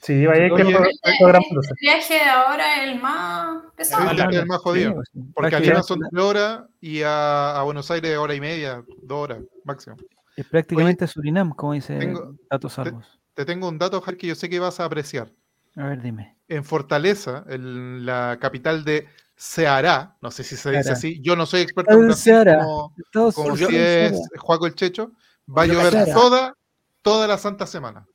Sí, 0.02 0.26
vaya 0.26 0.48
que 0.48 0.54
Oye. 0.64 0.78
El 0.78 1.76
viaje 1.82 2.14
de 2.14 2.22
ahora 2.30 2.78
es 2.84 2.90
el 2.90 3.02
más 3.02 3.64
pesado. 3.76 4.06
Es 4.12 4.12
el- 4.20 4.34
el 4.36 4.46
más 4.46 4.60
jodido. 4.60 5.04
Sí, 5.04 5.12
sí. 5.14 5.20
Porque 5.34 5.56
a 5.56 5.60
Prácticamente- 5.60 5.70
Lima 5.72 5.84
son 5.84 6.00
tres 6.10 6.24
horas 6.24 6.62
y 6.80 7.02
a, 7.02 7.60
a 7.60 7.64
Buenos 7.64 7.92
Aires 7.92 8.18
hora 8.18 8.34
y 8.34 8.40
media, 8.40 8.82
dos 9.02 9.18
horas 9.24 9.40
máximo. 9.66 9.98
Es 10.38 10.46
prácticamente 10.48 11.06
Surinam, 11.06 11.50
como 11.52 11.74
dice 11.74 11.98
tengo- 11.98 12.34
Datos 12.50 12.74
Salvos. 12.74 13.19
Te 13.40 13.46
tengo 13.46 13.70
un 13.70 13.78
dato, 13.78 14.02
Jar, 14.02 14.18
que 14.18 14.28
yo 14.28 14.36
sé 14.36 14.50
que 14.50 14.60
vas 14.60 14.82
a 14.82 14.84
apreciar. 14.84 15.32
A 15.78 15.86
ver, 15.86 16.02
dime. 16.02 16.36
En 16.50 16.66
Fortaleza, 16.66 17.46
en 17.48 18.06
la 18.06 18.38
capital 18.38 18.84
de 18.84 19.08
Ceará, 19.38 20.18
no 20.22 20.30
sé 20.30 20.44
si 20.44 20.58
se 20.58 20.72
dice 20.72 20.84
Ceará. 20.84 20.98
así, 20.98 21.22
yo 21.22 21.38
no 21.38 21.46
soy 21.46 21.62
experto 21.62 21.94
en 21.94 22.14
Ceará. 22.14 22.58
como, 22.66 22.94
Todos 23.14 23.36
como 23.36 23.56
son 23.56 23.70
si 23.70 23.78
es. 23.78 24.20
Juaco 24.40 24.66
el 24.66 24.76
Checho, 24.76 25.14
va 25.48 25.62
a 25.62 25.68
llover 25.68 26.14
toda, 26.14 26.54
toda 27.02 27.28
la 27.30 27.38
santa 27.38 27.66
semana. 27.66 28.06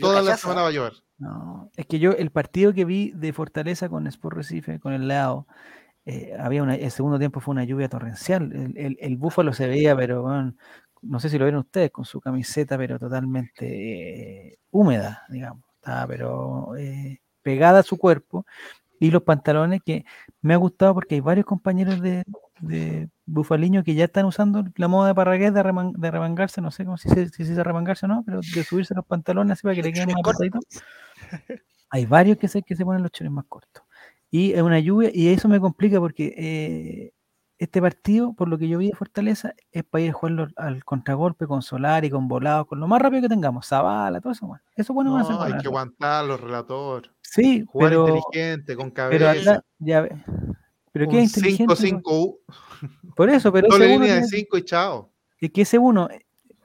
Toda 0.00 0.20
la 0.20 0.36
semana 0.36 0.62
va 0.62 0.68
a 0.70 0.72
llover. 0.72 0.94
No, 1.16 1.70
es 1.76 1.86
que 1.86 2.00
yo, 2.00 2.10
el 2.10 2.32
partido 2.32 2.74
que 2.74 2.84
vi 2.84 3.12
de 3.12 3.32
Fortaleza 3.32 3.88
con 3.88 4.08
Sport 4.08 4.36
Recife, 4.38 4.80
con 4.80 4.94
el 4.94 5.06
Leao, 5.06 5.46
eh, 6.06 6.34
había 6.40 6.60
una, 6.60 6.74
el 6.74 6.90
segundo 6.90 7.20
tiempo 7.20 7.38
fue 7.38 7.52
una 7.52 7.62
lluvia 7.62 7.88
torrencial. 7.88 8.50
El, 8.52 8.76
el, 8.76 8.96
el 9.00 9.16
búfalo 9.16 9.52
se 9.52 9.68
veía, 9.68 9.94
pero 9.94 10.22
bueno, 10.22 10.54
no 11.02 11.20
sé 11.20 11.28
si 11.28 11.38
lo 11.38 11.44
vieron 11.44 11.60
ustedes, 11.60 11.90
con 11.90 12.04
su 12.04 12.20
camiseta, 12.20 12.78
pero 12.78 12.98
totalmente 12.98 13.66
eh, 14.50 14.58
húmeda, 14.70 15.24
digamos. 15.28 15.62
Estaba, 15.74 16.06
pero 16.06 16.76
eh, 16.76 17.20
pegada 17.42 17.80
a 17.80 17.82
su 17.82 17.98
cuerpo. 17.98 18.46
Y 19.00 19.10
los 19.10 19.24
pantalones 19.24 19.80
que 19.84 20.04
me 20.42 20.54
ha 20.54 20.56
gustado 20.56 20.94
porque 20.94 21.16
hay 21.16 21.20
varios 21.20 21.44
compañeros 21.44 22.00
de, 22.00 22.22
de 22.60 23.08
bufaliño 23.26 23.82
que 23.82 23.94
ya 23.96 24.04
están 24.04 24.26
usando 24.26 24.64
la 24.76 24.86
moda 24.86 25.08
de 25.08 25.14
Parragués 25.16 25.52
de, 25.52 25.60
reman- 25.60 25.92
de 25.96 26.08
remangarse, 26.08 26.60
no 26.60 26.70
sé 26.70 26.84
cómo 26.84 26.96
si 26.96 27.08
se, 27.08 27.28
si 27.30 27.44
se 27.44 27.50
dice 27.50 27.64
remangarse 27.64 28.06
o 28.06 28.08
no, 28.08 28.22
pero 28.24 28.40
de 28.54 28.62
subirse 28.62 28.94
los 28.94 29.04
pantalones 29.04 29.54
así 29.54 29.62
para 29.64 29.74
que 29.74 29.82
le 29.82 29.92
queden 29.92 30.10
más 30.10 30.20
apretaditos. 30.20 30.64
Hay 31.90 32.06
varios 32.06 32.38
que 32.38 32.46
se, 32.46 32.62
que 32.62 32.76
se 32.76 32.84
ponen 32.84 33.02
los 33.02 33.10
chores 33.10 33.32
más 33.32 33.44
cortos. 33.48 33.82
Y 34.30 34.52
es 34.52 34.62
una 34.62 34.78
lluvia, 34.78 35.10
y 35.12 35.28
eso 35.28 35.48
me 35.48 35.58
complica 35.58 35.98
porque 35.98 36.32
eh, 36.38 37.12
este 37.62 37.80
partido, 37.80 38.32
por 38.34 38.48
lo 38.48 38.58
que 38.58 38.68
yo 38.68 38.78
vi 38.78 38.88
de 38.88 38.96
Fortaleza, 38.96 39.54
es 39.70 39.84
para 39.84 40.02
ir 40.02 40.10
a 40.10 40.12
jugarlo 40.14 40.48
al 40.56 40.84
contragolpe 40.84 41.46
con 41.46 41.62
Solar 41.62 42.04
y 42.04 42.10
con 42.10 42.26
volados, 42.28 42.66
con 42.66 42.80
lo 42.80 42.88
más 42.88 43.00
rápido 43.00 43.22
que 43.22 43.28
tengamos, 43.28 43.66
Zabala, 43.68 44.20
todo 44.20 44.32
eso. 44.32 44.46
Bueno. 44.46 44.62
Eso 44.74 44.92
bueno 44.94 45.12
van 45.12 45.20
a 45.20 45.24
hacer 45.24 45.36
No, 45.36 45.42
hay 45.42 45.52
que 45.58 45.68
aguantar 45.68 46.24
los 46.24 46.40
relatores. 46.40 47.10
Sí, 47.20 47.64
Jugar 47.66 47.90
pero, 47.90 48.08
inteligente, 48.16 48.76
con 48.76 48.90
pero 48.90 49.26
cabeza. 49.26 49.52
acá, 49.52 49.64
ya 49.78 50.00
ve- 50.02 50.16
pero 50.92 51.08
qué 51.08 51.16
un 51.16 51.22
inteligente. 51.22 51.74
5-5-U, 51.74 52.38
Por 53.16 53.30
eso, 53.30 53.52
pero 53.52 53.68
doble 53.68 53.88
línea 53.88 54.14
de 54.16 54.20
tiene- 54.22 54.26
5 54.44 54.58
y 54.58 54.64
chao. 54.64 55.10
es 55.40 55.50
que 55.50 55.62
ese 55.62 55.78
uno, 55.78 56.08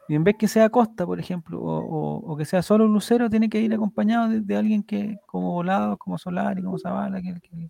y 0.10 0.16
en 0.16 0.24
vez 0.24 0.36
que 0.40 0.48
sea 0.48 0.70
Costa, 0.70 1.06
por 1.06 1.20
ejemplo, 1.20 1.60
o, 1.62 1.80
o- 1.80 2.34
o 2.34 2.38
que 2.38 2.46
sea 2.46 2.62
solo 2.64 2.88
Lucero, 2.88 3.30
tiene 3.30 3.50
que 3.50 3.60
ir 3.62 3.74
acompañado 3.74 4.30
de, 4.30 4.42
de 4.42 4.56
alguien 4.58 4.84
que, 4.84 5.18
como 5.28 5.52
Volado, 5.54 5.98
como 5.98 6.18
Solari, 6.18 6.64
como 6.64 6.80
Zavala, 6.80 7.22
que, 7.22 7.36
que- 7.42 7.70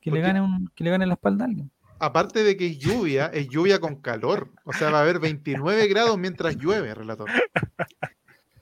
que 0.00 0.10
le 0.10 0.20
gane 0.20 0.40
un, 0.40 0.70
que 0.74 0.82
le 0.84 0.90
gane 0.90 1.04
la 1.06 1.14
espalda 1.14 1.44
a 1.44 1.48
alguien. 1.48 1.70
Aparte 2.00 2.42
de 2.42 2.56
que 2.56 2.66
es 2.66 2.78
lluvia, 2.78 3.26
es 3.26 3.48
lluvia 3.48 3.78
con 3.78 3.96
calor. 3.96 4.50
O 4.64 4.72
sea, 4.72 4.90
va 4.90 4.98
a 4.98 5.02
haber 5.02 5.20
29 5.20 5.86
grados 5.86 6.18
mientras 6.18 6.56
llueve, 6.56 6.94
relator. 6.94 7.28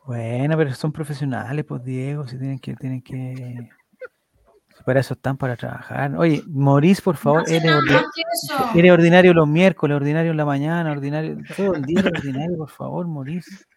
Bueno, 0.05 0.57
pero 0.57 0.74
son 0.74 0.91
profesionales, 0.91 1.64
pues 1.66 1.84
Diego, 1.84 2.26
si 2.26 2.39
tienen 2.39 2.59
que, 2.59 2.74
tienen 2.74 3.03
que. 3.03 3.68
Para 4.84 5.01
eso 5.01 5.14
están 5.14 5.36
para 5.36 5.55
trabajar. 5.55 6.16
Oye, 6.16 6.43
Morís, 6.47 7.01
por 7.01 7.16
favor, 7.16 7.43
hace 7.43 7.59
eres, 7.59 8.91
ordinario 8.91 9.34
los 9.34 9.47
miércoles, 9.47 9.97
ordinario 9.97 10.30
en 10.30 10.36
la 10.36 10.47
mañana, 10.47 10.91
ordinario 10.91 11.36
todo 11.57 11.74
el 11.74 11.82
día, 11.82 12.01
ordinario, 12.01 12.57
por 12.57 12.70
favor, 12.70 13.07
Morís. 13.07 13.68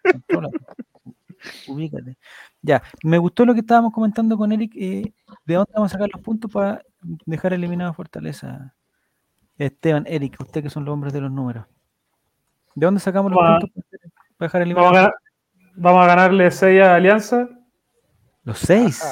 Ubícate. 1.68 2.18
Ya, 2.62 2.82
me 3.04 3.18
gustó 3.18 3.46
lo 3.46 3.54
que 3.54 3.60
estábamos 3.60 3.94
comentando 3.94 4.38
con 4.38 4.52
Eric. 4.54 4.72
eh, 4.76 5.14
¿De 5.46 5.54
dónde 5.56 5.72
vamos 5.76 5.92
a 5.92 5.94
sacar 5.94 6.10
los 6.14 6.22
puntos 6.22 6.50
para 6.50 6.82
dejar 7.26 7.54
eliminado 7.54 7.94
Fortaleza? 7.94 8.74
Esteban, 9.66 10.06
Eric, 10.08 10.36
usted 10.40 10.64
que 10.64 10.70
son 10.70 10.86
los 10.86 10.94
hombres 10.94 11.14
de 11.14 11.22
los 11.22 11.32
números. 11.32 11.66
¿De 12.76 12.86
dónde 12.86 13.00
sacamos 13.00 13.32
los 13.32 13.40
Vamos 13.42 13.58
a- 13.58 13.60
puntos 13.60 13.84
para 14.38 14.48
dejar 14.48 14.62
eliminado? 14.62 14.86
Vamos 14.88 14.98
a, 14.98 15.02
a 15.02 15.04
ganar- 15.04 15.16
vamos 15.76 16.04
a 16.04 16.08
ganarle 16.08 16.52
6 16.52 16.82
a 16.84 16.96
Alianza. 16.96 17.48
Los 18.44 18.58
seis. 18.60 19.04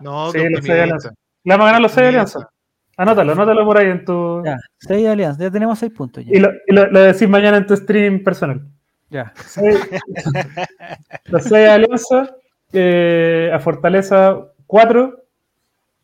No, 0.00 0.30
Sí, 0.32 0.38
los 0.48 0.64
6 0.64 0.78
a. 0.78 0.82
Alianza. 0.84 1.10
Le 1.44 1.52
vamos 1.54 1.64
a 1.64 1.66
ganar 1.66 1.82
los 1.82 1.92
6 1.92 2.04
a. 2.04 2.08
Alianza. 2.08 2.48
Anótalo, 2.96 3.32
anótalo 3.32 3.64
por 3.64 3.78
ahí 3.78 3.86
en 3.88 4.04
tu. 4.04 4.42
Ya, 4.44 4.58
seis 4.78 5.06
alianzas, 5.08 5.40
ya 5.42 5.50
tenemos 5.50 5.78
seis 5.78 5.90
puntos. 5.90 6.22
Ya. 6.24 6.36
Y, 6.36 6.38
lo, 6.40 6.50
y 6.66 6.72
lo- 6.74 6.86
lo 6.90 7.00
decís 7.00 7.26
mañana 7.28 7.56
en 7.56 7.66
tu 7.66 7.74
stream 7.76 8.22
personal. 8.22 8.60
Ya. 9.08 9.32
Seis- 9.36 9.88
los 11.26 11.42
6 11.44 11.68
a 11.68 11.74
Alianza, 11.74 12.36
eh, 12.72 13.50
a 13.52 13.58
Fortaleza 13.58 14.36
4 14.66 15.16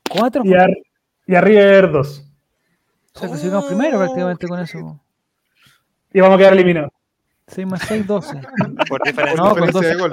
¿Cuatro? 0.08 0.42
y 0.44 0.54
a, 0.54 0.66
y 1.26 1.34
a 1.34 1.40
River 1.40 1.90
2. 1.92 2.25
O 3.16 3.18
sea, 3.18 3.28
clasificamos 3.28 3.64
primero 3.66 3.98
prácticamente 3.98 4.46
con 4.46 4.60
eso. 4.60 5.00
Y 6.12 6.20
vamos 6.20 6.34
a 6.36 6.38
quedar 6.38 6.52
eliminados. 6.52 6.90
6 7.48 7.66
más 7.66 7.80
6, 7.82 8.06
12. 8.06 8.40
Por 8.88 9.02
diferencia. 9.02 9.42
No, 9.42 9.50
con 9.54 9.66
diferencia 9.66 9.72
12, 9.72 9.88
de 9.88 9.94
gol. 9.96 10.10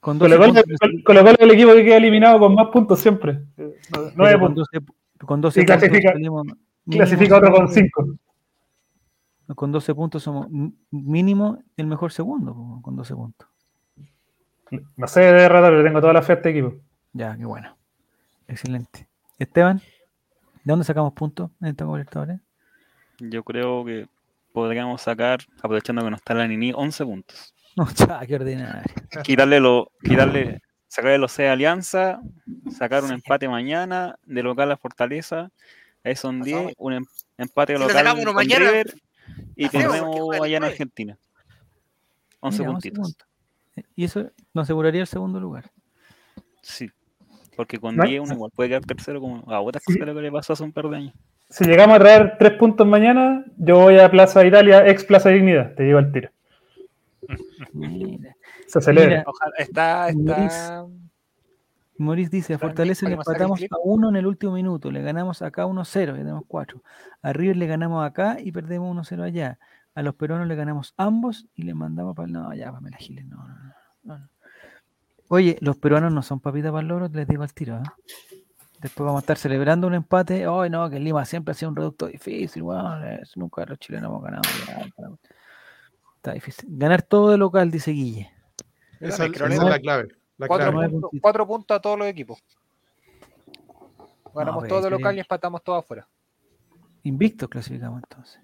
con 0.00 0.18
Con 0.18 0.18
12 0.18 0.30
lo 0.30 0.36
cual 0.38 0.50
puntos. 0.54 0.78
con- 0.80 1.02
con 1.02 1.14
lo 1.16 1.22
cual 1.22 1.36
el 1.40 1.50
equipo 1.50 1.72
que 1.72 1.84
queda 1.84 1.96
eliminado 1.96 2.38
con 2.38 2.54
más 2.54 2.68
puntos 2.68 3.00
siempre. 3.00 3.42
Eh, 3.56 3.74
pero 3.90 4.10
9 4.14 4.38
con 4.38 4.46
puntos. 4.54 4.68
12, 4.72 4.86
con 5.26 5.40
12 5.40 5.60
Y 5.60 5.64
puntos 5.66 5.82
clasifica- 5.82 6.14
mínimo 6.14 6.42
Clasifica 6.90 7.36
otro 7.38 7.50
con 7.50 7.68
somos- 7.68 7.74
5. 7.74 8.06
Con 9.54 9.72
12 9.72 9.94
puntos 9.94 10.22
somos 10.22 10.46
mínimo 10.90 11.58
el 11.76 11.86
mejor 11.86 12.12
segundo, 12.12 12.78
con 12.82 12.96
12 12.96 13.14
puntos. 13.14 13.48
No 14.96 15.06
sé 15.06 15.20
de 15.20 15.48
rato, 15.48 15.66
pero 15.68 15.84
tengo 15.84 16.00
toda 16.00 16.12
la 16.14 16.22
fe 16.22 16.32
a 16.32 16.36
este 16.36 16.50
equipo. 16.50 16.74
Ya, 17.12 17.36
qué 17.36 17.44
bueno. 17.44 17.76
Excelente. 18.48 19.06
Esteban, 19.38 19.80
¿de 20.64 20.72
dónde 20.72 20.84
sacamos 20.84 21.12
puntos 21.12 21.50
en 21.60 21.68
esta 21.68 21.84
Copa 21.84 21.98
Libertadores? 21.98 22.40
Yo 23.20 23.44
creo 23.44 23.84
que 23.84 24.08
podríamos 24.52 25.02
sacar, 25.02 25.40
aprovechando 25.58 26.02
que 26.02 26.10
no 26.10 26.16
está 26.16 26.34
la 26.34 26.46
Nini, 26.48 26.72
11 26.74 27.04
puntos. 27.04 27.50
No, 27.76 27.88
cha, 27.92 28.24
qué 28.24 28.36
ordinario. 28.36 28.82
Quitarle, 29.24 29.58
lo, 29.58 29.90
quitarle 30.00 30.62
sacar 30.86 31.10
el 31.10 31.24
Ocea 31.24 31.54
Alianza, 31.54 32.20
sacar 32.70 33.02
un 33.02 33.10
empate 33.10 33.48
mañana, 33.48 34.16
de 34.24 34.44
local 34.44 34.70
a 34.70 34.76
Fortaleza, 34.76 35.50
ahí 36.04 36.14
son 36.14 36.40
10, 36.40 36.74
un 36.78 36.92
em- 36.92 37.06
empate 37.36 37.72
Si 37.74 37.80
local 37.82 38.06
uno 38.14 38.26
con 38.26 38.34
mañana, 38.36 38.70
River 38.70 38.94
y 39.56 39.68
tenemos 39.68 39.94
allá 40.04 40.06
en 40.12 40.22
jueves. 40.28 40.62
Argentina. 40.62 41.18
11 42.38 42.58
Mira, 42.60 42.70
11 42.70 42.90
puntitos. 42.90 42.98
puntos. 43.08 43.28
Y 43.96 44.04
eso 44.04 44.30
nos 44.52 44.62
aseguraría 44.62 45.00
el 45.00 45.08
segundo 45.08 45.40
lugar. 45.40 45.68
Sí, 46.62 46.88
porque 47.56 47.78
con 47.78 47.96
No. 47.96 48.04
10 48.04 48.20
uno 48.22 48.34
igual 48.34 48.50
puede 48.54 48.70
quedar 48.70 48.84
tercero 48.84 49.20
como 49.20 49.50
a 49.52 49.60
otras 49.60 49.84
cosas 49.84 50.06
lo 50.06 50.14
que 50.14 50.22
le 50.22 50.32
pasó 50.32 50.52
hace 50.52 50.62
un 50.64 50.72
par 50.72 50.88
de 50.88 50.96
años. 50.96 51.14
Si 51.48 51.64
llegamos 51.64 51.96
a 51.96 52.00
traer 52.00 52.36
tres 52.38 52.52
puntos 52.52 52.86
mañana, 52.86 53.44
yo 53.56 53.78
voy 53.80 53.98
a 53.98 54.10
Plaza 54.10 54.44
Italia, 54.44 54.86
ex 54.88 55.04
Plaza 55.04 55.30
Dignidad, 55.30 55.74
te 55.74 55.84
digo 55.84 55.98
al 55.98 56.10
tiro. 56.10 56.30
Mira. 57.72 58.34
Se 58.66 58.80
celebra. 58.80 59.08
Mira, 59.08 59.24
Ojalá, 59.26 59.54
está, 59.58 60.08
está. 60.08 60.86
Maurice 61.96 62.30
dice, 62.30 62.54
a 62.54 62.58
Fortaleza 62.58 63.08
le 63.08 63.16
¿podemos 63.16 63.26
sacar 63.26 63.42
el 63.42 63.62
empatamos 63.62 63.72
a 63.72 63.88
uno 63.88 64.08
en 64.08 64.16
el 64.16 64.26
último 64.26 64.52
minuto, 64.52 64.90
le 64.90 65.02
ganamos 65.02 65.42
acá 65.42 65.64
1-0, 65.64 66.14
y 66.14 66.18
tenemos 66.18 66.42
4. 66.48 66.82
A 67.22 67.32
River 67.32 67.56
le 67.56 67.66
ganamos 67.66 68.04
acá 68.04 68.38
y 68.40 68.50
perdemos 68.50 68.96
1-0 68.96 69.22
allá. 69.22 69.58
A 69.94 70.02
los 70.02 70.16
peruanos 70.16 70.48
le 70.48 70.56
ganamos 70.56 70.92
ambos 70.96 71.46
y 71.54 71.62
le 71.62 71.74
mandamos 71.74 72.16
para... 72.16 72.26
No, 72.26 72.52
ya, 72.52 72.72
Pamela 72.72 72.96
Giles, 72.96 73.26
no, 73.26 73.36
no, 73.36 73.54
no, 74.02 74.18
no. 74.18 74.28
Oye, 75.28 75.56
los 75.60 75.76
peruanos 75.76 76.12
no 76.12 76.22
son 76.22 76.40
papitas 76.40 76.70
para 76.70 76.82
el 76.82 76.88
loro, 76.88 77.08
les 77.08 77.26
digo 77.26 77.42
al 77.42 77.52
tiro, 77.54 77.76
¿ah? 77.76 77.94
Después 78.80 79.06
vamos 79.06 79.20
a 79.20 79.22
estar 79.22 79.38
celebrando 79.38 79.86
un 79.86 79.94
empate. 79.94 80.44
Ay, 80.46 80.68
no, 80.68 80.90
que 80.90 81.00
Lima 81.00 81.24
siempre 81.24 81.52
ha 81.52 81.54
sido 81.54 81.70
un 81.70 81.76
reducto 81.76 82.06
difícil, 82.06 82.62
nunca 83.36 83.64
los 83.64 83.78
chilenos 83.78 84.10
hemos 84.10 84.22
ganado. 84.22 84.42
ya, 84.66 84.86
está- 86.16 86.32
difícil. 86.32 86.66
Ganar 86.68 87.00
todo 87.02 87.30
de 87.30 87.38
local, 87.38 87.70
dice 87.70 87.92
Guille. 87.92 88.30
Esa, 89.00 89.24
esa 89.26 89.46
es 89.46 89.58
la 89.62 89.78
clave. 89.78 90.08
La 90.36 90.48
Cuatro, 90.48 90.70
clave. 90.72 90.92
cuatro 91.22 91.46
puntos 91.46 91.76
a 91.76 91.80
todos 91.80 91.98
los 91.98 92.08
equipos. 92.08 92.42
Ganamos 94.34 94.66
todo 94.68 94.78
de 94.78 94.82
sería- 94.84 94.98
local 94.98 95.16
y 95.16 95.20
empatamos 95.20 95.62
todo 95.62 95.76
afuera. 95.76 96.06
Invictos 97.04 97.48
clasificamos 97.48 98.02
entonces. 98.02 98.40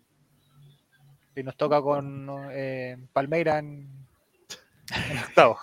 Y 1.36 1.42
nos 1.42 1.56
toca 1.56 1.80
con 1.82 2.28
eh, 2.52 2.96
Palmeira 3.12 3.58
en, 3.58 3.99
en 4.90 5.18
octavo. 5.18 5.58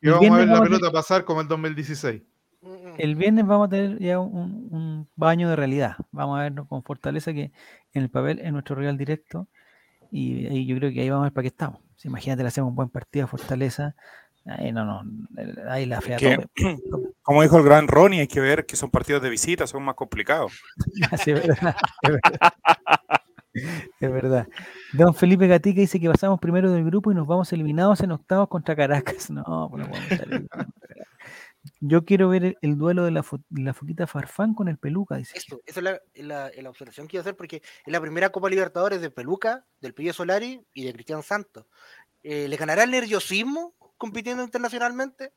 Y 0.00 0.08
vamos 0.08 0.30
a 0.30 0.36
ver 0.36 0.46
la 0.46 0.52
vamos 0.54 0.60
a 0.60 0.70
pelota 0.70 0.92
pasar 0.92 1.24
como 1.24 1.40
el 1.40 1.48
2016. 1.48 2.22
El 2.98 3.16
viernes 3.16 3.46
vamos 3.46 3.66
a 3.66 3.70
tener 3.70 3.98
ya 3.98 4.18
un, 4.20 4.68
un 4.70 5.08
baño 5.16 5.48
de 5.48 5.56
realidad. 5.56 5.96
Vamos 6.12 6.38
a 6.38 6.42
vernos 6.42 6.68
con 6.68 6.82
fortaleza 6.82 7.32
que 7.32 7.52
en 7.92 8.02
el 8.02 8.10
papel 8.10 8.40
es 8.40 8.52
nuestro 8.52 8.76
rival 8.76 8.96
directo. 8.96 9.48
Y 10.10 10.46
ahí 10.46 10.66
yo 10.66 10.76
creo 10.76 10.92
que 10.92 11.00
ahí 11.00 11.10
vamos 11.10 11.24
a 11.24 11.26
ver 11.26 11.32
para 11.32 11.42
qué 11.42 11.48
estamos. 11.48 11.80
Si 11.96 12.08
imagínate, 12.08 12.42
le 12.42 12.48
hacemos 12.48 12.70
un 12.70 12.76
buen 12.76 12.88
partido 12.88 13.24
a 13.24 13.28
Fortaleza. 13.28 13.94
Ahí 14.46 14.72
no, 14.72 14.84
no, 14.84 15.02
ahí 15.70 15.86
la 15.86 16.00
fea 16.02 16.18
Que, 16.18 16.36
tope. 16.36 16.48
como 17.22 17.42
dijo 17.42 17.58
el 17.58 17.64
gran 17.64 17.88
Ronnie, 17.88 18.20
hay 18.20 18.28
que 18.28 18.40
ver 18.40 18.66
que 18.66 18.76
son 18.76 18.90
partidos 18.90 19.22
de 19.22 19.30
visita, 19.30 19.66
son 19.66 19.82
más 19.82 19.94
complicados. 19.94 20.52
Sí, 21.24 21.30
es 21.30 21.46
verdad, 21.46 21.76
es 22.02 22.10
verdad. 22.10 22.52
Es 23.54 24.12
verdad. 24.12 24.48
Don 24.92 25.14
Felipe 25.14 25.46
Gatica 25.46 25.80
dice 25.80 26.00
que 26.00 26.08
pasamos 26.08 26.40
primero 26.40 26.72
del 26.72 26.84
grupo 26.84 27.12
y 27.12 27.14
nos 27.14 27.26
vamos 27.26 27.52
eliminados 27.52 28.00
en 28.00 28.10
octavos 28.10 28.48
contra 28.48 28.76
Caracas. 28.76 29.30
No, 29.34 29.68
pues 29.70 29.84
no 29.84 29.90
podemos 29.90 30.10
estar 30.10 30.26
eliminados 30.26 30.66
contra 30.72 30.88
Caracas. 30.88 31.14
Yo 31.80 32.04
quiero 32.04 32.28
ver 32.28 32.44
el, 32.44 32.58
el 32.60 32.76
duelo 32.76 33.04
de 33.04 33.10
la, 33.10 33.24
la 33.50 33.74
foquita 33.74 34.06
Farfán 34.06 34.54
con 34.54 34.68
el 34.68 34.76
Peluca, 34.76 35.18
esa 35.18 35.34
es 35.34 35.82
la 35.82 36.70
observación 36.70 37.08
que 37.08 37.16
iba 37.16 37.20
a 37.20 37.24
hacer 37.24 37.36
porque 37.36 37.56
es 37.56 37.92
la 37.92 38.00
primera 38.00 38.30
Copa 38.30 38.50
Libertadores 38.50 39.00
de 39.00 39.10
Peluca, 39.10 39.64
del 39.80 39.94
Pillo 39.94 40.12
Solari 40.12 40.60
y 40.74 40.84
de 40.84 40.92
Cristian 40.92 41.22
Santos. 41.22 41.66
Eh, 42.22 42.48
¿Le 42.48 42.56
ganará 42.56 42.84
el 42.84 42.90
nerviosismo 42.90 43.74
compitiendo 43.96 44.42
internacionalmente? 44.42 45.32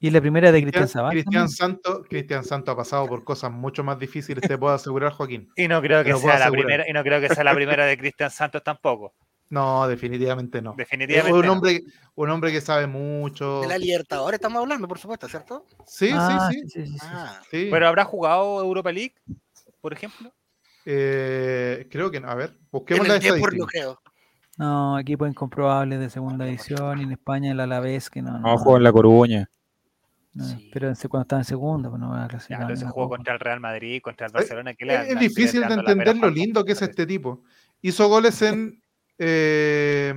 Y 0.00 0.06
es 0.06 0.12
la 0.14 0.20
primera 0.22 0.50
de 0.50 0.62
Cristian 0.62 0.88
Sabán. 0.88 1.10
Cristian. 1.12 1.48
Santo, 1.48 2.02
Cristian 2.08 2.42
Santo 2.42 2.70
ha 2.72 2.76
pasado 2.76 3.06
por 3.06 3.22
cosas 3.22 3.52
mucho 3.52 3.84
más 3.84 3.98
difíciles, 3.98 4.40
te 4.48 4.56
puedo 4.56 4.72
asegurar, 4.74 5.12
Joaquín. 5.12 5.50
Y 5.56 5.68
no 5.68 5.80
creo 5.82 6.02
que 6.02 6.14
sea 6.16 6.38
la 6.38 6.50
primera, 6.50 6.88
y 6.88 6.92
no 6.92 7.02
creo 7.02 7.20
que 7.20 7.28
sea 7.28 7.44
la 7.44 7.54
primera 7.54 7.84
de 7.84 7.98
Cristian 7.98 8.30
Santos 8.30 8.62
tampoco. 8.64 9.14
No, 9.50 9.88
definitivamente 9.88 10.62
no. 10.62 10.74
Definitivamente 10.78 11.28
Es 11.28 11.34
un 11.36 11.44
no. 11.44 11.52
hombre, 11.54 11.80
un 12.14 12.30
hombre 12.30 12.52
que 12.52 12.60
sabe 12.60 12.86
mucho. 12.86 13.62
De 13.62 13.66
la 13.66 13.78
Libertadores 13.78 14.36
estamos 14.38 14.62
hablando, 14.62 14.86
por 14.86 14.96
supuesto, 15.00 15.26
¿cierto? 15.28 15.66
Sí, 15.84 16.10
Ah, 16.14 16.48
sí, 16.52 16.60
sí. 16.60 16.68
sí, 16.70 16.86
sí, 16.86 16.92
sí. 17.00 17.06
Ah, 17.10 17.40
sí. 17.50 17.66
Pero 17.68 17.88
habrá 17.88 18.04
jugado 18.04 18.60
Europa 18.60 18.92
League, 18.92 19.16
por 19.80 19.92
ejemplo. 19.92 20.32
Eh, 20.86 21.88
creo 21.90 22.12
que 22.12 22.20
no. 22.20 22.28
A 22.28 22.36
ver, 22.36 22.50
en 22.50 22.68
busquemos 22.70 23.08
la 23.08 23.14
Depor 23.14 23.26
estadística. 23.38 23.58
no 23.58 23.66
creo. 23.66 24.00
No, 24.56 24.98
equipos 25.00 25.28
incomprobables 25.28 25.98
de 25.98 26.10
segunda 26.10 26.44
división 26.44 27.00
y 27.00 27.02
en 27.02 27.10
España 27.10 27.50
el 27.50 27.58
Alavés 27.58 28.08
que 28.08 28.22
no. 28.22 28.38
No, 28.38 28.56
jugó 28.56 28.76
en 28.76 28.84
La 28.84 28.92
Coruña. 28.92 29.50
No, 30.32 30.44
Sí. 30.44 30.70
Pero 30.72 30.88
en- 30.88 30.94
cuando 31.08 31.22
estaba 31.22 31.40
en 31.40 31.44
segunda, 31.44 31.88
pues 31.90 32.00
no 32.00 32.10
va 32.10 32.18
a 32.20 32.22
Ya, 32.22 32.28
clasificar. 32.28 32.76
jugó 32.76 32.92
Copa. 33.04 33.16
contra 33.16 33.34
el 33.34 33.40
Real 33.40 33.60
Madrid, 33.60 34.00
contra 34.02 34.26
el 34.26 34.32
Barcelona. 34.32 34.74
que 34.74 34.84
Es, 34.86 35.18
difícil 35.18 35.60
de 35.66 35.74
entender 35.74 36.16
lo 36.16 36.30
lindo 36.30 36.64
que 36.64 36.72
es 36.72 36.82
este 36.82 37.06
tipo. 37.06 37.42
Hizo 37.82 38.08
goles 38.08 38.40
en. 38.42 38.80
eh, 39.18 40.12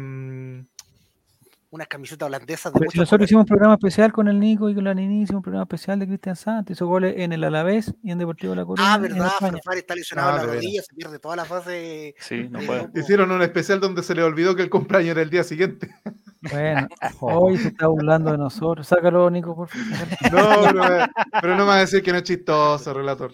Unas 1.72 1.88
camisetas 1.88 2.28
holandesas 2.28 2.72
de 2.72 2.80
nosotros 2.82 3.10
colores. 3.10 3.28
hicimos 3.28 3.42
un 3.42 3.48
programa 3.48 3.74
especial 3.74 4.14
con 4.14 4.28
el 4.28 4.40
Nico 4.40 4.70
y 4.70 4.76
con 4.76 4.84
la 4.84 4.94
Nini, 4.94 5.24
hicimos 5.24 5.40
un 5.40 5.42
programa 5.44 5.64
especial 5.64 5.98
de 5.98 6.06
Cristian 6.06 6.36
Santos, 6.36 6.78
hizo 6.78 6.86
goles 6.86 7.16
en 7.18 7.34
el 7.34 7.44
Alavés 7.44 7.92
y 8.04 8.12
en 8.12 8.20
Deportivo 8.20 8.54
La 8.54 8.64
Coruña. 8.64 8.94
Ah, 8.94 8.98
verdad. 9.00 9.32
Farfán 9.40 9.78
está 9.78 9.96
lesionado 9.96 10.30
Ah, 10.30 10.42
en 10.42 10.48
la 10.48 10.54
rodilla, 10.54 10.82
se 10.84 10.94
pierde 10.94 11.18
toda 11.18 11.36
la 11.36 11.46
fase. 11.46 12.14
Sí, 12.20 12.48
no 12.48 12.60
de 12.60 12.66
puede. 12.68 12.90
hicieron 12.94 13.32
un 13.32 13.42
especial 13.42 13.80
donde 13.80 14.04
se 14.04 14.14
le 14.14 14.22
olvidó 14.22 14.56
que 14.56 14.62
el 14.62 14.70
cumpleaños 14.70 15.10
era 15.10 15.24
el 15.24 15.32
día 15.32 15.44
siguiente. 15.44 15.90
Bueno, 16.52 16.88
hoy 17.22 17.58
se 17.58 17.70
está 17.70 17.88
burlando 17.88 18.32
de 18.32 18.38
nosotros. 18.38 18.88
Sácalo, 18.88 19.30
Nico, 19.30 19.56
por 19.56 19.68
favor. 19.70 20.08
No, 20.32 20.62
pero, 20.64 20.84
me- 20.84 21.08
pero 21.42 21.56
no 21.56 21.64
me 21.64 21.70
va 21.70 21.76
a 21.78 21.80
decir 21.80 22.02
que 22.04 22.12
no 22.12 22.18
es 22.18 22.24
chistoso, 22.24 22.94
relator. 22.94 23.34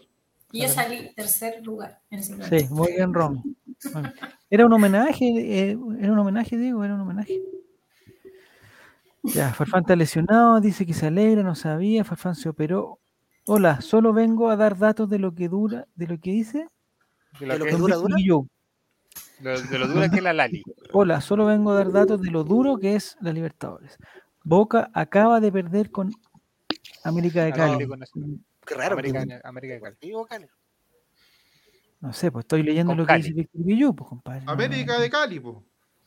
Y 0.51 0.61
yo 0.63 0.67
salí 0.67 1.13
tercer 1.15 1.63
lugar 1.63 1.99
en 2.09 2.19
ese 2.19 2.59
Sí, 2.59 2.67
muy 2.73 2.93
bien. 2.93 3.11
Bueno, 3.11 3.43
Era 4.49 4.65
un 4.65 4.73
homenaje, 4.73 5.25
eh, 5.27 5.77
era 5.99 6.11
un 6.11 6.19
homenaje, 6.19 6.57
digo, 6.57 6.83
era 6.83 6.95
un 6.95 7.01
homenaje. 7.01 7.39
Ya, 9.23 9.53
Farfán 9.53 9.81
está 9.81 9.95
lesionado, 9.95 10.59
dice 10.61 10.85
que 10.85 10.93
se 10.93 11.07
alegra, 11.07 11.43
no 11.43 11.53
sabía, 11.55 12.03
Farfán 12.03 12.35
se 12.35 12.49
operó. 12.49 12.99
Hola, 13.45 13.81
solo 13.81 14.13
vengo 14.13 14.49
a 14.49 14.55
dar 14.55 14.77
datos 14.77 15.09
de 15.09 15.19
lo 15.19 15.33
que 15.35 15.49
dura, 15.49 15.85
de 15.95 16.07
lo 16.07 16.19
que 16.19 16.31
dice. 16.31 16.67
De 17.39 17.45
¿De 17.45 17.57
lo 17.59 17.65
que- 17.65 17.71
que 17.71 17.77
dura, 17.77 17.95
dura? 17.97 18.15
Guillou. 18.17 18.47
De- 19.39 19.61
de 19.63 19.79
lo 19.79 19.87
dura 19.87 20.09
que 20.09 20.17
es 20.17 20.23
la 20.23 20.33
Lali. 20.33 20.63
Hola, 20.93 21.21
solo 21.21 21.45
vengo 21.45 21.71
a 21.71 21.75
dar 21.75 21.91
datos 21.91 22.21
de 22.21 22.31
lo 22.31 22.43
duro 22.43 22.77
que 22.77 22.95
es 22.95 23.17
la 23.21 23.31
Libertadores. 23.33 23.97
Boca 24.43 24.89
acaba 24.93 25.39
de 25.39 25.51
perder 25.51 25.91
con 25.91 26.11
América 27.03 27.43
de 27.43 27.51
Cali. 27.53 27.71
Atlético 27.73 27.97
Nacional. 27.97 28.39
Qué 28.65 28.75
raro. 28.75 28.93
América, 28.93 29.19
porque- 29.19 29.39
América 29.43 29.73
de 29.75 29.81
Cali. 29.81 29.95
Digo, 30.01 30.25
Cali. 30.25 30.45
No 32.01 32.13
sé, 32.13 32.31
pues 32.31 32.43
estoy 32.43 32.63
leyendo 32.63 32.91
Con 32.91 32.97
lo 32.97 33.03
que 33.03 33.07
Cali. 33.07 33.23
dice 33.23 33.33
Víctor 33.35 33.63
Guillou, 33.65 33.95
pues 33.95 34.07
compadre. 34.09 34.43
América 34.47 34.93
no, 34.95 34.99
de 35.01 35.09
Cali, 35.09 35.39
po. 35.39 35.63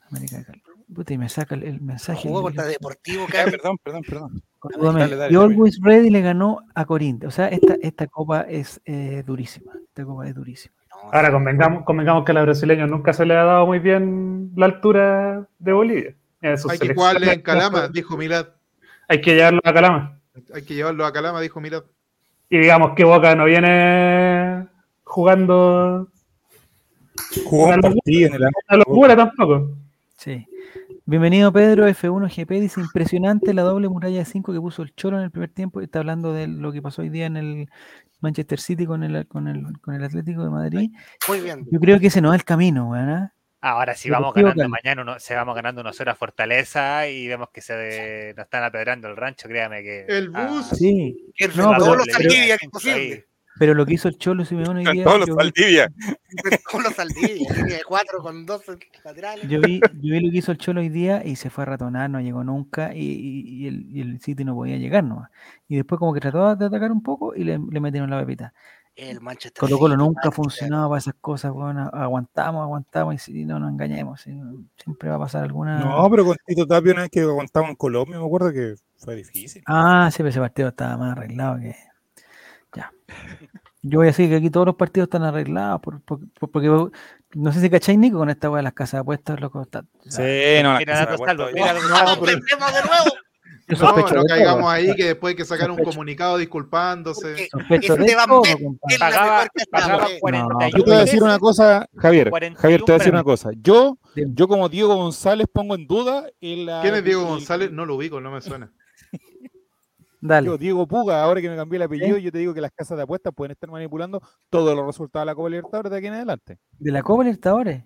América 0.09 0.37
de 0.37 0.45
Cali. 0.45 0.63
Puta, 0.93 1.13
y 1.13 1.17
me 1.17 1.29
saca 1.29 1.55
el, 1.55 1.63
el 1.63 1.81
mensaje. 1.81 2.27
Jugó 2.27 2.41
contra 2.43 2.65
Deportivo 2.65 3.25
Ah, 3.27 3.31
Cali. 3.31 3.51
perdón, 3.51 3.77
perdón, 3.83 4.01
perdón. 4.07 4.43
Dale, 4.97 5.15
dale, 5.15 5.33
y. 5.33 5.35
Always 5.35 5.79
Ready 5.81 6.09
le 6.09 6.21
ganó 6.21 6.59
a 6.73 6.85
Corinthians. 6.85 7.33
O 7.33 7.35
sea, 7.35 7.47
esta, 7.47 7.75
esta 7.81 8.07
copa 8.07 8.41
es 8.41 8.81
eh, 8.85 9.23
durísima. 9.25 9.73
Esta 9.87 10.03
copa 10.05 10.27
es 10.27 10.33
durísima. 10.35 10.75
Ahora 11.11 11.31
convengamos, 11.31 11.83
convengamos 11.83 12.25
que 12.25 12.31
a 12.31 12.35
los 12.35 12.43
brasileños 12.45 12.89
nunca 12.89 13.13
se 13.13 13.25
le 13.25 13.35
ha 13.35 13.43
dado 13.43 13.65
muy 13.65 13.79
bien 13.79 14.51
la 14.55 14.65
altura 14.65 15.47
de 15.59 15.73
Bolivia. 15.73 16.15
Eh, 16.41 16.55
Hay 16.69 16.79
que 16.79 16.93
jugarle 16.93 17.33
en 17.33 17.41
Calama, 17.41 17.87
dijo 17.87 18.17
Milad. 18.17 18.47
Hay 19.07 19.21
que 19.21 19.35
llevarlo 19.35 19.61
a 19.63 19.73
Calama. 19.73 20.19
Hay 20.53 20.63
que 20.63 20.73
llevarlo 20.73 21.05
a 21.05 21.13
Calama, 21.13 21.41
dijo 21.41 21.59
Milad. 21.59 21.83
Y 22.49 22.57
digamos 22.57 22.95
que 22.95 23.03
Boca 23.03 23.35
no 23.35 23.45
viene 23.45 24.67
jugando 25.03 26.09
Jugó 27.45 27.67
un 27.67 27.81
partido 27.81 28.35
en 28.35 28.43
el 28.43 28.79
locura 28.79 29.15
tampoco. 29.15 29.71
Sí. 30.17 30.45
Bienvenido 31.05 31.51
Pedro, 31.51 31.85
F1 31.89 32.33
GP. 32.33 32.61
Dice 32.61 32.79
impresionante 32.79 33.53
la 33.53 33.63
doble 33.63 33.89
muralla 33.89 34.19
de 34.19 34.25
5 34.25 34.53
que 34.53 34.61
puso 34.61 34.83
el 34.83 34.95
Cholo 34.95 35.17
en 35.17 35.25
el 35.25 35.31
primer 35.31 35.49
tiempo. 35.49 35.81
Está 35.81 35.99
hablando 35.99 36.31
de 36.31 36.47
lo 36.47 36.71
que 36.71 36.81
pasó 36.81 37.01
hoy 37.01 37.09
día 37.09 37.25
en 37.25 37.35
el 37.35 37.69
Manchester 38.21 38.57
City 38.57 38.85
con 38.85 39.03
el, 39.03 39.27
con 39.27 39.49
el, 39.49 39.63
con 39.81 39.95
el 39.95 40.03
Atlético 40.05 40.45
de 40.45 40.49
Madrid. 40.49 40.91
Muy 41.27 41.41
bien. 41.41 41.67
Yo 41.69 41.79
creo 41.81 41.99
que 41.99 42.07
ese 42.07 42.21
no 42.21 42.33
es 42.33 42.39
el 42.39 42.45
camino, 42.45 42.89
weón. 42.89 43.09
¿ah? 43.09 43.33
Ahora, 43.59 43.95
si 43.95 44.09
vamos 44.09 44.33
ganando 44.33 44.69
mañana, 44.69 45.01
uno, 45.01 45.19
se 45.19 45.35
vamos 45.35 45.55
ganando 45.55 45.81
unos 45.81 45.99
horas 45.99 46.17
Fortaleza 46.17 47.07
y 47.09 47.27
vemos 47.27 47.49
que 47.53 47.61
se 47.61 48.33
nos 48.35 48.45
están 48.45 48.63
apedrando 48.63 49.09
el 49.09 49.17
rancho, 49.17 49.49
créame 49.49 49.83
que. 49.83 50.05
El 50.07 50.31
ah, 50.33 50.47
bus. 50.47 50.67
Sí. 50.69 51.33
Que 51.35 51.49
No, 51.49 51.55
no, 51.55 51.69
pero- 51.71 51.83
todos 51.83 51.97
los 51.97 52.05
pero- 52.05 52.29
Saldivia 52.29 52.57
que 52.57 52.65
es 52.65 52.71
posible. 52.71 53.27
Pero 53.59 53.73
lo 53.75 53.85
que 53.85 53.93
hizo 53.93 54.07
el 54.07 54.17
Cholo 54.17 54.45
Simeone 54.45 54.79
hoy 54.87 54.93
día. 54.95 55.03
Todos 55.03 55.27
los 55.27 55.35
Valdivia. 55.35 55.87
Todos 56.71 56.83
los 56.83 56.93
Saldivia. 56.95 57.53
Línea 57.53 57.77
de 57.77 57.83
cuatro 57.87 58.19
con 58.21 58.45
dos 58.45 58.63
laterales. 59.05 59.47
Yo 59.47 59.61
vi, 59.61 59.79
yo 59.79 60.13
vi 60.13 60.19
lo 60.21 60.31
que 60.31 60.37
hizo 60.37 60.51
el 60.51 60.57
Cholo 60.57 60.81
hoy 60.81 60.89
día 60.89 61.23
y 61.25 61.35
se 61.35 61.49
fue 61.49 61.63
a 61.63 61.65
ratonar, 61.65 62.09
no 62.09 62.19
llegó 62.19 62.43
nunca 62.43 62.93
y, 62.95 62.99
y- 63.01 63.63
y 63.63 63.67
el, 63.67 63.85
y 63.95 64.01
el 64.01 64.19
City 64.21 64.43
no 64.43 64.55
podía 64.55 64.77
llegar 64.77 65.03
nomás. 65.03 65.29
Y 65.67 65.75
después 65.75 65.99
como 65.99 66.13
que 66.13 66.19
trató 66.19 66.55
de 66.55 66.65
atacar 66.65 66.91
un 66.91 67.03
poco 67.03 67.35
y 67.35 67.43
le, 67.43 67.59
le 67.59 67.79
metieron 67.79 68.09
la 68.09 68.19
pepita. 68.19 68.53
El 68.95 69.21
Manchester 69.21 69.59
Colo 69.59 69.79
Colo 69.79 69.97
nunca 69.97 70.21
Manchester. 70.25 70.33
funcionaba 70.35 70.87
para 70.89 70.99
esas 70.99 71.15
cosas, 71.19 71.51
bueno, 71.51 71.89
aguantamos, 71.93 72.61
aguantamos 72.61 73.15
y 73.15 73.17
si 73.17 73.43
no 73.45 73.57
nos 73.59 73.71
engañemos, 73.71 74.21
si 74.21 74.31
no- 74.33 74.63
siempre 74.77 75.09
va 75.09 75.15
a 75.15 75.19
pasar 75.19 75.43
alguna... 75.43 75.79
No, 75.79 76.07
pero 76.11 76.25
con 76.25 76.37
Tito 76.45 76.67
Tapia 76.67 76.93
una 76.93 77.01
vez 77.03 77.09
que 77.11 77.21
aguantaba 77.21 77.67
en 77.69 77.75
Colombia, 77.75 78.19
me 78.19 78.25
acuerdo 78.25 78.51
que 78.51 78.75
Fue 78.97 79.15
difícil. 79.15 79.63
Ah, 79.65 80.09
sí, 80.11 80.17
pero 80.17 80.29
ese 80.29 80.39
partido 80.39 80.69
estaba 80.69 80.95
más 80.97 81.11
arreglado 81.17 81.59
que. 81.59 81.75
Yo 83.85 83.99
voy 83.99 84.07
a 84.07 84.11
decir 84.11 84.29
que 84.29 84.37
aquí 84.37 84.49
todos 84.49 84.65
los 84.65 84.75
partidos 84.75 85.07
están 85.07 85.23
arreglados. 85.23 85.81
por- 85.81 86.01
por- 86.01 86.19
por- 86.39 86.51
porque 86.51 86.69
no 87.35 87.51
sé 87.51 87.59
si 87.59 87.69
cacháis, 87.69 87.97
Nico, 87.99 88.17
con 88.17 88.29
esta 88.29 88.49
weá 88.49 88.57
de 88.59 88.63
las 88.63 88.73
casas 88.73 88.93
de 88.93 88.99
apuestas, 88.99 89.39
loco. 89.41 89.61
Está, 89.61 89.83
Sí, 90.07 90.21
no, 90.63 90.73
la 90.73 90.85
casa 90.85 91.05
de 91.05 91.53
mira, 91.53 91.73
No, 91.73 92.19
pero- 92.19 92.31
¡Empecemos 92.31 92.73
de 92.73 92.81
nuevo! 92.81 93.05
Yo 93.67 93.77
No, 93.77 93.87
sospecho 93.87 94.15
no 94.15 94.23
caigamos 94.25 94.59
todo. 94.59 94.69
ahí 94.69 94.93
que 94.95 95.05
después 95.05 95.31
hay 95.31 95.35
que 95.37 95.45
sacar 95.45 95.69
un 95.71 95.77
Sospecho. 95.77 95.91
comunicado 95.95 96.37
disculpándose. 96.37 97.47
Sospecho 97.49 97.95
de 97.95 98.13
todo, 98.27 98.41
Pagaba, 98.99 99.47
pagaba 99.71 99.93
apuestas. 100.03 100.19
41 100.19 100.69
Yo 100.77 100.83
te 100.83 100.89
voy 100.91 100.99
a 100.99 100.99
decir 101.05 101.23
una 101.23 101.39
cosa, 101.39 101.87
Javier. 101.95 102.29
41 102.29 102.61
Javier, 102.61 102.79
te 102.81 102.91
voy 102.91 102.95
a 102.95 102.97
decir 102.99 103.13
una 103.13 103.23
cosa. 103.23 103.51
Yo, 103.61 103.97
yo 104.15 104.47
como 104.49 104.67
Diego 104.67 104.95
González 104.95 105.47
pongo 105.51 105.75
en 105.75 105.87
duda 105.87 106.25
el, 106.41 106.65
la- 106.65 106.81
¿Quién 106.81 106.95
es 106.95 107.03
Diego 107.05 107.25
González? 107.25 107.71
No 107.71 107.85
lo 107.85 107.95
ubico, 107.95 108.19
no 108.19 108.31
me 108.31 108.41
suena. 108.41 108.69
Dale. 110.25 110.47
Yo, 110.47 110.57
Diego 110.57 110.87
Puga, 110.87 111.21
ahora 111.21 111.41
que 111.41 111.49
me 111.49 111.55
cambié 111.57 111.75
el 111.77 111.83
apellido, 111.83 112.17
yo 112.17 112.31
te 112.31 112.37
digo 112.37 112.53
que 112.53 112.61
las 112.61 112.71
casas 112.71 112.95
de 112.97 113.03
apuestas 113.03 113.33
pueden 113.35 113.51
estar 113.51 113.69
manipulando 113.69 114.21
todos 114.49 114.73
los 114.75 114.85
resultados 114.85 115.23
de 115.25 115.31
la 115.31 115.35
Copa 115.35 115.49
Libertadores 115.49 115.91
de 115.91 115.97
aquí 115.97 116.07
en 116.07 116.13
adelante. 116.13 116.57
De 116.79 116.91
la 116.91 117.03
Copa 117.03 117.23
Libertadores. 117.23 117.83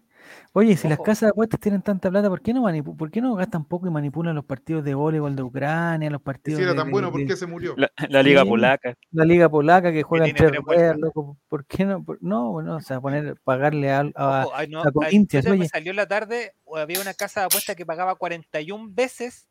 Oye, 0.51 0.75
si 0.75 0.87
las 0.89 0.99
casas 0.99 1.21
de 1.21 1.27
apuestas 1.29 1.59
tienen 1.59 1.81
tanta 1.81 2.09
plata, 2.09 2.27
¿por 2.29 2.41
qué 2.41 2.53
no 2.53 2.63
por 2.97 3.09
qué 3.09 3.21
no 3.21 3.33
gastan 3.35 3.63
poco 3.65 3.87
y 3.87 3.91
manipulan 3.91 4.35
los 4.35 4.43
partidos 4.43 4.83
de 4.83 4.93
voleibol 4.93 5.35
de 5.35 5.41
Ucrania, 5.43 6.09
los 6.09 6.21
partidos 6.21 6.57
si 6.57 6.63
era 6.63 6.73
de, 6.73 6.77
tan 6.77 6.87
de- 6.87 6.91
bueno, 6.91 7.11
¿por 7.11 7.25
qué 7.25 7.35
se 7.37 7.45
murió? 7.47 7.73
La, 7.77 7.89
la 8.09 8.21
liga 8.23 8.41
Sí. 8.43 8.49
polaca. 8.49 8.93
la 9.11 9.25
liga 9.25 9.47
polaca 9.49 9.91
que 9.93 10.03
ruedas, 10.03 10.33
vueltas. 10.65 10.97
loco? 10.99 11.37
¿Por 11.47 11.65
qué 11.65 11.85
no? 11.85 12.03
Por- 12.03 12.17
no, 12.21 12.51
bueno, 12.51 12.75
o 12.75 12.81
sea, 12.81 12.99
poner, 12.99 13.37
pagarle 13.43 13.91
a, 13.91 13.99
a- 14.15 14.45
Ojo, 14.47 14.51
ay, 14.55 14.67
no, 14.67 14.81
a 14.81 14.87
ay, 14.87 14.91
Corinthians, 14.91 15.45
Twitter 15.45 15.51
me 15.59 15.59
oye, 15.63 15.69
salió 15.69 15.91
en 15.91 15.95
la 15.95 16.07
tarde, 16.07 16.51
había 16.75 16.99
una 17.01 17.13
casa 17.13 17.39
de 17.41 17.45
apuestas 17.45 17.75
que 17.75 17.85
pagaba 17.85 18.15
41 18.15 18.89
veces 18.93 19.47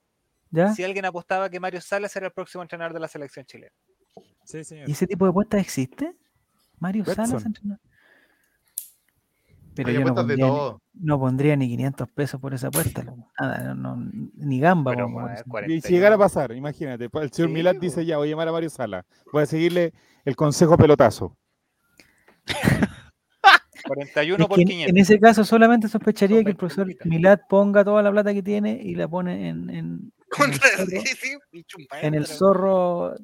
¿ya? 0.51 0.73
si 0.75 0.85
alguien 0.85 1.05
apostaba 1.05 1.49
que 1.51 1.61
Mario 1.61 1.81
Salas 1.81 2.15
era 2.17 2.27
el 2.27 2.33
próximo 2.33 2.63
entrenador 2.63 2.93
de 2.95 3.01
la 3.01 3.09
selección 3.09 3.45
chilena. 3.47 3.73
Sí, 4.45 4.63
señor. 4.65 4.89
¿Y 4.89 4.93
ese 4.93 5.07
tipo 5.07 5.25
de 5.25 5.31
apuestas 5.31 5.61
existe? 5.61 6.15
Mario 6.79 7.05
Betson. 7.05 7.27
Salas 7.27 7.45
entrenador? 7.47 7.81
Pero 9.75 9.89
Hay 9.91 9.95
yo 9.95 10.01
no 10.01 10.07
de 10.07 10.13
pondría, 10.15 10.37
ni, 10.37 10.51
todo. 10.51 10.83
no 10.95 11.19
pondría 11.19 11.57
ni 11.57 11.69
500 11.69 12.09
pesos 12.11 12.41
por 12.41 12.55
esa 12.55 12.69
apuesta. 12.69 13.05
Nada, 13.39 13.75
no, 13.75 13.97
no, 13.97 14.11
ni 14.37 14.59
gamba. 14.59 14.93
Pero, 14.93 15.11
bueno, 15.11 15.31
eso. 15.31 15.43
Y 15.47 15.51
41. 15.51 15.83
si 15.83 15.93
llegara 15.93 16.15
a 16.15 16.19
pasar, 16.19 16.53
imagínate, 16.53 17.11
pa- 17.11 17.23
el 17.23 17.31
señor 17.31 17.51
Sí, 17.51 17.55
Milad 17.55 17.75
po. 17.75 17.81
dice 17.81 18.07
ya, 18.07 18.17
voy 18.17 18.29
a 18.29 18.31
llamar 18.31 18.49
a 18.49 18.53
Mario 18.53 18.71
Sala, 18.71 19.05
voy 19.33 19.43
a 19.43 19.47
seguirle 19.47 19.93
el 20.25 20.35
consejo 20.35 20.79
pelotazo. 20.79 21.37
41 23.87 24.43
Es 24.45 24.49
por 24.49 24.57
que 24.57 24.63
en, 24.63 24.69
500. 24.69 24.91
en 24.91 24.97
ese 24.99 25.21
caso 25.21 25.45
solamente 25.45 25.89
sospecharía 25.89 26.37
que 26.37 26.51
el 26.51 26.57
20 26.57 26.59
profesor. 26.59 26.89
Milad 27.05 27.41
ponga 27.49 27.85
toda 27.85 28.03
la 28.03 28.11
plata 28.11 28.33
que 28.33 28.43
tiene 28.43 28.81
y 28.83 28.95
la 28.95 29.07
pone 29.09 29.49
en, 29.49 29.71
en, 29.71 30.13
en 30.27 30.53
el 30.53 30.59
Contra 30.59 30.69
zorro, 30.71 30.91
sí, 30.91 31.07
sí, 31.17 31.39
en 32.03 32.15
el 32.15 32.27
zorro, 32.27 33.15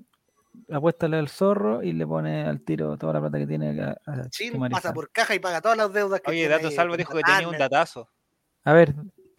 apuéstale 0.70 1.16
al 1.18 1.28
zorro 1.28 1.82
y 1.82 1.92
le 1.92 2.06
pone 2.06 2.44
al 2.44 2.62
tiro 2.62 2.96
toda 2.96 3.14
la 3.14 3.20
plata 3.20 3.38
que 3.38 3.46
tiene 3.46 3.80
a, 3.82 3.96
a 4.06 4.28
Chin, 4.28 4.58
pasa 4.70 4.92
por 4.92 5.10
caja 5.10 5.34
y 5.34 5.38
paga 5.38 5.60
todas 5.60 5.76
las 5.76 5.92
deudas 5.92 6.20
que 6.20 6.30
Oye, 6.30 6.40
tiene 6.40 6.54
Dato 6.54 6.70
Salvo 6.70 6.96
dijo 6.96 7.14
que 7.14 7.22
tenía 7.22 7.48
un 7.48 7.58
datazo. 7.58 8.08
A 8.64 8.72
ver, 8.72 8.94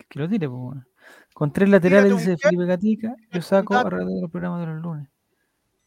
que 0.10 0.19
lo 0.19 0.27
tire, 0.27 0.49
pues, 0.49 0.60
bueno. 0.60 0.85
Con 1.34 1.52
tres 1.52 1.69
laterales, 1.69 2.15
dice 2.18 2.38
Felipe 2.38 2.65
Gatica, 2.65 3.15
yo 3.31 3.41
saco 3.41 3.76
alrededor 3.76 4.22
del 4.22 4.30
programa 4.30 4.60
de 4.60 4.68
los 4.68 4.81
lunes. 4.81 5.10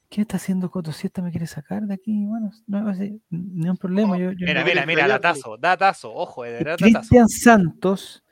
¿Qué 0.08 0.22
está 0.22 0.36
haciendo 0.36 0.70
Coto? 0.70 0.92
Si 0.92 1.06
esta 1.06 1.20
me 1.20 1.30
quiere 1.30 1.46
sacar 1.46 1.82
de 1.82 1.94
aquí, 1.94 2.26
bueno, 2.26 2.50
no 2.66 2.90
es 2.90 2.98
ni 3.30 3.68
un 3.68 3.76
problema. 3.76 4.16
Yo, 4.16 4.30
yo 4.32 4.46
Mira, 4.46 4.60
no- 4.60 4.66
mira, 4.66 4.86
mira, 4.86 5.08
datazo, 5.08 5.56
datazo, 5.56 6.12
ojo, 6.14 6.44
de 6.44 6.52
verdad, 6.52 6.76
datazo. 6.78 6.98
Cristian 6.98 7.28
Santos 7.28 8.22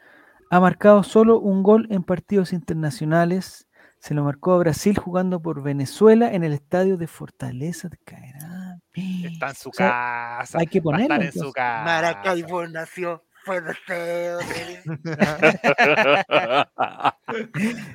ha 0.51 0.61
marcado 0.61 1.03
solo 1.03 1.39
un 1.41 1.63
gol 1.63 1.87
en 1.91 2.03
partidos 2.05 2.53
internacionales. 2.53 3.67
Se 3.99 4.15
lo 4.15 4.23
marcó 4.25 4.53
a 4.53 4.59
Brasil 4.59 4.99
jugando 4.99 5.41
por 5.41 5.63
Venezuela 5.63 6.33
en 6.33 6.45
el 6.45 6.53
estadio 6.53 6.97
de 6.97 7.07
Fortaleza 7.07 7.89
de 7.89 7.99
Caerá. 8.05 8.79
Está 8.93 9.49
en 9.49 9.55
su 9.55 9.71
O 9.71 9.73
sea, 9.73 10.37
casa. 10.41 10.59
hay 10.59 10.67
que 10.67 10.83
ponerlo, 10.83 11.15
en 11.17 11.33
su 11.33 11.53
casa. 11.53 11.85
Maracaibo 11.85 12.67
nació. 12.69 13.25
Fue 13.45 13.61
deseo 13.61 14.39
de- 14.39 14.83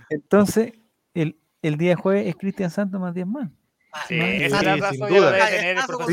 Entonces, 0.10 0.74
el, 1.14 1.40
el 1.62 1.78
día 1.78 1.96
jueves 1.96 2.28
es 2.28 2.36
Cristian 2.36 2.70
Santos 2.70 3.00
más 3.02 3.14
10 3.14 3.28
más. 3.28 3.50
Sí, 4.08 4.16
Sí, 4.16 4.20
ese 4.20 4.58
sin 4.92 5.08
duda. 5.10 5.48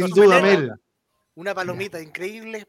Sin. 0.05 0.43
Mel. 0.43 0.73
Una 1.35 1.55
palomita 1.55 2.01
increíble. 2.01 2.67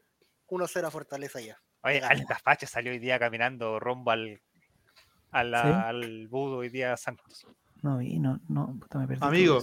1-0 0.48 0.86
a 0.86 0.90
Fortaleza 0.90 1.40
ya. 1.40 1.58
Oye, 1.82 2.00
Alta 2.00 2.38
Facha 2.42 2.66
salió 2.66 2.92
hoy 2.92 2.98
día 2.98 3.18
caminando 3.18 3.78
rumbo 3.78 4.10
al, 4.10 4.40
al, 5.30 5.46
¿Sí? 5.50 5.56
al 5.56 6.28
Budo 6.28 6.58
hoy 6.58 6.68
día 6.68 6.96
Santos. 6.96 7.46
No 7.82 7.98
vi, 7.98 8.18
no, 8.18 8.40
no, 8.48 8.76
puta, 8.80 8.98
me 8.98 9.06
perdí. 9.06 9.20
Amigo. 9.24 9.60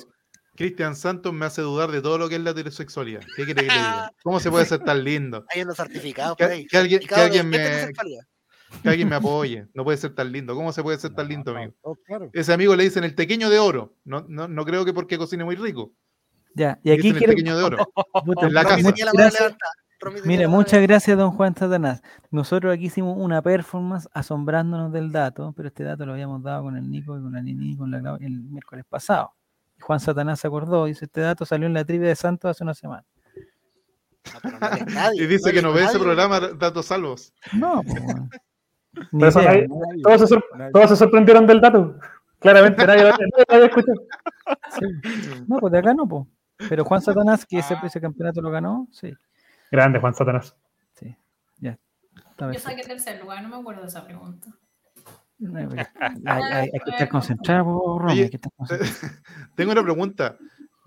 Cristian 0.56 0.96
Santos 0.96 1.34
me 1.34 1.46
hace 1.46 1.62
dudar 1.62 1.92
de 1.92 2.02
todo 2.02 2.18
lo 2.18 2.30
que 2.30 2.36
es 2.36 2.42
la 2.42 2.52
heterosexualidad. 2.52 3.20
¿Qué 3.36 3.44
quiere 3.44 3.56
que 3.64 3.68
le 3.68 3.74
diga? 3.74 4.12
¿Cómo 4.24 4.40
se 4.40 4.50
puede 4.50 4.64
ser 4.66 4.80
tan 4.80 5.04
lindo? 5.04 5.46
Hay 5.54 5.62
unos 5.64 5.76
certificados 5.76 6.38
por 6.38 6.48
ahí. 6.50 6.66
que 6.66 6.78
alguien- 6.78 7.02
que 7.02 7.14
alguien 7.16 7.50
me-. 7.50 7.92
Que 8.82 8.90
alguien 8.90 9.10
me 9.10 9.16
apoye. 9.18 9.68
No 9.74 9.84
puede 9.84 9.98
ser 9.98 10.16
tan 10.16 10.32
lindo. 10.32 10.56
¿Cómo 10.56 10.72
se 10.72 10.82
puede 10.82 10.98
ser 10.98 11.14
tan 11.14 11.28
lindo, 11.28 11.52
No, 11.54 11.60
amigo? 11.60 11.74
no, 11.84 11.96
claro. 12.06 12.30
Ese 12.34 12.54
amigo 12.54 12.74
le 12.76 12.84
dicen 12.84 13.04
el 13.04 13.16
tequeño 13.16 13.50
de 13.50 13.60
oro. 13.60 13.96
No, 14.06 14.26
no, 14.30 14.48
no 14.48 14.64
creo 14.66 14.86
que 14.86 14.94
porque 14.94 15.18
cocine 15.18 15.44
muy 15.44 15.56
rico. 15.58 15.92
Ya, 16.56 16.80
y 16.84 16.88
Le 16.90 16.94
aquí 16.96 17.02
dicen 17.02 17.16
el 17.16 17.18
quiero. 17.20 17.32
tequeño 17.34 17.58
de 17.58 17.64
oro. 17.64 17.78
en 18.42 18.54
la 18.54 18.64
casa. 18.64 18.94
gracias. 19.14 19.56
Mano 20.12 20.50
muchas 20.50 20.82
gracias, 20.82 21.18
don 21.18 21.32
Juan 21.32 21.56
Satanás. 21.56 22.02
Nosotros 22.32 22.74
aquí 22.74 22.86
hicimos 22.86 23.16
una 23.18 23.42
performance 23.42 24.08
asombrándonos 24.14 24.92
del 24.92 25.12
dato, 25.12 25.54
pero 25.56 25.68
este 25.70 25.84
dato 25.84 26.06
lo 26.06 26.14
habíamos 26.14 26.42
dado 26.44 26.64
con 26.64 26.78
el 26.78 26.90
Nico 26.90 27.18
y 27.18 27.22
con 27.22 27.34
la 27.34 27.42
Nini 27.42 27.72
y 27.72 27.78
con 27.78 27.92
la 27.92 28.00
Clau- 28.00 28.18
el 28.22 28.42
miércoles 28.42 28.86
pasado. 28.88 29.34
Y 29.78 29.82
Juan 29.82 30.00
Satanás 30.00 30.40
se 30.40 30.48
acordó, 30.48 30.86
dice, 30.86 31.06
este 31.06 31.22
dato 31.22 31.46
salió 31.46 31.68
en 31.68 31.74
la 31.74 31.84
trivia 31.86 32.08
de 32.10 32.16
Santos 32.16 32.52
hace 32.52 32.64
una 32.64 32.74
semana. 32.74 33.04
No, 34.34 34.40
pero 34.42 34.60
no 34.60 34.68
eres 34.68 34.94
nadie, 34.94 35.22
Y 35.24 35.28
dice 35.28 35.52
que 35.54 35.62
no 35.62 35.72
ve 35.74 35.84
ese 35.84 35.94
nadie. 35.94 36.00
programa 36.06 36.40
Datos 36.40 36.86
Salvos. 36.88 37.34
No, 37.54 37.82
pues, 37.84 38.04
eso 39.30 39.40
idea. 39.42 39.52
nadie- 39.52 39.68
Nadie, 39.68 40.02
todos, 40.04 40.22
se 40.22 40.28
sor- 40.28 40.46
nadie. 40.58 40.72
todos 40.72 40.90
se 40.90 40.96
sorprendieron 40.96 41.46
del 41.48 41.62
dato. 41.62 41.96
Claramente 42.40 42.86
nadie 42.86 43.04
lo 43.04 43.10
había 43.50 43.66
escuchado. 43.66 43.98
Sí. 44.78 44.86
No, 45.48 45.58
pues 45.58 45.72
de 45.74 45.80
acá 45.80 45.94
no, 45.94 46.08
pues. 46.08 46.26
Pero 46.70 46.86
Juan 46.86 47.02
Satanás, 47.02 47.46
que 47.46 47.58
ese, 47.60 47.74
Ah. 47.74 47.82
ese 47.86 48.00
campeonato 48.00 48.42
lo 48.42 48.50
ganó, 48.52 48.88
sí, 48.92 49.12
Grande, 49.72 50.00
Juan 50.00 50.14
Satanás. 50.14 50.56
sí. 50.94 51.16
Ya. 51.60 51.78
Está 52.32 52.52
Yo 52.52 52.60
saqué 52.60 52.84
tercer 52.84 53.22
lugar, 53.22 53.42
no 53.44 53.50
me 53.50 53.56
acuerdo 53.56 53.82
de 53.82 53.88
esa 53.88 54.06
pregunta. 54.06 54.50
Pero 55.38 55.70
Hay, 56.00 56.22
hay- 56.26 56.70
hay 56.74 56.80
que 56.84 56.92
estar 56.92 57.10
concentrado, 57.10 58.00
Romy, 58.00 58.14
Oye, 58.14 58.24
hay 58.24 58.30
que 58.30 58.38
estar 58.38 58.52
concentrado. 58.56 58.94
Tengo 59.56 59.72
una 59.72 59.84
pregunta. 59.84 60.38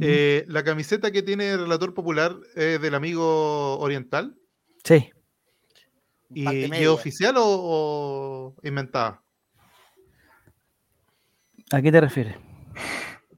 Eh, 0.00 0.44
¿La 0.46 0.62
camiseta 0.62 1.10
que 1.10 1.22
tiene 1.22 1.50
el 1.50 1.60
relator 1.60 1.92
popular 1.92 2.36
es 2.54 2.80
del 2.80 2.94
amigo 2.94 3.78
oriental? 3.80 4.36
Sí, 4.84 5.10
¿Y, 6.30 6.64
es 6.72 6.88
oficial 6.88 7.36
o, 7.38 7.44
o 7.44 8.56
inventada? 8.62 9.22
¿a 11.70 11.82
qué 11.82 11.92
te 11.92 12.00
refieres? 12.00 12.36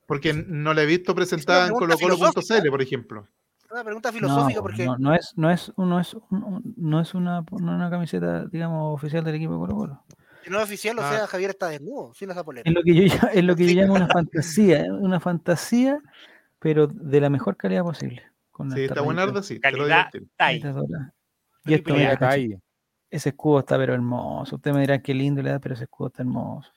Porque 0.07 0.33
no 0.33 0.75
la 0.75 0.83
he 0.83 0.87
visto 0.87 1.15
presentada 1.15 1.69
en 1.69 1.75
colocolo.cl, 1.75 2.69
por 2.69 2.83
ejemplo. 2.83 3.29
Una 3.71 3.85
pregunta 3.85 4.13
filosófica 4.13 4.57
no, 4.59 4.63
porque 4.63 4.85
no, 4.85 4.97
no 4.99 5.15
es, 5.15 5.33
no 5.37 5.51
es, 5.51 5.73
no 5.77 6.01
es, 6.01 6.17
no 6.31 7.01
es 7.01 7.15
una, 7.15 7.41
no 7.43 7.71
es 7.73 7.77
una 7.77 7.91
camiseta, 7.91 8.45
digamos, 8.47 8.95
oficial 8.95 9.23
del 9.25 9.37
equipo 9.37 9.53
de 9.53 9.59
Colo 9.61 9.75
Colo. 9.77 10.05
si 10.43 10.51
no 10.51 10.59
es 10.59 10.65
oficial, 10.65 10.99
o 10.99 11.03
Ah. 11.03 11.11
sea, 11.11 11.27
Javier 11.29 11.51
está 11.51 11.69
desnudo, 11.69 12.13
sin 12.15 12.31
esa 12.31 12.43
polera. 12.43 12.69
Es 12.69 12.75
lo 12.75 12.83
que 12.83 12.95
yo, 12.95 13.15
es 13.33 13.45
lo 13.45 13.55
que 13.57 13.73
yo 13.73 13.81
llamo 13.81 13.95
una 13.95 14.09
fantasía, 14.29 14.81
¿eh? 14.87 14.91
una 14.91 15.21
fantasía, 15.21 16.01
pero 16.59 16.89
de 16.89 17.21
la 17.21 17.31
mejor 17.31 17.57
calidad 17.57 17.83
posible. 17.85 18.25
Con 18.51 18.71
Sí, 18.73 18.83
está 18.85 19.01
buena 19.03 19.23
rayita- 19.25 19.31
Arda, 19.31 19.43
sí. 19.43 19.61
Calidad. 19.61 20.11
Y 21.65 21.75
esto, 21.75 21.95
mira, 21.95 22.19
ese 23.11 23.29
escudo 23.31 23.61
está 23.61 23.77
pero 23.77 23.95
hermoso. 23.95 24.57
Usted 24.57 24.73
me 24.73 24.81
dirá 24.81 25.01
que 25.01 25.15
lindo 25.15 25.43
le 25.43 25.51
da, 25.51 25.59
pero 25.61 25.75
ese 25.75 25.85
escudo 25.85 26.09
está 26.09 26.23
hermoso. 26.23 26.71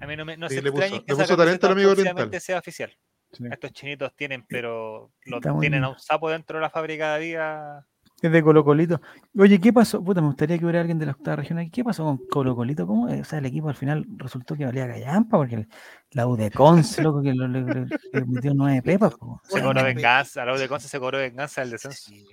A 0.00 0.06
mí 0.06 0.16
no, 0.16 0.24
me, 0.24 0.36
no 0.36 0.48
Sí, 0.48 0.56
se 0.56 0.62
le 0.62 0.70
puso- 0.72 0.82
que 0.84 0.90
le 0.90 0.96
esa 1.06 1.22
puso 1.24 1.36
talento 1.36 1.66
al 1.66 1.72
camiseta 1.72 1.72
amigo 1.72 1.90
próximamente 1.90 2.22
oriental. 2.22 2.40
sea 2.40 2.58
oficial. 2.58 2.92
Sí. 3.32 3.44
Estos 3.50 3.72
chinitos 3.72 4.14
tienen, 4.14 4.44
pero 4.48 5.10
lo, 5.26 5.36
Está 5.38 5.52
muy 5.52 5.60
tienen 5.60 5.84
a 5.84 5.90
un 5.90 5.98
sapo 5.98 6.30
dentro 6.30 6.58
de 6.58 6.62
la 6.62 6.70
fábrica 6.70 7.14
de 7.16 7.20
día. 7.24 7.86
Es 8.22 8.32
de 8.32 8.42
Colo 8.42 8.64
Colito. 8.64 8.98
Oye, 9.38 9.60
¿qué 9.60 9.74
pasó? 9.74 10.02
Puta, 10.02 10.22
me 10.22 10.28
gustaría 10.28 10.56
que 10.56 10.64
hubiera 10.64 10.80
alguien 10.80 10.98
de 10.98 11.04
la 11.04 11.12
octava 11.12 11.36
región 11.36 11.58
aquí. 11.58 11.70
¿Qué 11.70 11.84
pasó 11.84 12.02
con 12.04 12.16
Colo 12.28 12.56
Colito? 12.56 12.86
¿Cómo? 12.86 13.04
O 13.06 13.24
sea, 13.24 13.40
el 13.40 13.44
equipo 13.46 13.68
al 13.68 13.74
final 13.74 14.06
resultó 14.16 14.56
que 14.56 14.64
valía 14.64 14.88
callampa 14.88 15.36
porque 15.36 15.56
el- 15.56 15.68
la 16.12 16.26
U 16.26 16.34
de 16.34 16.50
Conce, 16.50 17.02
loco, 17.02 17.20
que 17.20 17.34
lo- 17.34 17.46
le, 17.46 17.60
le- 17.62 17.86
le 18.12 18.24
metió 18.24 18.54
nueve 18.54 18.80
pepas. 18.80 19.14
po. 19.16 19.42
Se 19.44 19.60
cobró 19.60 19.84
venganza, 19.84 20.42
a 20.42 20.46
la 20.46 20.54
U 20.54 20.56
de 20.56 20.66
Conce 20.66 20.88
se 20.88 20.98
cobró 20.98 21.18
venganza 21.18 21.60
del 21.60 21.72
descenso. 21.72 21.98
Sí. 22.08 22.24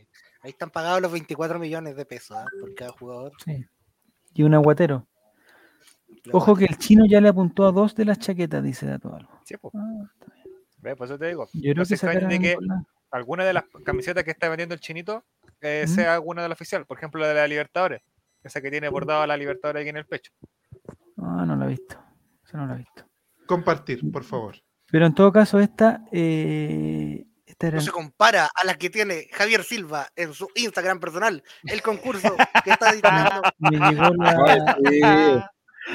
Ahí 0.41 0.51
están 0.51 0.69
pagados 0.69 1.01
los 1.01 1.11
24 1.11 1.59
millones 1.59 1.97
de 1.97 2.05
pesos 2.05 2.37
¿ah? 2.37 2.45
por 2.61 2.73
cada 2.75 2.91
jugador. 2.93 3.33
Sí. 3.43 3.65
Y 4.35 4.43
un 4.43 4.53
aguatero. 4.53 5.05
Ojo 6.31 6.55
que 6.55 6.63
el 6.65 6.77
chino 6.77 7.05
ya 7.05 7.19
le 7.19 7.27
apuntó 7.29 7.65
a 7.67 7.71
dos 7.73 7.93
de 7.95 8.05
las 8.05 8.19
chaquetas, 8.19 8.63
dice 8.63 8.85
Dato 8.85 9.13
Algo. 9.13 9.31
Sí, 9.43 9.55
pues, 9.57 9.73
Ah, 9.75 10.03
está 10.13 10.33
bien. 10.33 10.42
Ve, 10.83 10.95
por 10.95 11.05
eso 11.07 11.17
te 11.17 11.27
digo. 11.27 11.47
Yo 11.53 11.61
creo 11.61 11.75
No 11.75 11.85
se 11.85 11.95
que 11.95 11.97
sacaran 11.97 12.29
de 12.29 12.39
que 12.39 12.57
alguna 13.11 13.43
de 13.45 13.53
las 13.53 13.63
camisetas 13.83 14.23
que 14.23 14.31
está 14.31 14.49
vendiendo 14.49 14.75
el 14.75 14.81
chinito 14.81 15.23
eh, 15.61 15.85
¿Mm? 15.87 15.89
sea 15.89 16.13
alguna 16.13 16.41
de 16.43 16.49
la 16.49 16.53
oficial. 16.53 16.85
Por 16.85 16.97
ejemplo, 16.97 17.21
la 17.21 17.27
de 17.29 17.33
la 17.35 17.47
Libertadores. 17.47 18.01
Esa 18.43 18.61
que 18.61 18.69
tiene 18.69 18.89
bordado 18.89 19.21
a 19.21 19.27
la 19.27 19.37
Libertadores 19.37 19.81
aquí 19.81 19.89
en 19.89 19.97
el 19.97 20.05
pecho. 20.05 20.31
Ah, 21.17 21.45
no 21.47 21.55
lo 21.55 21.65
he 21.65 21.69
visto. 21.69 21.97
Eso 22.45 22.57
no 22.57 22.65
lo 22.67 22.73
he 22.73 22.77
visto. 22.77 23.05
Compartir, 23.45 24.01
por 24.11 24.23
favor. 24.23 24.55
Pero 24.91 25.05
en 25.05 25.13
todo 25.15 25.31
caso, 25.31 25.59
esta, 25.59 26.03
eh. 26.11 27.25
No 27.61 27.81
se 27.81 27.91
compara 27.91 28.49
a 28.53 28.65
la 28.65 28.73
que 28.75 28.89
tiene 28.89 29.27
Javier 29.31 29.63
Silva 29.63 30.07
en 30.15 30.33
su 30.33 30.49
Instagram 30.55 30.99
personal, 30.99 31.43
el 31.63 31.81
concurso 31.81 32.35
que 32.63 32.71
está 32.71 32.91
diseñando. 32.91 33.41
Me 33.59 33.77
llegó 33.77 34.09
la. 34.15 34.77
Sí. 34.89 35.01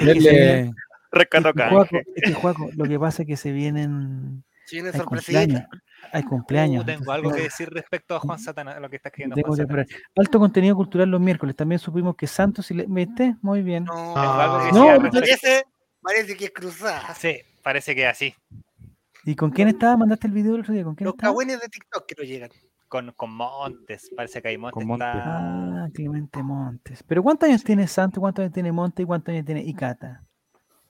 Es 0.08 0.14
que 0.14 0.20
se 0.20 0.30
viene- 0.30 0.72
Rescato 1.10 1.48
acá. 1.48 1.70
Es 2.14 2.22
que, 2.22 2.34
Juaco, 2.34 2.68
lo 2.76 2.84
que 2.84 2.98
pasa 2.98 3.22
es 3.22 3.26
que 3.28 3.36
se 3.36 3.52
vienen. 3.52 4.44
Si 4.68 4.76
viene 4.76 4.90
Hay 4.90 4.98
sorpresita. 4.98 5.40
cumpleaños. 5.40 5.68
Hay 6.12 6.22
cumpleaños. 6.22 6.82
Uh, 6.82 6.86
tengo 6.86 6.98
entonces 7.00 7.14
algo 7.24 7.32
que 7.34 7.42
decir 7.42 7.70
respecto 7.70 8.14
a 8.14 8.20
Juan 8.20 8.38
Satana, 8.38 8.72
a 8.72 8.80
lo 8.80 8.90
que 8.90 8.96
está 8.96 9.08
escribiendo 9.08 9.36
Juan 9.42 9.66
que. 9.66 9.96
Alto 10.16 10.38
contenido 10.38 10.76
cultural 10.76 11.08
los 11.10 11.20
miércoles. 11.20 11.56
También 11.56 11.78
supimos 11.78 12.14
que 12.16 12.26
Santos 12.26 12.70
y 12.70 12.74
le... 12.74 12.86
¿Viste? 12.86 13.36
Muy 13.42 13.62
bien. 13.62 13.84
No, 13.84 13.92
Tengo 13.94 14.18
algo 14.20 14.58
que 14.66 14.72
No, 15.06 15.10
parece, 15.10 15.64
parece 16.02 16.36
que 16.36 16.44
es 16.46 16.50
cruzada. 16.52 17.14
Sí, 17.14 17.38
parece 17.62 17.94
que 17.94 18.06
así. 18.06 18.34
¿Y 19.24 19.34
con 19.34 19.50
quién 19.50 19.68
estaba? 19.68 19.96
¿Mandaste 19.96 20.26
el 20.26 20.32
video 20.34 20.54
el 20.54 20.60
otro 20.60 20.74
día? 20.74 20.84
¿Con 20.84 20.94
quién 20.94 21.06
Los 21.06 21.14
estaba? 21.14 21.32
cagüines 21.32 21.60
de 21.60 21.68
TikTok 21.68 22.06
que 22.06 22.14
no 22.18 22.24
llegan. 22.24 22.50
Con, 22.88 23.12
con 23.12 23.30
Montes, 23.34 24.10
parece 24.16 24.40
que 24.40 24.48
hay 24.48 24.56
Montes. 24.58 24.74
Con 24.74 24.86
Montes. 24.86 25.08
está- 25.08 25.84
Ah, 25.84 25.88
Clemente 25.92 26.42
Montes. 26.42 27.02
¿Pero 27.02 27.22
cuántos 27.22 27.48
años 27.48 27.62
tiene 27.64 27.86
Santos? 27.86 28.20
¿Cuántos 28.20 28.42
años 28.44 28.54
tiene 28.54 28.72
Montes? 28.72 29.02
¿Y 29.02 29.06
cuántos 29.06 29.32
años 29.32 29.44
tiene 29.44 29.62
Icata? 29.62 30.22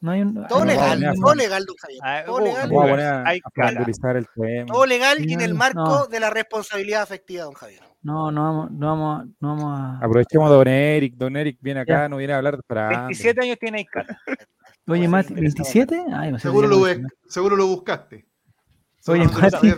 No 0.01 0.13
hay 0.13 0.23
un... 0.23 0.35
Todo 0.47 0.61
ah, 0.61 0.65
no, 0.65 0.65
legal, 0.65 1.01
no, 1.01 1.15
todo 1.15 1.35
legal, 1.35 1.65
don 1.65 1.77
Javier. 1.77 2.01
Ah, 2.05 2.23
Todo 2.25 2.37
uh, 2.37 2.45
legal. 2.45 2.69
Voy 2.71 2.87
a 2.87 2.91
poner 2.91 3.07
a, 3.07 3.29
Hay 3.29 3.41
a 3.45 3.51
cara. 3.51 3.69
profundizar 3.71 4.17
el 4.17 4.27
tema. 4.35 4.67
Todo 4.67 4.87
legal 4.87 5.29
y 5.29 5.33
en 5.33 5.41
el 5.41 5.55
marco 5.55 5.81
no. 5.81 6.07
de 6.07 6.21
la 6.21 6.31
responsabilidad 6.31 7.03
afectiva, 7.03 7.45
don 7.45 7.55
Javier. 7.55 7.83
No, 8.03 8.31
no 8.31 8.43
vamos, 8.43 8.71
no 8.71 8.87
vamos, 8.87 9.27
no 9.41 9.49
vamos 9.57 9.81
a... 9.81 9.99
Aprovechemos 9.99 10.49
a 10.51 10.55
Don 10.55 10.69
Eric. 10.69 11.15
Don 11.17 11.37
Eric 11.37 11.59
viene 11.61 11.81
acá, 11.81 12.03
Ya. 12.03 12.09
no 12.09 12.17
viene 12.17 12.33
a 12.33 12.37
hablar 12.37 12.57
de 12.57 12.63
Fran. 12.67 13.07
27 13.07 13.41
años 13.43 13.57
tiene 13.59 13.81
Icata. 13.81 14.19
Oye, 14.87 15.09
Mati, 15.09 15.35
interesado. 15.35 15.69
¿27? 15.69 16.05
Ay, 16.15 16.33
no 16.33 16.39
sé, 16.39 16.43
Seguro 16.43 16.69
lo, 16.69 16.77
¿no? 16.79 17.09
seguro 17.29 17.57
lo 17.57 17.67
buscaste. 17.67 18.25
Oye, 19.09 19.27
Mati. 19.27 19.75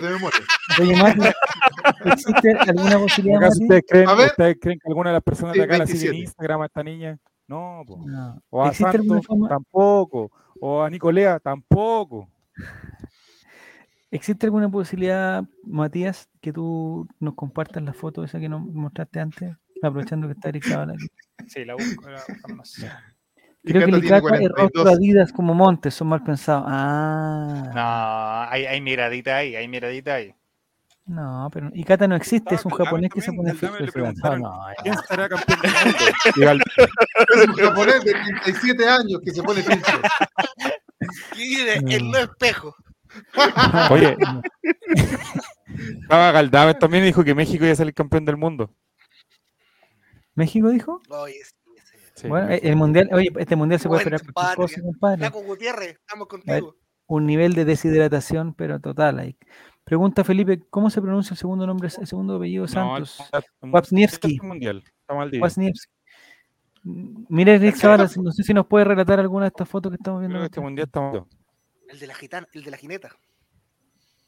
Oye, 0.81 0.97
Mati, 0.97 1.21
¿existe 2.05 2.51
alguna 2.59 2.99
posibilidad, 2.99 3.49
ustedes 3.49 3.83
creen, 3.89 4.09
ustedes 4.09 4.57
creen 4.61 4.79
que 4.79 4.89
alguna 4.89 5.11
de 5.11 5.15
las 5.15 5.23
personas 5.23 5.53
Sí, 5.55 5.59
de 5.61 5.65
acá 5.65 5.79
la 5.79 5.87
sigue 5.87 6.07
en 6.07 6.13
27. 6.13 6.17
Instagram 6.19 6.63
a 6.63 6.67
esta 6.67 6.83
niña? 6.83 7.19
No, 7.51 7.83
po. 7.85 8.05
No. 8.07 8.41
O 8.51 8.63
a 8.63 8.69
¿Existe 8.69 8.97
alguna 8.97 9.21
Santos, 9.23 9.49
tampoco. 9.49 10.31
O 10.61 10.83
a 10.83 10.89
Nicolea, 10.89 11.41
tampoco. 11.41 12.29
¿existe 14.13 14.47
alguna 14.47 14.69
posibilidad, 14.69 15.43
Matías, 15.65 16.29
que 16.41 16.53
tú 16.53 17.09
nos 17.19 17.35
compartas 17.35 17.83
la 17.83 17.93
foto 17.93 18.23
esa 18.23 18.39
que 18.39 18.49
nos 18.49 18.63
mostraste 18.63 19.19
antes? 19.19 19.57
Aprovechando 19.83 20.29
que 20.29 20.35
está 20.35 20.51
Eric 20.51 20.65
Zavala 20.65 20.93
aquí. 20.93 21.07
Sí, 21.49 21.65
la 21.65 21.75
busco. 21.75 22.09
la 22.09 22.23
buscamos. 22.29 22.75
Y 23.63 23.73
Creo 23.73 23.85
que 23.85 23.93
Cata 23.93 23.97
el 23.97 24.03
tiene 24.03 24.07
Icata 24.07 24.37
es 24.37 24.49
rostro 24.53 24.83
42. 24.83 24.87
Adidas 24.97 25.33
como 25.35 25.53
Montes, 25.53 25.93
son 25.93 26.09
mal 26.09 26.23
pensados. 26.23 26.65
Ah, 26.67 27.71
No, 28.47 28.51
hay, 28.51 28.65
hay 28.65 28.81
miradita 28.81 29.37
ahí, 29.37 29.55
hay 29.55 29.69
miradita 29.69 30.15
ahí. 30.15 30.35
No, 31.11 31.51
pero 31.53 31.71
Icata 31.75 32.07
no 32.07 32.15
existe, 32.15 32.55
es 32.55 32.65
un 32.65 32.71
japonés 32.71 33.11
que 33.13 33.21
se 33.21 33.33
pone 33.33 33.53
filtro. 33.53 33.93
preguntaron 33.93 34.43
No, 34.43 34.51
no, 34.51 34.75
¿Quién 34.81 34.95
será 35.09 35.29
campeón 35.29 35.59
del 35.61 35.73
mundo? 35.73 36.65
Es 37.35 37.49
un 37.49 37.55
japonés 37.55 38.05
de 38.05 38.13
37 38.13 38.89
años 38.89 39.21
que 39.25 39.33
se 39.33 39.43
pone 39.43 39.63
filtro. 39.63 40.01
En 41.37 42.11
no 42.13 42.19
espejo. 42.19 42.77
Oye, 43.91 44.17
estaba 46.03 46.31
Galdames 46.31 46.79
también 46.79 47.03
y 47.03 47.07
dijo 47.09 47.25
que 47.25 47.35
México 47.35 47.65
iba 47.65 47.73
a 47.73 47.77
ser 47.77 47.89
el 47.89 47.95
campeón 47.95 48.25
del 48.25 48.37
mundo. 48.37 48.73
¿México 50.37 50.69
dijo? 50.69 51.03
Oye, 51.09 51.35
sí, 51.43 51.55
sí. 51.83 51.99
Sí. 52.15 52.29
Bueno, 52.29 52.51
el 52.51 52.77
mundial, 52.77 53.09
oye, 53.13 53.33
este 53.37 53.57
mundial 53.57 53.81
se 53.81 53.89
puede 53.89 54.03
esperar 54.03 54.21
cualquier 54.33 54.57
cosa, 54.57 54.75
patria. 54.77 54.85
compadre. 54.85 55.19
Flaco 55.19 55.43
Gutiérrez, 55.43 55.97
estamos 55.99 56.29
contigo. 56.29 56.77
Un 57.09 57.27
nivel 57.27 57.55
de 57.55 57.65
deshidratación, 57.65 58.55
pero 58.55 58.79
total. 58.79 59.19
ahí. 59.19 59.37
Pregunta 59.91 60.23
Felipe, 60.23 60.61
¿cómo 60.71 60.89
se 60.89 61.03
pronuncia 61.03 61.35
el 61.35 61.39
segundo 61.39 61.67
nombre, 61.67 61.89
el 61.89 62.07
segundo 62.07 62.37
apellido 62.37 62.65
de 62.65 62.73
No, 62.77 63.05
Santos? 63.05 63.29
Wapniewski. 63.61 64.39
mundial. 64.41 64.85
Mm, 66.85 67.25
Mira, 67.29 67.55
Eric 67.55 67.75
Zavala, 67.75 68.09
no 68.23 68.31
sé 68.31 68.45
si 68.45 68.55
nos 68.55 68.67
puede 68.67 68.85
relatar 68.85 69.19
alguna 69.19 69.47
de 69.47 69.49
estas 69.49 69.69
fotos 69.69 69.91
que 69.91 69.97
estamos 69.97 70.21
viendo. 70.21 70.35
Creo 70.37 70.43
que 70.43 70.47
este 70.47 70.61
mundial 70.61 70.87
está 70.87 71.01
mal. 71.01 71.25
El 71.89 71.99
de 71.99 72.07
la 72.07 72.15
gitana, 72.15 72.47
el 72.53 72.63
de 72.63 72.71
la 72.71 72.77
jineta. 72.77 73.09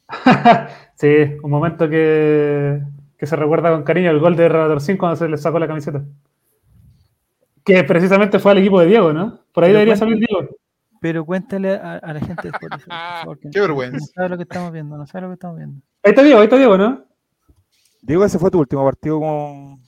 Sí, 0.97 1.14
un 1.44 1.48
momento 1.52 1.89
que, 1.89 2.82
que 3.16 3.26
se 3.28 3.36
recuerda 3.36 3.70
con 3.70 3.84
cariño 3.84 4.10
el 4.10 4.18
gol 4.18 4.34
de 4.34 4.48
Relator 4.48 4.80
5 4.80 4.98
cuando 4.98 5.14
se 5.14 5.28
le 5.28 5.36
sacó 5.36 5.60
la 5.60 5.68
camiseta. 5.68 6.02
Que 7.62 7.84
precisamente 7.84 8.40
fue 8.40 8.51
al 8.51 8.59
equipo 8.59 8.80
de 8.80 8.86
Diego, 8.86 9.12
¿no? 9.12 9.44
Por 9.52 9.62
ahí 9.62 9.70
debería 9.70 9.94
salir 9.94 10.16
Diego. 10.16 10.51
Pero 11.02 11.26
cuéntale 11.26 11.74
a, 11.74 11.94
a 11.96 12.12
la 12.14 12.20
gente 12.20 12.42
de 12.44 12.48
Spotify, 12.50 12.84
por 12.88 12.96
favor, 13.20 13.38
que 13.40 13.50
Qué 13.50 13.58
No 13.58 13.62
vergüenza. 13.66 14.06
sabe 14.14 14.28
lo 14.30 14.36
que 14.38 14.44
estamos 14.44 14.72
viendo, 14.72 14.96
no 14.96 15.06
sabe 15.06 15.22
lo 15.22 15.28
que 15.28 15.34
estamos 15.34 15.56
viendo. 15.58 15.80
Ahí 16.04 16.10
está 16.10 16.22
Diego, 16.22 16.38
ahí 16.38 16.44
está 16.44 16.56
Diego, 16.56 16.78
¿no? 16.78 17.04
Diego, 18.00 18.24
ese 18.24 18.38
fue 18.38 18.50
tu 18.50 18.58
último 18.60 18.84
partido 18.84 19.18
con. 19.20 19.80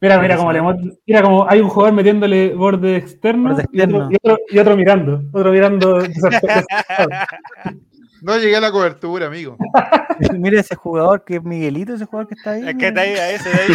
Mira, 0.00 0.18
mira 0.20 0.36
cómo 0.36 0.52
le 0.52 0.60
mira 1.06 1.22
como 1.22 1.48
hay 1.48 1.60
un 1.60 1.68
jugador 1.70 1.94
metiéndole 1.94 2.52
borde 2.54 2.96
externo, 2.96 3.50
Borde 3.54 3.64
y, 3.72 3.80
otro, 3.80 3.96
externo. 3.96 4.10
y 4.10 4.16
otro- 4.16 4.38
y 4.50 4.58
otro 4.58 4.76
mirando, 4.76 5.22
otro 5.32 5.50
mirando. 5.52 5.98
No 8.22 8.38
llegué 8.38 8.56
a 8.56 8.60
la 8.62 8.72
cobertura, 8.72 9.26
amigo. 9.26 9.58
Mira 10.38 10.60
ese 10.60 10.74
jugador 10.76 11.24
que 11.24 11.36
es 11.36 11.42
Miguelito, 11.44 11.92
ese 11.92 12.06
jugador 12.06 12.26
que 12.28 12.34
está 12.34 12.52
ahí. 12.52 12.66
Es 12.68 12.74
que 12.76 12.88
está 12.88 13.00
ahí, 13.02 13.10
a 13.16 13.30
ese 13.32 13.50
de 13.50 13.56
ahí. 13.56 13.74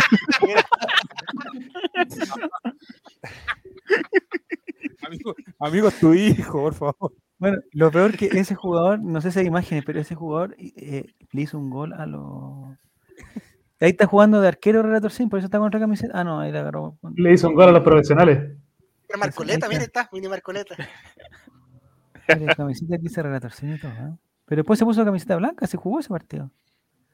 Amigo, 5.10 5.36
amigo, 5.60 5.88
es 5.88 5.99
tu 5.99 6.14
hijo, 6.14 6.61
por 6.61 6.73
favor. 6.76 7.14
Bueno, 7.40 7.57
lo 7.72 7.90
peor 7.90 8.15
que 8.15 8.27
ese 8.27 8.53
jugador, 8.53 8.99
no 8.99 9.22
sé 9.22 9.31
si 9.31 9.40
hay 9.40 9.48
imágenes, 9.48 9.84
pero 9.84 9.99
ese 9.99 10.14
jugador 10.14 10.56
eh, 10.60 11.14
le 11.31 11.41
hizo 11.41 11.57
un 11.57 11.72
gol 11.72 11.94
a 11.94 12.06
los. 12.06 12.77
Ahí 13.81 13.90
está 13.91 14.06
jugando 14.06 14.40
de 14.40 14.49
arquero 14.49 14.84
Relator 14.84 15.11
por 15.30 15.40
eso 15.40 15.45
está 15.45 15.57
con 15.57 15.68
otra 15.68 15.80
camiseta. 15.80 16.19
Ah, 16.19 16.26
no, 16.26 16.41
ahí 16.41 16.52
la 16.52 16.60
agarró. 16.60 16.98
Le 17.15 17.31
hizo 17.31 17.48
un 17.48 17.56
gol 17.56 17.69
a 17.69 17.72
los 17.72 17.81
profesionales. 17.81 18.57
Marcoleta, 19.18 19.69
mira, 19.69 19.84
está, 19.84 20.10
mini 20.11 20.27
Marcoleta. 20.27 20.76
La 22.27 22.53
camiseta 22.56 22.98
que 22.99 23.22
Relator 23.23 23.53
Sin 23.53 23.73
y 23.73 23.80
todo, 23.80 23.91
¿eh? 23.91 24.14
Pero 24.45 24.60
después 24.60 24.77
se 24.77 24.86
puso 24.86 25.06
camiseta 25.06 25.38
blanca, 25.38 25.65
se 25.65 25.77
jugó 25.77 25.99
ese 25.99 26.10
partido. 26.10 26.52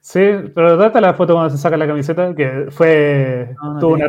Sí, 0.00 0.20
pero 0.54 0.76
date 0.76 1.00
la 1.00 1.14
foto 1.14 1.34
cuando 1.34 1.50
se 1.50 1.58
saca 1.58 1.76
la 1.76 1.86
camiseta, 1.86 2.34
que 2.34 2.66
fue. 2.70 3.54
No, 3.62 3.74
no 3.74 3.80
tuvo, 3.80 3.94
una 3.94 4.06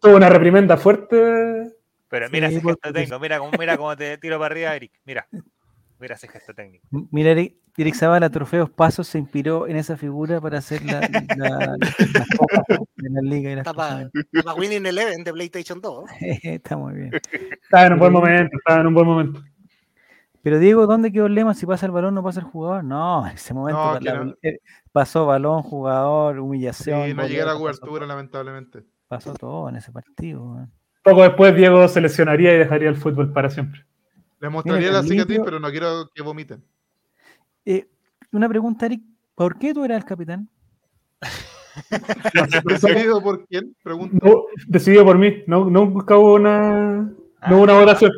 tuvo 0.00 0.16
una 0.16 0.28
reprimenda 0.28 0.76
fuerte. 0.76 1.73
Pero 2.14 2.30
mira 2.30 2.48
Sí, 2.48 2.54
ese 2.54 2.62
porque- 2.62 2.78
gesto 2.84 2.92
técnico, 2.92 3.18
mira 3.18 3.38
cómo, 3.40 3.50
mira 3.58 3.76
cómo 3.76 3.96
te 3.96 4.18
tiro 4.18 4.38
para 4.38 4.52
arriba, 4.54 4.76
Eric. 4.76 4.92
Mira, 5.04 5.26
mira 5.98 6.14
ese 6.14 6.28
gesto 6.28 6.54
técnico. 6.54 6.86
Mira, 7.10 7.30
Eric, 7.32 7.56
Eric 7.76 7.94
Zavala, 7.96 8.30
Trofeos 8.30 8.70
Pasos, 8.70 9.08
se 9.08 9.18
inspiró 9.18 9.66
en 9.66 9.74
esa 9.74 9.96
figura 9.96 10.40
para 10.40 10.58
hacer 10.58 10.84
la, 10.84 11.00
la, 11.36 11.76
las 12.14 12.28
copas 12.38 12.78
de 12.94 13.10
la 13.10 13.20
liga 13.20 13.50
y 13.50 13.56
las 13.56 13.66
Está 14.32 14.54
Winning 14.54 14.86
Eleven 14.86 15.24
de 15.24 15.32
PlayStation 15.32 15.80
2. 15.80 16.04
Está 16.44 16.76
muy 16.76 16.94
bien. 16.94 17.10
Estaba 17.62 17.86
en 17.86 17.92
un 17.94 17.98
buen 17.98 18.12
momento, 18.12 18.56
estaba 18.58 18.80
en 18.80 18.86
un 18.86 18.94
buen 18.94 19.06
momento. 19.08 19.42
Pero 20.42 20.60
Diego, 20.60 20.86
¿dónde 20.86 21.10
quedó 21.10 21.26
el 21.26 21.34
lema? 21.34 21.52
Si 21.54 21.66
pasa 21.66 21.86
el 21.86 21.90
balón, 21.92 22.14
no 22.14 22.22
pasa 22.22 22.38
el 22.38 22.46
jugador. 22.46 22.84
No, 22.84 23.26
en 23.26 23.34
ese 23.34 23.54
momento 23.54 23.82
No, 23.84 23.92
pa- 23.94 23.98
que 23.98 24.04
la- 24.04 24.24
no. 24.24 24.34
eh, 24.40 24.58
pasó 24.92 25.26
balón, 25.26 25.62
jugador, 25.62 26.36
Sí, 26.36 26.40
humillación. 26.40 27.16
no 27.16 27.26
llegué 27.26 27.42
a 27.42 27.46
la 27.46 27.52
pasó- 27.54 27.58
cobertura, 27.60 28.06
lamentablemente. 28.06 28.84
Pasó, 29.08 29.34
todo 29.34 29.68
en 29.68 29.76
ese 29.76 29.90
partido. 29.90 30.44
weón. 30.44 30.72
Poco 31.04 31.22
después 31.22 31.54
Diego 31.54 31.86
se 31.86 32.00
lesionaría 32.00 32.54
y 32.54 32.58
dejaría 32.58 32.88
el 32.88 32.96
fútbol 32.96 33.30
para 33.30 33.50
siempre. 33.50 33.84
Les 34.40 34.50
mostraría 34.50 34.88
Mira, 34.88 35.02
la 35.02 35.06
cicatriz, 35.06 35.38
pero 35.44 35.60
no 35.60 35.70
quiero 35.70 36.10
que 36.14 36.22
vomiten. 36.22 36.64
Eh, 37.66 37.86
una 38.32 38.48
pregunta, 38.48 38.86
Eric. 38.86 39.02
¿Por 39.34 39.58
qué 39.58 39.74
tú 39.74 39.84
eras 39.84 39.98
el 39.98 40.04
capitán? 40.06 40.48
¿Decidido 42.64 43.22
por 43.22 43.46
quién? 43.46 43.76
Pregunto. 43.82 44.16
No, 44.26 44.44
decidido 44.66 45.04
por 45.04 45.18
mí, 45.18 45.42
no, 45.46 45.60
hubo 45.62 46.34
una, 46.34 47.00
no 47.48 47.56
hubo 47.56 47.62
una 47.62 47.76
Ah, 47.76 47.80
votación. 47.80 48.12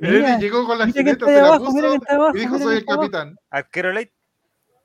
llegó 0.40 0.66
con 0.66 0.78
la 0.78 0.86
jineta, 0.86 1.26
se 1.26 1.42
la 1.42 1.58
puso 1.58 1.78
abajo, 2.08 2.36
y 2.36 2.40
dijo 2.40 2.58
soy 2.58 2.72
el 2.72 2.78
está 2.78 2.94
abajo". 2.94 3.10
capitán. 3.10 3.36
Arquero 3.50 3.92
late. 3.92 4.14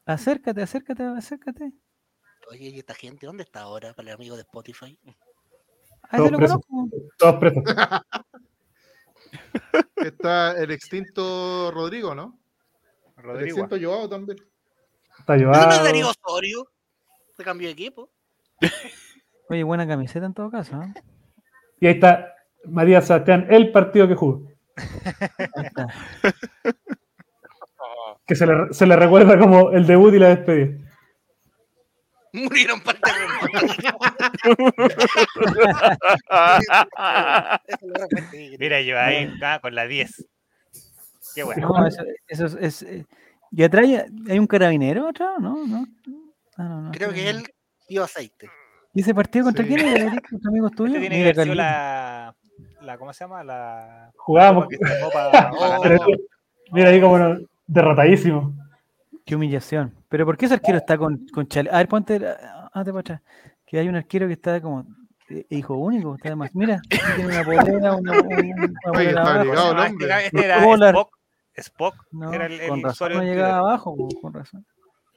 Acércate, 0.05 0.61
acércate, 0.61 1.03
acércate. 1.03 1.71
Oye, 2.49 2.69
¿y 2.69 2.79
esta 2.79 2.93
gente 2.93 3.25
dónde 3.25 3.43
está 3.43 3.61
ahora 3.61 3.93
para 3.93 4.09
el 4.09 4.15
amigo 4.15 4.35
de 4.35 4.41
Spotify? 4.41 4.97
Ah, 6.09 6.17
Todos 6.17 6.31
presos. 6.31 6.57
conozco. 6.67 6.97
Todos 7.17 7.35
presos. 7.35 7.63
Está 9.95 10.57
el 10.57 10.71
extinto 10.71 11.71
Rodrigo, 11.71 12.15
¿no? 12.15 12.37
El 13.17 13.23
Rodrigo. 13.23 13.59
extinto 13.61 13.77
Joao 13.85 14.07
también. 14.07 14.37
Está 15.19 15.33
¿De 15.33 15.43
dónde 15.43 15.57
es 15.59 15.65
llevado. 15.65 15.83
Darío 15.83 16.09
Osorio? 16.09 16.67
Se 17.35 17.43
cambió 17.43 17.67
de 17.67 17.73
equipo. 17.73 18.09
Oye, 19.49 19.63
buena 19.63 19.87
camiseta 19.87 20.25
en 20.25 20.33
todo 20.33 20.51
caso. 20.51 20.81
¿eh? 20.81 20.93
Y 21.79 21.87
ahí 21.87 21.93
está 21.93 22.33
Matías 22.65 23.07
Sebastián, 23.07 23.47
el 23.49 23.71
partido 23.71 24.07
que 24.07 24.15
jugó. 24.15 24.47
Ahí 25.55 25.65
está. 25.65 25.87
Que 28.25 28.35
se 28.35 28.45
le, 28.45 28.73
se 28.73 28.85
le 28.85 28.97
recuerda 28.97 29.39
como 29.39 29.71
el 29.71 29.87
debut 29.87 30.13
y 30.13 30.19
la 30.19 30.27
despedida. 30.35 30.86
Murieron 32.33 32.81
para 32.81 32.99
Mira, 38.59 38.81
yo 38.81 38.99
ahí 38.99 39.31
ah, 39.43 39.59
con 39.61 39.75
la 39.75 39.87
10. 39.87 40.25
Qué 41.35 41.43
bueno. 41.43 41.69
No, 41.69 41.87
eso, 41.87 42.03
eso 42.27 42.45
es, 42.45 42.53
es, 42.55 42.81
eh, 42.83 43.05
¿Y 43.51 43.63
atrás 43.63 43.85
hay- 44.27 44.39
un 44.39 44.47
carabinero 44.47 45.07
atrás? 45.07 45.35
¿No? 45.39 45.65
¿No? 45.65 45.85
Ah, 46.57 46.63
no, 46.63 46.81
no, 46.81 46.91
Creo 46.91 47.13
que 47.13 47.23
no. 47.23 47.29
él 47.29 47.43
dio 47.87 48.03
aceite. 48.03 48.49
¿Y 48.93 49.01
ese 49.01 49.13
partido 49.13 49.45
contra 49.45 49.63
Sí. 49.63 49.73
quién 49.73 49.87
era? 49.87 50.11
¿Contra 50.29 50.49
amigos 50.49 50.71
tuyos? 50.73 50.95
Este 50.95 51.09
tiene 51.09 51.33
que 51.33 51.41
haber 51.41 51.55
la, 51.55 52.35
la. 52.81 52.97
¿Cómo 52.97 53.13
se 53.13 53.23
llama? 53.23 53.43
La. 53.43 54.11
Jugábamos. 54.17 54.67
Mira 56.71 56.89
ahí 56.89 56.99
como 56.99 57.37
derrotadísimo. 57.67 58.53
Qué 59.27 59.35
humillación. 59.35 59.93
¿Pero 60.09 60.25
por 60.25 60.37
qué 60.37 60.45
ese 60.45 60.55
arquero 60.55 60.77
está 60.77 60.97
con, 60.97 61.27
con 61.33 61.47
chale? 61.47 61.69
A 61.69 61.77
ver, 61.77 61.87
ponte, 61.89 62.17
la- 62.19 62.69
hazte 62.73 62.91
para 62.91 62.99
atrás. 63.01 63.21
Que 63.65 63.77
hay 63.79 63.89
un 63.89 63.95
arquero 63.97 64.25
que 64.27 64.33
está 64.33 64.61
como 64.61 64.85
eh, 65.29 65.45
hijo 65.49 65.75
único. 65.75 66.15
Está 66.15 66.29
de 66.29 66.35
más. 66.37 66.49
Mira, 66.55 66.79
tiene 66.89 67.25
una 67.27 67.43
polera, 67.43 67.93
una, 67.93 67.93
una, 67.93 68.11
una 68.13 68.79
polera 68.85 69.09
está 69.09 69.21
abajo. 69.21 69.41
obligado 69.41 69.71
el 69.73 69.77
Ah, 69.79 69.85
hombre. 69.89 70.07
este, 70.25 70.45
era. 70.45 70.57
Spock. 70.91 71.09
Spock 71.57 71.95
No, 72.11 72.31
era 72.33 72.45
el, 72.45 72.53
el 72.53 72.69
con 72.69 72.81
razón 72.83 72.91
usuario 72.91 73.17
no 73.17 73.23
llegaba 73.23 73.57
abajo, 73.57 73.95
po, 73.97 74.07
con 74.21 74.33
razón. 74.33 74.65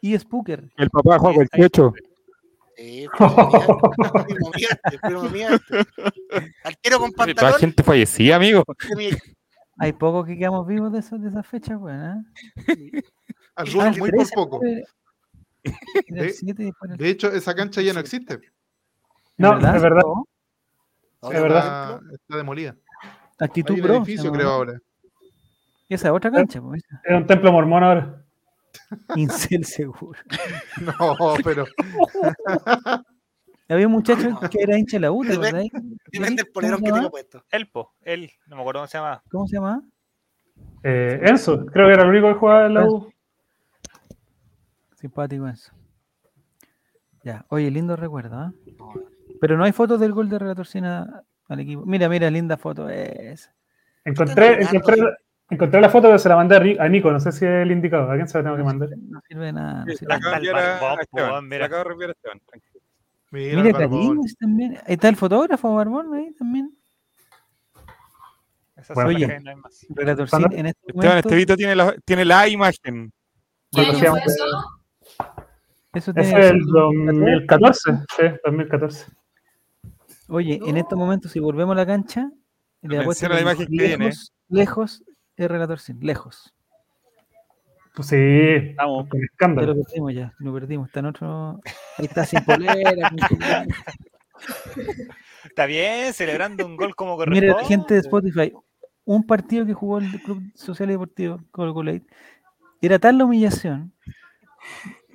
Y 0.03 0.19
Spooker. 0.19 0.71
El 0.77 0.91
papá 0.91 1.19
juega 1.19 1.35
con 1.35 1.43
el. 1.43 1.49
Sí, 1.53 1.63
este. 3.11 3.21
Arquero 6.65 6.99
con 6.99 7.13
pantalón. 7.13 7.55
gente 7.61 7.83
fallecía, 7.83 8.37
amigo. 8.37 8.65
Hay 9.79 9.93
pocos 9.93 10.27
que 10.27 10.37
quedamos 10.37 10.67
vivos 10.67 10.93
de, 10.93 10.99
esos, 10.99 11.21
de 11.23 11.29
esas 11.29 11.47
fechas, 11.47 11.79
weón. 11.79 12.27
¿eh? 12.67 13.03
Algunos 13.61 13.99
muy 13.99 14.11
por 14.11 14.19
13 14.19 14.35
poco. 14.35 14.59
fue- 14.59 14.85
era 15.63 16.21
el 16.23 16.27
De- 16.27 16.33
7 16.33 16.63
y 16.63 16.67
después 16.67 16.91
el- 16.93 16.97
De 16.97 17.09
hecho, 17.11 17.29
esa 17.33 17.55
cancha 17.55 17.81
ya 17.83 17.93
no 17.93 18.01
existe. 18.01 18.41
No, 19.37 19.57
es 19.57 19.83
verdad. 19.83 20.03
No, 21.23 21.31
Es 21.33 21.43
verdad. 21.43 22.01
Está 22.13 22.37
demolida. 22.37 22.77
Actitud 23.39 23.75
Hay 23.75 23.81
un 23.81 23.91
edificio, 23.91 24.31
creo, 24.33 24.49
ahora. 24.51 24.81
Esa 25.89 26.09
es 26.09 26.15
otra 26.15 26.31
cancha, 26.31 26.61
pues. 26.61 26.83
Es 27.05 27.15
un 27.17 27.27
templo 27.27 27.51
mormón 27.53 27.83
ahora. 27.83 28.25
Incel 29.17 29.65
seguro. 29.65 30.19
No, 30.81 31.17
pero 31.43 31.67
Había 33.69 33.87
un 33.87 33.93
muchacho 33.93 34.39
que 34.51 34.63
era 34.63 34.77
hincha 34.79 34.97
de 34.97 35.01
la 35.03 35.13
U, 35.13 35.23
¿te 35.23 35.29
Depende- 35.37 35.69
acordás? 35.69 35.73
Depende 36.11 36.43
del 36.43 36.45
¿Cómo 36.45 36.53
polerón 36.53 36.79
se 36.81 36.85
que 36.87 36.93
tenga 36.93 37.11
puesto. 37.11 37.45
Elpo, 37.51 37.95
él, 38.03 38.31
no 38.49 38.57
me 38.57 38.63
acuerdo 38.63 38.81
cómo 38.81 38.89
se 38.89 38.99
llama. 38.99 39.23
¿Cómo 39.31 39.47
se 39.47 39.57
llama? 39.57 39.83
Eh, 40.83 41.21
Enzo, 41.23 41.67
creo 41.67 41.87
que 41.87 41.93
era 41.93 42.03
el 42.03 42.09
único 42.09 42.29
que 42.29 42.35
jugaba 42.35 42.67
en 42.67 42.75
la 42.75 42.85
U. 42.87 43.13
Simpático 45.01 45.49
eso. 45.49 45.73
Ya, 47.23 47.45
oye, 47.49 47.71
lindo 47.71 47.97
recuerdo, 47.97 48.37
¿ah? 48.37 48.53
Pero 49.41 49.57
no 49.57 49.65
hay 49.65 49.73
fotos 49.73 50.01
del 50.01 50.13
gol 50.13 50.29
de 50.29 50.39
Relator 50.39 50.67
Cena 50.67 51.23
al 51.49 51.61
equipo. 51.61 51.85
Mira, 51.87 52.09
mira, 52.09 52.31
linda 52.31 52.57
foto 52.57 52.89
es. 52.89 53.51
Encontré, 54.05 54.63
encontré, 54.63 54.97
encontré 55.49 55.81
la 55.81 55.89
foto 55.89 56.11
que 56.11 56.19
se 56.19 56.29
la 56.29 56.37
mandé 56.37 56.77
a 56.79 56.89
Nico, 56.89 57.11
no 57.11 57.21
sé 57.21 57.33
si 57.33 57.45
es 57.45 57.51
el 57.51 57.71
indicado. 57.71 58.11
¿A 58.11 58.15
quién 58.15 58.29
se 58.29 58.39
la 58.39 58.45
tengo 58.45 58.57
que 58.57 58.63
mandar? 58.63 58.91
No 58.97 59.21
sirve 59.27 59.47
de 59.47 59.53
nada. 59.53 59.85
no 59.85 59.93
sirve 59.95 60.09
la 60.09 60.39
de 60.39 60.53
nada. 60.53 61.43
mira. 61.43 61.59
la 61.59 61.67
acaba 61.67 61.85
de 61.85 61.91
enviar 61.91 62.11
a 62.11 62.13
Esteban. 62.13 62.41
tranquilo. 62.47 62.81
mira. 63.31 63.73
Cariños 63.73 64.37
también. 64.39 64.77
Ahí 64.87 64.95
está 64.95 65.09
el 65.09 65.17
fotógrafo 65.17 65.75
Barbón 65.75 66.13
ahí 66.15 66.33
también. 66.35 66.77
Esa 68.77 68.95
Bueno, 68.95 69.11
oye, 69.11 69.41
no 69.41 69.51
hay 69.51 69.57
más. 69.57 69.87
Relator 69.91 70.29
Cuando- 70.29 70.49
Cena 70.49 70.61
en 70.61 70.67
este 70.67 70.81
Esteban 70.87 71.07
momento. 71.09 71.29
Estevito 71.29 71.57
tiene 71.57 71.77
la, 71.77 71.95
tiene 72.05 72.25
la 72.25 72.49
imagen. 72.49 73.13
¿Qué 73.73 73.85
fue 73.85 74.09
eso? 74.09 74.80
Eso 75.93 76.13
tiene 76.15 76.29
es 76.29 76.35
que 76.35 76.43
ser 76.43 76.55
el 76.55 76.65
2014. 76.67 77.93
Sí, 78.17 78.23
2014. 78.45 79.07
Oye, 80.29 80.61
en 80.65 80.77
estos 80.77 80.97
momentos, 80.97 81.33
si 81.33 81.41
volvemos 81.41 81.73
a 81.73 81.77
la 81.77 81.87
cancha, 81.87 82.31
le 82.83 82.99
la 82.99 83.41
imagen 83.41 83.67
que 83.67 83.73
viene. 83.73 84.05
lejos, 84.07 84.33
lejos 84.49 85.03
es 85.37 85.51
Relator 85.51 85.81
Cena, 85.81 85.99
lejos. 86.03 86.55
Pues 87.95 88.09
sí, 88.09 88.17
Estamos. 88.17 89.09
con 89.09 89.23
escándalo. 89.25 89.75
lo 89.75 89.83
perdimos 89.83 90.15
ya, 90.15 90.33
lo 90.39 90.55
perdimos. 90.55 90.87
Está 90.87 91.01
en 91.01 91.07
otro. 91.07 91.61
Ahí 91.99 92.07
está 92.07 92.25
sin 92.25 92.45
polera. 92.45 93.11
Está 95.45 95.67
bien, 95.67 96.15
celebrando 96.15 96.65
un 96.65 96.77
gol 96.77 96.95
como 96.95 97.17
Mira, 97.27 97.53
corresponde. 97.55 97.65
gente 97.67 97.95
de 97.95 98.01
Spotify, 98.01 98.53
un 99.05 99.27
partido 99.27 99.67
que 99.67 99.75
jugó 99.75 99.99
el 99.99 100.23
Club 100.23 100.43
Social 100.55 100.89
y 100.89 100.93
Deportivo 100.93 101.41
Colo 101.51 101.85
era 102.81 102.99
tal 102.99 103.19
la 103.19 103.25
humillación 103.25 103.93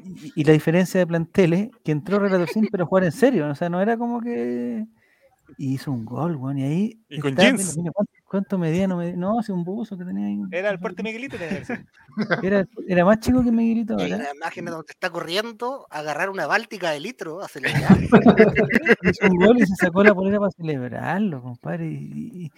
y, 0.05 0.33
y 0.35 0.43
la 0.43 0.53
diferencia 0.53 0.99
de 0.99 1.07
planteles 1.07 1.69
que 1.83 1.91
entró 1.91 2.19
Relator 2.19 2.49
Sin, 2.49 2.67
pero 2.67 2.85
jugar 2.85 3.05
en 3.05 3.11
serio. 3.11 3.49
O 3.49 3.55
sea, 3.55 3.69
no 3.69 3.81
era 3.81 3.97
como 3.97 4.21
que. 4.21 4.85
y 5.57 5.73
hizo 5.75 5.91
un 5.91 6.05
gol, 6.05 6.35
weón. 6.35 6.57
Y 6.59 6.63
ahí. 6.63 6.99
Y 7.09 7.19
con 7.19 7.35
jeans. 7.35 7.77
¿Cuánto, 8.35 8.57
medía? 8.57 8.85
No, 8.87 8.97
medía- 8.97 9.15
no, 9.15 9.39
hace 9.39 9.53
un 9.53 9.63
buzo 9.63 9.97
que 9.97 10.03
tenía 10.03 10.27
ahí. 10.27 10.37
Era 10.51 10.69
el 10.71 10.79
puerto 10.79 11.03
Miguelito. 11.03 11.37
Era, 12.43 12.65
era 12.87 13.03
más 13.03 13.19
chico 13.19 13.43
que 13.43 13.51
Miguelito 13.51 13.97
Y 13.99 14.03
hay 14.03 14.13
una 14.13 14.27
imagen 14.33 14.65
donde 14.65 14.85
está 14.89 15.09
corriendo 15.09 15.85
a 15.89 15.99
agarrar 15.99 16.29
una 16.29 16.47
báltica 16.47 16.91
de 16.91 16.99
litro 17.01 17.41
a 17.41 17.47
celebrar. 17.47 17.97
hizo 19.03 19.27
un 19.29 19.37
gol 19.37 19.57
y 19.59 19.65
se 19.65 19.75
sacó 19.75 20.03
la 20.03 20.13
polera 20.13 20.39
para 20.39 20.51
celebrarlo, 20.51 21.41
compadre. 21.41 21.87
Y, 21.87 22.45
y- 22.45 22.51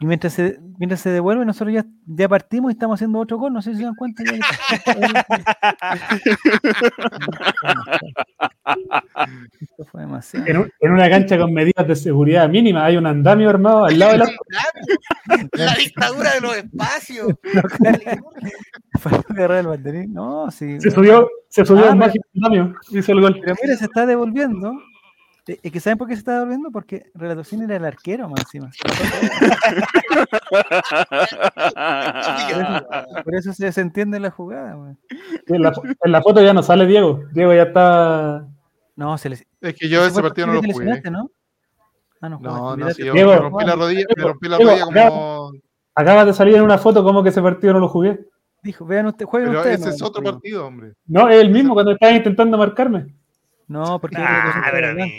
y 0.00 0.06
mientras, 0.06 0.34
se, 0.34 0.58
mientras 0.78 1.00
se 1.00 1.08
devuelve, 1.10 1.44
nosotros 1.46 1.74
ya, 1.74 1.84
ya 2.06 2.28
partimos 2.28 2.70
y 2.70 2.74
estamos 2.74 2.96
haciendo 2.98 3.18
otro 3.18 3.38
gol. 3.38 3.52
No 3.52 3.62
sé 3.62 3.72
si 3.72 3.78
se 3.78 3.84
dan 3.84 3.94
cuenta. 3.94 4.22
ya- 4.24 4.40
Esto 9.60 9.84
fue 9.90 10.02
demasiado. 10.02 10.46
En, 10.46 10.56
un- 10.58 10.70
en 10.80 10.90
una 10.92 11.08
cancha 11.08 11.38
con 11.38 11.52
medidas 11.52 11.86
de 11.86 11.96
seguridad 11.96 12.48
mínima 12.48 12.84
hay 12.84 12.96
un 12.96 13.06
andamio 13.06 13.48
armado 13.50 13.84
al 13.86 13.98
lado 13.98 14.12
de 14.12 14.18
la. 14.18 14.30
La 15.52 15.74
dictadura 15.74 16.34
de 16.34 16.40
los 16.40 16.56
espacios. 16.56 17.34
Para 19.02 19.16
agarrar 19.28 19.58
el 19.58 19.66
banderín. 19.68 20.12
No, 20.12 20.50
sí. 20.50 20.80
Se 20.80 20.90
subió, 20.90 21.28
se 21.48 21.64
subió 21.64 21.90
Ah, 21.90 21.94
mágico 21.94 22.24
hizo 22.90 23.12
el 23.12 23.20
gol. 23.20 23.38
Pero 23.42 23.56
mira, 23.62 23.76
se 23.76 23.84
está 23.84 24.06
devolviendo. 24.06 24.72
Eh, 25.46 25.58
Es 25.62 25.72
que 25.72 25.80
¿saben 25.80 25.98
por 25.98 26.06
qué 26.08 26.14
se 26.14 26.20
está 26.20 26.34
devolviendo? 26.34 26.70
Porque 26.70 27.10
Relator 27.14 27.44
Cine 27.44 27.64
era 27.64 27.76
el 27.76 27.84
arquero 27.84 28.28
más 28.28 28.40
encima. 28.40 28.70
Se. 32.48 33.22
Por 33.24 33.34
eso 33.34 33.52
se 33.52 33.66
desentiende 33.66 34.20
la 34.20 34.30
jugada. 34.30 34.76
En 35.46 35.62
la, 35.62 35.72
en 36.04 36.12
la 36.12 36.22
foto 36.22 36.42
ya 36.42 36.52
no 36.52 36.62
sale 36.62 36.86
Diego. 36.86 37.24
Diego 37.32 37.54
ya 37.54 37.64
está. 37.64 38.46
No, 38.96 39.16
se 39.18 39.30
les. 39.30 39.46
Es 39.60 39.74
que 39.74 39.88
yo 39.88 40.02
ese 40.04 40.12
fue 40.12 40.22
partido 40.22 40.46
no 40.48 40.54
lo 40.54 40.62
jugué. 40.62 41.02
Ah, 42.20 42.28
no, 42.28 42.38
No, 42.40 42.76
no, 42.76 42.90
si 42.90 43.04
yo 43.04 43.12
Diego, 43.12 43.32
me 43.32 43.38
rompí 43.38 43.64
la 43.64 43.74
rodilla, 43.76 44.04
me 44.16 44.22
rompí 44.24 44.48
la 44.48 44.56
Diego, 44.58 44.70
rodilla 44.72 44.86
acá- 44.90 45.08
como. 45.08 45.52
Acaba 45.94 46.24
de 46.24 46.32
salir 46.32 46.54
en 46.56 46.62
una 46.62 46.78
foto 46.78 47.02
como 47.02 47.22
que 47.22 47.30
ese 47.30 47.42
partido 47.42 47.72
no 47.74 47.80
lo 47.80 47.88
jugué. 47.88 48.20
Dijo, 48.62 48.84
vean 48.84 49.06
ustedes, 49.06 49.28
jueguen 49.30 49.50
Pero 49.50 49.60
ustedes. 49.60 49.80
ese 49.80 49.88
no, 49.88 49.94
es 49.94 50.00
no 50.00 50.06
otro 50.06 50.22
juego. 50.22 50.36
partido, 50.38 50.66
hombre. 50.66 50.92
No, 51.06 51.28
es 51.28 51.40
el 51.40 51.50
mismo 51.50 51.74
cuando 51.74 51.92
estaba 51.92 52.12
intentando 52.12 52.58
marcarme. 52.58 53.14
No, 53.66 53.98
porque 54.00 54.16
Ah, 54.18 54.68
pero 54.72 54.88
era 54.88 54.90
amigo, 54.90 55.16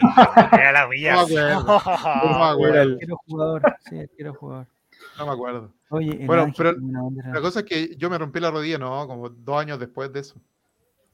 era 0.53 0.71
la 0.73 0.87
humillación. 0.87 1.65
No 1.65 2.39
me 2.39 2.45
acuerdo. 2.45 2.81
el 2.81 2.93
arquero 2.93 3.17
jugador. 3.25 3.61
Sí, 3.89 3.99
arquero 3.99 4.33
jugador. 4.33 4.67
No 5.17 5.25
me 5.25 5.31
acuerdo. 5.31 5.71
Oye, 5.89 6.25
Bueno, 6.25 6.43
Ángel 6.43 6.75
pero. 6.75 7.33
La 7.33 7.41
cosa 7.41 7.59
es 7.61 7.65
que 7.65 7.95
yo 7.97 8.09
me 8.09 8.17
rompí 8.17 8.39
la 8.39 8.51
rodilla, 8.51 8.77
no, 8.77 9.07
como 9.07 9.29
dos 9.29 9.59
años 9.59 9.79
después 9.79 10.11
de 10.13 10.19
eso. 10.19 10.35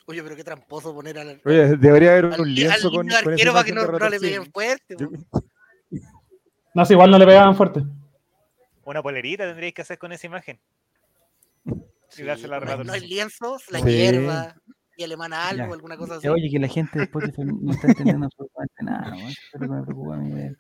Oye, 0.06 0.24
pero 0.24 0.36
qué 0.36 0.44
tramposo 0.44 0.94
poner 0.94 1.18
al, 1.20 1.42
Oye, 1.46 1.76
debería 1.78 2.12
haber 2.12 2.26
al, 2.34 2.42
un 2.42 2.54
lienzo 2.54 2.88
al 2.88 2.94
con, 2.94 3.10
esa 3.10 3.20
arquero 3.20 3.52
para 3.54 3.64
que 3.66 3.74
no, 3.74 3.86
no 3.86 4.10
le 4.10 4.20
peguen 4.20 4.52
fuerte. 4.52 4.96
Yo-. 4.98 5.10
No, 6.78 6.86
si 6.86 6.94
igual 6.94 7.10
no 7.10 7.18
le 7.18 7.26
pegaban 7.26 7.56
fuerte. 7.56 7.84
Una 8.86 9.02
polerita 9.02 9.46
tendríais 9.46 9.74
que 9.74 9.82
hacer 9.82 9.98
con 9.98 10.12
esa 10.12 10.28
imagen. 10.28 10.60
Y 11.66 12.22
dársela 12.22 12.58
a 12.58 12.60
No 12.78 12.84
no 12.84 12.94
hay 12.94 13.02
lienzos, 13.08 13.64
la 13.72 13.80
Sí. 13.80 13.86
hierba 13.90 14.56
y 14.96 15.04
alemana 15.04 15.50
algo, 15.50 15.66
Ya. 15.66 15.74
alguna 15.74 15.98
cosa 15.98 16.14
así. 16.14 16.22
Que, 16.22 16.30
Oye, 16.30 16.50
que 16.52 16.60
la 16.60 16.68
gente 16.68 17.00
de 17.00 17.06
Spotify 17.06 17.42
no 17.46 17.72
está 17.72 17.88
entendiendo 17.88 18.28
absolutamente 18.28 18.84
nada. 18.84 19.10
¿no? 19.10 19.16
Eso 19.28 19.42
es 19.54 19.60
lo 19.62 19.68
que 19.68 19.74
me 19.74 19.84
preocupa 19.84 20.14
a 20.16 20.18
mí 20.20 20.30
de, 20.30 20.56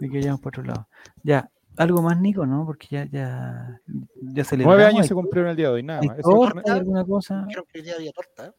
de 0.00 0.08
que 0.10 0.16
vayamos 0.18 0.40
por 0.40 0.48
otro 0.52 0.62
lado. 0.64 0.88
Ya, 1.22 1.50
algo 1.76 2.00
más, 2.00 2.18
Nico, 2.18 2.46
¿no? 2.46 2.64
Porque 2.64 2.86
ya, 2.90 3.04
ya, 3.04 3.80
ya 4.22 4.44
celebramos. 4.44 4.76
Nueve 4.78 4.84
años 4.86 5.02
¿Hay- 5.02 5.08
se 5.08 5.14
cumplieron 5.14 5.50
el 5.50 5.56
día 5.56 5.66
de 5.68 5.74
hoy, 5.74 5.82
nada 5.82 6.00
¿Hay 6.00 6.08
más. 6.08 6.70
Alguna 6.70 7.04
cosa? 7.04 7.46
Creo 7.50 7.64
que 7.64 7.80
hoy 7.80 7.84
día 7.84 7.94
había 7.96 8.12
torta. 8.12 8.54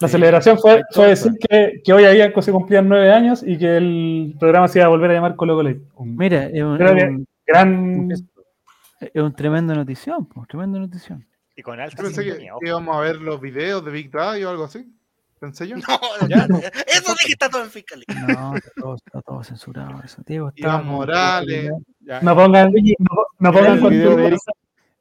La 0.00 0.08
celebración 0.08 0.58
fue, 0.58 0.82
fue 0.92 1.08
decir 1.08 1.32
que, 1.38 1.82
que 1.84 1.92
hoy 1.92 2.04
había 2.04 2.32
se 2.40 2.52
cumplían 2.52 2.88
nueve 2.88 3.12
años 3.12 3.42
y 3.46 3.58
que 3.58 3.76
el 3.76 4.34
programa 4.40 4.66
se 4.66 4.78
iba 4.78 4.86
a 4.86 4.88
volver 4.88 5.10
a 5.10 5.14
llamar 5.14 5.36
Colo 5.36 5.54
Colo. 5.56 5.74
Mira, 6.00 6.46
es 6.46 6.62
un, 6.62 6.70
un- 6.70 7.26
gran. 7.46 8.10
es 8.10 9.22
un 9.22 9.34
tremendo 9.34 9.74
notición, 9.74 10.24
pues, 10.26 10.48
tremendo 10.48 10.78
notición. 10.78 11.26
Y 11.54 11.62
con 11.62 11.78
alta 11.78 12.02
pensé 12.02 12.24
que, 12.24 12.48
íbamos 12.62 12.96
a 12.96 13.00
ver 13.00 13.16
los 13.16 13.40
videos 13.40 13.84
de 13.84 13.90
Big 13.90 14.10
Daddy 14.10 14.42
o 14.44 14.50
algo 14.50 14.64
así. 14.64 14.90
Pensé 15.38 15.68
yo. 15.68 15.76
No, 15.86 15.98
no, 16.28 16.46
no, 16.48 16.58
eso 16.86 17.14
sí 17.18 17.26
que 17.26 17.32
está 17.32 17.50
todo 17.50 17.64
en 17.64 17.70
fiscalía. 17.70 18.06
No, 18.26 18.56
está 18.56 18.70
todo, 18.76 18.94
está 18.94 19.20
todo 19.22 19.44
censurado 19.44 20.02
eso. 20.02 20.22
Iván 20.26 20.52
estaba- 20.56 20.82
Morales. 20.82 21.70
ya. 22.00 22.20
No 22.22 22.34
pongan, 22.34 22.72
no, 22.72 23.26
no 23.38 23.52
pongan 23.52 23.80
cuando, 23.80 24.16
de 24.16 24.38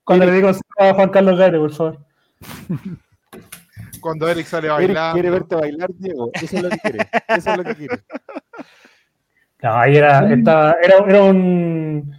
cuando 0.03 0.25
le 0.25 0.31
digo 0.33 0.49
a 0.77 0.93
Juan 0.93 1.09
Carlos 1.09 1.37
Gaire, 1.37 1.57
por 1.59 1.71
favor. 1.71 1.99
Cuando 3.99 4.27
Eric 4.29 4.45
sale 4.45 4.67
Eric 4.67 4.77
bailando. 4.87 5.13
quiere 5.13 5.29
verte 5.29 5.55
bailar, 5.55 5.89
Diego. 5.93 6.29
Eso 6.33 6.55
es 6.57 6.63
lo 6.63 6.69
que 6.69 6.77
quiere. 6.79 6.99
Eso 7.27 7.51
es 7.51 7.57
lo 7.57 7.63
que 7.63 7.75
quiere. 7.75 7.99
No, 9.61 9.73
ahí 9.75 9.97
era, 9.97 10.31
estaba, 10.33 10.77
era, 10.81 10.95
era 11.05 11.21
un 11.23 12.15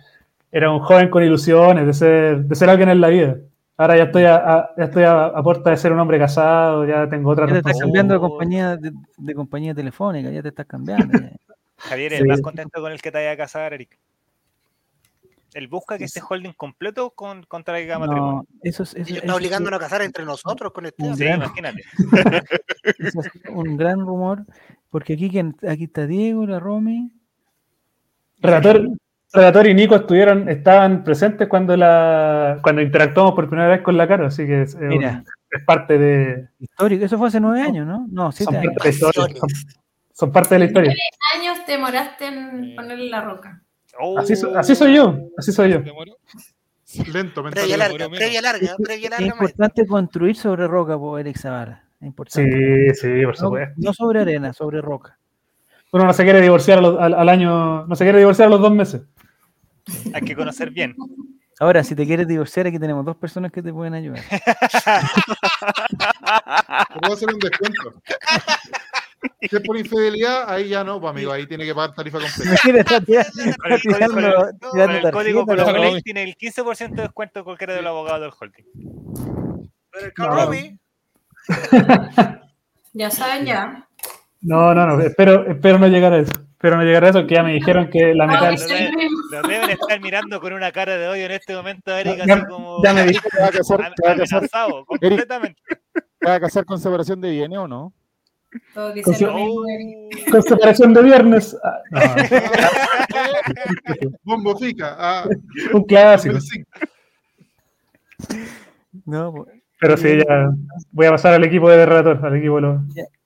era 0.53 0.71
un 0.71 0.81
joven 0.81 1.09
con 1.09 1.23
ilusiones 1.23 1.87
de 1.87 1.95
ser, 1.95 2.45
de 2.45 2.55
ser 2.55 2.69
alguien 2.69 2.91
en 2.91 3.01
la 3.01 3.09
vida. 3.09 3.37
Ahora 3.79 3.97
ya 3.97 4.03
estoy 4.05 4.25
a, 4.25 4.35
a- 4.37 4.71
ya 4.77 4.85
estoy 4.85 5.05
a, 5.05 5.25
a 5.25 5.43
puerta 5.43 5.71
de 5.71 5.79
ser 5.79 5.91
un 5.93 6.01
hombre 6.01 6.19
casado, 6.19 6.85
ya 6.85 7.09
tengo 7.09 7.31
otra 7.31 7.47
Ya 7.47 7.53
te 7.55 7.59
estás 7.61 7.79
cambiando 7.81 8.13
de 8.13 8.21
compañía, 8.21 8.77
de, 8.77 8.93
de 9.17 9.35
compañía 9.35 9.75
telefónica, 9.75 10.29
ya 10.31 10.43
te 10.43 10.49
estás 10.49 10.67
cambiando. 10.67 11.19
ya. 11.19 11.31
Javier, 11.79 12.13
Sí. 12.13 12.19
¿el 12.19 12.27
más 12.27 12.43
contento 12.43 12.79
con 12.79 12.93
el 12.93 13.01
que 13.01 13.11
te 13.11 13.17
vaya 13.17 13.31
a 13.33 13.37
casar, 13.39 13.73
Eric? 13.73 13.97
Él 15.55 15.69
busca 15.69 15.99
que 15.99 16.05
este 16.05 16.21
holding 16.27 16.53
completo 16.53 17.11
con, 17.11 17.43
contraiga 17.45 17.99
matrimonio. 17.99 18.47
No, 18.49 18.61
eso 18.63 18.85
es, 18.85 18.95
eso, 18.95 19.35
obligándonos 19.35 19.79
a 19.79 19.83
casar 19.83 20.03
entre 20.03 20.25
nosotros 20.25 20.73
con 20.73 20.87
este. 20.87 21.15
Sí, 21.15 21.25
imagínate. 21.25 21.83
eso 22.99 23.21
es 23.21 23.31
un 23.51 23.77
gran 23.77 24.01
rumor, 24.01 24.45
porque 24.91 25.15
aquí, 25.15 25.29
¿quién- 25.31 25.57
aquí 25.69 25.85
está 25.85 26.07
Diego, 26.07 26.47
la 26.47 26.61
Romy. 26.61 27.11
Relator, 28.39 28.89
Relator 29.33 29.67
y 29.67 29.75
Nico 29.75 29.97
estuvieron, 29.97 30.49
estaban 30.49 31.05
presentes 31.05 31.47
cuando 31.49 31.77
la 31.77 32.59
cuando 32.63 32.81
interactuamos 32.83 33.33
por 33.35 33.49
primera 33.49 33.69
vez 33.69 33.83
con 33.83 33.97
la 33.97 34.09
cara, 34.09 34.29
así 34.29 34.47
que 34.47 34.63
es, 34.63 34.71
es 34.75 34.81
un- 34.81 34.89
Mira. 34.89 35.25
es 35.51 35.65
parte 35.65 35.99
de 35.99 36.49
Histórico, 36.59 37.05
eso 37.05 37.19
fue 37.19 37.29
hace 37.29 37.41
nueve 37.41 37.61
años, 37.63 37.87
¿no? 37.87 38.07
No, 38.11 38.33
son 38.33 38.33
siete 38.33 38.53
parte, 38.53 38.69
años. 38.69 38.77
de 38.77 38.85
la 38.85 38.91
historia, 38.91 39.37
son, 39.41 39.49
son 40.13 40.33
parte 40.33 40.55
de 40.55 40.59
la 40.61 40.65
historia. 40.67 40.95
años 41.37 41.59
te 41.67 41.73
demoraste 41.73 42.27
en 42.27 42.75
ponerle 42.77 43.11
la 43.11 43.21
roca. 43.21 43.63
Así, 44.19 44.37
so- 44.37 44.57
así 44.59 44.75
soy 44.75 44.95
yo, 44.97 45.17
así 45.37 45.53
soy 45.53 45.73
yo. 45.73 45.81
Lento, 47.13 47.43
Previa 47.45 47.77
mental. 47.77 47.79
larga, 47.79 48.09
previa 48.09 48.43
larga, 48.43 48.77
previa 48.83 49.05
Es 49.07 49.11
larga. 49.11 49.27
importante 49.27 49.87
construir 49.87 50.35
sobre 50.37 50.67
roca, 50.67 50.99
por 50.99 51.21
Eric 51.21 51.39
Zavala. 51.39 51.85
Es 52.01 52.07
importante. 52.07 52.51
Sí, 52.95 53.01
sí, 53.01 53.09
por 53.25 53.35
No, 53.35 53.35
supuesto. 53.47 53.75
no 53.77 53.93
sobre 53.95 54.21
arena, 54.23 54.53
sobre 54.53 54.81
roca. 54.81 55.17
Uno 55.93 56.05
no 56.05 56.13
se 56.13 56.25
quiere 56.25 56.41
divorciar 56.41 56.79
al, 56.79 57.15
al 57.15 57.29
año, 57.29 57.87
no 57.87 57.95
se 57.95 58.05
quiere 58.05 58.19
divorciar 58.19 58.47
a 58.49 58.51
los 58.51 58.61
dos 58.61 58.73
meses. 58.73 59.03
Hay 60.15 60.23
que 60.23 60.35
conocer 60.35 60.71
bien. 60.71 60.95
Ahora, 61.61 61.85
si 61.85 61.95
te 61.95 62.07
quieres 62.07 62.27
divorciar, 62.27 62.67
aquí 62.67 62.79
tenemos 62.79 63.05
dos 63.05 63.17
personas 63.17 63.53
que 63.53 63.63
te 63.63 63.73
pueden 63.73 63.95
ayudar. 63.95 64.23
Te 66.95 67.01
puedo 67.01 67.15
hacer 67.15 67.29
un 67.33 67.39
descuento. 67.39 67.95
Si 69.41 69.55
es 69.57 69.63
por 69.63 69.77
infidelidad, 69.77 70.49
ahí 70.51 70.69
ya 70.69 70.83
no, 70.85 71.01
pues 71.01 71.11
amigo, 71.11 71.33
ahí 71.33 71.47
tiene 71.47 71.65
que 71.65 71.75
pagar 71.75 71.95
tarifa 71.95 72.19
completa. 72.19 72.55
Está 72.55 73.07
el 73.69 73.83
código, 73.83 73.97
tirando- 73.97 74.35
con 74.61 74.71
tirando 74.73 74.97
el 75.09 75.13
código 75.13 75.45
tarjeta, 75.47 75.65
Colo 75.73 75.83
la- 75.85 75.91
Play 75.91 76.03
tiene 76.03 76.23
el 76.23 76.37
15% 76.37 76.97
de 76.97 77.03
descuento 77.03 77.39
en 77.41 77.45
cualquiera 77.45 77.75
de 77.75 77.83
los 77.83 77.91
abogados 77.91 78.21
del 78.21 78.33
holding. 78.39 78.65
Pero 79.93 80.51
el 80.53 80.79
Ya 82.93 83.11
saben, 83.11 83.47
ya. 83.47 83.87
No, 84.41 84.75
no, 84.75 84.87
no, 84.87 85.01
espero, 85.03 85.47
espero 85.47 85.79
no 85.79 85.87
llegar 85.89 86.13
a 86.13 86.19
eso. 86.19 86.33
Espero 86.33 86.77
no 86.77 86.83
llegar 86.83 87.05
a 87.05 87.09
eso, 87.11 87.27
que 87.27 87.35
ya 87.35 87.43
me 87.43 87.53
dijeron 87.53 87.89
que 87.89 88.15
la 88.15 88.27
mitad. 88.27 88.51
que. 88.51 88.91
Los 89.31 89.43
deben 89.49 89.71
estar 89.71 90.01
mirando 90.01 90.41
con 90.41 90.53
una 90.53 90.73
cara 90.73 90.97
de 90.97 91.09
odio 91.09 91.25
en 91.27 91.33
este 91.33 91.55
momento, 91.55 91.97
Eric, 91.97 92.25
Ya- 92.27 92.35
así 92.35 92.45
como 92.47 92.83
ya 92.83 92.93
me 92.93 93.05
dijeron. 93.07 93.31
¿Te 93.31 93.39
vas 93.41 93.49
a 93.55 94.19
casar, 94.19 94.85
completamente. 94.87 95.61
te 95.93 96.27
vas 96.27 96.37
a 96.37 96.41
casar 96.41 96.65
con 96.65 96.79
separación 96.81 97.21
de 97.21 97.31
bienes 97.31 97.59
o 97.59 97.69
no? 97.69 97.93
Todos 98.75 98.95
dicen 98.95 99.15
Con 99.15 99.27
lo 99.27 99.35
mismo. 99.35 99.65
Eric. 99.69 100.31
Con 100.31 100.43
separación 100.43 100.95
de 100.95 101.03
viernes. 101.03 101.57
Ah, 101.63 101.79
no, 104.03 104.11
Bombo 104.23 104.57
fica. 104.57 104.97
Ah, 104.99 105.25
un 105.73 105.85
clásico. 105.85 106.39
No, 109.07 109.33
pues, 109.33 109.49
Pero 109.81 109.97
sí, 109.97 110.19
ya 110.19 110.51
voy 110.93 111.07
a 111.07 111.11
pasar 111.13 111.35
al 111.35 111.45
equipo 111.45 111.71
de 111.71 111.87
relator, 111.87 112.25
al 112.25 112.37
equipo 112.37 112.57
de 112.57 112.61
los. 112.63 112.81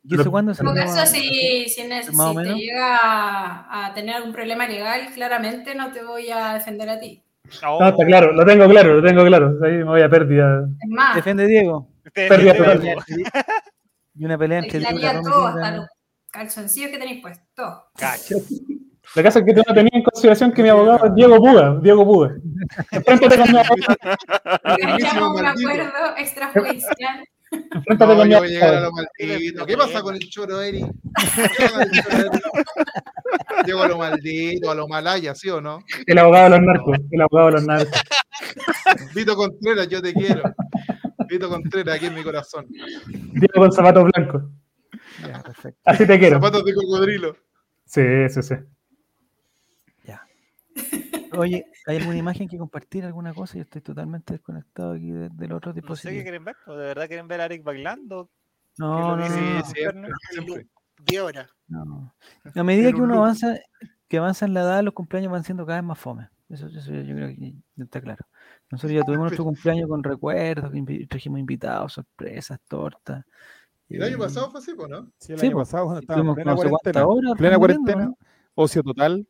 ¿Y 0.06 0.20
eso 0.20 0.30
cuándo 0.30 0.52
En 0.52 0.58
todo 0.58 0.68
salió? 0.76 0.82
caso, 0.84 1.06
si, 1.06 1.20
si, 1.68 1.68
si 1.68 1.88
te 1.88 2.54
llega 2.54 2.96
a, 3.02 3.86
a 3.86 3.94
tener 3.94 4.16
algún 4.16 4.32
problema 4.32 4.68
legal, 4.68 5.08
claramente 5.14 5.74
no 5.74 5.90
te 5.92 6.04
voy 6.04 6.28
a 6.30 6.54
defender 6.54 6.90
a 6.90 7.00
ti. 7.00 7.22
Oh, 7.66 7.78
No, 7.80 7.88
está 7.88 8.04
claro, 8.04 8.32
lo 8.32 8.44
tengo 8.44 8.68
claro, 8.68 8.94
lo 9.00 9.02
tengo 9.06 9.24
claro. 9.24 9.58
Ahí 9.64 9.72
me 9.72 9.84
voy 9.84 10.02
a 10.02 10.08
pérdida. 10.08 10.66
Es 10.82 10.90
más, 10.90 11.16
Defiende 11.16 11.46
Diego. 11.46 11.88
Pérdida 12.12 12.54
total. 12.54 12.94
Y 14.16 14.24
una 14.24 14.38
pelea 14.38 14.60
entre 14.60 14.80
la 14.80 14.90
Romy 14.90 15.24
todo, 15.24 15.46
hasta 15.48 15.70
los 15.76 15.86
calzoncillos 16.30 16.90
que 16.90 16.98
tenéis 16.98 17.20
puestos. 17.22 17.74
Cacho. 17.96 18.36
Que 19.14 19.22
pasa 19.22 19.38
es 19.40 19.44
que 19.44 19.54
tú 19.54 19.62
no 19.66 19.74
tenías 19.74 19.92
en 19.94 20.02
consideración 20.02 20.52
que 20.52 20.62
mi 20.62 20.68
abogado 20.70 21.06
es 21.06 21.14
Diego 21.14 21.36
Puga. 21.36 21.78
Diego 21.82 22.04
Puga. 22.04 22.34
Enfréntate 22.90 23.36
con 23.38 23.52
mi 23.52 23.58
abogado. 23.58 24.96
Echamos 24.98 25.40
un 25.40 25.46
acuerdo 25.46 26.16
extrajudicial. 26.16 27.24
Enfréntate 27.52 28.12
No, 28.12 28.18
con 28.18 28.28
mi 28.28 28.34
abogado. 28.34 28.80
lo 28.80 28.90
maldito. 28.92 29.66
¿Qué 29.66 29.76
pasa 29.76 30.02
con 30.02 30.14
el 30.14 30.28
choro, 30.30 30.60
Eri? 30.62 30.80
¿Qué 30.82 31.42
pasa 31.58 31.72
con 31.72 31.82
el 31.82 31.90
choro, 31.90 32.16
Eri? 32.16 32.40
Llego 33.66 33.82
a 33.82 33.88
lo 33.88 33.98
maldito, 33.98 34.70
a 34.70 34.74
lo 34.74 34.88
malaya, 34.88 35.34
¿sí 35.34 35.48
o 35.50 35.60
no? 35.60 35.80
El 36.06 36.18
abogado 36.18 36.44
de 36.44 36.50
los 36.50 36.60
narcos. 36.62 36.98
El 37.10 37.20
abogado 37.20 37.46
de 37.46 37.52
los 37.52 37.66
narcos. 37.66 38.00
Vito 39.14 39.36
Contreras, 39.36 39.88
yo 39.88 40.02
te 40.02 40.12
quiero. 40.12 40.42
Vito 41.28 41.48
Contreras, 41.48 41.96
aquí 41.96 42.06
en 42.06 42.14
mi 42.14 42.22
corazón. 42.22 42.66
Diego 42.68 43.54
con 43.54 43.72
zapatos 43.72 44.04
blancos. 44.12 44.42
Ya, 45.26 45.42
perfecto. 45.42 45.80
Así 45.84 46.06
te 46.06 46.18
quiero. 46.18 46.36
Zapatos 46.36 46.64
de 46.64 46.74
cocodrilo. 46.74 47.36
Sí, 47.84 48.02
sí, 48.30 48.42
sí. 48.42 48.54
Oye, 51.36 51.66
¿hay 51.86 51.96
alguna 51.96 52.16
imagen 52.16 52.48
que 52.48 52.56
compartir? 52.56 53.04
¿Alguna 53.04 53.34
cosa? 53.34 53.54
Yo 53.56 53.62
estoy 53.62 53.80
totalmente 53.82 54.34
desconectado 54.34 54.92
aquí 54.92 55.10
de- 55.10 55.30
del 55.30 55.52
otro 55.52 55.72
No 55.72 55.74
sé 55.74 55.80
qué 55.80 55.80
dispositivo. 55.80 56.22
quieren 56.22 56.44
ver. 56.44 56.56
¿o 56.66 56.76
¿De 56.76 56.86
verdad 56.86 57.08
quieren 57.08 57.26
ver 57.26 57.40
a 57.40 57.46
Eric 57.46 57.64
bailando? 57.64 58.30
No, 58.78 59.16
no, 59.16 59.16
no, 59.16 59.26
Sí, 59.26 59.40
no, 59.40 59.64
siempre, 59.64 60.10
siempre. 60.30 60.66
10 61.04 61.22
horas. 61.22 61.50
no. 61.66 62.14
A 62.54 62.62
medida 62.62 62.90
que 62.90 62.96
un 62.98 63.10
uno 63.10 63.16
avanza, 63.16 63.56
que 64.08 64.18
avanza 64.18 64.46
en 64.46 64.54
la 64.54 64.60
edad, 64.60 64.84
los 64.84 64.94
cumpleaños 64.94 65.32
van 65.32 65.42
siendo 65.42 65.66
cada 65.66 65.80
vez 65.80 65.86
más 65.88 65.98
fome. 65.98 66.28
Eso, 66.48 66.68
eso 66.68 66.92
yo 66.92 67.14
creo 67.16 67.28
que 67.30 67.52
ya 67.74 67.84
está 67.84 68.00
claro. 68.00 68.24
Nosotros 68.70 68.92
ya 68.92 69.02
tuvimos 69.04 69.24
nuestro 69.24 69.44
cumpleaños 69.44 69.88
con 69.88 70.02
recuerdos, 70.02 70.72
trajimos 71.08 71.38
invitados, 71.38 71.92
sorpresas, 71.92 72.58
tortas. 72.68 73.24
Y 73.88 73.96
el 73.96 74.02
año 74.04 74.16
eh, 74.16 74.18
pasado 74.18 74.50
fue 74.50 74.60
así, 74.60 74.72
pues, 74.74 74.88
¿no? 74.88 75.10
Sí, 75.18 75.32
el 75.34 75.38
Sí, 75.38 75.46
año 75.46 75.56
pues, 75.56 75.68
pasado, 75.68 75.84
cuando 75.84 76.00
estaba 76.00 76.20
en 76.20 76.34
plena 76.34 76.50
no 76.50 76.56
cuarentena. 76.56 77.06
horas 77.06 77.34
Plena 77.36 77.58
cuarentena, 77.58 78.04
¿no? 78.06 78.18
ocio 78.54 78.82
total. 78.82 79.26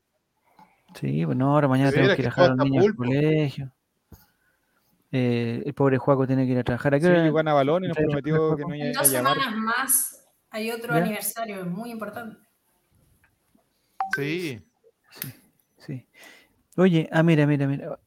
Sí, 0.94 1.26
pues 1.26 1.36
no, 1.36 1.52
ahora 1.52 1.68
mañana 1.68 1.90
tenemos 1.90 2.14
que 2.14 2.22
ir 2.22 2.26
a 2.26 2.30
dejar 2.30 2.44
a 2.44 2.54
los 2.54 2.64
niños 2.64 2.84
al 2.86 2.94
colegio. 2.94 3.72
Eh, 5.10 5.62
el 5.66 5.74
pobre 5.74 5.98
Juaco 5.98 6.26
tiene 6.26 6.46
que 6.46 6.52
ir 6.52 6.58
a 6.58 6.64
trabajar. 6.64 6.94
¿A 6.94 6.98
qué 6.98 7.06
Sí, 7.06 7.10
hora- 7.12 7.30
Juan 7.30 7.46
y 7.46 7.54
nos 7.88 7.90
¿Ustedes 7.90 8.06
prometió 8.06 8.56
que 8.56 8.62
no 8.64 8.74
iba 8.74 8.86
En 8.86 8.96
a 8.96 9.00
dos 9.02 9.12
llamar. 9.12 9.34
semanas 9.34 9.56
más 9.60 10.28
hay 10.50 10.70
otro 10.70 10.94
¿Ya? 10.94 11.00
aniversario 11.02 11.66
muy 11.66 11.90
importante. 11.90 12.36
Sí. 14.14 14.60
Sí. 15.78 16.06
Oye, 16.76 17.08
ah, 17.12 17.22
mira, 17.22 17.46
mira, 17.46 17.66
mira. 17.66 17.98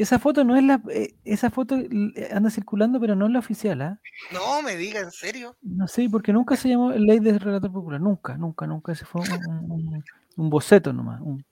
Esa 0.00 0.18
foto 0.18 0.44
no 0.44 0.56
es 0.56 0.64
la. 0.64 0.80
eh, 0.90 1.14
esa 1.24 1.50
foto 1.50 1.76
eh, 1.76 2.30
anda 2.32 2.48
circulando, 2.50 2.98
pero 3.00 3.14
no 3.14 3.26
es 3.26 3.32
la 3.32 3.38
oficial, 3.38 3.82
¿ah? 3.82 4.00
No 4.32 4.62
me 4.62 4.76
diga, 4.76 5.00
¿en 5.00 5.10
serio? 5.10 5.56
No 5.62 5.86
sé, 5.88 6.08
porque 6.10 6.32
nunca 6.32 6.56
se 6.56 6.68
llamó 6.70 6.90
Ley 6.92 7.18
de 7.20 7.38
Relator 7.38 7.70
Popular. 7.70 8.00
Nunca, 8.00 8.36
nunca, 8.38 8.66
nunca. 8.66 8.92
Ese 8.92 9.04
fue 9.04 9.20
un, 9.20 9.30
un- 9.46 9.70
un- 9.70 10.04
un 10.36 10.50
boceto 10.50 10.92
nomás. 10.92 11.20
Un, 11.20 11.44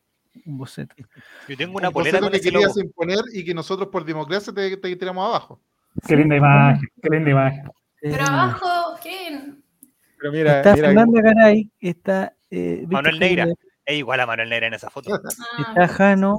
un 0.47 0.57
boceto. 0.59 0.95
Yo 1.47 1.57
tengo 1.59 1.77
una 1.77 1.89
Un 1.89 1.95
polera 1.95 2.20
con 2.20 2.31
que 2.31 2.39
ese 2.39 2.51
logo. 2.51 2.65
querías 2.73 2.79
imponer 2.85 3.19
y 3.35 3.45
que 3.45 3.53
nosotros 3.53 3.89
por 3.91 4.05
democracia 4.05 4.53
te, 4.53 4.77
te 4.79 4.97
tiramos 4.97 5.27
abajo. 5.29 5.61
Qué 6.07 6.16
linda 6.16 6.37
imagen, 6.37 6.89
qué 7.03 7.09
linda 7.11 7.31
imagen. 7.31 7.66
Eh, 7.66 8.11
Pero 8.12 8.25
abajo, 8.25 8.99
¿qué? 9.03 9.41
Pero 10.19 10.33
mira, 10.33 10.59
está 10.59 10.75
mira, 10.75 10.87
Fernanda 10.89 11.20
Garay, 11.20 11.70
está. 11.81 12.35
eh, 12.51 12.87
Manuel 12.89 13.19
Neira. 13.19 13.47
Es 13.85 13.97
igual 13.99 14.20
a 14.20 14.27
Manuel 14.27 14.49
Neira 14.49 14.66
en 14.69 14.75
esa 14.75 14.89
foto. 14.91 15.11
Ah, 15.15 15.62
Está 15.69 15.89
Jano, 15.89 16.39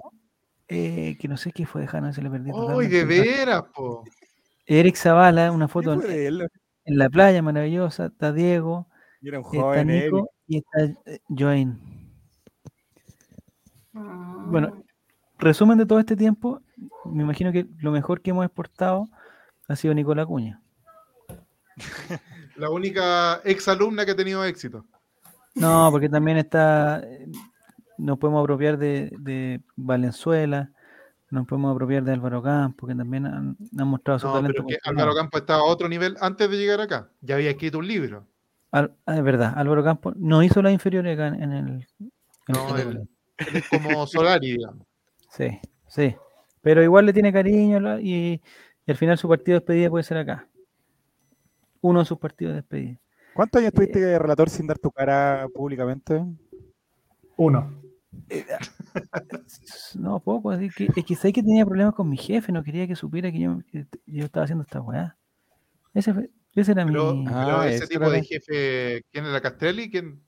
eh, 0.69 1.17
que 1.19 1.27
no 1.27 1.35
sé 1.35 1.51
qué 1.51 1.65
fue 1.65 1.81
de 1.81 1.87
Jano, 1.87 2.13
se 2.13 2.21
le 2.21 2.29
perdió. 2.29 2.55
¡Uy, 2.55 2.87
de 2.87 3.03
veras, 3.03 3.63
po! 3.73 4.03
Eric 4.67 4.95
Zavala, 4.95 5.51
una 5.51 5.65
¿qué 5.65 5.73
foto 5.73 5.93
en, 5.93 6.47
la 6.85 7.09
playa 7.09 7.41
maravillosa. 7.41 8.05
Está 8.05 8.31
Diego, 8.31 8.87
Era 9.21 9.39
un 9.39 9.45
está 9.45 9.59
joven. 9.59 9.87
Nico 9.87 10.29
y 10.45 10.57
está 10.57 10.83
eh, 11.05 11.19
Joaín. 11.27 11.79
ah. 13.95 14.45
Bueno, 14.47 14.83
resumen 15.39 15.79
de 15.79 15.87
todo 15.87 15.99
este 15.99 16.15
tiempo, 16.15 16.61
me 17.05 17.23
imagino 17.23 17.51
que 17.51 17.65
lo 17.79 17.91
mejor 17.91 18.21
que 18.21 18.29
hemos 18.29 18.45
exportado 18.45 19.09
ha 19.67 19.75
sido 19.75 19.95
Nicola 19.95 20.25
Cuña. 20.25 20.61
La 22.57 22.69
única 22.69 23.41
ex 23.43 23.67
alumna 23.67 24.05
que 24.05 24.11
ha 24.11 24.15
tenido 24.15 24.43
éxito. 24.43 24.85
No, 25.55 25.89
porque 25.91 26.09
también 26.09 26.37
está, 26.37 27.01
nos 27.99 28.17
podemos 28.17 28.41
apropiar 28.41 28.77
de, 28.77 29.11
de 29.19 29.61
Valenzuela, 29.75 30.71
nos 31.29 31.45
podemos 31.45 31.73
apropiar 31.75 32.03
de 32.03 32.13
Álvaro 32.13 32.41
Campos, 32.41 32.89
que 32.89 32.95
también 32.95 33.25
han, 33.27 33.57
han 33.77 33.87
mostrado 33.87 34.19
su 34.19 34.27
No, 34.27 34.33
talento. 34.33 34.63
pero 34.65 34.67
que. 34.67 34.89
Álvaro 34.89 35.13
Campos 35.13 35.41
estaba 35.41 35.59
a 35.61 35.65
otro 35.65 35.87
nivel 35.87 36.15
antes 36.21 36.49
de 36.49 36.57
llegar 36.57 36.81
acá. 36.81 37.09
Ya 37.21 37.35
había 37.35 37.51
escrito 37.51 37.77
un 37.79 37.87
libro. 37.87 38.25
Al- 38.71 38.95
ah, 39.05 39.17
es 39.17 39.23
verdad, 39.23 39.53
Álvaro 39.55 39.83
Campos 39.83 40.15
no 40.17 40.41
hizo 40.43 40.61
las 40.61 40.73
inferiores 40.73 41.13
acá 41.13 41.27
en, 41.27 41.43
en 41.43 41.51
el... 41.53 41.67
en 41.67 41.85
el 42.47 42.53
No, 42.55 42.77
él 42.77 43.07
es 43.37 43.67
como 43.69 44.05
Solari, 44.07 44.51
digamos. 44.53 44.85
Sí, 45.29 45.59
sí. 45.87 46.15
Pero 46.61 46.83
igual 46.83 47.05
le 47.05 47.13
tiene 47.13 47.31
cariño 47.31 47.99
y, 47.99 48.41
y 48.85 48.91
al 48.91 48.97
final 48.97 49.17
su 49.17 49.29
partido 49.29 49.55
de 49.55 49.59
despedida 49.61 49.89
puede 49.89 50.03
ser 50.03 50.17
acá. 50.17 50.47
Uno 51.81 51.99
de 51.99 52.05
sus 52.05 52.17
partidos 52.17 52.51
de 52.53 52.61
despedida. 52.61 52.97
¿Cuántos 53.33 53.59
años 53.59 53.69
estuviste 53.69 53.99
de 53.99 54.19
relator 54.19 54.49
sin 54.49 54.67
dar 54.67 54.77
tu 54.79 54.91
cara 54.91 55.47
públicamente? 55.53 56.21
Uno. 57.37 57.71
No, 59.95 60.19
poco. 60.19 60.53
Es 60.53 60.73
que, 60.75 60.89
es 60.95 61.05
que 61.05 61.15
sabía 61.15 61.33
que 61.33 61.43
tenía 61.43 61.65
problemas 61.65 61.93
con 61.95 62.09
mi 62.09 62.17
jefe, 62.17 62.51
no 62.51 62.63
quería 62.63 62.87
que 62.87 62.95
supiera 62.95 63.31
que 63.31 63.39
yo, 63.39 63.59
que 63.71 63.85
yo 64.07 64.25
estaba 64.25 64.43
haciendo 64.45 64.63
esta 64.63 64.81
weá. 64.81 65.15
Ese, 65.93 66.13
fue- 66.13 66.29
ese 66.55 66.71
era 66.71 66.85
Pero, 66.85 67.13
mi. 67.15 67.25
pero 67.25 67.59
Ah, 67.61 67.67
ese 67.69 67.87
tipo 67.87 68.03
era- 68.03 68.11
de 68.13 68.23
jefe, 68.23 69.03
¿quién 69.11 69.25
era 69.25 69.41
Castelli? 69.41 69.89
¿Quién? 69.89 70.21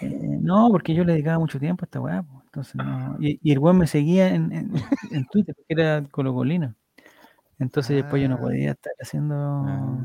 Eh, 0.00 0.38
no, 0.40 0.68
porque 0.70 0.94
yo 0.94 1.04
le 1.04 1.12
dedicaba 1.12 1.38
mucho 1.38 1.58
tiempo 1.60 1.84
a 1.84 1.86
esta 1.86 2.00
weá. 2.00 2.24
Entonces 2.44 2.74
no. 2.76 3.16
Y, 3.20 3.38
y 3.42 3.52
el 3.52 3.58
weón 3.58 3.78
me 3.78 3.86
seguía 3.86 4.28
en, 4.34 4.52
en, 4.52 4.72
en 5.10 5.26
Twitter, 5.26 5.54
porque 5.54 5.74
era 5.74 6.02
colocolino. 6.10 6.74
Entonces 7.58 7.96
después 7.96 8.20
yo 8.22 8.28
no 8.28 8.36
Ah. 8.36 8.40
podía 8.40 8.70
estar 8.72 8.92
haciendo. 9.00 9.34
Ah. 9.36 10.02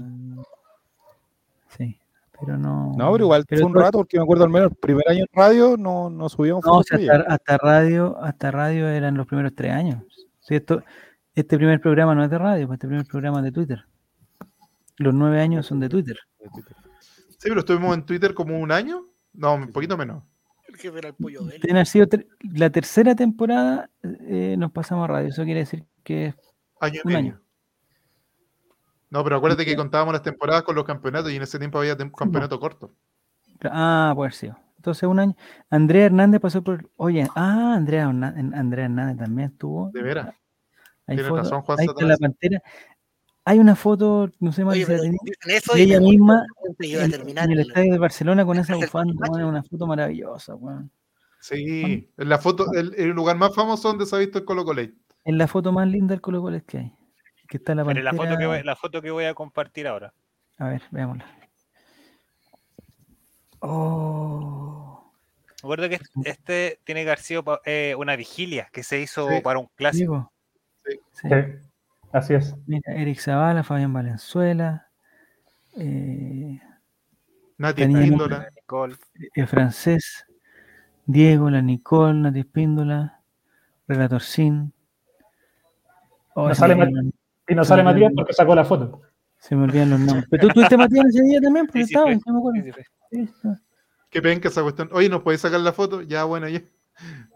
Sí, 1.78 1.99
pero 2.40 2.58
no. 2.58 2.94
No, 2.98 3.12
pero 3.12 3.26
igual 3.26 3.46
pero 3.48 3.62
fue 3.62 3.70
un 3.72 3.76
rato, 3.76 3.98
porque 4.00 4.18
me 4.18 4.24
acuerdo 4.24 4.44
al 4.46 4.50
menos 4.50 4.72
el 4.72 4.78
primer 4.78 5.08
año 5.10 5.20
en 5.22 5.28
radio 5.34 5.76
no, 5.78 6.10
no 6.10 6.30
subíamos 6.30 6.64
No, 6.66 6.78
o 6.80 6.84
sea, 6.84 6.98
hasta, 6.98 7.34
hasta 7.34 7.58
radio, 7.58 8.18
hasta 8.22 8.52
radio 8.52 8.88
eran 8.88 9.16
los 9.16 9.28
primeros 9.28 9.54
tres 9.56 9.72
años. 9.74 10.04
Sí, 10.40 10.56
esto, 10.56 10.82
este 11.36 11.58
primer 11.58 11.80
programa 11.80 12.16
no 12.16 12.24
es 12.24 12.30
de 12.30 12.38
radio, 12.38 12.68
pues 12.68 12.78
este 12.78 12.88
primer 12.88 13.06
programa 13.06 13.40
es 13.40 13.46
de 13.46 13.52
Twitter. 13.52 13.86
Los 14.98 15.14
nueve 15.14 15.40
años 15.40 15.66
son 15.66 15.80
de 15.80 15.90
Twitter. 15.90 16.18
Sí, 17.30 17.48
pero 17.48 17.60
estuvimos 17.60 17.96
en 17.96 18.06
Twitter 18.06 18.34
como 18.34 18.60
un 18.60 18.72
año. 18.72 19.06
No, 19.34 19.56
un 19.56 19.72
poquito 19.72 19.98
menos. 19.98 20.24
El 20.68 20.76
jefe 20.76 20.98
era 21.00 21.10
el 21.10 21.16
pollo 21.16 21.44
de 21.44 21.56
él. 21.62 21.86
Sido 21.86 22.08
la 22.42 22.70
tercera 22.70 23.16
temporada 23.16 23.90
eh, 24.04 24.56
nos 24.58 24.72
pasamos 24.72 25.06
a 25.06 25.08
radio. 25.08 25.30
Eso 25.30 25.44
quiere 25.46 25.62
decir 25.62 25.86
que 26.04 26.28
es 26.28 26.36
Año 26.82 26.96
y 26.96 27.08
un 27.08 27.14
medio. 27.14 27.20
año. 27.20 27.42
No, 29.10 29.24
pero 29.24 29.38
acuérdate 29.38 29.66
que 29.66 29.76
contábamos 29.76 30.14
las 30.14 30.22
temporadas 30.22 30.64
con 30.64 30.76
los 30.76 30.86
campeonatos 30.86 31.32
y 31.32 31.36
en 31.36 31.42
ese 31.42 31.58
tiempo 31.58 31.80
había 31.80 31.98
campeonato 31.98 32.60
corto. 32.60 32.92
Ah, 33.64 34.14
puede 34.16 34.32
ser. 34.32 34.56
Entonces 34.78 35.04
un 35.04 35.20
año. 35.20 35.36
Andrea 35.70 36.06
Hernández 36.06 36.40
pasó 36.40 36.64
por. 36.64 36.90
Oye, 36.96 37.28
ah, 37.36 37.74
Andrea, 37.76 38.08
Andrea 38.08 38.86
Hernández 38.86 39.18
también 39.18 39.50
estuvo. 39.50 39.90
De 39.92 40.02
veras. 40.02 40.28
Hay 41.06 41.16
Tienes 41.16 41.28
fotos. 41.28 41.46
razón, 41.46 41.62
Juan 41.64 41.80
Ahí 41.80 41.86
está 41.86 41.94
Satanás. 41.94 42.20
la 42.20 42.28
pantera. 42.28 42.64
Hay 43.46 43.60
una 43.60 43.76
foto, 43.76 44.30
no 44.40 44.52
sé 44.52 44.64
más 44.64 44.74
Oye, 44.76 44.86
dicen 44.86 45.18
eso 45.48 45.74
de 45.74 45.82
ella 45.82 46.00
me 46.00 46.10
misma 46.10 46.46
en, 46.78 47.52
el 47.52 47.60
estadio 47.60 47.94
de 47.94 47.98
Barcelona 47.98 48.46
con 48.46 48.58
esa 48.58 48.76
bufanda. 48.76 49.28
weón, 49.30 49.46
una 49.46 49.64
foto 49.64 49.88
maravillosa, 49.88 50.56
weón. 50.56 50.92
Sí, 51.42 52.12
en 52.18 52.30
la 52.30 52.38
foto, 52.38 52.72
el, 52.74 52.94
el 52.96 53.10
lugar 53.10 53.38
más 53.38 53.56
famoso 53.56 53.88
donde 53.88 54.06
se 54.06 54.16
ha 54.16 54.20
visto 54.20 54.38
el 54.38 54.46
Colo 54.46 54.66
Colo. 54.66 54.82
Es 54.82 54.94
la 55.26 55.48
foto 55.48 55.72
más 55.72 55.88
linda 55.88 56.14
del 56.14 56.22
Colo 56.22 56.42
Colo 56.42 56.62
que 56.66 56.78
hay. 56.78 56.94
Que 57.50 57.58
está 57.58 57.74
la 57.76 57.84
foto, 57.84 58.38
que 58.38 58.46
voy, 58.46 58.64
la 58.64 58.76
foto 58.76 59.02
que 59.02 59.12
voy 59.12 59.26
a 59.26 59.34
compartir 59.34 59.88
ahora. 59.88 60.14
A 60.60 60.68
ver, 60.70 60.84
veámosla. 60.92 61.26
Oh. 63.62 65.12
Recuerdo 65.62 65.90
que 65.90 65.96
este, 65.96 66.10
este 66.30 66.80
tiene 66.86 67.04
que 67.04 67.10
haber 67.10 67.20
sido 67.20 67.44
pa- 67.44 67.60
eh, 67.66 67.96
una 67.98 68.16
vigilia 68.16 68.70
que 68.72 68.84
se 68.84 69.00
hizo 69.02 69.28
Sí. 69.30 69.42
para 69.42 69.60
un 69.60 69.68
clásico. 69.76 70.32
Sí. 70.86 71.00
sí. 71.12 71.28
Sí, 71.30 71.36
así 72.14 72.34
es. 72.36 72.56
Mira, 72.66 72.94
Eric 72.96 73.20
Zavala, 73.20 73.64
Fabián 73.64 73.92
Valenzuela, 73.92 74.88
eh, 75.76 76.62
Nati 77.58 77.82
Espíndola. 77.84 78.50
Nicole. 78.56 78.96
el 79.36 79.48
francés, 79.48 80.26
Diego, 81.06 81.50
la 81.50 81.62
Nicole, 81.62 82.14
Nati 82.20 82.40
Espíndola, 82.40 83.22
Relator 83.88 84.22
Sin. 84.22 84.72
Oh, 86.36 86.48
No 86.48 86.56
sale 86.56 86.76
Y 87.50 87.56
no 87.56 87.64
sale 87.66 87.84
Matías 87.84 88.12
porque 88.16 88.34
sacó 88.34 88.56
la 88.56 88.64
foto. 88.66 89.02
se 89.40 89.56
me 89.56 89.64
olvidan 89.64 89.90
los 89.90 90.00
nombres. 90.00 90.26
Pero 90.30 90.48
tú 90.48 90.54
tuviste 90.54 90.78
Matías 90.78 91.06
ese 91.08 91.24
día 91.24 91.40
también, 91.42 91.66
porque 91.66 91.86
Sí, 91.86 91.94
estaba, 91.94 92.12
no 92.14 92.34
me 92.34 92.40
acuerdo. 92.40 92.62
Sí, 92.62 92.64
sí, 92.64 92.72
fue. 92.72 92.84
Sí, 93.12 93.20
está. 93.36 93.62
Qué 94.10 94.22
penca 94.22 94.48
esa 94.50 94.62
cuestión. 94.64 94.90
Oye, 94.92 95.08
¿nos 95.10 95.22
podéis 95.22 95.42
sacar 95.42 95.60
la 95.60 95.72
foto? 95.74 96.02
Ya, 96.02 96.24
bueno, 96.24 96.48
ya. 96.50 96.62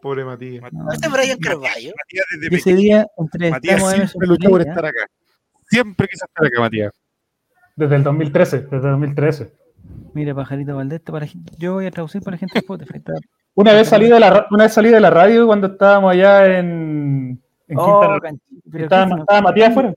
Pobre 0.02 0.26
Matías. 0.26 0.64
No, 0.74 0.92
Este 0.92 1.08
Brian 1.08 1.38
Carvalho. 1.40 1.92
Matías 1.98 2.26
desde 2.42 2.56
ese 2.58 2.74
día 2.76 3.08
Matías 3.18 3.82
a 3.84 3.96
Emerson 3.96 4.08
siempre 4.10 4.28
luchó 4.28 4.50
por 4.50 4.62
estar 4.62 4.86
acá. 4.86 5.06
Siempre 5.70 6.08
quiso 6.08 6.26
estar 6.26 6.46
acá, 6.46 6.60
Matías. 6.60 6.92
Desde 7.76 7.96
el 7.96 8.04
2013, 8.04 8.58
desde 8.64 8.76
el 8.76 8.82
2013. 8.82 9.54
Mira, 10.14 10.36
Pajarito 10.36 10.76
Valdés, 10.76 11.00
está 11.00 11.12
para, 11.12 11.28
yo 11.58 11.74
voy 11.74 11.86
a 11.86 11.92
traducir 11.92 12.22
para 12.22 12.36
la 12.36 12.40
gente 12.40 12.54
de 12.56 12.60
Spotify. 12.60 12.98
está- 12.98 13.14
Una 13.56 13.74
vez 13.74 13.88
salí 13.88 14.10
de 14.10 14.20
la, 14.20 14.48
una 14.52 14.64
vez 14.66 14.74
salí 14.74 14.90
de 14.90 15.00
la 15.00 15.10
radio 15.10 15.48
cuando 15.48 15.68
estábamos 15.68 16.12
allá 16.12 16.60
en, 16.60 17.43
en 17.68 17.78
Oh, 17.80 18.02
Quinta 18.02 18.20
can- 18.20 18.42
pero 18.72 18.84
Estaba- 18.86 19.04
Cristian, 19.06 19.20
estaba 19.22 19.42
Matías 19.42 19.70
afuera. 19.72 19.94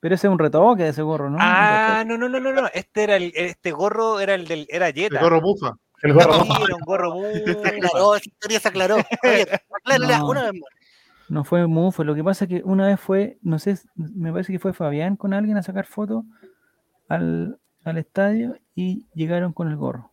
Pero 0.00 0.14
ese 0.14 0.26
es 0.28 0.32
un 0.32 0.38
retoque 0.38 0.84
de 0.84 0.88
ese 0.90 1.02
gorro, 1.02 1.28
¿no? 1.28 1.38
Ah, 1.40 2.04
no, 2.06 2.16
no, 2.16 2.28
no, 2.28 2.38
no, 2.38 2.52
no. 2.52 2.68
Este 2.72 3.02
era 3.02 3.16
el, 3.16 3.32
este 3.34 3.72
gorro 3.72 4.20
era 4.20 4.34
el 4.34 4.46
del, 4.46 4.66
era 4.70 4.88
El 4.88 4.94
Jetta. 4.94 5.20
gorro 5.20 5.40
bufa. 5.40 5.72
El 6.02 6.12
gorro. 6.14 6.34
Sí, 6.44 6.50
era 6.64 6.76
un 6.76 6.82
gorro 6.84 7.14
muy. 7.14 7.32
Se 7.44 7.68
aclaró, 7.68 8.14
esa 8.14 8.28
historia 8.28 8.60
se 8.60 8.68
aclaró. 8.68 8.96
Aclárala 8.98 10.18
No. 10.18 10.28
una 10.30 10.42
vez 10.44 10.52
más. 10.52 10.70
No 11.28 11.44
fue 11.44 11.66
Mufo, 11.66 12.04
lo 12.04 12.14
que 12.14 12.24
pasa 12.24 12.44
es 12.44 12.48
que 12.48 12.62
una 12.64 12.86
vez 12.86 12.98
fue, 12.98 13.38
no 13.42 13.58
sé, 13.58 13.78
me 13.96 14.30
parece 14.32 14.50
que 14.52 14.58
fue 14.58 14.72
Fabián 14.72 15.16
con 15.16 15.34
alguien 15.34 15.58
a 15.58 15.62
sacar 15.62 15.84
fotos 15.84 16.24
al, 17.08 17.58
al 17.84 17.98
estadio 17.98 18.56
y 18.74 19.06
llegaron 19.14 19.52
con 19.52 19.68
el 19.68 19.76
gorro. 19.76 20.12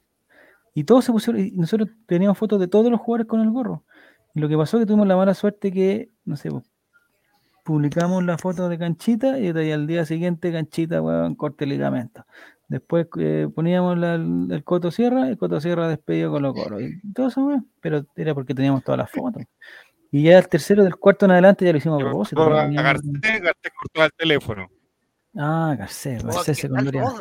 Y 0.73 0.83
todos 0.83 1.05
se 1.05 1.13
pusieron, 1.13 1.41
y 1.41 1.51
nosotros 1.51 1.89
teníamos 2.05 2.37
fotos 2.37 2.59
de 2.59 2.67
todos 2.67 2.91
los 2.91 2.99
jugadores 2.99 3.27
con 3.27 3.39
el 3.39 3.49
gorro. 3.51 3.83
Y 4.33 4.41
lo 4.41 4.49
que 4.49 4.57
pasó 4.57 4.75
es 4.77 4.81
que 4.81 4.87
tuvimos 4.87 5.07
la 5.07 5.15
mala 5.15 5.33
suerte 5.33 5.71
que, 5.71 6.09
no 6.25 6.35
sé, 6.35 6.49
pues, 6.51 6.65
publicamos 7.65 8.23
la 8.23 8.37
foto 8.37 8.69
de 8.69 8.77
Canchita 8.77 9.39
y, 9.39 9.51
de 9.51 9.61
ahí 9.61 9.71
al 9.71 9.87
día 9.87 10.05
siguiente 10.05 10.51
Canchita, 10.51 11.01
weón, 11.01 11.35
corte 11.35 11.65
ligamento. 11.65 12.23
Después 12.67 13.07
eh, 13.19 13.47
poníamos 13.53 13.97
la- 13.97 14.15
el, 14.15 14.47
el 14.51 14.63
Coto 14.63 14.91
Sierra 14.91 15.27
y 15.27 15.31
el 15.31 15.37
Coto 15.37 15.59
Sierra 15.59 15.87
despedido 15.87 16.31
con 16.31 16.43
los 16.43 16.53
gorros. 16.53 16.81
Y 16.81 17.11
todo 17.13 17.27
eso, 17.27 17.43
weón, 17.43 17.67
pero 17.81 18.05
era 18.15 18.33
porque 18.33 18.53
teníamos 18.53 18.83
todas 18.83 18.99
las 18.99 19.11
fotos. 19.11 19.43
Y 20.11 20.23
ya 20.23 20.37
el 20.37 20.47
tercero 20.47 20.83
del 20.83 20.95
cuarto 20.95 21.25
en 21.25 21.31
adelante 21.31 21.65
ya 21.65 21.71
lo 21.71 21.77
hicimos 21.79 22.01
a 22.01 22.05
propósito. 22.05 22.41
Ya 22.71 22.79
a 22.79 22.83
Garcés, 22.83 23.41
Garcés 23.41 23.71
cortó 23.75 24.01
al 24.03 24.11
teléfono. 24.13 24.69
Ah, 25.35 25.75
Garcés, 25.77 26.23
Garcés 26.23 26.57
secundaria. 26.59 27.01
¿no? 27.01 27.15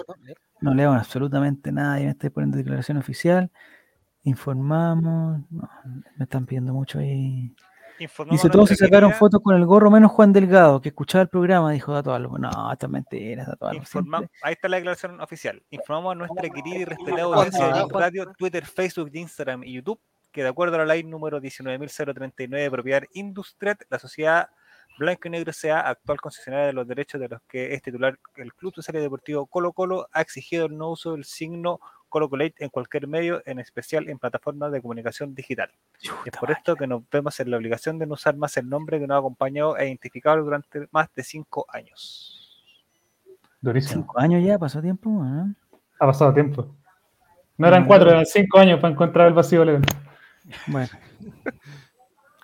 No 0.60 0.74
leemos 0.74 0.96
absolutamente 0.98 1.72
nada. 1.72 1.98
Yo 1.98 2.04
me 2.04 2.10
estoy 2.10 2.30
poniendo 2.30 2.56
declaración 2.58 2.98
oficial. 2.98 3.50
Informamos. 4.22 5.40
No, 5.50 5.68
me 6.16 6.24
están 6.24 6.46
pidiendo 6.46 6.72
mucho 6.72 6.98
ahí. 6.98 7.54
Informamos 7.98 8.42
Dice, 8.42 8.50
todos 8.50 8.68
se 8.68 8.76
sacaron 8.76 9.10
querida- 9.10 9.18
fotos 9.18 9.40
con 9.42 9.54
el 9.56 9.64
gorro, 9.66 9.90
menos 9.90 10.10
Juan 10.12 10.32
Delgado, 10.32 10.80
que 10.80 10.88
escuchaba 10.88 11.22
el 11.22 11.28
programa, 11.28 11.70
dijo 11.72 11.92
Dato 11.92 12.12
Albo. 12.12 12.38
No, 12.38 12.72
esto 12.72 12.86
es 12.86 12.92
mentira, 12.92 13.44
Dato 13.44 13.68
siempre- 13.84 14.28
ahí 14.42 14.52
está 14.54 14.68
la 14.68 14.76
declaración 14.76 15.20
oficial. 15.20 15.62
Informamos 15.70 16.12
a 16.12 16.14
nuestra 16.16 16.48
querida 16.48 16.76
y 16.76 16.84
respetada 16.84 17.22
audiencia 17.22 17.66
de 17.72 17.84
Radio, 17.92 18.32
Twitter, 18.36 18.64
Facebook, 18.66 19.10
Instagram 19.12 19.62
y 19.64 19.72
YouTube, 19.74 20.00
que 20.32 20.42
de 20.42 20.48
acuerdo 20.48 20.74
a 20.74 20.78
la 20.80 20.86
ley 20.86 21.04
número 21.04 21.40
19.039 21.40 22.62
de 22.64 22.70
propiedad 22.70 23.02
Industret, 23.12 23.86
la 23.88 23.98
sociedad 23.98 24.48
Blanco 24.98 25.26
y 25.26 25.30
Negro 25.30 25.52
sea 25.52 25.80
actual 25.80 26.20
concesionaria 26.20 26.66
de 26.66 26.72
los 26.72 26.86
derechos 26.86 27.20
de 27.20 27.28
los 27.28 27.40
que 27.48 27.74
es 27.74 27.82
titular 27.82 28.16
el 28.36 28.54
Club 28.54 28.74
Social 28.74 28.96
y 28.96 29.00
Deportivo 29.00 29.46
Colo 29.46 29.72
Colo, 29.72 30.08
ha 30.12 30.20
exigido 30.20 30.66
el 30.66 30.76
no 30.76 30.90
uso 30.90 31.12
del 31.12 31.24
signo 31.24 31.80
Colate 32.28 32.54
en 32.58 32.70
cualquier 32.70 33.06
medio, 33.06 33.42
en 33.44 33.58
especial 33.58 34.08
en 34.08 34.18
plataformas 34.18 34.72
de 34.72 34.80
comunicación 34.80 35.34
digital. 35.34 35.70
Es 36.24 36.32
por 36.38 36.50
esto 36.50 36.76
que 36.76 36.86
nos 36.86 37.02
vemos 37.10 37.38
en 37.40 37.50
la 37.50 37.56
obligación 37.56 37.98
de 37.98 38.06
no 38.06 38.14
usar 38.14 38.36
más 38.36 38.56
el 38.56 38.68
nombre 38.68 38.98
que 38.98 39.06
nos 39.06 39.16
ha 39.16 39.18
acompañado 39.18 39.76
e 39.76 39.86
identificado 39.86 40.42
durante 40.42 40.86
más 40.90 41.08
de 41.14 41.22
cinco 41.22 41.66
años. 41.68 42.64
Durísimo. 43.60 44.02
Cinco 44.02 44.18
años 44.20 44.44
ya, 44.44 44.58
pasó 44.58 44.80
tiempo. 44.80 45.10
¿no? 45.10 45.54
Ha 45.98 46.06
pasado 46.06 46.32
tiempo. 46.32 46.74
No 47.56 47.68
eran 47.68 47.86
cuatro, 47.86 48.10
eran 48.10 48.26
cinco 48.26 48.58
años 48.58 48.80
para 48.80 48.92
encontrar 48.92 49.28
el 49.28 49.34
vacío 49.34 49.64
legal. 49.64 49.82
Bueno. 50.66 50.88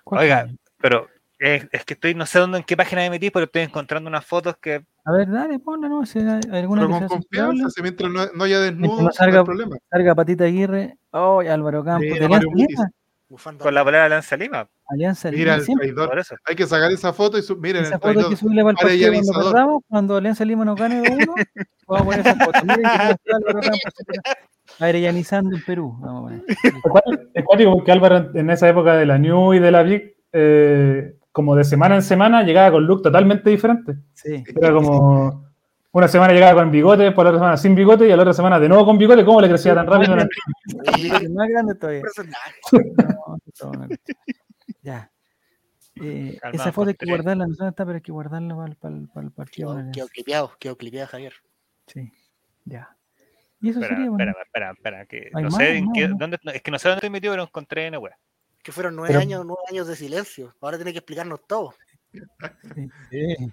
Oiga, 0.05 0.49
pero 0.79 1.07
eh, 1.43 1.67
es 1.71 1.83
que 1.85 1.95
estoy, 1.95 2.13
no 2.13 2.25
sé 2.25 2.37
dónde, 2.39 2.59
en 2.59 2.63
qué 2.63 2.77
página 2.77 3.01
me 3.01 3.09
metí, 3.09 3.31
pero 3.31 3.45
estoy 3.45 3.63
encontrando 3.63 4.07
unas 4.07 4.23
fotos 4.25 4.57
que 4.57 4.85
A 5.05 5.11
ver, 5.11 5.29
dale, 5.29 5.57
ponla, 5.59 5.89
¿no? 5.89 6.05
Si 6.05 6.19
hay 6.19 6.39
hay 6.51 6.59
alguna 6.61 6.83
Pero 6.87 6.99
con 6.99 7.07
confianza, 7.07 7.69
si 7.71 7.81
mientras 7.81 8.11
no, 8.11 8.25
no 8.33 8.43
haya 8.43 8.59
desnudos, 8.59 8.97
no 8.97 9.01
no 9.03 9.09
hay 9.09 9.13
salga, 9.15 9.43
problema. 9.43 9.75
salga 9.89 10.13
Patita 10.15 10.43
Aguirre. 10.43 10.97
Oh, 11.11 11.39
Álvaro 11.39 11.83
Campos. 11.83 12.07
Sí, 12.17 12.23
Alianza 12.23 12.91
con 13.59 13.73
la 13.73 13.83
palabra 13.85 14.09
Lanza 14.09 14.35
Lima. 14.35 14.67
Alianza 14.87 15.31
Mira 15.31 15.53
Lima. 15.53 15.55
el 15.55 15.61
siempre. 15.63 15.87
traidor. 15.87 16.09
Por 16.09 16.19
eso. 16.19 16.35
Hay 16.45 16.55
que 16.55 16.67
sacar 16.67 16.91
esa 16.91 17.13
foto 17.13 17.37
y 17.37 17.41
su... 17.41 17.55
miren 17.55 17.83
Esa 17.83 17.95
el 17.95 18.01
foto 18.01 18.13
traidor. 18.13 18.29
que 18.29 18.35
subirle 18.35 18.61
para 18.63 18.71
el 18.71 18.75
partido 18.77 19.13
cuando 19.13 19.33
perdamos, 19.51 19.83
cuando 19.87 20.17
Alianza 20.17 20.45
Lima 20.45 20.65
nos 20.65 20.75
gane 20.77 21.01
2-1, 21.01 21.27
vamos 21.87 22.01
a 22.01 22.03
poner 22.05 22.19
esa 22.19 22.35
foto. 22.35 22.59
Miren 22.65 22.81
que 22.81 23.11
está 23.11 23.37
Álvaro 23.37 23.59
Campos 23.61 23.79
arellanizando 24.79 25.55
en 25.55 25.63
Perú. 25.63 25.95
Vamos 25.99 26.19
a 26.19 26.23
poner. 26.23 26.43
Es 26.47 26.73
Es 27.33 27.43
cuático 27.45 27.73
porque 27.73 27.91
Álvaro 27.91 28.31
en 28.33 28.49
esa 28.49 28.69
época 28.69 28.95
de 28.95 29.05
la 29.05 29.17
New 29.17 29.53
y 29.53 29.59
de 29.59 29.71
la 29.71 29.83
Big, 29.83 30.15
eh, 30.33 31.15
como 31.31 31.55
de 31.55 31.63
semana 31.63 31.95
en 31.95 32.01
semana, 32.01 32.43
llegaba 32.43 32.71
con 32.71 32.85
look 32.85 33.01
totalmente 33.01 33.49
diferente. 33.49 33.95
Sí. 34.13 34.43
Era 34.55 34.71
como 34.73 35.49
una 35.93 36.07
semana 36.07 36.33
llegaba 36.33 36.61
con 36.61 36.71
bigote, 36.71 37.11
por 37.11 37.25
la 37.25 37.31
otra 37.31 37.39
semana 37.39 37.57
sin 37.57 37.75
bigote 37.75 38.07
y 38.07 38.11
a 38.11 38.15
la 38.15 38.23
otra 38.23 38.33
semana 38.33 38.59
de 38.59 38.69
nuevo 38.69 38.85
con 38.85 38.97
bigote. 38.97 39.25
¿Cómo 39.25 39.41
le 39.41 39.47
crecía 39.49 39.73
tan 39.75 39.87
rápido? 39.87 40.15
Es 40.17 41.29
más 41.31 41.47
grande 41.49 41.75
todavía. 41.75 42.01
Personaje. 42.01 42.55
No, 42.97 43.37
cuestión. 43.43 43.89
Ya. 44.81 45.11
Eh, 46.01 46.39
esa 46.53 46.71
foto 46.71 46.89
hay 46.89 46.95
que 46.95 47.05
guardarla, 47.05 47.45
no 47.45 47.53
está, 47.67 47.85
pero 47.85 47.95
hay 47.97 48.01
que 48.01 48.11
guardarla 48.11 48.55
para, 48.55 48.67
el- 48.69 48.77
para 48.77 48.95
el- 48.95 49.07
para 49.09 49.25
el 49.27 49.31
partido. 49.33 49.75
Quedó, 49.75 49.91
quedó 49.91 50.07
clipeado, 50.07 50.51
quedó 50.59 50.77
clipeado, 50.77 51.07
Javier. 51.07 51.33
Sí. 51.87 52.11
Ya. 52.65 52.95
Y 53.61 53.69
eso 53.69 53.79
Espera, 53.79 53.95
sería 53.97 54.09
bueno. 54.09 54.31
espera, 54.31 54.71
espera, 54.71 54.71
espera, 54.71 55.05
que 55.05 55.29
no 55.33 55.41
más, 55.49 55.55
sé 55.55 55.77
en 55.77 55.85
no, 55.85 55.91
qué, 55.93 56.07
no. 56.07 56.15
dónde, 56.17 56.39
es 56.53 56.61
que 56.63 56.71
no 56.71 56.79
sé 56.79 56.87
dónde 56.87 56.97
estoy 56.99 57.09
metido, 57.11 57.33
pero 57.33 57.43
encontré 57.43 57.85
en 57.87 57.95
web. 57.97 58.13
Que 58.63 58.71
fueron 58.71 58.95
nueve 58.95 59.09
Pero- 59.09 59.21
años, 59.21 59.43
nueve 59.45 59.61
años 59.69 59.87
de 59.87 59.95
silencio. 59.95 60.53
Ahora 60.61 60.77
tiene 60.77 60.91
que 60.91 60.99
explicarnos 60.99 61.39
todo. 61.47 61.73
Sí. 63.09 63.51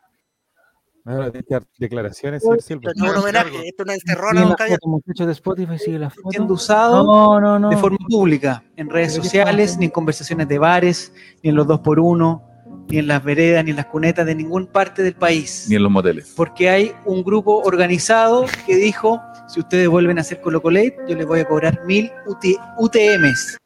Ahora 1.04 1.30
tiene 1.30 1.46
que 1.46 1.54
dar 1.54 1.62
declaraciones, 1.78 2.42
Silva. 2.60 2.92
No 2.94 3.06
es 3.06 3.12
un 3.12 3.16
homenaje, 3.18 3.68
esto 3.68 3.82
es 3.82 3.84
una 3.84 3.94
encerrona, 3.94 4.48
foto, 4.48 4.88
muchachos 4.88 5.26
de 5.26 5.32
Spotify, 5.32 5.78
sigue 5.78 5.98
la 5.98 6.10
foto. 6.10 6.28
siendo 6.30 6.52
usado 6.52 7.02
No, 7.04 7.40
no, 7.40 7.58
no. 7.58 7.70
de 7.70 7.76
forma 7.78 7.96
pública, 8.10 8.62
en 8.76 8.90
redes 8.90 9.12
Pero 9.12 9.22
¿qué 9.22 9.28
sociales, 9.28 9.78
ni 9.78 9.86
en 9.86 9.90
conversaciones 9.90 10.48
de 10.48 10.58
bares, 10.58 11.12
ni 11.42 11.48
en 11.50 11.56
los 11.56 11.66
dos 11.66 11.80
por 11.80 11.98
uno, 11.98 12.44
ni 12.88 12.98
en 12.98 13.06
las 13.06 13.24
veredas, 13.24 13.64
ni 13.64 13.70
en 13.70 13.76
las 13.76 13.86
cunetas 13.86 14.26
de 14.26 14.34
ninguna 14.34 14.70
parte 14.70 15.02
del 15.02 15.14
país. 15.14 15.64
Ni 15.70 15.76
en 15.76 15.82
los 15.84 15.92
moteles. 15.92 16.34
Porque 16.36 16.68
hay 16.68 16.92
un 17.06 17.22
grupo 17.22 17.62
organizado 17.64 18.44
que 18.66 18.76
dijo, 18.76 19.18
si 19.48 19.60
ustedes 19.60 19.88
vuelven 19.88 20.18
a 20.18 20.20
hacer 20.20 20.42
Colocolate, 20.42 20.94
yo 21.08 21.16
les 21.16 21.26
voy 21.26 21.40
a 21.40 21.46
cobrar 21.48 21.86
mil 21.86 22.10
UT 22.26 22.44
UTMs. 22.78 23.56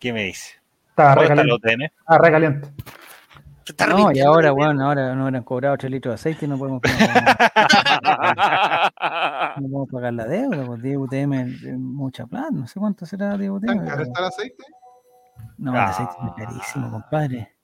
¿Qué 0.00 0.12
me 0.12 0.24
dice? 0.24 0.54
Estaba 0.88 1.14
¿Cuál 1.14 1.26
está 1.30 1.42
el 1.42 1.48
recaliente. 1.50 1.94
Estaba 2.00 2.18
recaliente. 2.18 2.68
No, 3.88 4.10
y 4.12 4.18
ahora, 4.20 4.50
bueno, 4.50 4.84
ahora 4.84 5.14
no 5.14 5.22
hubieran 5.24 5.44
cobrado 5.44 5.76
3 5.78 5.92
litros 5.92 6.10
de 6.10 6.14
aceite 6.16 6.46
y 6.46 6.48
no 6.48 6.58
podemos 6.58 6.80
pagar, 6.82 6.90
no 9.60 9.68
podemos 9.68 9.88
pagar 9.90 10.12
la 10.14 10.24
deuda, 10.26 10.66
pues 10.66 10.82
10 10.82 10.96
UTM 10.96 11.32
es 11.34 11.62
es 11.62 11.78
mucha 11.78 12.26
plata, 12.26 12.48
no 12.50 12.66
sé 12.66 12.80
cuánto 12.80 13.06
será 13.06 13.36
10 13.38 13.50
UTM. 13.50 13.66
¿Tan 13.66 13.86
caro 13.86 14.02
está 14.02 14.20
el 14.20 14.26
aceite? 14.26 14.64
No, 15.58 15.72
el 15.72 15.78
aceite 15.80 16.12
está 16.18 16.34
carísimo, 16.34 16.90
compadre. 16.90 17.54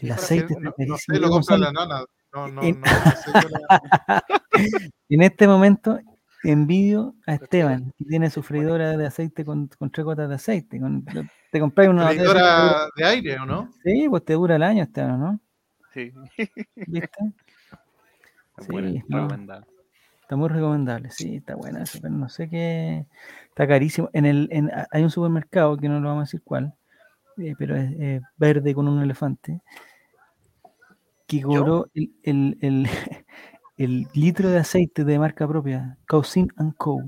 El 0.00 0.12
aceite 0.12 0.46
que 0.46 0.52
está 0.54 0.64
no, 0.64 0.70
no 0.70 0.74
carísimo. 0.76 0.98
sé, 0.98 1.12
lo 1.20 1.26
Yo, 1.28 1.32
compra 1.32 1.58
la 1.58 1.72
nana. 1.72 2.00
No, 2.34 2.48
no, 2.48 2.62
en- 2.62 2.80
no, 2.80 2.86
la- 2.86 4.22
En 5.08 5.22
este 5.22 5.46
momento 5.48 5.98
envidio 6.42 7.14
a 7.26 7.34
Esteban, 7.34 7.92
que 7.96 8.04
tiene 8.04 8.30
su 8.30 8.42
freidora 8.42 8.96
de 8.96 9.06
aceite 9.06 9.44
con, 9.44 9.68
con 9.78 9.90
tres 9.90 10.04
gotas 10.04 10.28
de 10.28 10.34
aceite. 10.34 10.80
Con, 10.80 11.04
te 11.50 11.60
compras 11.60 11.88
una 11.88 12.06
botella 12.06 12.86
de 12.96 13.04
aire, 13.04 13.38
¿o 13.40 13.46
no? 13.46 13.70
Sí, 13.84 14.06
pues 14.08 14.24
te 14.24 14.34
dura 14.34 14.56
el 14.56 14.62
año, 14.62 14.82
Esteban, 14.84 15.20
¿no? 15.20 15.40
Sí. 15.92 16.12
¿Viste? 16.86 17.32
Es 18.58 18.68
buena, 18.68 18.90
Sí, 18.90 19.02
no. 19.08 19.18
recomendable. 19.22 19.66
Está 20.22 20.36
muy 20.36 20.48
recomendable, 20.48 21.10
sí, 21.10 21.36
está 21.36 21.54
buena 21.56 21.82
eso, 21.84 21.98
pero 22.02 22.12
no 22.14 22.28
sé 22.28 22.50
qué. 22.50 23.06
Está 23.48 23.66
carísimo. 23.66 24.10
En 24.12 24.26
el, 24.26 24.48
en, 24.52 24.70
hay 24.90 25.02
un 25.02 25.10
supermercado 25.10 25.76
que 25.78 25.88
no 25.88 26.00
lo 26.00 26.08
vamos 26.08 26.22
a 26.22 26.24
decir 26.26 26.42
cuál, 26.44 26.74
eh, 27.38 27.54
pero 27.58 27.76
es 27.76 27.90
eh, 27.98 28.20
verde 28.38 28.74
con 28.74 28.88
un 28.88 29.02
elefante, 29.02 29.62
que 31.26 31.42
cobró 31.42 31.88
el, 31.94 32.12
el, 32.22 32.58
el, 32.60 32.86
el 33.76 34.06
litro 34.14 34.48
de 34.50 34.58
aceite 34.58 35.04
de 35.04 35.18
marca 35.18 35.46
propia, 35.46 35.96
Cousin 36.06 36.48
and 36.56 36.74
Co. 36.76 37.02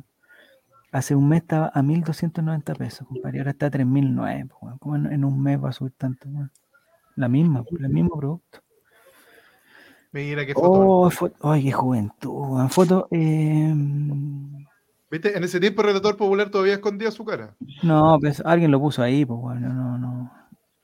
Hace 0.92 1.14
un 1.14 1.28
mes 1.28 1.42
estaba 1.42 1.66
a 1.68 1.82
1.290 1.82 2.76
pesos, 2.76 3.06
compadre, 3.06 3.38
ahora 3.38 3.52
está 3.52 3.66
a 3.66 3.70
3.009. 3.70 4.48
pues. 4.48 4.74
¿Cómo 4.80 4.96
en, 4.96 5.24
un 5.24 5.42
mes 5.42 5.62
va 5.62 5.68
a 5.68 5.72
subir 5.72 5.92
tanto? 5.96 6.28
La 7.16 7.28
misma, 7.28 7.64
el 7.78 7.88
mismo 7.88 8.18
producto. 8.18 8.60
Mira 10.12 10.44
qué 10.44 10.54
foto. 10.54 11.12
Oh, 11.40 11.52
ay, 11.52 11.64
qué 11.64 11.72
juventud. 11.72 12.68
Foto. 12.70 13.06
eh, 13.12 13.72
¿Viste? 15.10 15.36
En 15.36 15.44
ese 15.44 15.60
tiempo 15.60 15.82
el 15.82 15.88
relator 15.88 16.16
popular 16.16 16.50
todavía 16.50 16.74
escondía 16.74 17.10
su 17.10 17.24
cara. 17.24 17.54
no, 17.82 18.18
pues 18.20 18.40
alguien 18.44 18.70
lo 18.70 18.80
puso 18.80 19.02
ahí, 19.02 19.24
pues 19.24 19.40
bueno, 19.40 19.72
no, 19.72 19.98
no. 19.98 20.39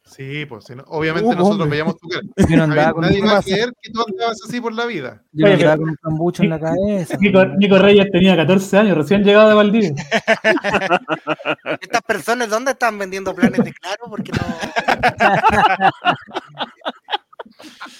Sí, 0.06 0.46
pues 0.46 0.64
si 0.64 0.74
no- 0.76 0.84
obviamente 0.86 1.26
Uh, 1.28 1.32
nosotros 1.32 1.54
hombre. 1.54 1.70
veíamos 1.70 1.96
tu 1.98 2.08
cara. 2.08 2.22
Yo 2.48 2.56
no 2.56 2.62
andaba 2.62 2.92
con 2.92 3.02
nadie 3.02 3.20
va 3.22 3.38
a 3.38 3.42
creer 3.42 3.72
que 3.82 3.90
tú 3.90 4.04
andabas 4.06 4.38
así 4.46 4.60
por 4.60 4.72
la 4.72 4.86
vida. 4.86 5.22
Yo 5.32 5.46
no 5.46 5.52
andaba 5.52 5.72
pero- 5.72 5.80
con 5.82 5.88
un 5.90 5.96
cambucho 5.96 6.42
en 6.44 6.50
la 6.50 6.60
cabeza. 6.60 7.16
Nico, 7.20 7.44
Nico 7.44 7.78
Reyes 7.78 8.06
tenía 8.12 8.36
14 8.36 8.78
años, 8.78 8.96
recién 8.96 9.24
llegado 9.24 9.48
de 9.48 9.54
Valdivia. 9.56 9.94
Estas 11.80 12.02
personas, 12.02 12.48
¿dónde 12.48 12.70
están 12.72 12.96
vendiendo 12.98 13.34
planes 13.34 13.62
de 13.64 13.72
claro? 13.72 14.04
Porque 14.08 14.30
no. 14.32 14.38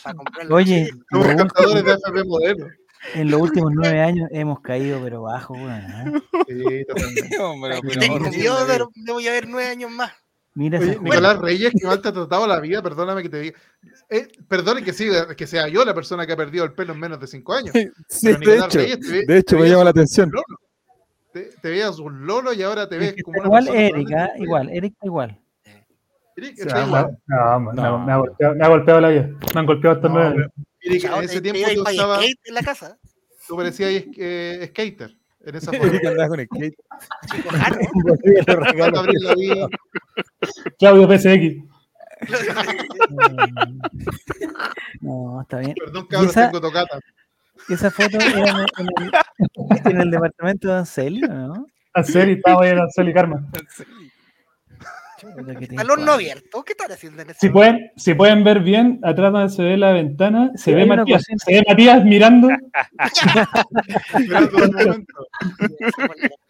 Para 0.03 0.55
Oye, 0.55 0.87
chile. 0.87 1.01
Somos 1.11 1.27
lo 1.29 1.37
cantadores 1.37 1.85
de 1.85 1.93
último- 1.93 2.09
FP 2.15 2.25
modelo. 2.29 2.67
en 3.15 3.31
los 3.31 3.41
últimos 3.41 3.73
nueve 3.75 4.01
años 4.01 4.29
hemos 4.33 4.61
caído, 4.61 5.01
pero 5.03 5.23
bajo, 5.23 5.55
weón. 5.55 5.71
¿eh? 5.71 6.13
Sí, 6.49 6.85
totalmente. 6.87 7.39
Hombre, 7.41 7.79
pero 7.83 8.01
Tengo 8.01 8.19
no, 8.21 8.31
miedo 8.31 8.67
de, 8.67 8.85
de 8.95 9.13
voy 9.13 9.27
a 9.29 9.33
ver 9.33 9.49
nueve 9.49 9.69
años 9.71 9.91
más. 9.91 10.13
Mira 10.57 10.79
Oye, 10.81 10.99
Nicolás 11.03 11.39
Reyes, 11.39 11.71
que 11.79 11.87
mal 11.87 12.01
te 12.01 12.09
ha 12.09 12.13
tratado 12.13 12.47
la 12.47 12.59
vida, 12.61 12.83
perdóname 12.83 13.23
que 13.23 13.29
te 13.29 13.41
diga. 13.41 13.59
Eh, 14.09 14.27
perdone 14.49 14.83
que, 14.83 14.95
siga, 14.95 15.37
que 15.37 15.47
sea 15.47 15.69
yo 15.69 15.85
la 15.85 15.93
persona 15.95 16.27
que 16.27 16.33
ha 16.33 16.37
perdido 16.37 16.65
el 16.65 16.73
pelo 16.73 16.95
en 16.95 17.01
menos 17.01 17.21
de 17.21 17.27
5 17.27 17.53
años. 17.53 17.73
Sí, 18.09 18.29
de 18.33 18.57
hecho, 18.57 18.79
Reyes 18.79 19.01
te 19.01 19.13
ve- 19.13 19.25
de 19.27 19.39
hecho 19.39 19.59
me 19.59 19.69
llama 19.69 19.85
la 19.85 19.91
atención. 19.91 20.31
Te, 21.33 21.43
te 21.61 21.69
veías 21.71 21.99
un 21.99 22.27
lolo 22.27 22.55
y 22.55 22.63
ahora 22.63 22.89
te 22.89 22.97
ves 22.97 23.15
como 23.23 23.37
una 23.39 23.47
Igual 23.47 23.65
persona 23.67 23.83
Eric, 23.87 23.97
¿ah? 23.99 24.11
totalmente 24.11 24.43
igual, 24.45 24.69
Eric 24.71 24.93
está 24.95 25.07
igual. 25.07 25.41
Eric, 26.37 26.59
está 26.59 26.87
igual. 26.87 27.19
no, 27.27 27.61
me- 27.61 27.73
No. 27.75 27.99
Me, 28.07 28.13
ha 28.13 28.17
golpeado, 28.17 28.55
me 28.55 28.65
ha 28.65 28.69
golpeado 28.69 29.01
la 29.03 29.09
vida. 29.11 29.29
Me 29.55 29.61
han 29.61 29.67
golpeado 29.67 30.01
No, 30.01 30.09
nueve. 30.09 30.47
Eric, 30.81 31.05
en 31.05 31.25
ese 31.25 31.41
tiempo 31.43 31.61
tú 31.75 31.85
skate 31.85 32.39
en 32.45 32.55
la 32.55 32.63
casa. 32.63 32.99
tú 33.47 33.57
parecías 33.57 34.05
eh, 34.17 34.67
skater 34.71 35.15
en 35.47 35.55
esa 35.55 35.71
andaba 36.11 36.29
con 36.29 36.41
skate. 36.45 36.75
Claudio 40.79 41.09
PSX. 41.19 41.65
No, 45.01 45.41
está 45.43 45.59
bien. 45.59 45.75
perdón 45.79 46.05
¿Y 46.05 46.09
cabrón, 46.09 46.31
esa, 46.31 46.47
tengo 46.51 46.61
tocata. 46.61 46.99
esa 47.69 47.91
foto 47.91 48.19
era 48.19 48.39
en 48.39 48.47
el, 48.57 48.67
en 48.79 48.87
el- 49.03 49.11
en 49.93 50.01
el 50.01 50.11
departamento 50.11 50.69
de 50.69 50.75
Ancelio, 50.79 51.29
¿no? 51.29 51.67
En 51.95 52.05
serio, 52.05 52.37
estaba 52.37 52.63
ahí 52.65 52.71
en 52.71 52.79
Ansel 52.79 53.09
y 53.09 53.15
Karma. 53.15 53.47
Al 55.79 55.91
horno 55.91 56.13
abierto. 56.13 56.63
¿Qué 56.63 56.73
están 56.73 56.93
haciendo 56.93 57.23
en 57.23 57.35
Si 57.35 57.49
pueden, 57.49 57.91
si 57.97 58.15
pueden 58.15 58.45
ver 58.45 58.61
bien, 58.61 59.01
atrás 59.03 59.33
donde 59.33 59.49
se 59.51 59.63
ve 59.63 59.77
la 59.77 59.93
ventana, 59.93 60.51
Sí, 60.55 60.65
se 60.65 60.75
ve 60.75 60.87
Matías, 60.87 61.25
se 61.25 61.55
ve 61.55 61.65
Matías 61.69 62.05
mirando, 62.05 62.49
Esperando 64.15 64.65
el 64.65 64.73
momento. 64.73 65.15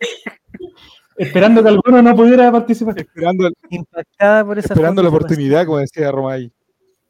esperando 1.18 1.62
que 1.62 1.68
alguno 1.68 2.02
no 2.02 2.14
pudiera 2.14 2.52
participar. 2.52 2.98
Esperando, 2.98 3.50
Impactada 3.70 4.44
por 4.44 4.58
esa 4.58 4.74
esperando 4.74 5.02
la 5.02 5.08
oportunidad, 5.08 5.66
como 5.66 5.78
decía 5.78 6.10
Romay. 6.10 6.52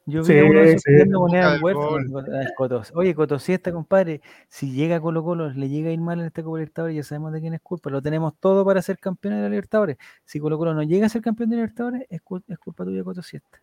Yo 0.09 0.21
vi 0.21 0.27
Sí, 0.27 0.39
a 0.39 0.45
uno 0.45 0.61
pidiendo 0.85 1.19
moneda 1.19 1.53
al 1.53 1.61
huerto. 1.61 1.89
con- 1.89 2.25
Cotos. 2.55 2.91
Oye, 2.95 3.13
Cotosiesta, 3.13 3.73
compadre, 3.73 4.21
si 4.47 4.71
llega 4.71 4.95
a 4.95 5.01
Colo 5.01 5.21
Colo, 5.21 5.49
le 5.49 5.67
llega 5.67 5.89
a 5.89 5.91
ir 5.93 5.99
mal 5.99 6.19
en 6.21 6.27
esta 6.27 6.41
Copa 6.43 6.57
Libertadores, 6.59 6.95
ya 6.95 7.03
sabemos 7.03 7.33
de 7.33 7.41
quién 7.41 7.53
es 7.53 7.59
culpa. 7.61 7.89
Lo 7.89 8.01
tenemos 8.01 8.33
todo 8.39 8.63
para 8.65 8.81
ser 8.81 8.97
campeón 8.99 9.35
de 9.35 9.41
la 9.41 9.49
Libertadores. 9.49 9.97
Si 10.23 10.39
Colo 10.39 10.57
Colo 10.57 10.73
no 10.73 10.81
llega 10.83 11.05
a 11.07 11.09
ser 11.09 11.21
campeón 11.21 11.49
de 11.49 11.57
la 11.57 11.61
Libertadores, 11.63 12.05
es, 12.09 12.23
cul- 12.23 12.43
es 12.47 12.57
culpa 12.57 12.85
tuya, 12.85 13.03
Cotosiesta. 13.03 13.61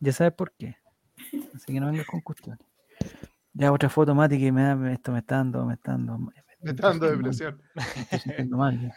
Ya 0.00 0.12
sabes 0.12 0.32
por 0.32 0.50
qué. 0.52 0.76
Así 1.54 1.72
que 1.72 1.78
no 1.80 1.86
vengas 1.86 2.06
con 2.06 2.20
cuestiones. 2.22 2.60
Ya 3.52 3.70
otra 3.70 3.88
foto, 3.88 4.14
Mati, 4.14 4.36
que 4.38 4.50
me 4.50 4.62
da, 4.62 4.92
esto 4.92 5.12
me 5.12 5.20
está 5.20 5.36
dando, 5.36 5.64
me 5.64 5.74
está 5.74 5.92
dando, 5.92 6.18
me 6.18 6.32
Me 6.62 6.70
está 6.72 6.88
dando 6.88 7.08
depresión. 7.08 7.60
me. 7.74 7.82
Me 7.82 7.92
está 7.92 8.16
Estoy 8.16 8.34
dando, 8.36 8.56
mal, 8.58 8.90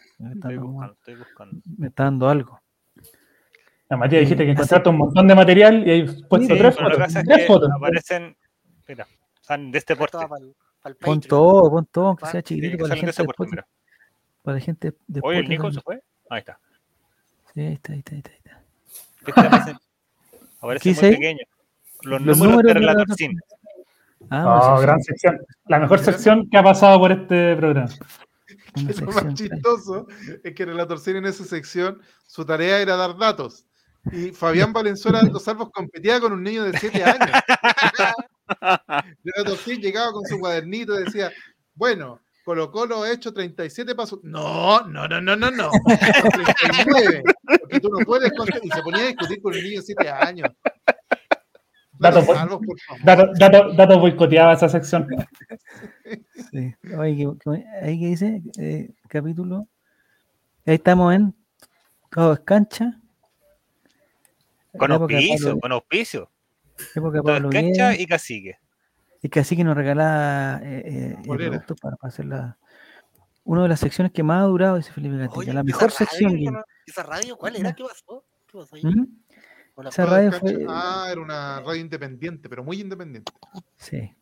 buscando, 0.63 0.93
estoy 0.93 1.15
buscando. 1.15 1.61
me 1.77 1.87
está 1.87 2.03
dando 2.05 2.27
algo. 2.29 2.59
Matías 3.97 4.21
dijiste 4.21 4.45
que 4.45 4.51
encontraste 4.51 4.89
un 4.89 4.97
montón 4.97 5.27
de 5.27 5.35
material 5.35 5.87
y 5.87 5.91
hay 5.91 6.03
puesto 6.29 6.53
Sí, 6.53 6.59
tres 6.59 6.75
fotos. 6.75 6.97
Tres 7.13 7.23
que 7.25 7.45
fotos. 7.45 7.69
aparecen, 7.75 8.37
mira, 8.87 9.07
son 9.41 9.71
de 9.71 9.77
este 9.77 9.95
porte. 9.95 10.17
Pon 10.99 11.21
todo, 11.21 11.69
pon 11.71 11.85
todo, 11.91 12.07
aunque 12.07 12.25
sea 12.27 12.41
chiquitito 12.41 12.77
para 12.77 12.89
la 12.89 12.95
de 12.95 13.01
gente 13.01 13.21
de 13.21 13.27
porte. 13.27 13.63
Para 14.41 14.55
la 14.57 14.61
gente 14.61 14.93
de 15.07 15.19
Oye, 15.23 15.39
el 15.39 15.49
Nico 15.49 15.63
también. 15.63 15.79
se 15.79 15.81
fue. 15.81 16.03
Ahí 16.29 16.39
está. 16.39 16.59
Sí, 17.53 17.61
ahí 17.61 17.73
está, 17.73 17.93
ahí 17.93 17.99
está, 17.99 18.11
ahí 18.15 18.19
está. 18.19 18.63
dice 20.83 21.01
muy 21.01 21.09
ahí? 21.09 21.15
pequeños. 21.15 21.47
Los, 22.01 22.21
Los 22.21 22.37
números, 22.37 22.37
números 22.37 22.63
de 22.63 22.73
la 22.73 22.79
relator 22.79 22.97
relator 23.07 23.15
sin. 23.17 23.39
Ah, 24.29 24.75
Oh, 24.75 24.81
gran 24.81 25.01
sección, 25.01 25.35
sección. 25.35 25.57
La 25.67 25.79
mejor 25.79 25.99
sección 25.99 26.49
que 26.49 26.57
ha 26.57 26.63
pasado 26.63 26.99
por 26.99 27.11
este 27.11 27.55
programa. 27.55 27.89
Lo 29.01 29.11
más 29.11 29.33
chistoso 29.35 30.07
es 30.43 30.53
que 30.53 30.65
Relator 30.65 30.99
Cine 30.99 31.19
en 31.19 31.25
esa 31.25 31.43
sección, 31.43 32.01
su 32.25 32.43
tarea 32.45 32.79
era 32.79 32.95
dar 32.95 33.17
datos. 33.17 33.65
Y 34.11 34.31
Fabián 34.31 34.73
Valenzuela 34.73 35.21
de 35.21 35.31
los 35.31 35.43
Salvos 35.43 35.69
competía 35.71 36.19
con 36.19 36.33
un 36.33 36.43
niño 36.43 36.63
de 36.63 36.77
7 36.77 37.03
años. 37.03 37.29
Llegaba 39.81 40.11
con 40.11 40.25
su 40.25 40.39
cuadernito 40.39 40.99
y 40.99 41.05
decía, 41.05 41.31
bueno, 41.75 42.19
Colo 42.43 42.69
Colo 42.71 43.03
ha 43.03 43.11
hecho 43.11 43.33
37 43.33 43.95
pasos. 43.95 44.19
No, 44.23 44.81
no, 44.87 45.07
no, 45.07 45.21
no, 45.21 45.35
no, 45.35 45.49
no. 45.51 45.69
39. 45.85 47.23
Porque 47.61 47.79
tú 47.79 47.89
no 47.89 47.99
puedes 48.05 48.31
contar. 48.33 48.59
Y 48.63 48.69
se 48.69 48.81
ponía 48.81 49.03
a 49.03 49.07
discutir 49.07 49.41
con 49.41 49.53
un 49.53 49.63
niño 49.63 49.79
de 49.79 49.85
7 49.85 50.09
años. 50.09 50.49
Salvos, 52.01 52.25
por 52.65 52.79
favor. 52.81 53.03
datos, 53.05 53.39
datos, 53.39 53.77
datos 53.77 53.99
boicoteaba 53.99 54.53
esa 54.53 54.67
sección. 54.67 55.07
Sí. 56.51 56.75
Oye, 56.97 57.15
¿qué- 57.15 57.31
qué- 57.43 57.65
ahí 57.81 57.99
que 57.99 58.07
dice, 58.07 58.41
eh, 58.59 58.89
capítulo. 59.07 59.67
Ahí 60.65 60.75
estamos 60.75 61.13
en 61.15 61.33
Cabo 62.09 62.33
Escancha. 62.33 62.99
Con 64.77 64.91
auspicio, 64.91 65.47
Pablo- 65.47 65.59
con 65.61 65.71
auspicio. 65.71 66.31
época 66.95 67.21
Pablo 67.21 67.49
cancha 67.49 67.95
y 67.95 68.05
cacique. 68.05 68.57
y 69.21 69.29
casi 69.29 69.55
que 69.55 69.63
nos 69.63 69.75
regalaba 69.75 70.59
eh, 70.63 70.83
eh, 70.85 71.15
el 71.23 71.37
producto 71.37 71.75
para, 71.75 71.95
para 71.97 72.09
hacer 72.09 72.25
la. 72.25 72.57
Una 73.45 73.63
de 73.63 73.69
las 73.69 73.79
secciones 73.81 74.11
que 74.13 74.23
más 74.23 74.41
ha 74.41 74.45
durado, 74.45 74.77
dice 74.77 74.91
Felipe. 74.91 75.27
Oye, 75.33 75.47
la 75.53 75.59
esa 75.59 75.63
mejor 75.63 75.81
radio 75.83 75.91
sección, 75.97 76.31
que 76.37 76.51
¿Esa 76.87 77.03
radio 77.03 77.35
cuál 77.37 77.55
era? 77.57 77.73
¿Qué 77.73 77.83
pasó? 77.83 78.23
¿Qué 78.47 78.57
pasó 78.57 78.75
ahí? 78.75 78.83
¿Mm? 78.85 79.07
Esa 79.87 80.05
radio 80.05 80.31
fue. 80.31 80.65
Ah, 80.69 81.07
era 81.11 81.19
una 81.21 81.59
radio 81.59 81.81
independiente, 81.81 82.47
pero 82.47 82.63
muy 82.63 82.79
independiente. 82.79 83.31
Sí. 83.77 84.13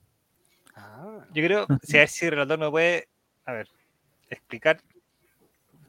Ah, 0.75 1.25
Yo 1.33 1.43
creo, 1.43 1.67
si 1.83 1.97
a 1.97 1.99
ver 2.01 2.09
si 2.09 2.25
el 2.25 2.31
relator 2.31 2.57
me 2.57 2.69
puede, 2.71 3.07
a 3.45 3.51
ver, 3.53 3.67
explicar. 4.29 4.81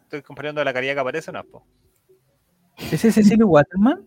Estoy 0.02 0.20
comparando 0.22 0.62
la 0.62 0.72
calidad 0.74 0.94
que 0.94 1.00
aparece 1.00 1.30
o 1.30 1.32
no, 1.32 1.44
po? 1.44 1.64
¿Ese 2.90 3.08
es 3.08 3.14
Cecilio 3.14 3.46
Waterman? 3.46 4.04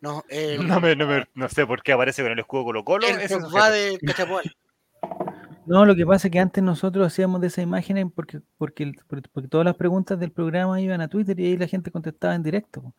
No, 0.00 0.24
el, 0.28 0.66
No, 0.66 0.80
me- 0.80 0.96
no, 0.96 1.06
me- 1.06 1.26
no 1.34 1.48
sé 1.48 1.66
por 1.66 1.82
qué 1.82 1.92
aparece 1.92 2.22
con 2.22 2.32
el 2.32 2.38
escudo 2.38 2.64
Colo 2.64 2.84
Colo. 2.84 3.06
el 3.06 3.20
ese 3.20 3.36
Pogba 3.38 3.48
sujeto. 3.68 3.72
de 3.72 3.98
Cachapoal. 4.06 4.56
No, 5.64 5.84
lo 5.86 5.94
que 5.94 6.04
pasa 6.04 6.26
es 6.26 6.32
que 6.32 6.40
antes 6.40 6.62
nosotros 6.62 7.06
hacíamos 7.06 7.40
de 7.40 7.46
esas 7.46 7.62
imágenes 7.62 8.06
porque, 8.14 8.40
porque, 8.58 8.92
porque 9.32 9.48
todas 9.48 9.64
las 9.64 9.76
preguntas 9.76 10.18
del 10.18 10.32
programa 10.32 10.80
iban 10.80 11.00
a 11.00 11.08
Twitter 11.08 11.38
y 11.38 11.46
ahí 11.46 11.56
la 11.56 11.68
gente 11.68 11.92
contestaba 11.92 12.34
en 12.34 12.42
directo. 12.42 12.94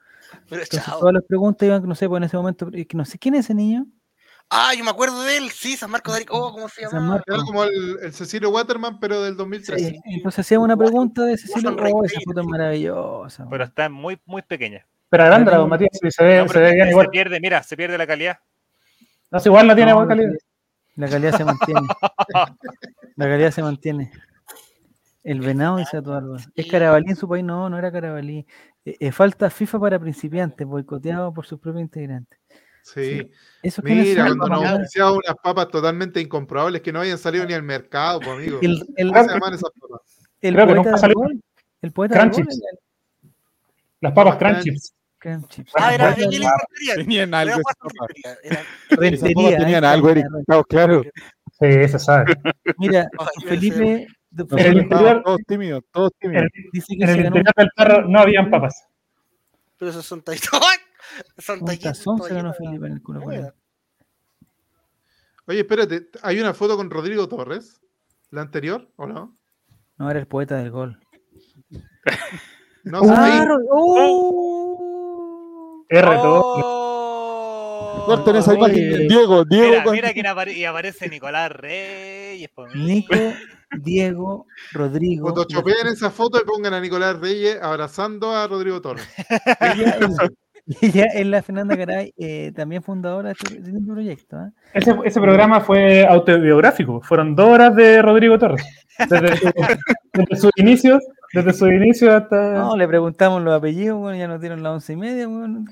Pero 0.50 0.62
Entonces 0.62 0.70
chao. 0.86 1.00
todas 1.00 1.14
las 1.14 1.24
preguntas 1.26 1.68
iban, 1.68 1.86
no 1.88 1.94
sé, 1.96 2.08
pues 2.08 2.20
en 2.20 2.24
ese 2.24 2.38
momento, 2.38 2.72
que 2.72 2.88
no 2.94 3.04
sé 3.04 3.20
quién 3.20 3.36
es 3.36 3.42
ese 3.46 3.54
niño. 3.54 3.86
Ah, 4.50 4.74
yo 4.78 4.84
me 4.84 4.92
acuerdo 4.92 5.24
de 5.24 5.38
él. 5.38 5.50
Sí, 5.52 5.76
San 5.76 5.90
Marcos 5.92 6.14
de 6.14 6.18
Arica. 6.18 6.34
Oh, 6.36 6.52
¿cómo 6.54 6.70
se 6.70 6.82
San 6.84 6.92
llama? 7.02 7.08
Marcos. 7.16 7.36
Era 7.36 7.44
como 7.44 7.64
el, 7.66 7.98
el 8.02 8.14
Cecilio 8.14 8.50
Waterman, 8.50 9.00
pero 9.00 9.22
del 9.24 9.36
2013. 9.36 9.90
Sí, 9.90 10.00
Entonces 10.06 10.40
hacíamos 10.40 10.66
una 10.66 10.78
pregunta 10.78 11.24
de 11.24 11.38
Cecilio. 11.38 11.72
Oh, 11.72 12.06
esa 12.06 12.20
foto 12.26 12.42
es 12.42 12.48
maravillosa. 12.48 13.48
Pero 13.50 13.64
está 13.64 13.90
muy, 13.90 14.20
muy 14.26 14.42
pequeña. 14.42 14.86
Pero 15.14 15.26
agranda, 15.26 15.58
don 15.58 15.70
Matías, 15.70 15.92
se 16.10 16.24
ve, 16.24 16.38
No, 16.40 16.48
se 16.48 16.54
pero 16.56 16.66
ve 16.66 16.74
bien 16.74 16.86
se 16.86 16.90
igual. 16.90 17.10
pierde, 17.12 17.40
mira, 17.40 17.62
se 17.62 17.78
pierde 17.78 18.00
la 18.00 18.08
calidad. 18.08 18.40
No, 19.30 19.40
si 19.40 19.48
igual 19.48 19.68
no 19.68 19.76
tiene 19.76 19.92
No, 19.92 19.98
buena 19.98 20.16
la 20.16 20.22
calidad. 20.24 20.40
La 20.96 21.08
calidad 21.08 21.38
se 21.38 21.46
mantiene. 21.46 21.82
La 23.16 23.26
calidad 23.28 23.52
se 23.52 23.62
mantiene. 23.62 24.12
El 25.24 25.40
venado 25.42 25.78
dice 25.78 25.98
algo. 25.98 26.38
¿Es 26.56 26.66
Carabalí 26.66 27.12
en 27.12 27.16
su 27.16 27.30
país? 27.30 27.44
No, 27.44 27.70
no 27.70 27.78
era 27.78 27.92
Carabalí. 27.92 28.44
Eh, 28.84 28.98
eh, 29.00 29.12
falta 29.12 29.52
FIFA 29.52 29.80
para 29.80 30.00
principiantes, 30.00 30.66
boicoteado 30.66 31.32
por 31.32 31.46
sus 31.46 31.60
propios 31.60 31.84
integrantes. 31.84 32.40
Sí. 32.82 33.30
¿Esos 33.62 33.86
quiénes 33.86 34.08
Mira, 34.08 34.24
cuando 34.26 34.48
nos 34.48 34.66
anunciaba 34.66 35.12
unas 35.12 35.36
papas 35.44 35.68
totalmente 35.68 36.22
incomprobables 36.22 36.82
que 36.82 36.92
no 36.92 37.02
habían 37.02 37.20
salido 37.20 37.46
ni 37.46 37.54
al 37.54 37.62
mercado, 37.62 38.20
pues, 38.20 38.32
amigo. 38.32 38.58
El, 38.64 38.84
el, 38.96 39.12
¿Cómo 39.12 39.24
se 39.26 39.30
llaman 39.32 39.54
esas 39.54 39.70
papas? 39.80 40.28
el 40.42 40.56
Creo 40.56 40.66
que 40.66 40.74
poeta 40.74 40.76
nunca 40.76 40.90
del 40.90 41.00
salió. 41.00 41.16
gol. 41.18 41.44
El 41.84 41.92
poeta. 41.92 42.20
Crunchips. 42.20 42.60
Las 44.02 44.12
papas 44.14 44.38
Papas 44.38 44.64
Ah, 45.76 45.94
era. 45.94 46.16
Tenían 46.96 47.34
algo 47.34 47.62
papas 47.62 49.18
ahí 49.50 49.58
tenían 49.58 49.84
algo, 49.86 50.10
Eric. 50.10 50.26
Claro, 50.46 50.64
claro. 50.66 51.02
Sí, 51.60 51.88
se 51.88 52.00
sabe. 52.00 52.34
Mira, 52.78 53.08
Felipe, 53.48 54.08
En 54.38 54.60
el 54.60 54.78
interior- 54.80 55.22
todos 55.24 55.40
tímidos, 55.48 55.84
todos 55.92 56.12
En, 56.20 56.30
tímidos. 56.32 56.48
dice 56.72 56.88
que 56.98 57.04
en 57.04 57.08
se 57.10 57.14
el 57.14 57.26
interior 57.28 57.54
del 57.56 57.70
carro 57.76 58.08
no 58.08 58.20
habían 58.20 58.50
papas. 58.50 58.86
Pero 59.78 59.92
esos 59.92 60.06
son 60.06 60.22
tallitos. 60.22 60.50
Son 61.38 61.60
ganó 62.30 62.54
todavía. 62.54 62.70
Felipe 62.70 62.88
en 62.88 62.94
el 62.94 63.02
culo. 63.04 63.22
Oye, 65.46 65.60
espérate, 65.60 66.10
¿hay 66.24 66.40
una 66.40 66.54
foto 66.54 66.76
con 66.78 66.90
Rodrigo 66.90 67.28
Torres? 67.28 67.82
¿La 68.32 68.42
anterior 68.42 68.90
o 68.96 69.06
no? 69.06 69.38
No, 69.98 70.10
era 70.10 70.20
el 70.20 70.26
poeta 70.28 70.56
del 70.58 70.72
gol. 70.72 71.00
No, 72.84 73.02
ahí. 73.02 73.32
Ah, 73.44 73.58
¡Oh! 73.70 74.93
R 75.90 76.08
todo. 76.18 76.42
Oh. 76.46 78.04
Corten 78.06 78.36
esa 78.36 78.54
imagen. 78.54 79.08
Diego, 79.08 79.46
Diego. 79.46 79.68
Mira, 79.70 79.84
con- 79.84 79.94
mira 79.94 80.14
quién 80.14 80.26
apare- 80.26 80.54
y 80.56 80.66
aparece 80.66 81.08
Nicolás 81.10 81.52
Reyes. 81.52 82.50
Nico, 82.76 83.16
Diego, 83.80 84.46
Rodrigo. 84.74 85.30
Photoshopeen 85.30 85.88
esa 85.88 86.10
foto 86.10 86.40
y 86.42 86.46
pongan 86.46 86.74
a 86.74 86.82
Nicolás 86.82 87.18
Reyes 87.20 87.58
abrazando 87.62 88.32
a 88.36 88.48
Rodrigo 88.48 88.82
Torres. 88.82 89.08
Ella, 90.82 91.06
es- 91.14 91.26
la 91.28 91.42
Fernanda 91.44 91.76
Caray, 91.78 92.14
eh, 92.18 92.52
también 92.56 92.82
fundadora 92.84 93.30
de 93.30 93.34
este, 93.34 93.60
de 93.60 93.72
este 93.78 93.86
proyecto. 93.92 94.38
¿ah? 94.38 94.50
Ese, 94.74 94.96
ese 95.04 95.20
programa 95.20 95.60
fue 95.62 96.06
autobiográfico. 96.06 97.02
Fueron 97.02 97.36
dos 97.36 97.48
horas 97.50 97.76
de 97.76 98.02
Rodrigo 98.02 98.40
Torres. 98.40 98.66
Desde, 99.10 99.38
su- 99.38 99.52
desde 100.14 100.36
sus 100.38 100.52
inicios, 100.56 101.04
desde 101.34 101.54
sus 101.54 101.70
inicios 101.70 102.14
hasta. 102.14 102.54
No, 102.54 102.76
le 102.78 102.88
preguntamos 102.88 103.42
los 103.42 103.54
apellidos, 103.54 104.00
bueno, 104.00 104.18
ya 104.18 104.28
nos 104.28 104.40
dieron 104.40 104.62
las 104.64 104.74
once 104.74 104.94
y 104.94 104.96
media. 104.96 105.28
bueno, 105.28 105.66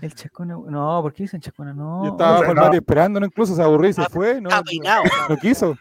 El 0.00 0.14
Chacona, 0.14 0.54
no, 0.54 1.02
¿por 1.02 1.12
qué 1.12 1.24
dicen 1.24 1.40
Chacona? 1.40 1.72
No. 1.74 2.04
Yo 2.04 2.10
estaba 2.12 2.46
no. 2.54 2.54
Mati 2.62 2.76
esperándolo, 2.78 3.26
incluso 3.26 3.54
se 3.54 3.62
aburrió 3.62 3.90
y 3.90 3.92
se 3.92 4.02
Ah, 4.02 4.08
fue. 4.10 4.40
No, 4.40 4.50
no 5.28 5.36
quiso. 5.36 5.76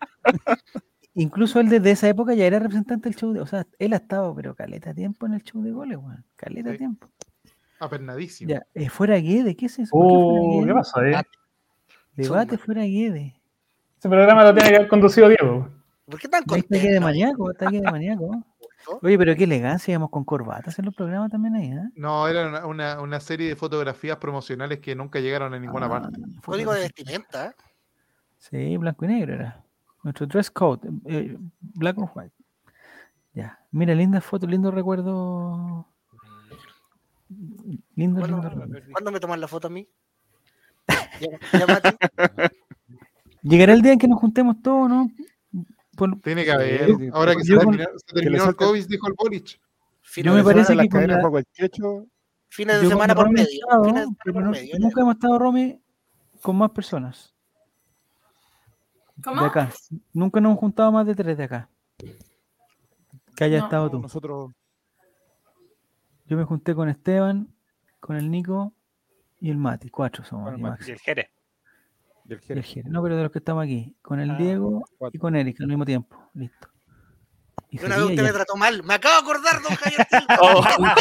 Incluso 1.15 1.59
él 1.59 1.69
desde 1.69 1.91
esa 1.91 2.09
época 2.09 2.33
ya 2.33 2.45
era 2.45 2.59
representante 2.59 3.07
del 3.09 3.15
show 3.17 3.31
de. 3.33 3.41
O 3.41 3.45
sea, 3.45 3.65
él 3.79 3.93
ha 3.93 3.97
estado, 3.97 4.33
pero 4.35 4.55
caleta 4.55 4.93
tiempo 4.93 5.25
en 5.25 5.33
el 5.35 5.43
show 5.43 5.61
de 5.61 5.71
goles, 5.71 5.97
weón. 5.97 6.23
Caleta 6.35 6.71
Sí. 6.71 6.77
tiempo. 6.79 7.07
Apernadísimo. 7.79 8.49
Ya, 8.49 8.63
eh, 8.73 8.89
fuera 8.89 9.17
Guede, 9.17 9.55
¿qué 9.55 9.65
es 9.67 9.77
eso? 9.79 9.91
¿Por 9.91 10.61
qué? 10.61 10.67
¿qué 10.67 10.73
pasó 10.73 10.99
ahí? 10.99 11.13
Debate 12.15 12.57
fuera 12.57 12.81
Guede. 12.83 13.35
Ese 13.99 14.09
programa 14.09 14.43
lo 14.43 14.53
tiene 14.53 14.69
que 14.69 14.75
haber 14.77 14.87
conducido 14.87 15.29
Diego. 15.29 15.69
¿Por 16.05 16.19
qué 16.19 16.27
tan 16.27 16.43
Ahí 16.51 16.59
está 16.59 16.75
Guede 16.75 16.83
contento? 16.99 17.01
maníaco, 17.05 17.51
está 17.51 17.69
Guede 17.69 17.89
maníaco. 17.91 18.43
Oye, 19.01 19.17
pero 19.17 19.35
qué 19.35 19.45
elegancia, 19.45 19.91
íbamos 19.93 20.09
con 20.09 20.25
corbatas 20.25 20.77
en 20.77 20.85
los 20.85 20.93
programas 20.93 21.31
también 21.31 21.55
ahí, 21.55 21.67
¿eh? 21.71 21.89
No, 21.95 22.27
era 22.27 22.47
una, 22.47 22.65
una- 22.65 23.01
una 23.01 23.19
serie 23.21 23.47
de 23.47 23.55
fotografías 23.55 24.17
promocionales 24.17 24.79
que 24.79 24.93
nunca 24.95 25.19
llegaron 25.19 25.53
a 25.53 25.59
ninguna 25.59 25.85
Ah, 25.85 25.89
parte. 25.89 26.19
Código 26.45 26.73
de 26.73 26.81
vestimenta. 26.81 27.47
¿eh? 27.47 27.51
Sí, 28.37 28.75
blanco 28.77 29.05
y 29.05 29.07
negro 29.07 29.33
era. 29.35 29.63
Nuestro 30.03 30.27
dress 30.27 30.51
code, 30.51 30.89
eh, 31.05 31.37
black 31.61 31.97
or 31.97 32.11
white. 32.13 32.35
Ya. 33.33 33.57
Mira, 33.71 33.95
linda 33.95 34.19
foto, 34.19 34.45
lindo 34.45 34.69
recuerdo. 34.69 35.87
Lindo, 37.95 38.19
¿Cuándo, 38.19 38.37
lindo 38.37 38.49
recuerdo. 38.49 38.91
¿Cuándo 38.91 39.11
me 39.13 39.19
toman 39.21 39.39
la 39.39 39.47
foto 39.47 39.67
a 39.67 39.69
mí? 39.69 39.87
Ya- 41.21 41.59
ya, 41.59 41.67
Mati. 41.67 41.89
Llegará 43.43 43.73
el 43.73 43.81
día 43.81 43.93
en 43.93 43.99
que 43.99 44.07
nos 44.09 44.19
juntemos 44.19 44.61
todos, 44.61 44.89
¿no? 44.89 45.09
Por- 45.95 46.19
Tiene 46.21 46.43
que 46.43 46.51
haber. 46.51 46.85
Sí, 46.97 47.09
Ahora 47.13 47.35
que 47.35 47.43
se 47.43 47.55
con- 47.55 47.77
terminó, 47.77 48.43
se 48.43 48.49
el 48.49 48.55
COVID, 48.55 48.87
dijo 48.87 49.07
el 49.07 49.13
Boric. 49.17 49.59
Yo 50.17 50.33
me 50.33 50.43
parece 50.43 50.73
que 50.73 50.79
con 50.79 50.87
cadenas 50.87 51.23
la- 51.23 51.43
Checho. 51.53 52.05
fines 52.49 52.81
de 52.81 52.87
semana 52.87 53.15
por 53.15 53.31
medio. 53.31 53.47
estado, 53.49 53.83
Fines 53.83 54.01
de 54.01 54.07
semana 54.07 54.15
por 54.33 54.43
no- 54.43 54.51
medio. 54.51 54.79
nunca 54.79 55.01
hemos 55.01 55.15
estado, 55.15 55.39
Romy, 55.39 55.81
con 56.41 56.55
más 56.57 56.71
personas 56.71 57.33
¿Cómo? 59.23 59.41
de 59.41 59.47
acá. 59.47 59.71
Nunca 60.13 60.39
nos 60.41 60.49
hemos 60.51 60.59
juntado 60.59 60.91
más 60.91 61.05
de 61.05 61.15
tres 61.15 61.37
de 61.37 61.43
acá. 61.43 61.69
Que 63.35 63.43
haya 63.45 63.59
No. 63.59 63.63
estado 63.65 63.89
tú. 63.89 63.99
Nosotros. 63.99 64.51
Yo 66.25 66.37
me 66.37 66.43
junté 66.43 66.73
con 66.75 66.89
Esteban, 66.89 67.47
con 67.99 68.15
el 68.15 68.29
Nico 68.29 68.73
y 69.39 69.49
el 69.49 69.57
Mati. 69.57 69.89
Cuatro 69.89 70.23
somos. 70.23 70.57
Max. 70.59 70.87
Y 70.87 70.91
el 70.91 70.99
Jerez. 70.99 71.27
Del 72.25 72.37
Y 72.39 72.41
el 72.41 72.47
Jerez. 72.47 72.65
Jere. 72.67 72.89
No, 72.89 73.01
pero 73.03 73.17
de 73.17 73.23
los 73.23 73.31
que 73.31 73.39
estamos 73.39 73.63
aquí. 73.63 73.95
Con 74.01 74.19
el 74.19 74.31
Ah, 74.31 74.37
Diego 74.37 74.83
y 74.89 74.95
cuatro. 74.97 75.19
con 75.19 75.35
Eric 75.35 75.59
al 75.61 75.67
mismo 75.67 75.85
tiempo. 75.85 76.17
Listo. 76.33 76.67
Y 77.69 77.83
Una 77.83 77.95
vez 77.97 78.05
usted 78.05 78.23
me 78.23 78.31
trató 78.31 78.55
mal. 78.55 78.83
Me 78.83 78.93
acabo 78.93 79.15
de 79.15 79.21
acordar, 79.21 79.61
don 79.63 79.75
Javier. 79.75 80.07
Silva. 80.09 80.95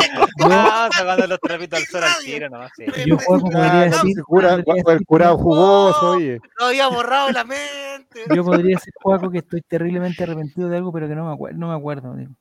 Ah, 0.51 0.89
sacando 0.97 1.27
los 1.27 1.39
trapitos 1.39 1.79
al 1.79 1.85
sol 1.87 2.03
al 2.05 2.25
tiro 2.25 2.49
nomás. 2.49 2.71
sí. 2.77 2.85
Yo, 3.07 3.19
Juaco, 3.19 3.43
podría 3.51 3.69
Claro, 3.71 3.91
decir. 3.91 4.15
se 4.17 4.23
cura- 4.23 4.55
el 4.55 5.07
curado 5.07 5.37
jugoso, 5.39 6.11
oye. 6.13 6.41
Lo 6.59 6.67
había 6.67 6.89
borrado 6.89 7.31
la 7.31 7.45
mente. 7.45 8.25
Yo 8.35 8.43
podría 8.43 8.77
decir, 8.77 8.93
Juaco, 9.03 9.31
que 9.31 9.39
estoy 9.39 9.61
terriblemente 9.63 10.23
arrepentido 10.23 10.69
de 10.71 10.79
algo, 10.79 10.93
pero 10.93 11.09
que 11.09 11.15
no 11.15 11.27
me 11.27 11.33
acuerdo. 11.35 11.59
No, 11.59 11.69
me 11.69 11.75
acuerdo, 11.75 12.15
digo. 12.15 12.33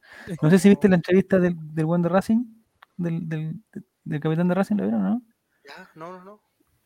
no 0.42 0.50
sé 0.50 0.60
si 0.60 0.70
viste 0.70 0.88
la 0.88 0.96
entrevista 0.96 1.38
del, 1.40 1.56
del 1.74 1.86
buen 1.86 2.02
de 2.02 2.10
Racing, 2.10 2.44
del, 2.98 3.28
del, 3.28 3.56
del 4.06 4.20
capitán 4.22 4.48
de 4.48 4.56
Racing, 4.56 4.76
¿lo 4.78 4.84
vieron, 4.84 5.04
no? 5.04 5.22
Ya, 5.68 5.90
no, 5.96 6.12
no, 6.18 6.24
no. 6.24 6.42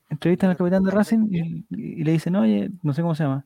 Entrevistan 0.09 0.51
al 0.51 0.57
capitán 0.57 0.83
de 0.83 0.91
Racing 0.91 1.27
y, 1.31 1.65
y 1.69 2.03
le 2.03 2.11
dicen, 2.11 2.35
oye, 2.35 2.71
no 2.83 2.93
sé 2.93 3.01
cómo 3.01 3.15
se 3.15 3.23
llama. 3.23 3.45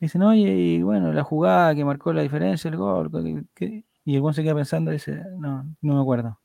Le 0.00 0.06
dicen, 0.06 0.22
oye, 0.22 0.48
y 0.50 0.82
bueno, 0.82 1.12
la 1.12 1.22
jugada 1.22 1.74
que 1.74 1.84
marcó 1.84 2.12
la 2.12 2.22
diferencia, 2.22 2.68
el 2.70 2.76
gol. 2.76 3.10
que- 3.10 3.44
que- 3.54 3.84
y 4.04 4.14
el 4.14 4.22
buen 4.22 4.32
se 4.34 4.42
queda 4.42 4.54
pensando 4.54 4.90
y 4.90 4.94
dice, 4.94 5.22
no, 5.38 5.64
no 5.82 5.94
me 5.94 6.00
acuerdo. 6.00 6.38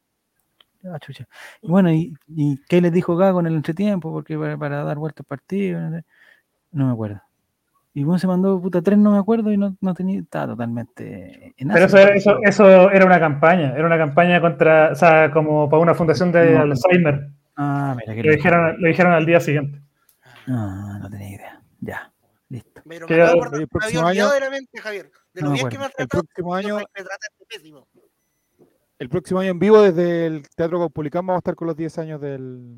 Ah, 0.85 0.99
chucha. 0.99 1.26
Y 1.61 1.68
bueno, 1.69 1.91
¿y, 1.94 2.14
y 2.27 2.57
qué 2.68 2.81
les 2.81 2.91
dijo 2.91 3.15
Gago 3.15 3.40
en 3.40 3.48
el 3.48 3.56
entretiempo? 3.56 4.11
Porque 4.11 4.38
para, 4.38 4.57
para 4.57 4.84
dar 4.84 4.98
vuelta 4.98 5.22
al 5.22 5.27
partido, 5.27 5.80
no, 5.80 5.98
sé. 5.98 6.03
No 6.73 6.88
me 6.88 6.91
acuerdo. 6.91 7.22
Y 7.94 8.03
bueno, 8.03 8.19
se 8.19 8.27
mandó 8.27 8.60
puta 8.60 8.81
tres, 8.81 8.98
no 8.98 9.11
me 9.11 9.19
acuerdo, 9.19 9.52
y 9.52 9.57
no, 9.57 9.77
no 9.80 9.94
tenía, 9.94 10.19
estaba 10.19 10.48
totalmente 10.48 11.53
en 11.56 11.68
Pero 11.69 11.85
eso 11.85 11.98
era, 11.98 12.15
eso, 12.15 12.40
eso 12.41 12.90
era 12.90 13.06
una 13.06 13.19
campaña, 13.19 13.73
era 13.77 13.85
una 13.85 13.98
campaña 13.99 14.41
contra, 14.41 14.91
o 14.91 14.95
sea, 14.95 15.31
como 15.31 15.69
para 15.69 15.81
una 15.84 15.94
fundación 15.94 16.31
de 16.31 16.53
No. 16.56 16.61
Alzheimer. 16.64 17.30
Ah, 17.55 17.95
mira, 17.97 18.15
que 18.15 18.23
Lo 18.23 18.31
dijeron, 18.34 18.81
lo 18.81 18.88
dijeron 18.88 19.13
al 19.13 19.25
día 19.25 19.39
siguiente. 19.39 19.81
No, 20.47 20.99
no 20.99 21.09
tenía 21.09 21.30
idea. 21.35 21.61
Ya, 21.80 22.11
listo. 22.49 22.81
Pero 22.88 23.07
me 23.07 23.21
acabo 23.21 23.45
el 23.45 23.51
me 23.61 23.67
próximo 23.67 24.01
había 24.07 24.09
olvidado 24.09 24.30
año- 24.30 24.34
de 24.34 24.39
la 24.39 24.49
mente, 24.49 24.80
Javier. 24.81 25.11
De 25.34 25.41
No 25.41 25.47
lo 25.47 25.51
me 25.53 25.57
bien 25.59 25.69
que 25.69 25.77
me 25.77 25.85
acuerdo. 25.85 26.03
El 26.03 26.07
trató, 26.07 26.23
próximo 26.25 26.55
año, 26.55 26.75
me 26.77 26.84
trataste 27.03 27.45
pésimo. 27.49 27.88
el 28.99 29.09
próximo 29.09 29.39
año 29.41 29.51
en 29.51 29.59
vivo 29.59 29.81
desde 29.81 30.25
el 30.27 30.47
Teatro 30.55 30.80
Caupolicán 30.80 31.25
vamos 31.25 31.39
a 31.39 31.41
estar 31.41 31.55
con 31.55 31.67
los 31.67 31.75
10 31.77 31.97
años 31.99 32.21
del. 32.21 32.77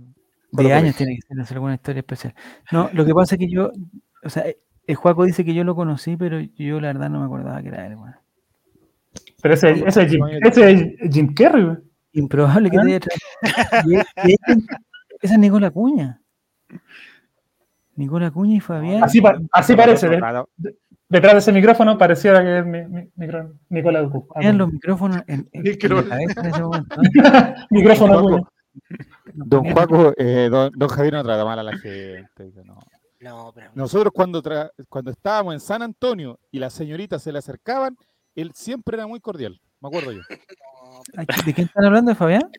De 0.51 0.57
Colo 0.57 0.69
Colo. 0.69 0.75
años 0.75 0.95
tiene 0.95 1.15
que 1.15 1.21
ser 1.27 1.39
hacer 1.41 1.57
alguna 1.57 1.73
historia 1.75 1.99
especial. 1.99 2.33
No, 2.71 2.89
lo 2.93 3.05
que 3.05 3.13
pasa 3.13 3.35
es 3.35 3.39
que 3.39 3.49
yo, 3.49 3.71
o 4.23 4.29
sea, 4.29 4.45
el 4.87 4.95
Juaco 4.95 5.25
dice 5.25 5.43
que 5.43 5.53
yo 5.53 5.63
lo 5.63 5.75
conocí, 5.75 6.15
pero 6.15 6.39
yo 6.39 6.79
la 6.79 6.87
verdad 6.93 7.09
no 7.09 7.19
me 7.19 7.25
acordaba 7.25 7.61
que 7.61 7.67
era 7.69 7.85
él, 7.87 7.95
weón. 7.95 8.15
Pero 9.41 9.53
ese, 9.53 9.71
ese, 9.85 10.03
es 10.03 10.11
Jim, 10.11 10.21
ese 10.41 10.71
es 10.71 11.13
Jim 11.13 11.33
Carrey, 11.33 11.63
güey. 11.65 11.77
Improbable 12.15 12.69
que 12.69 12.77
te 12.77 12.83
haya 12.83 12.99
traído. 12.99 14.03
Esa- 15.21 15.33
es 15.33 15.39
Nicola 15.39 15.71
Cuña. 15.71 16.21
Nicola 17.95 18.31
Cuña 18.31 18.55
y 18.55 18.59
Fabián. 18.59 19.03
Así, 19.03 19.21
pa- 19.21 19.39
así 19.51 19.75
parece. 19.75 20.09
de- 20.09 20.21
de- 20.57 20.75
detrás 21.07 21.33
de 21.33 21.39
ese 21.39 21.51
micrófono 21.53 21.97
pareciera 21.97 22.41
que 22.41 22.59
es 22.59 22.65
mi, 22.65 22.83
mi- 22.85 23.09
micro- 23.15 23.53
Nicolás 23.69 24.03
Ducu. 24.11 24.27
Tenían 24.33 24.57
los 24.57 24.71
micrófonos 24.71 25.17
en, 25.27 25.41
en- 25.41 25.49
en 25.53 25.61
Micro- 25.63 26.01
la 26.01 26.09
cabeza 26.09 26.41
en 26.41 26.45
ese 26.47 26.61
momento. 26.61 26.95
¿eh? 27.01 27.55
Micrófono 27.69 28.13
Don 28.13 28.23
Cuña. 28.23 28.41
Juaco, 28.41 28.51
Don 29.33 29.71
Juaco, 29.71 30.13
eh, 30.17 30.49
don, 30.51 30.71
don 30.75 30.89
Javier 30.89 31.13
no 31.13 31.23
trata 31.23 31.45
mal 31.45 31.59
a 31.59 31.63
la 31.63 31.77
gente. 31.77 32.27
no. 32.65 32.77
No, 33.21 33.51
pero 33.55 33.71
Nosotros 33.73 34.11
cuando, 34.13 34.43
tra- 34.43 34.69
cuando 34.89 35.09
estábamos 35.09 35.53
en 35.53 35.59
San 35.59 35.81
Antonio 35.81 36.37
y 36.51 36.59
las 36.59 36.73
señoritas 36.73 37.23
se 37.23 37.31
le 37.31 37.39
acercaban, 37.39 37.97
él 38.35 38.51
siempre 38.53 38.97
era 38.97 39.07
muy 39.07 39.19
cordial, 39.19 39.59
me 39.79 39.87
acuerdo 39.87 40.11
yo. 40.11 40.19
Ay, 41.15 41.25
¿De 41.45 41.53
quién 41.53 41.67
están 41.67 41.85
hablando, 41.85 42.09
de 42.09 42.15
Fabián? 42.15 42.49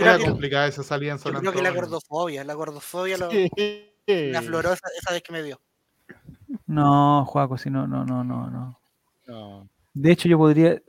Era 0.00 0.18
complicada 0.18 0.66
esa 0.66 0.82
salida 0.82 1.12
en 1.12 1.18
yo 1.18 1.22
San 1.22 1.34
creo 1.40 1.52
que 1.52 1.62
la 1.62 1.70
gordofobia, 1.70 2.44
la 2.44 2.54
gordofobia 2.54 3.16
lo, 3.18 3.30
Sí. 3.30 3.50
me 4.06 4.36
afloró 4.36 4.72
esa, 4.72 4.88
esa 4.98 5.12
vez 5.12 5.22
que 5.22 5.32
me 5.32 5.42
dio. 5.42 5.60
No, 6.66 7.24
Juaco, 7.26 7.56
si 7.56 7.70
no, 7.70 7.86
no, 7.86 8.04
no, 8.04 8.24
no, 8.24 8.50
no. 8.50 8.80
No. 9.26 9.68
De 9.94 10.12
hecho, 10.12 10.28
yo 10.28 10.38
podría. 10.38 10.80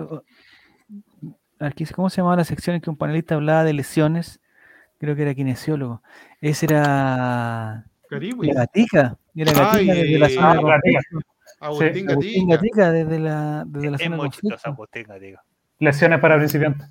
Aquí, 1.60 1.86
¿Cómo 1.86 2.10
se 2.10 2.18
llamaba 2.18 2.38
la 2.38 2.44
sección 2.44 2.76
en 2.76 2.82
que 2.82 2.90
un 2.90 2.98
panelista 2.98 3.36
hablaba 3.36 3.64
de 3.64 3.74
lesiones? 3.74 4.42
Creo 5.00 5.16
que 5.16 5.22
era 5.22 5.34
kinesiólogo. 5.34 6.02
Ese 6.42 6.66
era. 6.66 7.86
Caribe. 8.10 8.48
Era 8.48 8.62
Gatica. 8.62 9.18
Era 9.36 9.54
Gatica 9.54 9.78
Ay, 9.78 9.88
desde 9.88 10.20
la 10.20 10.30
zona 10.30 10.54
de 10.54 10.60
ah, 10.60 10.62
conflicto. 10.62 11.35
Agustín 11.60 12.10
Agustín 12.10 12.48
Gatica. 12.50 12.56
Gatica 12.56 12.92
desde 12.92 13.20
la, 13.20 13.64
desde 13.68 13.90
la 13.92 13.96
Es 13.98 14.04
zona 14.04 14.16
de 14.16 14.18
muy 14.18 14.26
conflicto. 14.28 14.56
chistoso, 14.56 14.70
Agustín 14.74 15.04
Gatica. 15.08 15.44
Lesiones 15.80 16.20
para 16.20 16.38
principiantes. 16.38 16.88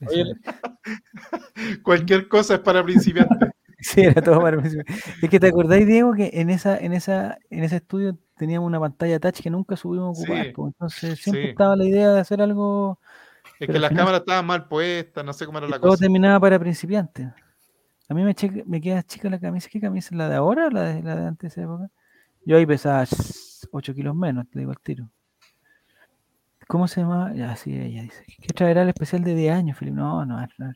Cualquier 1.82 2.28
cosa 2.28 2.54
es 2.54 2.60
para 2.60 2.82
principiantes. 2.84 3.50
Sí, 3.78 4.00
era 4.00 4.22
todo 4.22 4.40
para 4.40 4.56
principiantes. 4.56 5.04
Es 5.22 5.28
que 5.30 5.38
te 5.38 5.48
acordáis, 5.48 5.86
Diego, 5.86 6.14
que 6.14 6.30
en 6.32 6.48
esa, 6.48 6.78
en 6.78 6.94
esa, 6.94 7.38
en 7.50 7.62
ese 7.62 7.76
estudio 7.76 8.16
teníamos 8.36 8.66
una 8.66 8.80
pantalla 8.80 9.20
touch 9.20 9.42
que 9.42 9.50
nunca 9.50 9.76
subimos 9.76 10.18
a 10.18 10.22
ocupar. 10.22 10.46
Sí, 10.46 10.52
pues, 10.52 10.72
entonces 10.72 11.18
siempre 11.22 11.42
sí. 11.42 11.48
estaba 11.50 11.76
la 11.76 11.84
idea 11.84 12.10
de 12.10 12.18
hacer 12.20 12.40
algo. 12.40 12.98
Es 13.60 13.66
que 13.68 13.78
las 13.78 13.90
final- 13.90 14.04
cámaras 14.04 14.20
estaban 14.20 14.46
mal 14.46 14.66
puestas, 14.66 15.24
no 15.26 15.32
sé 15.34 15.44
cómo 15.44 15.58
era 15.58 15.66
Y 15.68 15.70
la 15.72 15.78
todo 15.78 15.90
cosa. 15.90 16.00
terminaba 16.00 16.40
para 16.40 16.58
principiantes. 16.58 17.28
A 18.08 18.14
mí 18.14 18.24
me, 18.24 18.34
checa- 18.34 18.64
me 18.66 18.80
queda 18.80 19.02
chica 19.02 19.28
la 19.28 19.38
camisa. 19.38 19.68
¿Qué 19.70 19.78
camisa? 19.78 20.16
¿La 20.16 20.30
de 20.30 20.36
ahora 20.36 20.66
o 20.68 20.70
la 20.70 20.82
de, 20.82 21.02
la 21.02 21.14
de 21.14 21.26
antes 21.26 21.54
de 21.54 21.60
esa 21.62 21.70
época? 21.70 21.90
Yo 22.46 22.56
ahí 22.56 22.64
pesaba 22.64 23.04
8 23.76 23.94
kilos 23.94 24.14
menos, 24.14 24.48
te 24.50 24.58
digo 24.58 24.70
al 24.70 24.80
tiro. 24.80 25.08
¿Cómo 26.68 26.88
se 26.88 27.00
llama? 27.00 27.32
Ya, 27.34 27.54
sí, 27.56 27.72
ella 27.72 28.02
dice. 28.02 28.24
¿Qué 28.40 28.48
traerá 28.48 28.82
el 28.82 28.88
especial 28.88 29.22
de 29.22 29.34
10 29.34 29.54
años, 29.54 29.78
Felipe? 29.78 29.96
No, 29.96 30.24
no, 30.26 30.40
no. 30.58 30.72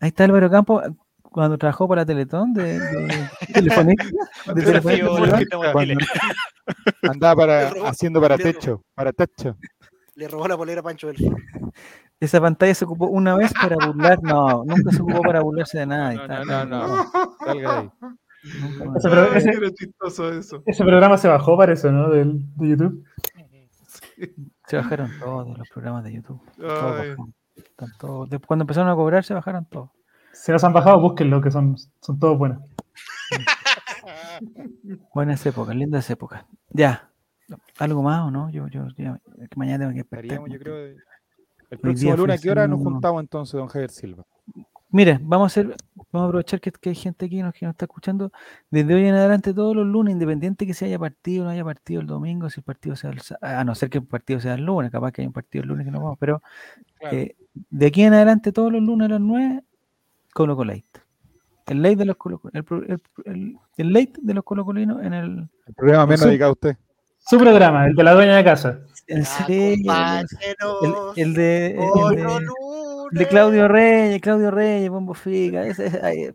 Ahí 0.00 0.08
está 0.08 0.24
Álvaro 0.24 0.50
Campo 0.50 0.80
cuando 1.22 1.58
trabajó 1.58 1.86
para 1.86 2.06
Teletón 2.06 2.54
de, 2.54 2.80
de 2.80 3.28
telefonista. 3.52 4.04
de. 4.54 5.98
Andaba 7.02 7.36
para, 7.36 7.70
robó- 7.70 7.86
haciendo 7.86 8.20
para 8.20 8.36
robó. 8.36 8.50
techo, 8.52 8.84
para 8.94 9.12
techo. 9.12 9.56
Le 10.14 10.28
robó 10.28 10.48
la 10.48 10.56
polera 10.56 10.80
a 10.80 10.82
Pancho 10.82 11.08
del 11.08 11.16
Esa 12.18 12.40
pantalla 12.40 12.74
se 12.74 12.84
ocupó 12.84 13.06
una 13.06 13.34
vez 13.36 13.52
para 13.52 13.76
burlar. 13.86 14.22
No, 14.22 14.64
nunca 14.64 14.90
se 14.90 15.02
ocupó 15.02 15.20
para 15.22 15.40
burlarse 15.40 15.78
de 15.78 15.86
nada. 15.86 16.14
No, 16.14 16.44
no, 16.44 16.64
no, 16.64 16.86
no. 16.88 17.10
Salga 17.44 17.78
ahí. 17.80 17.90
Ese, 18.42 19.08
pro- 19.10 19.28
Ay, 19.32 19.38
ese- 19.38 19.50
era 19.50 19.70
chistoso 19.70 20.32
eso. 20.32 20.62
ese 20.66 20.82
programa 20.84 21.18
se 21.18 21.28
bajó, 21.28 21.56
parece, 21.56 21.90
¿no? 21.92 22.08
Del, 22.10 22.40
de 22.56 22.68
YouTube. 22.68 23.04
Se 24.66 24.76
bajaron 24.76 25.10
todos 25.18 25.58
los 25.58 25.68
programas 25.68 26.04
de 26.04 26.12
YouTube. 26.14 26.40
Todos 26.56 26.72
Ay. 27.00 27.08
bajaron. 27.10 27.34
Están 27.56 27.92
todos- 27.98 28.30
de- 28.30 28.38
Cuando 28.38 28.62
empezaron 28.64 28.88
a 28.90 28.94
cobrar, 28.94 29.24
se 29.24 29.34
bajaron 29.34 29.64
todos. 29.66 29.90
Si 30.32 30.52
no 30.52 30.58
se 30.58 30.66
han 30.66 30.72
bajado, 30.72 31.00
búsquenlo, 31.00 31.40
que 31.40 31.50
son, 31.50 31.76
son 32.00 32.18
todos 32.18 32.38
buenos. 32.38 32.62
Buenas 35.14 35.44
épocas, 35.46 35.74
lindas 35.76 36.08
épocas. 36.10 36.44
Ya. 36.70 37.10
¿Algo 37.78 38.02
más 38.02 38.22
o 38.26 38.30
no? 38.30 38.48
Yo, 38.50 38.68
yo, 38.68 38.86
ya- 38.96 39.20
mañana 39.56 39.86
tengo 39.90 39.92
que 39.92 40.28
yo 40.48 40.58
creo, 40.58 40.76
el 41.70 41.78
próximo 41.78 42.16
lunes, 42.16 42.38
¿a 42.38 42.42
qué 42.42 42.50
hora 42.50 42.66
nos 42.66 42.80
juntamos 42.80 43.20
entonces, 43.20 43.52
don 43.54 43.68
Javier 43.68 43.90
Silva? 43.90 44.24
Mira, 44.92 45.20
vamos 45.22 45.44
a 45.44 45.46
hacer, 45.60 45.76
vamos 46.12 46.26
a 46.26 46.28
aprovechar 46.28 46.60
que, 46.60 46.72
que 46.72 46.88
hay 46.88 46.94
gente 46.96 47.26
aquí 47.26 47.40
nos- 47.42 47.54
que 47.54 47.64
nos 47.64 47.74
está 47.74 47.84
escuchando. 47.84 48.32
Desde 48.70 48.92
hoy 48.94 49.06
en 49.06 49.14
adelante, 49.14 49.54
todos 49.54 49.76
los 49.76 49.86
lunes, 49.86 50.12
independiente 50.12 50.66
que 50.66 50.74
se 50.74 50.86
haya 50.86 50.98
partido 50.98 51.42
o 51.42 51.44
no 51.44 51.50
haya 51.50 51.64
partido 51.64 52.00
el 52.00 52.06
domingo, 52.08 52.50
si 52.50 52.60
el 52.60 52.64
partido 52.64 52.96
sea 52.96 53.10
el, 53.10 53.20
a 53.40 53.62
no 53.64 53.74
ser 53.76 53.88
que 53.90 53.98
el 53.98 54.04
partido 54.04 54.40
sea 54.40 54.54
el 54.54 54.64
lunes, 54.64 54.90
capaz 54.90 55.12
que 55.12 55.22
hay 55.22 55.26
un 55.28 55.32
partido 55.32 55.62
el 55.62 55.68
lunes 55.68 55.84
que 55.86 55.92
no 55.92 56.00
vamos, 56.00 56.18
pero 56.18 56.42
Claro. 56.98 57.16
eh, 57.16 57.36
de 57.70 57.86
aquí 57.86 58.02
en 58.02 58.14
adelante, 58.14 58.50
todos 58.52 58.72
los 58.72 58.82
lunes 58.82 59.06
a 59.06 59.10
las 59.12 59.20
9, 59.20 59.62
Colo 60.34 60.56
Colate. 60.56 60.84
El 61.66 61.82
late 61.82 61.96
de 61.96 62.04
los 62.06 62.16
Colo 62.16 62.40
el, 62.52 62.64
pro- 62.64 62.82
el, 62.82 63.00
el- 63.26 63.56
el 63.76 63.92
late 63.92 64.14
de 64.20 64.34
los 64.34 64.42
colocolinos 64.42 65.02
en 65.04 65.14
el 65.14 65.48
El 65.68 65.74
programa 65.74 66.06
menos 66.06 66.24
dedicado 66.26 66.50
a 66.50 66.52
usted. 66.54 66.76
Su 67.18 67.38
programa, 67.38 67.86
el 67.86 67.94
de 67.94 68.02
la 68.02 68.12
dueña 68.14 68.36
de 68.36 68.42
casa. 68.44 68.80
en 69.06 69.24
serio, 69.24 69.76
el, 71.16 71.34
de, 71.34 71.74
el 71.76 72.14
de. 72.14 72.46
De 73.10 73.26
Claudio 73.28 73.68
Reyes, 73.68 74.20
Claudio 74.20 74.50
Reyes, 74.50 74.90
Bombo 74.90 75.14
Fica, 75.14 75.66
ese- 75.66 75.86
ese- 75.86 76.04
ahí, 76.04 76.30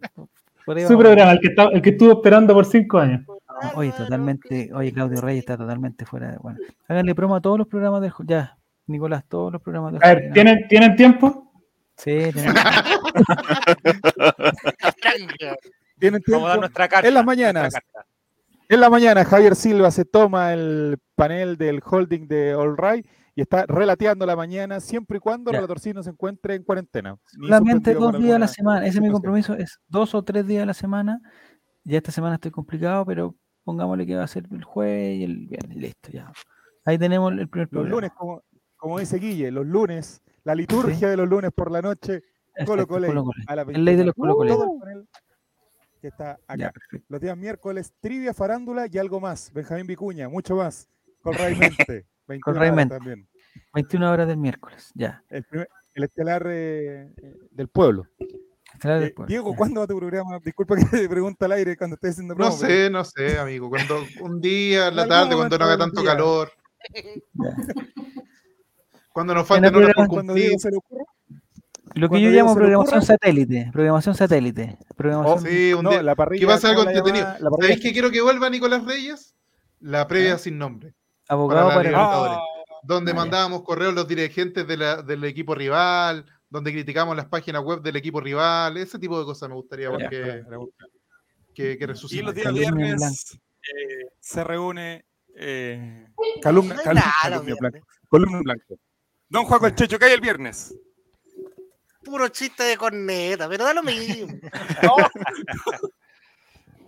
por 0.66 0.78
ahí 0.78 0.86
Su 0.86 0.98
programa, 0.98 1.32
el 1.34 1.40
que, 1.40 1.48
está- 1.48 1.70
el 1.72 1.82
que 1.82 1.90
estuvo 1.92 2.12
esperando 2.14 2.54
por 2.54 2.66
cinco 2.66 3.00
años. 3.00 3.22
No, 3.28 3.36
oye, 3.76 3.92
totalmente, 3.94 4.70
oye, 4.74 4.92
Claudio 4.92 5.22
Reyes 5.22 5.40
está 5.42 5.58
totalmente 5.58 6.06
fuera 6.06 6.32
de. 6.32 6.38
Bueno, 6.38 6.60
háganle 6.88 7.16
promo 7.16 7.36
a 7.36 7.42
todos 7.42 7.58
los 7.58 7.68
programas 7.68 8.02
del. 8.02 8.12
Ya, 8.26 8.58
Nicolás, 8.88 9.24
todos 9.30 9.52
los 9.54 9.62
programas 9.62 9.94
del. 9.94 10.04
A 10.04 10.08
ver, 10.14 10.32
¿tienen, 10.34 10.68
¿tienen 10.68 10.96
tiempo? 10.96 11.42
Sí, 11.98 12.20
¿Tienen 16.00 16.22
Vamos 16.28 16.46
a 16.46 16.50
dar 16.50 16.56
tiempo? 16.56 16.60
nuestra 16.60 16.88
carta. 16.90 17.08
En 17.08 17.14
las 17.14 17.26
mañanas. 17.26 17.74
En 18.68 18.80
la 18.82 18.90
mañana, 18.90 19.24
Javier 19.24 19.56
Silva 19.56 19.92
se 19.92 20.04
toma 20.06 20.54
el 20.54 20.98
panel 21.16 21.56
del 21.58 21.82
holding 21.86 22.28
de 22.28 22.54
All 22.56 22.76
Right 22.78 23.06
y 23.36 23.42
está 23.42 23.66
relateando 23.68 24.26
la 24.26 24.36
mañana 24.36 24.80
siempre 24.80 25.18
y 25.18 25.20
cuando 25.20 25.52
el 25.52 25.58
relatorcillo 25.58 25.96
no 25.96 26.04
se 26.04 26.10
encuentre 26.12 26.56
en 26.56 26.64
cuarentena. 26.64 27.18
Solamente 27.28 27.94
dos 27.94 28.18
días 28.18 28.38
a 28.38 28.40
la 28.40 28.48
semana, 28.48 28.88
ese 28.88 28.98
es 29.00 29.04
mi 29.04 29.12
compromiso, 29.12 29.54
es 29.54 29.80
dos 29.90 30.16
o 30.16 30.24
tres 30.24 30.48
días 30.48 30.64
a 30.64 30.66
la 30.66 30.74
semana. 30.74 31.20
Ya 31.84 31.98
esta 31.98 32.14
semana 32.14 32.36
estoy 32.36 32.52
complicado, 32.52 33.06
pero 33.06 33.36
pongámosle 33.66 34.06
que 34.06 34.16
va 34.16 34.24
a 34.24 34.28
ser 34.28 34.48
el 34.50 34.64
jueves 34.64 35.18
y 35.18 35.24
el 35.26 35.48
viernes, 35.48 35.78
listo, 35.78 36.10
ya. 36.12 36.32
Ahí 36.86 36.98
tenemos 36.98 37.34
el 37.34 37.50
primer 37.50 37.68
problema. 37.68 37.90
Los 37.90 37.98
lunes, 37.98 38.12
como, 38.18 38.42
como 38.78 39.00
dice 39.00 39.18
Guille, 39.18 39.52
los 39.52 39.66
lunes, 39.66 40.24
la 40.46 40.56
liturgia 40.56 41.10
de 41.10 41.18
los 41.18 41.28
lunes 41.28 41.52
por 41.54 41.72
la 41.72 41.82
noche, 41.82 42.24
Colo 42.66 42.88
Colo. 42.88 43.26
El 43.68 43.84
ley 43.84 43.98
de 43.98 44.06
los 44.06 44.14
Colo 44.14 44.38
Colo. 44.38 44.58
Uh, 44.58 44.82
que 46.00 46.08
está 46.08 46.40
acá. 46.48 46.72
Los 47.10 47.20
días 47.20 47.36
miércoles, 47.36 47.94
trivia, 48.00 48.34
farándula 48.34 48.88
y 48.90 48.98
algo 48.98 49.20
más. 49.20 49.52
Benjamín 49.52 49.88
Vicuña, 49.88 50.30
mucho 50.30 50.56
más. 50.56 50.88
Colradamente. 51.22 52.06
21 52.28 52.42
Con 52.44 52.58
horas 52.58 52.90
también. 52.90 53.28
21 53.74 54.12
horas 54.12 54.28
del 54.28 54.38
miércoles, 54.38 54.92
ya. 54.96 55.24
El, 55.30 55.46
eh, 55.54 55.68
estelar 55.96 56.44
del 56.44 57.14
eh, 57.58 57.68
pueblo. 57.72 58.08
Diego, 59.28 59.56
¿cuándo 59.56 59.82
va 59.82 59.88
tu 59.88 59.98
programa? 59.98 60.40
Disculpa 60.44 60.76
que 60.76 60.86
te 60.86 61.10
pregunto 61.10 61.46
al 61.46 61.54
aire 61.54 61.78
cuando 61.78 61.96
estés 61.96 62.12
haciendo 62.12 62.36
programa. 62.36 62.62
No 62.62 62.68
sé, 62.68 62.90
no 62.90 63.06
sé, 63.06 63.40
amigo. 63.40 63.70
Cuando, 63.70 64.04
un 64.22 64.42
día, 64.42 64.88
en 64.88 64.96
la 64.96 65.08
tarde, 65.08 65.36
cuando 65.36 65.58
no 65.58 65.66
haga 65.66 65.78
tanto 65.78 66.04
calor. 66.04 66.52
Ya. 66.94 67.56
Cuando 69.14 69.34
nos 69.34 69.48
falten 69.48 69.74
horas 69.74 69.94
por 69.96 70.08
cumplir. 70.08 70.60
Se 70.60 70.70
le 70.70 70.78
ocurre? 70.78 71.06
Lo 71.94 72.10
que 72.10 72.20
yo 72.20 72.30
llamo 72.30 72.54
programación 72.54 73.02
satélite, 73.02 73.70
programación 73.72 74.16
satélite. 74.16 74.78
Programación... 74.98 75.38
Oh, 75.38 75.42
sí, 75.42 75.74
un 75.74 75.90
día. 75.90 76.04
La 76.04 76.16
parrilla, 76.16 76.42
¿Qué 76.42 76.46
va 76.46 76.56
a 76.56 76.58
ser 76.58 76.72
algo 76.72 76.84
entretenido? 76.84 77.26
¿Sabéis 77.62 77.80
que 77.80 77.94
quiero 77.94 78.12
que 78.12 78.22
vuelva 78.22 78.50
Nicolás 78.50 78.84
Reyes? 78.84 79.34
La 79.80 80.06
previa 80.06 80.34
¿Eh? 80.34 80.38
sin 80.38 80.58
nombre 80.58 80.94
abogado 81.28 81.68
para 81.70 81.76
para, 81.78 81.90
Libertadores. 81.90 82.38
Ah, 82.38 82.76
Donde 82.84 83.14
mandábamos 83.14 83.64
correos 83.64 83.94
los 83.94 84.08
dirigentes 84.08 84.68
de 84.68 84.78
la- 84.78 85.02
del 85.02 85.24
equipo 85.24 85.56
rival, 85.56 86.26
donde 86.50 86.72
criticamos 86.72 87.16
las 87.16 87.26
páginas 87.26 87.64
web 87.64 87.82
del 87.82 87.96
equipo 87.96 88.22
rival, 88.22 88.78
ese 88.78 89.00
tipo 89.00 89.20
de 89.20 89.26
cosas 89.26 89.50
me 89.50 89.56
gustaría 89.56 89.90
que, 91.54 91.74
que 91.78 91.78
Y 91.82 91.86
resuciten. 91.86 92.26
los 92.26 92.36
días 92.36 92.54
viernes 92.54 93.38
eh, 93.64 94.08
se 94.20 94.44
reúne 94.44 95.06
eh, 95.36 96.08
calumnia 96.42 96.76
viernes. 97.44 97.84
Columna 98.08 98.40
blanco. 98.42 98.76
Don 99.28 99.46
el 99.46 99.76
Checho, 99.76 99.98
¿qué 99.98 100.06
hay 100.06 100.14
el 100.14 100.22
viernes? 100.22 100.76
Puro 102.04 102.28
chiste 102.30 102.64
de 102.64 102.78
corneta, 102.78 103.50
pero 103.50 103.64
da 103.66 103.74
lo 103.74 103.82
mismo. 103.82 104.38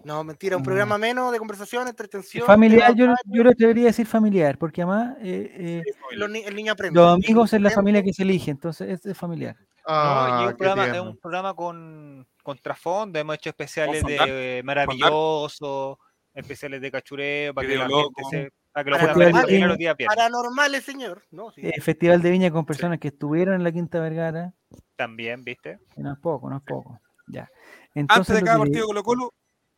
No, 0.08 0.24
mentira, 0.24 0.56
un 0.56 0.62
No. 0.62 0.66
programa 0.66 0.98
menos 0.98 1.34
de 1.34 1.38
conversación, 1.38 1.86
entretención. 1.88 2.46
Familiar, 2.46 2.96
de 2.96 3.00
yo, 3.06 3.14
yo 3.26 3.44
lo 3.44 3.52
debería 3.52 3.88
decir 3.88 4.08
familiar, 4.08 4.58
porque 4.58 4.82
además 4.82 5.18
eh, 5.22 5.82
eh, 5.86 6.16
los 6.16 6.30
ni- 6.30 6.44
el 6.44 6.56
niño 6.56 6.72
aprende. 6.72 6.98
los 6.98 7.14
amigos 7.14 7.52
es 7.52 7.60
la 7.62 7.70
familia 7.72 8.02
que 8.02 8.14
se 8.14 8.24
elige, 8.24 8.50
entonces 8.52 8.90
es, 8.90 9.06
es 9.06 9.18
familiar. 9.18 9.58
No, 9.60 9.66
Ah, 9.90 10.42
y 10.44 10.48
un 10.48 10.58
programa, 10.58 10.86
es 10.88 11.00
un 11.02 11.18
programa 11.18 11.54
con, 11.54 12.26
con 12.42 12.58
trasfondo. 12.58 13.20
Hemos 13.20 13.36
hecho 13.36 13.50
especiales 13.50 14.02
de 14.06 14.62
maravilloso, 14.64 16.00
especiales 16.34 16.80
de 16.82 16.92
cachureo, 16.92 17.54
para 17.54 17.68
que 17.68 17.76
la 17.76 17.88
gente 17.90 18.24
se, 18.30 18.52
Para 18.72 19.14
que 19.14 19.26
de 19.56 19.60
los 19.68 19.78
días. 19.78 19.96
Paranormales, 20.08 20.84
señor. 20.84 21.24
No, 21.32 21.52
sí. 21.52 21.62
Eh, 21.64 21.82
Festival 21.82 22.22
de 22.22 22.32
Viña 22.32 22.52
con 22.52 22.66
personas 22.66 23.00
que 23.00 23.10
estuvieron 23.10 23.56
en 23.56 23.64
la 23.64 23.72
Quinta 23.74 24.00
Vergara. 24.00 24.54
También, 24.96 25.44
¿viste? 25.44 25.80
que 25.94 26.02
No 26.02 26.14
es 26.14 26.20
poco, 26.20 26.50
no 26.50 26.58
es 26.58 26.64
poco. 26.64 27.00
Ya. 27.28 27.42
Antes 27.42 27.52
Entonces, 27.96 28.36
de 28.36 28.42
lo 28.42 28.46
cada 28.46 28.58
que- 28.58 28.64
partido 28.66 28.88
Colo 28.88 29.04
Colo, 29.04 29.34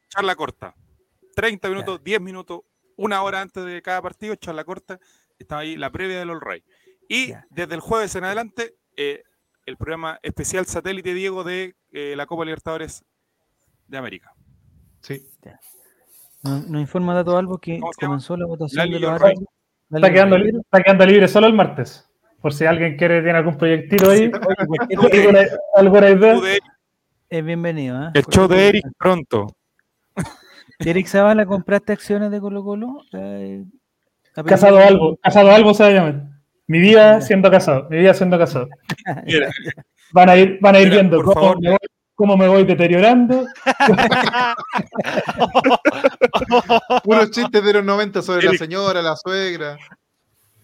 charla 0.09 0.35
corta. 0.35 0.75
30 1.35 1.69
minutos, 1.69 2.03
10 2.03 2.19
minutos, 2.21 2.61
una 2.97 3.21
hora 3.23 3.41
antes 3.41 3.63
de 3.63 3.81
cada 3.81 4.01
partido, 4.01 4.35
charla 4.35 4.63
corta. 4.65 4.99
Está 5.37 5.59
ahí 5.59 5.77
la 5.77 5.89
previa 5.89 6.19
del 6.19 6.31
All 6.31 6.41
Ray. 6.41 6.63
Y 7.07 7.31
desde 7.49 7.75
el 7.75 7.79
jueves 7.79 8.13
en 8.15 8.25
adelante, 8.25 8.75
eh, 8.97 9.23
el 9.65 9.77
programa 9.77 10.19
especial 10.21 10.65
satélite 10.65 11.13
Diego 11.13 11.43
de 11.43 11.75
eh, 11.93 12.13
la 12.17 12.25
Copa 12.25 12.43
Libertadores 12.43 13.03
de 13.87 13.97
América. 13.97 14.33
Sí. 15.01 15.25
Nos, 16.43 16.65
informa 16.81 17.13
Dato 17.13 17.37
Albo 17.37 17.57
que 17.57 17.79
comenzó 17.99 18.35
la 18.35 18.45
votación 18.45 18.77
Lali 18.77 18.93
de 18.93 18.99
los 18.99 19.11
árbitros. 19.21 19.47
Está 19.91 20.11
quedando, 20.11 20.37
Yorray. 20.37 20.51
li- 20.51 20.59
está 20.59 20.83
quedando 20.83 21.05
libre 21.05 21.27
solo 21.27 21.47
el 21.47 21.53
martes. 21.53 22.05
Por 22.41 22.53
si 22.53 22.65
alguien 22.65 22.95
quiere, 22.97 23.21
tiene 23.21 23.37
algún 23.37 23.57
proyectito 23.57 24.09
ahí. 24.09 24.29
cualquier- 24.97 25.27
¿Alguna, 25.27 25.41
alguna 25.75 26.09
idea? 26.09 26.57
Es 27.29 27.45
bienvenido. 27.45 27.97
¿ah? 27.97 28.11
El 28.13 28.23
show 28.25 28.47
de 28.47 28.67
Eric 28.69 28.85
pronto. 28.97 29.47
Eric 30.79 31.07
Zavala, 31.07 31.45
¿compraste 31.45 31.91
acciones 31.93 32.31
de 32.31 32.39
Colo 32.39 32.63
Colo? 32.63 33.01
Eh, 33.13 33.65
Casado 34.45 34.77
de- 34.77 34.83
algo, 34.85 35.17
casado 35.21 35.51
algo 35.51 35.73
se 35.73 35.83
va 35.83 35.89
a 35.89 35.93
llamar. 35.93 36.23
Mi 36.67 36.79
vida 36.79 37.19
siendo 37.21 37.49
casado, 37.51 37.87
mi 37.89 37.97
vida 37.97 38.13
siendo 38.13 38.37
casado. 38.37 38.67
Mira. 39.25 39.49
Van 40.13 40.29
a 40.29 40.35
ir, 40.37 40.57
van 40.61 40.75
a 40.75 40.79
ir 40.79 40.85
Mira, 40.89 41.01
viendo 41.01 41.21
cómo 41.23 41.33
favor. 41.33 41.61
me, 41.61 41.69
voy, 41.71 41.77
cómo 42.15 42.37
me 42.37 42.47
voy 42.47 42.63
deteriorando. 42.63 43.45
Puros 47.03 47.31
chistes 47.31 47.63
de 47.63 47.73
los 47.73 47.83
90 47.83 48.21
sobre 48.21 48.45
la 48.47 48.53
señora, 48.53 49.01
la 49.01 49.15
suegra. 49.15 49.77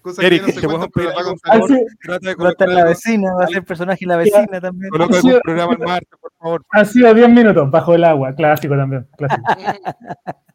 Cosas 0.06 0.23
Eric, 0.23 0.45
que 0.45 0.53
no 0.53 0.60
se 0.61 0.68
cuentan, 0.68 0.90
pero 0.91 0.91
pedir 0.91 1.06
las 1.07 1.15
va 1.15 1.18
a 1.18 1.19
algo, 1.22 1.30
contar. 1.32 1.60
por 1.60 1.69
favor? 1.69 1.72
Así- 1.88 1.98
Trata 2.03 2.30
de 2.30 2.36
colocar 2.36 2.69
la 2.69 2.84
vecina, 2.86 3.34
va 3.34 3.44
a 3.44 3.48
ser 3.48 3.64
personaje 3.65 4.06
la 4.06 4.18
vecina 4.18 4.61
también. 4.61 4.90
Coloca 4.91 5.14
Sí. 5.19 5.27
algún 5.27 5.41
programa 5.41 5.73
el 5.73 5.80
martes, 5.80 6.19
por 6.22 6.32
favor. 6.40 6.65
Han 6.73 6.86
sido 6.86 7.14
10 7.15 7.30
minutos 7.30 7.72
bajo 7.72 7.95
el 7.95 8.03
agua, 8.03 8.34
clásico 8.36 8.76
también. 8.77 9.07
Clásico. 9.18 9.41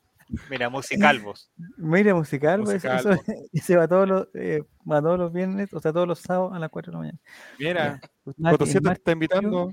Mira, 0.48 0.68
musicalvos. 0.68 1.50
Mira, 1.76 2.14
musical, 2.14 2.62
pues, 2.62 2.84
eso, 2.84 3.08
Musical, 3.08 3.18
y 3.52 3.58
se 3.58 3.76
va 3.76 3.88
todos 3.88 4.08
los, 4.08 4.28
eh, 4.34 4.62
va 4.88 5.02
todos 5.02 5.18
los 5.18 5.32
viernes, 5.32 5.72
o 5.74 5.80
sea, 5.80 5.92
todos 5.92 6.06
los 6.06 6.20
sábados 6.20 6.52
a 6.54 6.60
las 6.60 6.70
4 6.70 6.92
de 6.92 6.94
la 6.94 6.98
mañana. 7.00 7.18
Mira, 7.58 8.00
Fotosiete 8.50 8.86
te 8.88 8.92
está 8.94 9.10
invitando. 9.12 9.72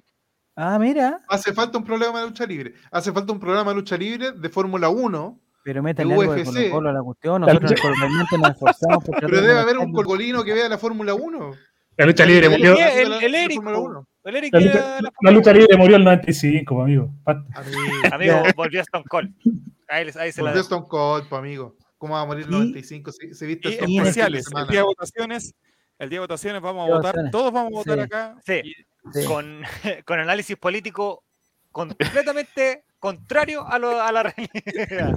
Ah, 0.55 0.79
mira, 0.79 1.21
Hace 1.29 1.53
falta 1.53 1.77
un 1.77 1.83
programa 1.83 2.21
de 2.21 2.25
lucha 2.27 2.47
libre. 2.47 2.73
Hace 2.91 3.11
falta 3.11 3.31
un 3.31 3.39
programa 3.39 3.69
de 3.69 3.75
lucha 3.75 3.95
libre 3.95 4.31
de 4.31 4.49
Fórmula 4.49 4.89
1. 4.89 5.39
Pero 5.67 5.83
métanle 5.83 6.13
algo 6.13 6.33
de 6.33 6.41
UFC. 6.43 6.53
Colo 6.53 6.71
Colo 6.71 6.89
a 6.89 6.93
la 6.93 7.01
cuestión. 7.03 7.41
Nosotros 7.41 7.71
realmente 7.99 8.37
nos 8.37 8.51
esforzamos 8.51 9.03
por 9.03 9.15
tratar 9.17 9.29
Pero 9.29 9.41
de 9.41 9.47
debe 9.49 9.59
haber 9.59 9.77
un 9.79 9.91
colgolino 9.91 10.41
que 10.45 10.53
vea 10.53 10.69
la 10.69 10.77
Fórmula 10.77 11.13
1. 11.13 11.51
La 11.97 12.05
lucha 12.05 12.25
libre 12.25 12.47
murió. 12.47 12.77
El, 12.77 13.11
el, 13.11 13.23
el 13.23 13.31
La 13.33 13.43
Eric, 13.43 13.55
Fórmula 13.57 13.75
po. 13.77 13.83
1. 13.83 14.07
el 14.23 14.35
Eric 14.37 14.53
La 14.53 14.59
lucha, 14.61 15.01
la- 15.01 15.11
la 15.21 15.31
lucha 15.31 15.51
libre 15.51 15.77
murió 15.77 15.97
el 15.97 16.03
95, 16.05 16.73
pues, 16.75 16.83
amigo. 16.85 17.09
Amigo, 18.11 18.43
volvió 18.55 18.79
Stone 18.81 19.03
Cold. 19.09 19.33
Ahí, 19.89 20.07
ahí 20.19 20.31
se 20.31 20.41
la 20.41 20.51
Volvió 20.51 20.63
dejo. 20.63 20.75
Stone 20.75 20.85
Cold, 20.87 21.33
amigo. 21.33 21.75
¿Cómo 21.97 22.13
va 22.13 22.21
a 22.21 22.25
morir 22.25 22.43
el 22.45 22.49
Y- 22.49 22.51
95? 22.53 23.11
Se, 23.11 23.33
se 23.33 23.45
viste 23.45 23.67
Y 23.67 23.71
Stone 23.73 23.79
Cold 23.79 23.81
el 23.81 23.87
fin 23.87 24.03
de 24.03 24.09
especiales. 24.09 24.45
El 24.55 24.67
día 24.67 24.79
de 24.79 24.83
votaciones. 24.85 25.53
El 25.99 26.09
día 26.09 26.15
de 26.17 26.21
votaciones 26.21 26.61
vamos 26.61 26.81
a 26.89 26.93
votar. 26.93 27.01
votaciones. 27.01 27.31
Todos 27.33 27.51
vamos 27.51 27.73
a 27.73 27.75
votar 27.75 27.97
Sí. 27.97 28.01
acá. 28.03 28.35
Sí, 28.45 28.73
Sí. 29.13 29.25
con, 29.25 29.61
con 30.05 30.19
análisis 30.19 30.55
político 30.57 31.23
completamente 31.71 32.83
contrario 32.99 33.67
a, 33.67 33.77
lo, 33.79 34.01
a 34.01 34.11
la 34.11 34.23
realidad. 34.35 35.15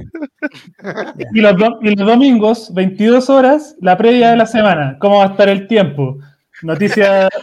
Y 1.33 1.41
los, 1.41 1.57
do- 1.57 1.79
y 1.83 1.95
los 1.97 2.07
domingos, 2.07 2.73
22 2.75 3.31
horas, 3.31 3.77
la 3.81 3.97
previa 3.97 4.31
de 4.31 4.37
la 4.37 4.47
semana. 4.47 4.97
¿Cómo 5.01 5.19
va 5.19 5.25
a 5.25 5.29
estar 5.29 5.49
el 5.49 5.67
tiempo? 5.67 6.19
Noticias. 6.63 7.29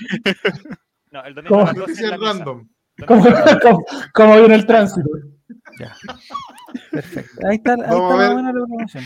No, 1.09 1.23
el 1.23 1.33
domingo 1.35 1.55
¿Cómo? 1.55 1.67
a 1.69 1.73
las 1.73 1.75
12 1.77 1.91
en 2.03 2.09
Noticias 2.09 2.11
la 2.11 2.17
mesa. 2.17 2.33
random. 2.33 2.67
¿Cómo, 3.07 3.25
cómo, 3.61 3.85
cómo 4.13 4.35
viene 4.39 4.55
el 4.55 4.65
tránsito? 4.65 5.09
Perfecto. 6.91 7.47
Ahí 7.47 7.55
está, 7.55 7.73
ahí 7.73 7.79
Vamos 7.89 8.11
a 8.11 8.13
está 8.13 8.17
ver. 8.17 8.25
más 8.27 8.33
buena 8.33 8.47
la 8.53 8.65
promoción. 8.65 9.03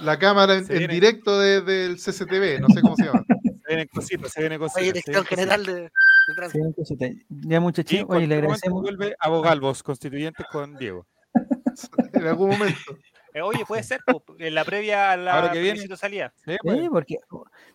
La 0.00 0.18
cámara 0.18 0.54
en, 0.54 0.66
viene. 0.68 0.94
directo 0.94 1.38
de- 1.40 1.62
del 1.62 1.96
CCTV, 1.96 2.60
no 2.60 2.68
sé 2.68 2.80
cómo 2.80 2.94
se 2.96 3.04
llama. 3.06 3.24
Se 3.28 3.66
vienen 3.68 3.88
cositas, 3.92 4.32
se 4.32 4.40
vienen 4.40 4.62
Hay 4.62 4.68
cositas. 4.68 4.84
se 4.86 4.92
dirección 4.92 5.24
general 5.24 5.66
de, 5.66 5.90
de 6.28 6.32
Sí, 6.32 6.36
tránsito. 6.36 6.72
cosita. 6.74 7.06
Ya 7.28 7.60
muchachos, 7.60 7.92
Y 7.92 8.04
oye, 8.08 8.26
le 8.26 8.34
agradecemos. 8.36 8.82
vuelve 8.82 9.14
Abogalvos, 9.20 9.82
constituyentes 9.82 10.46
con 10.52 10.76
Diego. 10.76 11.06
En 12.12 12.26
algún 12.26 12.50
momento. 12.50 12.96
Eh, 13.34 13.42
oye, 13.42 13.64
puede 13.66 13.82
ser, 13.84 14.00
en 14.38 14.54
la 14.54 14.64
previa 14.64 15.12
a 15.12 15.16
la 15.16 15.34
Ahora 15.34 15.52
que 15.52 15.60
viene. 15.60 15.96
salía. 15.96 16.32
Sí, 16.44 16.56
pues. 16.62 16.80
Sí, 16.80 16.88
porque, 16.90 17.16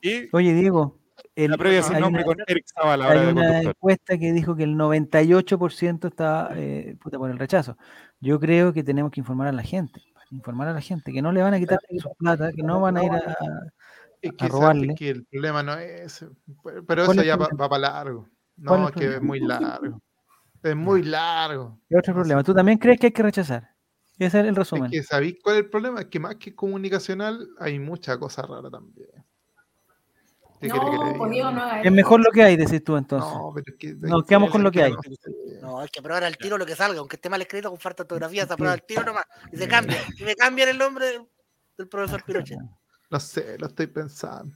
Y 0.02 0.30
oye, 0.36 0.54
Diego, 0.54 1.00
el- 1.36 1.52
la 1.52 1.58
previa 1.58 1.84
sin 1.84 2.00
nombre 2.00 2.24
una- 2.24 2.36
con 2.36 2.44
Eric 2.48 2.66
Zavala, 2.74 3.08
Hay 3.10 3.20
de 3.20 3.32
una 3.32 3.42
conductor. 3.44 3.76
encuesta 3.78 4.18
que 4.18 4.32
dijo 4.34 4.56
que 4.56 4.64
el 4.64 4.76
98% 4.76 6.08
estaba 6.08 6.50
eh, 6.56 6.98
puta, 7.02 7.18
por 7.18 7.30
el 7.30 7.40
rechazo. 7.40 7.78
Yo 8.20 8.40
creo 8.40 8.74
que 8.74 8.84
tenemos 8.84 9.12
que 9.12 9.22
informar 9.22 9.48
a 9.48 9.52
la 9.54 9.64
gente, 9.64 10.02
informar 10.32 10.68
a 10.68 10.74
la 10.74 10.82
gente 10.82 11.14
que 11.14 11.22
no 11.22 11.32
le 11.32 11.42
van 11.42 11.54
a 11.54 11.60
quitar 11.60 11.80
su 11.98 12.14
plata, 12.16 12.52
que 12.52 12.64
no 12.64 12.82
van 12.82 12.98
a 12.98 13.04
ir 13.06 13.12
a, 13.12 13.18
a 13.18 14.32
que, 14.38 14.48
robarle. 14.50 14.96
que 14.96 15.10
el 15.12 15.26
problema 15.26 15.64
no 15.64 15.78
es. 15.78 16.26
Pero 16.64 16.84
¿Cuál 16.86 17.00
eso 17.00 17.22
es 17.22 17.26
ya 17.28 17.36
va, 17.38 17.48
va 17.60 17.70
para 17.70 17.80
largo. 17.80 18.28
¿Cuál 18.66 18.82
No, 18.82 18.88
es 18.90 18.96
es 18.96 19.00
que 19.02 19.16
es 19.16 19.22
muy 19.22 19.40
largo. 19.40 20.02
Es 20.62 20.76
muy 20.76 21.04
largo. 21.04 21.80
¿Qué 21.90 21.98
otro 21.98 22.14
problema? 22.14 22.44
¿Tú 22.44 22.54
también 22.54 22.78
crees 22.78 23.00
que 23.00 23.08
hay 23.08 23.12
que 23.14 23.24
rechazar? 23.24 23.70
Ese 24.18 24.40
es 24.40 24.46
el 24.46 24.50
Es 24.52 24.56
resumen. 24.56 24.92
que 24.92 25.04
¿sabéis 25.04 25.38
cuál 25.44 25.58
es 25.58 25.64
el 25.64 25.70
problema? 25.70 26.02
Es 26.02 26.06
que 26.08 26.20
más 26.20 26.36
que 26.36 26.56
comunicacional 26.56 27.50
hay 27.60 27.80
mucha 27.80 28.18
cosa 28.18 28.44
rara 28.44 28.70
también. 28.70 29.10
¿Qué 30.62 30.70
quiere 30.70 30.86
que 30.86 30.92
le 30.92 30.98
No, 30.98 31.18
pues 31.18 31.32
Diego, 31.32 31.52
no 31.52 31.76
Es 31.84 31.92
mejor 31.92 32.22
lo 32.24 32.32
que 32.32 32.44
hay, 32.44 32.56
decís 32.56 32.82
tú 32.84 32.96
entonces. 32.96 33.30
No, 33.30 33.52
pero 33.54 33.66
es 33.68 33.76
que. 33.78 33.96
Nos 33.96 34.24
quedamos 34.24 34.50
con 34.50 34.64
lo 34.64 34.72
que 34.72 34.84
hay. 34.84 34.94
no 35.62 35.80
hay 35.82 35.90
que 35.90 36.00
aprobar 36.00 36.24
al 36.24 36.38
tiro 36.38 36.58
lo 36.58 36.66
que 36.66 36.76
salga, 36.76 37.00
aunque 37.00 37.18
esté 37.18 37.30
mal 37.30 37.42
escrito 37.42 37.70
con 37.70 37.80
falta 37.80 38.04
de 38.04 38.06
ortografía, 38.06 38.46
se 38.46 38.54
aprueba 38.54 38.74
al 38.74 38.84
tiro 38.84 39.04
nomás. 39.04 39.26
Y 39.52 39.58
se 39.58 39.68
cambia. 39.68 39.98
Y 40.18 40.24
me 40.24 40.36
cambian 40.36 40.70
el 40.70 40.78
nombre 40.78 41.06
del, 41.08 41.28
del 41.78 41.88
profesor 41.90 42.24
Pinochet. 42.24 42.60
No 43.10 43.20
sé, 43.20 43.58
lo 43.60 43.68
estoy 43.68 43.88
pensando. 43.88 44.56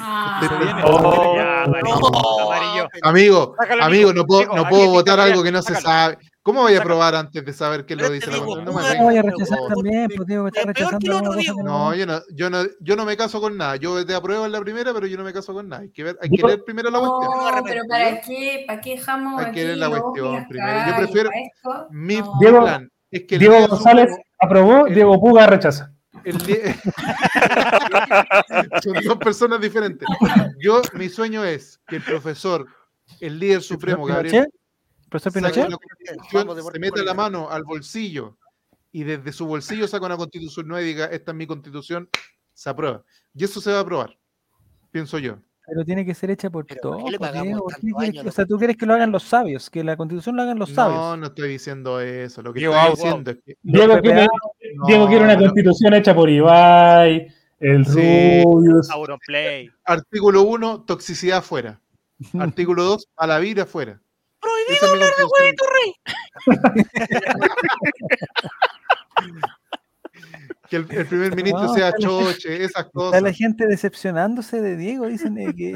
Ah. 0.00 0.82
Oh, 0.84 1.36
ya, 1.36 1.64
amarillo, 1.64 2.06
amarillo. 2.44 2.88
Amigo, 3.02 3.54
Sácalo, 3.58 3.82
amigo, 3.84 4.12
no 4.12 4.24
puedo, 4.24 4.54
no 4.54 4.68
puedo 4.68 4.90
votar 4.90 5.18
algo 5.20 5.42
que 5.42 5.52
no 5.52 5.62
se 5.62 5.74
sabe. 5.74 6.18
¿Cómo 6.42 6.62
voy 6.62 6.76
a 6.76 6.82
probar 6.82 7.14
antes 7.14 7.44
de 7.44 7.52
saber 7.52 7.84
qué 7.84 7.94
lo 7.94 8.04
Pero 8.04 8.14
dice 8.14 8.30
la 8.30 8.36
digo? 8.36 8.56
No 8.62 8.72
me 8.72 9.02
voy 9.02 9.16
a 9.18 9.22
rechazar 9.22 9.58
también, 9.68 10.08
pues 10.16 10.26
que 10.26 10.46
está 10.46 10.62
rechazando 10.64 11.32
que 11.32 11.44
yo 11.44 11.54
no, 11.62 11.94
yo 11.94 12.48
no, 12.50 12.62
yo 12.80 12.96
no 12.96 13.04
me 13.04 13.16
caso 13.18 13.40
con 13.40 13.56
nada. 13.56 13.76
Yo 13.76 14.06
te 14.06 14.14
apruebo 14.14 14.46
en 14.46 14.52
la 14.52 14.60
primera, 14.60 14.94
pero 14.94 15.06
yo 15.06 15.18
no 15.18 15.24
me 15.24 15.32
caso 15.32 15.52
con 15.52 15.68
nada. 15.68 15.82
Hay 15.82 15.90
que 15.90 16.04
ver, 16.04 16.18
hay 16.22 16.30
que 16.30 16.36
Digo- 16.36 16.48
leer 16.48 16.64
primero 16.64 16.90
la 16.90 17.00
cuestión. 17.00 17.30
No, 17.56 17.62
pero 17.64 17.82
¿para 17.86 18.20
qué, 18.22 18.64
¿para 18.66 18.80
qué 18.80 18.90
dejamos 18.90 19.44
Hay 19.44 19.52
que 19.52 19.64
ver 19.64 19.76
la 19.76 19.90
cuestión 19.90 20.48
primero. 20.48 20.78
Yo 20.88 20.96
prefiero-? 20.96 21.30
Mi 21.90 22.22
plan 22.40 22.88
es 23.10 23.24
que 23.28 23.38
Diego 23.38 23.66
González 23.66 24.10
aprobó, 24.40 24.86
Diego 24.86 25.20
Puga 25.20 25.46
rechaza. 25.46 25.92
El 26.30 26.38
día- 26.38 26.80
Son 28.82 28.94
dos 29.04 29.18
personas 29.18 29.60
diferentes. 29.60 30.08
Yo, 30.60 30.82
mi 30.94 31.08
sueño 31.08 31.44
es 31.44 31.80
que 31.86 31.96
el 31.96 32.02
profesor, 32.02 32.66
el 33.20 33.38
líder 33.38 33.62
supremo, 33.62 34.04
Gabriel, 34.06 34.32
Pinochet? 34.32 34.54
¿Profesor 35.08 35.32
Pinochet? 35.32 35.68
se 36.72 36.78
meta 36.78 37.02
la 37.02 37.14
mano 37.14 37.50
al 37.50 37.64
bolsillo 37.64 38.36
y 38.92 39.04
desde 39.04 39.32
su 39.32 39.46
bolsillo 39.46 39.86
saca 39.88 40.06
una 40.06 40.16
constitución 40.16 40.68
nueva 40.68 40.82
y 40.82 40.86
diga, 40.86 41.06
esta 41.06 41.32
es 41.32 41.36
mi 41.36 41.46
constitución, 41.46 42.08
se 42.54 42.70
aprueba. 42.70 43.02
Y 43.34 43.44
eso 43.44 43.60
se 43.60 43.70
va 43.70 43.78
a 43.78 43.82
aprobar, 43.82 44.18
pienso 44.90 45.18
yo. 45.18 45.36
Pero 45.70 45.84
tiene 45.84 46.06
que 46.06 46.14
ser 46.14 46.30
hecha 46.30 46.48
por 46.48 46.64
todos. 46.64 46.96
¿por 46.96 47.04
qué 47.04 47.10
le 47.10 47.18
pues, 47.18 47.28
pagamos 47.30 47.46
Diego, 47.46 47.60
¿por 47.62 47.74
qué 47.74 47.80
tantos 47.82 47.98
quieres 47.98 48.08
años 48.14 48.22
que- 48.22 48.28
a 48.28 48.30
o 48.30 48.32
sea, 48.32 48.46
tú 48.46 48.56
quieres 48.56 48.76
que 48.78 48.86
lo 48.86 48.94
hagan 48.94 49.12
los 49.12 49.22
sabios, 49.22 49.68
que 49.68 49.84
la 49.84 49.98
constitución 49.98 50.34
lo 50.36 50.42
hagan 50.42 50.58
los 50.58 50.70
No, 50.70 50.74
sabios. 50.74 51.18
no 51.18 51.26
estoy 51.26 51.48
diciendo 51.50 52.00
eso. 52.00 52.40
Lo 52.40 52.54
que 52.54 52.60
Diego 52.60 52.74
estoy 52.74 52.90
diciendo 52.92 53.30
es 53.32 53.36
que 53.44 53.54
Diego 53.60 54.00
no, 54.74 54.86
Diego 54.86 55.06
quiere 55.08 55.24
una 55.24 55.34
no. 55.34 55.40
constitución 55.40 55.94
hecha 55.94 56.14
por 56.14 56.28
Ibai, 56.30 57.26
el 57.60 57.84
Sí. 57.86 58.42
Rubius. 58.44 58.88
Auronplay. 58.90 59.68
artículo 59.84 60.42
1, 60.42 60.84
toxicidad 60.86 61.38
afuera. 61.38 61.80
Artículo 62.38 62.84
2, 62.84 63.08
a 63.16 63.26
la 63.26 63.38
vida 63.38 63.62
afuera. 63.64 64.00
Esa 64.68 64.86
es 64.86 64.92
mi 64.92 64.98
constitución. 65.00 65.54
que 70.68 70.76
el, 70.76 70.86
el 70.90 71.06
primer 71.06 71.34
ministro 71.34 71.62
No, 71.64 71.74
sea 71.74 71.92
choche, 71.98 72.64
esas 72.64 72.86
Está 72.86 72.90
la 72.94 73.10
cosas. 73.20 73.36
gente 73.36 73.66
decepcionándose 73.66 74.60
de 74.60 74.76
Diego, 74.76 75.06
dicen 75.06 75.38
eh, 75.38 75.54
que 75.56 75.72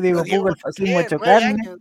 Diego 0.00 0.22
Puga, 0.24 0.34
el 0.34 0.40
¿por 0.40 0.58
fascismo 0.58 0.98
años. 0.98 1.78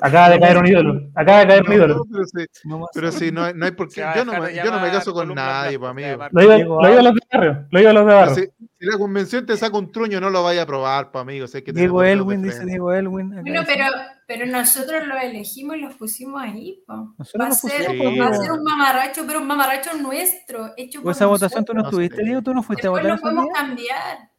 Acaba 0.00 0.30
de 0.30 0.40
caer 0.40 0.56
un 0.58 0.66
ídolo. 0.66 1.10
Acaba 1.14 1.40
de 1.40 1.46
caer 1.46 1.62
un 1.66 1.72
ídolo. 1.72 2.04
pero 2.10 2.24
sí, 2.26 2.46
No 2.64 2.86
pero 2.94 3.12
sí, 3.12 3.32
no, 3.32 3.44
hay- 3.44 3.54
no 3.54 3.64
hay 3.66 3.72
por 3.72 3.88
qué. 3.88 4.02
Yo 4.16 4.24
no, 4.24 4.48
yo 4.50 4.70
no 4.70 4.80
me 4.80 4.90
caso 4.90 5.12
con 5.12 5.34
nadie, 5.34 5.78
pues, 5.78 5.90
amigo. 5.90 6.08
Lo 6.30 6.42
iba, 6.42 6.58
lo 6.58 6.88
iba 6.90 7.00
a 7.00 7.02
los 7.02 7.14
de 7.14 7.20
barrio. 7.32 7.66
Lo 7.70 7.80
iba 7.80 7.90
a 7.90 7.92
los 7.94 8.06
de 8.06 8.12
barrio. 8.12 8.34
si, 8.34 8.42
si 8.78 8.86
la 8.86 8.98
convención 8.98 9.46
te 9.46 9.56
saca 9.56 9.76
un 9.78 9.90
truño, 9.90 10.20
no 10.20 10.30
lo 10.30 10.42
vaya 10.42 10.60
a 10.60 10.64
aprobar, 10.64 11.10
pues, 11.10 11.22
amigo. 11.22 11.46
hay 11.52 11.62
que 11.62 11.72
Diego 11.72 12.02
Elwin, 12.02 12.42
dice. 12.42 12.64
Diego 12.64 12.92
Elwin. 12.92 13.30
Bueno, 13.42 13.62
pero, 13.66 13.84
Pero 14.32 14.46
nosotros 14.46 15.06
los 15.06 15.22
elegimos 15.22 15.76
y 15.76 15.80
los 15.80 15.94
pusimos 15.96 16.40
ahí. 16.42 16.82
po. 16.86 17.14
Nosotros 17.18 17.42
Va 17.42 17.48
a, 17.48 17.52
ser, 17.52 17.88
va 18.18 18.26
a 18.26 18.30
po. 18.30 18.36
ser 18.42 18.50
un 18.52 18.62
mamarracho, 18.64 19.26
pero 19.26 19.40
un 19.40 19.46
mamarracho 19.46 19.92
nuestro, 19.98 20.72
hecho 20.78 21.00
¿O 21.00 21.02
por 21.02 21.12
esa 21.12 21.26
votación 21.26 21.64
tú 21.66 21.74
no 21.74 21.80
nosotros. 21.82 22.02
estuviste, 22.04 22.24
Diego? 22.24 22.40
¿Tú 22.42 22.54
no 22.54 22.62
fuiste 22.62 22.86
a 22.86 22.90
Después 22.92 23.02
votar 23.04 23.16
lo 23.18 23.20
podemos 23.22 23.44
día? 23.44 23.52
cambiar. 23.54 24.31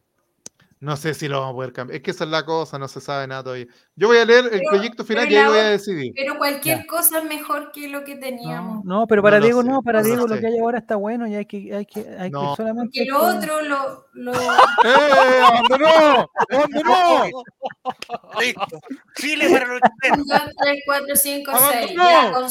No 0.84 0.98
sé 0.98 1.14
si 1.14 1.30
lo 1.30 1.40
vamos 1.40 1.54
a 1.54 1.56
poder 1.56 1.72
cambiar. 1.72 1.96
Es 1.96 2.04
que 2.04 2.12
esa 2.12 2.26
es 2.26 2.30
la 2.30 2.44
cosa, 2.44 2.78
no 2.78 2.90
se 2.90 3.00
sabe 3.00 3.26
nada 3.26 3.42
todavía. 3.42 3.68
Yo 3.96 4.10
voy 4.10 4.18
a 4.18 4.26
leer 4.26 4.44
el 4.52 4.60
Pero- 4.60 4.70
proyecto 4.70 5.06
final 5.06 5.32
y 5.32 5.36
ahí 5.38 5.48
voy 5.48 5.58
a 5.60 5.64
decidir. 5.70 6.12
Pero 6.14 6.38
cualquier 6.38 6.80
Ya. 6.80 6.86
cosa 6.88 7.20
es 7.20 7.24
mejor 7.24 7.72
que 7.72 7.88
lo 7.88 8.04
que 8.04 8.18
teníamos. 8.18 8.84
No, 8.84 9.08
pero 9.08 9.24
para 9.24 9.40
No 9.40 9.46
Diego 9.46 9.62
sé, 9.62 9.70
no, 9.70 9.82
para 9.82 10.00
no 10.02 10.06
Diego 10.08 10.28
lo 10.28 10.36
sé. 10.36 10.42
que 10.42 10.48
hay 10.48 10.60
ahora 10.60 10.80
está 10.80 10.98
bueno 10.98 11.26
y 11.26 11.36
hay 11.36 11.46
que, 11.46 11.74
hay 11.74 11.86
que, 11.86 12.06
hay 12.20 12.30
No. 12.32 12.52
que 12.52 12.56
solamente. 12.58 13.00
Que 13.00 13.06
lo 13.06 13.18
otro 13.24 13.62
lo. 13.62 14.08
lo... 14.12 14.34
¡Eh! 14.84 15.42
¡Abandonó! 15.42 16.30
¡Abandonó! 16.52 17.24
Listo. 18.42 18.80
Chile 19.16 19.50
para 19.52 19.66
los 19.68 19.80
chilenos. 20.02 20.26
1, 20.28 20.38
2, 20.38 20.54
3, 20.64 20.80
4, 20.86 21.16
5, 21.16 21.52
6. 21.72 21.92
¡Abandonó! 21.98 22.10
Ya, 22.10 22.32
con, 22.34 22.48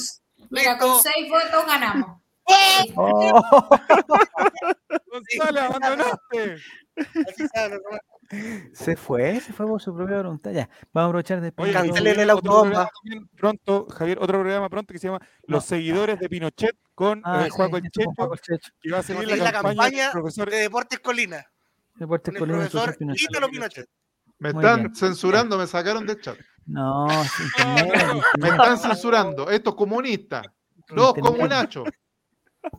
mira, 0.50 0.78
con 0.78 0.88
Listo. 0.94 1.10
6 1.14 1.28
votos 1.30 1.66
ganamos. 1.66 2.18
Oh. 2.96 3.68
Gonzalo, 5.12 5.60
abandonaste. 5.60 6.56
Así 6.96 7.42
nomás. 7.54 8.00
Se 8.72 8.96
fue, 8.96 9.40
se 9.40 9.52
fue 9.52 9.66
por 9.66 9.80
su 9.82 9.94
propia 9.94 10.16
voluntad. 10.18 10.52
Ya, 10.52 10.68
vamos 10.92 11.06
a 11.06 11.10
aprovechar 11.10 11.40
después. 11.40 11.72
Cancelen 11.72 12.18
el 12.20 12.30
autobomba. 12.30 12.90
pronto, 13.36 13.86
Javier, 13.90 14.18
otro 14.20 14.40
programa 14.40 14.68
pronto 14.70 14.92
que 14.92 14.98
se 14.98 15.08
llama 15.08 15.20
Los 15.46 15.64
seguidores 15.66 16.18
de 16.18 16.28
Pinochet 16.28 16.76
con 16.94 17.20
Ah, 17.24 17.46
eh, 17.46 17.50
Juaco 17.50 17.76
sí, 17.78 17.82
Checho, 17.90 18.10
que 18.80 18.90
va 18.90 18.98
a 18.98 19.02
Seguir 19.02 19.28
la 19.28 19.36
la 19.36 19.52
campaña 19.52 20.10
profesor 20.12 20.50
de 20.50 20.56
Deportes 20.56 21.00
Colina. 21.00 21.44
Deportes 21.94 22.34
Colinas, 22.38 22.70
profesor 22.70 22.96
Pinochet. 22.96 23.30
Ítalo 23.30 23.48
Pinochet. 23.48 23.88
Me 24.38 24.48
están 24.48 24.94
censurando, 24.94 25.58
me 25.58 25.66
sacaron 25.66 26.06
del 26.06 26.20
chat. 26.20 26.36
No, 26.66 27.06
Me 28.40 28.48
están 28.48 28.78
censurando. 28.78 29.50
Estos 29.50 29.74
comunistas, 29.74 30.46
los 30.88 31.14
comunachos, 31.14 31.88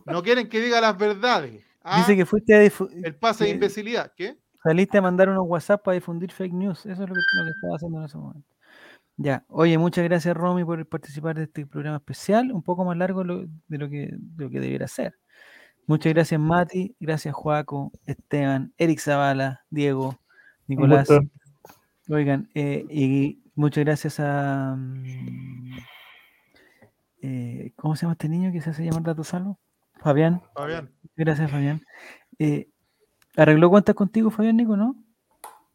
no 0.06 0.24
quieren 0.24 0.50
que 0.50 0.60
diga 0.60 0.82
las 0.82 0.98
verdades. 0.98 1.64
Ah, 1.82 2.00
Dice 2.00 2.16
que 2.16 2.26
fuiste 2.26 2.54
a 2.54 2.64
el 2.64 3.16
pase 3.16 3.44
de 3.44 3.50
imbecilidad. 3.52 4.12
¿Qué? 4.16 4.38
Saliste 4.64 4.98
a 4.98 5.02
mandar 5.02 5.30
unos 5.30 5.46
WhatsApp 5.46 5.84
para 5.84 5.96
difundir 5.96 6.32
fake 6.32 6.54
news. 6.54 6.86
Eso 6.86 7.04
es 7.04 7.10
lo 7.10 7.16
que, 7.16 7.22
lo 7.38 7.44
que 7.46 7.52
estaba 7.52 7.76
haciendo 7.76 8.00
en 8.00 8.06
ese 8.06 8.18
momento. 8.18 8.48
Ya, 9.18 9.46
oye, 9.48 9.78
muchas 9.78 10.04
gracias 10.06 10.36
Romy 10.36 10.66
por 10.66 10.84
participar 10.88 11.36
de 11.36 11.44
este 11.44 11.68
programa 11.68 11.98
especial, 11.98 12.52
un 12.52 12.64
poco 12.64 12.84
más 12.84 12.98
largo 12.98 13.20
de 13.20 13.26
lo, 13.26 13.46
de 13.68 13.78
lo 13.78 13.90
que, 13.90 14.10
de 14.12 14.44
lo 14.44 14.50
que 14.50 14.60
debiera 14.60 14.88
ser. 14.88 15.16
Muchas 15.86 16.14
gracias 16.14 16.40
Mati, 16.40 16.96
gracias 17.00 17.36
Joaco, 17.36 17.92
Esteban, 18.06 18.74
Eric 18.78 19.00
Zavala, 19.00 19.66
Diego, 19.70 20.18
Nicolás. 20.68 21.10
Oigan, 22.10 22.50
eh, 22.56 22.86
y 22.90 23.44
muchas 23.54 23.84
gracias 23.84 24.20
a... 24.20 24.76
mm, 24.78 25.78
eh, 27.22 27.72
¿Cómo 27.76 27.96
se 27.96 28.02
llama 28.02 28.14
este 28.14 28.30
niño 28.30 28.52
que 28.52 28.62
se 28.62 28.72
hace 28.72 28.84
llamar 28.84 29.04
Dato 29.04 29.24
Salvo? 29.24 29.60
Fabián. 30.02 30.42
Fabián. 30.56 30.92
Gracias, 31.16 31.50
Fabián. 31.50 31.82
Eh, 32.40 32.70
¿Arregló 33.36 33.70
cuentas 33.70 33.96
contigo, 33.96 34.30
Fabián 34.30 34.58
Nico, 34.58 34.78
no? 34.78 34.96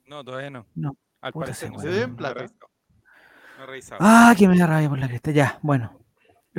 No, 0.07 0.25
todavía 0.25 0.51
no. 0.51 0.67
No. 0.75 0.97
Al 1.21 1.33
Puta 1.33 1.47
parecer 1.47 1.71
no. 1.73 1.81
Se 1.81 1.89
deben 1.89 2.11
No 2.11 2.17
plata. 2.17 2.45
No. 2.45 3.67
Ah, 3.99 4.35
que 4.39 4.47
me 4.47 4.57
da 4.57 4.67
rabia 4.67 4.89
por 4.89 4.99
la 4.99 5.09
cresta. 5.09 5.31
Ya, 5.33 5.59
bueno. 5.63 5.99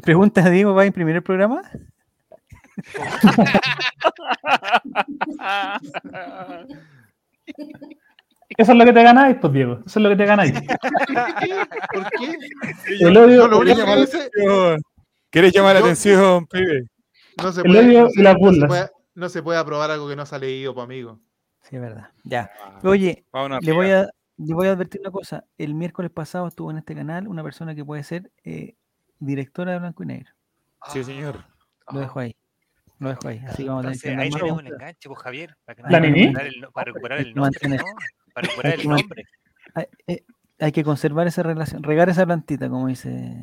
Pregunta 0.04 0.42
a 0.46 0.50
Diego, 0.50 0.74
¿va 0.74 0.82
a 0.84 0.86
imprimir 0.86 1.16
el 1.16 1.24
programa? 1.24 1.62
Eso 8.58 8.72
es 8.72 8.78
lo 8.78 8.86
que 8.86 8.94
te 8.94 9.04
ganáis, 9.04 9.38
pues, 9.40 9.54
Diego. 9.54 9.80
Eso 9.86 10.00
es 10.00 10.04
lo 10.04 10.10
que 10.10 10.16
te 10.16 10.26
ganáis. 10.26 10.54
¿Por 10.54 12.10
qué? 12.12 12.38
El 13.00 13.16
odio, 13.18 13.30
Yo 13.44 13.48
lo 13.48 13.62
el 13.62 13.70
único 13.70 13.82
odio- 13.84 13.96
que 13.96 14.02
hice, 14.02 14.30
¿Quieres 15.30 15.54
llamar 15.54 15.76
la 15.76 15.80
atención, 15.82 16.46
pibe? 16.48 16.88
no 17.42 17.52
se 17.52 17.62
El 17.62 17.68
puede, 17.68 17.80
odio 17.88 18.04
no 18.04 18.10
y 18.16 18.22
las 18.24 18.34
no 18.34 18.40
burlas. 18.40 18.92
No 19.20 19.30
se 19.30 19.44
puede 19.44 19.60
aprobar 19.60 19.92
algo 19.92 20.08
que 20.08 20.16
no 20.16 20.26
se 20.26 20.36
ha 20.36 20.40
leído, 20.40 20.74
pues, 20.74 20.84
amigo. 20.86 21.20
Sí, 21.62 21.76
es 21.76 21.82
verdad. 21.82 22.10
Ya. 22.24 22.50
Oye, 22.84 23.26
Vámonos 23.32 23.60
le 23.64 23.72
voy, 23.74 23.92
a, 23.92 24.10
le 24.38 24.54
voy 24.54 24.68
a 24.68 24.72
advertir 24.72 25.02
una 25.02 25.12
cosa. 25.12 25.46
El 25.58 25.74
miércoles 25.76 26.10
pasado 26.12 26.48
estuvo 26.48 26.72
en 26.72 26.78
este 26.78 26.96
canal 26.96 27.28
una 27.28 27.44
persona 27.44 27.76
que 27.76 27.84
puede 27.84 28.04
ser 28.04 28.32
eh, 28.44 28.76
directora 29.20 29.74
de 29.74 29.80
Blanco 29.80 30.04
y 30.04 30.06
Negro. 30.08 30.32
Sí, 30.88 31.04
señor. 31.04 31.44
Lo 31.92 32.00
dejo 32.00 32.20
ahí. 32.20 32.36
Lo 33.00 33.10
dejo 33.10 33.28
ahí. 33.28 33.44
Así 33.48 33.64
que 33.64 33.70
vamos 33.70 33.86
a 33.86 33.92
tener 33.92 34.20
ahí 34.20 34.30
tenemos 34.30 34.60
un 34.60 34.68
enganche, 34.68 35.10
pues 35.10 35.20
Javier, 35.20 35.58
para, 35.66 35.76
que 35.76 35.84
no- 35.84 35.90
¿La 35.90 36.00
para 36.00 36.10
Nini? 36.10 36.22
recuperar 36.28 36.48
el, 36.48 36.68
para 36.72 36.86
recuperar 36.86 37.18
Hay 37.20 37.26
el 37.26 37.34
que 37.34 37.40
nombre, 37.40 37.70
¿no? 37.70 37.84
Para 38.34 38.48
recuperar 38.48 38.80
el 38.80 38.90
nombre. 38.90 39.24
Hay, 39.76 39.86
eh, 40.08 40.24
hay 40.60 40.72
que 40.72 40.84
conservar 40.84 41.28
esa 41.28 41.44
relación, 41.44 41.84
regar 41.84 42.10
esa 42.10 42.26
plantita, 42.26 42.70
como 42.70 42.88
dice 42.88 43.38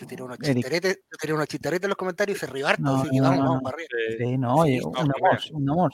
Yo 0.00 0.06
tiré 0.06 0.22
unos 0.22 0.38
chistaretes, 0.38 0.96
yo 0.96 1.16
tiré 1.20 1.32
unos 1.34 1.46
chistaretes 1.46 1.84
en 1.84 1.88
los 1.90 1.96
comentarios 1.98 2.38
y 2.38 2.40
se 2.40 2.46
ribarto, 2.46 2.82
No, 2.82 2.96
así 3.02 3.10
que 3.10 3.16
no, 3.18 3.22
vamos, 3.24 3.38
no, 3.38 3.44
vamos 3.44 3.56
no. 3.56 3.62
para 3.62 3.74
arriba. 3.76 3.88
Sí, 4.18 4.38
no, 4.38 4.54
un 4.56 4.92
vamos 4.94 4.94
por 4.94 5.16
amor, 5.16 5.34
arriba. 5.34 5.58
un 5.58 5.70
amor. 5.70 5.90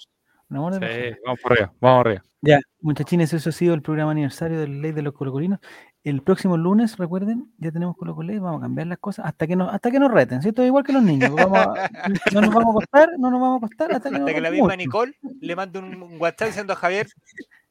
Un 0.48 0.56
amor 0.58 0.78
de 0.78 1.10
Sí, 1.12 1.18
vamos 1.24 1.40
por 1.42 1.52
arriba, 1.52 1.72
vamos 1.80 2.00
arriba. 2.06 2.22
Ya, 2.42 2.60
muchachines, 2.80 3.32
eso 3.32 3.48
ha 3.48 3.52
sido 3.52 3.74
el 3.74 3.82
programa 3.82 4.12
aniversario 4.12 4.60
de 4.60 4.68
la 4.68 4.74
ley 4.74 4.92
de 4.92 5.02
los 5.02 5.12
colocolinos. 5.14 5.58
El 6.04 6.22
próximo 6.22 6.56
lunes, 6.56 6.96
recuerden, 6.98 7.52
ya 7.58 7.72
tenemos 7.72 7.96
colocoley, 7.96 8.38
vamos 8.38 8.60
a 8.60 8.62
cambiar 8.62 8.86
las 8.86 8.98
cosas 8.98 9.26
hasta 9.26 9.48
que 9.48 9.56
nos, 9.56 9.74
hasta 9.74 9.90
que 9.90 9.98
nos 9.98 10.12
reten, 10.12 10.40
¿cierto? 10.42 10.64
Igual 10.64 10.84
que 10.84 10.92
los 10.92 11.02
niños. 11.02 11.30
pues 11.32 11.44
Vamos 11.44 11.58
a- 11.66 11.90
no 12.32 12.40
nos 12.42 12.54
vamos 12.54 12.70
a 12.70 12.74
costar, 12.74 13.08
no 13.18 13.30
nos 13.32 13.40
vamos 13.40 13.56
a 13.56 13.60
costar 13.66 13.90
hasta 13.92 14.08
que 14.10 14.18
nos 14.18 14.20
Hasta 14.20 14.34
que 14.34 14.40
la 14.40 14.50
misma 14.52 14.64
mucho. 14.66 14.76
Nicole 14.76 15.12
le 15.40 15.56
mande 15.56 15.78
un, 15.80 16.00
un 16.00 16.20
WhatsApp 16.20 16.46
diciendo 16.48 16.72
a 16.74 16.76
Javier, 16.76 17.08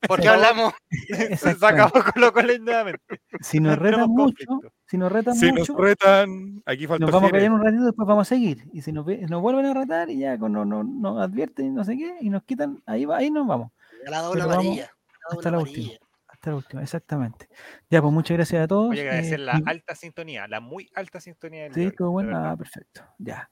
¿Por 0.08 0.22
qué 0.22 0.28
hablamos? 0.30 0.74
se 1.40 1.50
acabó 1.66 1.92
con 1.92 2.22
lo 2.22 2.32
con 2.34 2.46
nuevamente. 2.64 3.22
Si 3.42 3.60
nos 3.60 3.78
retan 3.78 4.10
mucho, 4.10 4.46
conflicto. 4.48 4.74
si 4.86 4.98
nos 4.98 5.12
retan 5.12 5.36
Si 5.36 5.52
nos 5.52 5.70
mucho, 5.70 5.78
retan, 5.82 6.62
aquí 6.66 6.86
falta 6.88 7.06
nos 7.06 7.12
vamos 7.12 7.30
a 7.30 7.32
callar 7.34 7.52
un 7.52 7.64
ratito, 7.64 7.86
después 7.86 8.08
vamos 8.08 8.28
a 8.28 8.30
seguir. 8.36 8.68
Y 8.74 8.82
si 8.82 8.92
nos, 8.92 9.06
ve- 9.06 9.26
nos 9.30 9.42
vuelven 9.42 9.66
a 9.66 9.74
retar 9.74 10.10
y 10.10 10.20
ya 10.20 10.38
con- 10.38 10.54
no, 10.54 10.64
no, 10.66 10.84
nos 10.84 11.22
advierten 11.22 11.68
y 11.68 11.70
no 11.72 11.84
sé 11.84 11.98
qué, 11.98 12.18
y 12.22 12.30
nos 12.30 12.44
quitan, 12.44 12.82
ahí 12.86 13.06
va, 13.06 13.18
ahí 13.18 13.32
nos 13.32 13.48
vamos. 13.48 13.72
A 14.06 14.10
la 14.12 14.20
doble 14.20 14.44
amarilla. 14.44 14.92
Hasta 15.32 15.50
la 15.52 15.60
última. 15.60 15.92
Hasta 16.28 16.50
la 16.52 16.56
última, 16.58 16.82
exactamente. 16.84 17.48
Ya, 17.90 18.02
pues 18.02 18.14
muchas 18.14 18.38
gracias 18.38 18.64
a 18.64 18.68
todos. 18.68 18.88
Voy 18.90 19.00
a 19.00 19.02
agradecer 19.02 19.40
eh, 19.40 19.44
la 19.44 19.62
alta 19.66 19.96
sintonía, 19.96 20.48
la 20.48 20.60
muy 20.60 20.90
alta 20.94 21.20
sintonía 21.20 21.64
del 21.64 21.74
Sí, 21.74 21.80
día 21.82 21.92
todo 21.98 22.12
bueno. 22.12 22.38
Ah, 22.38 22.56
perfecto. 22.56 23.02
Ya. 23.18 23.50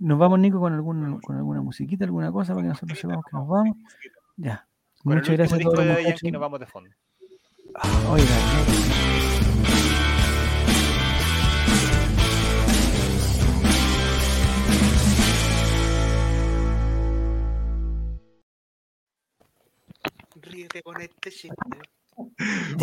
Nos 0.00 0.18
vamos, 0.18 0.40
Nico, 0.40 0.58
con, 0.58 0.72
algún, 0.72 1.20
con 1.20 1.36
alguna 1.36 1.62
musiquita, 1.62 2.04
alguna 2.04 2.32
cosa 2.32 2.54
para 2.54 2.62
que 2.64 2.68
nosotros 2.70 2.98
sepamos 2.98 3.24
que 3.24 3.36
nos 3.36 3.46
vamos. 3.46 3.76
Ya. 4.36 4.66
Con 5.04 5.14
Muchas 5.14 5.30
el 5.30 5.36
gracias 5.36 5.58
a 5.58 5.62
todos 5.64 5.78
de 5.78 6.04
Yankee 6.04 6.30
nos 6.30 6.40
vamos 6.40 6.60
de 6.60 6.66
fondo. 6.66 6.90
Ah, 7.74 8.10
Oiga, 8.10 8.24
Ríete 20.40 20.82
con 20.82 21.00
este 21.00 21.30
chiste. 21.30 21.56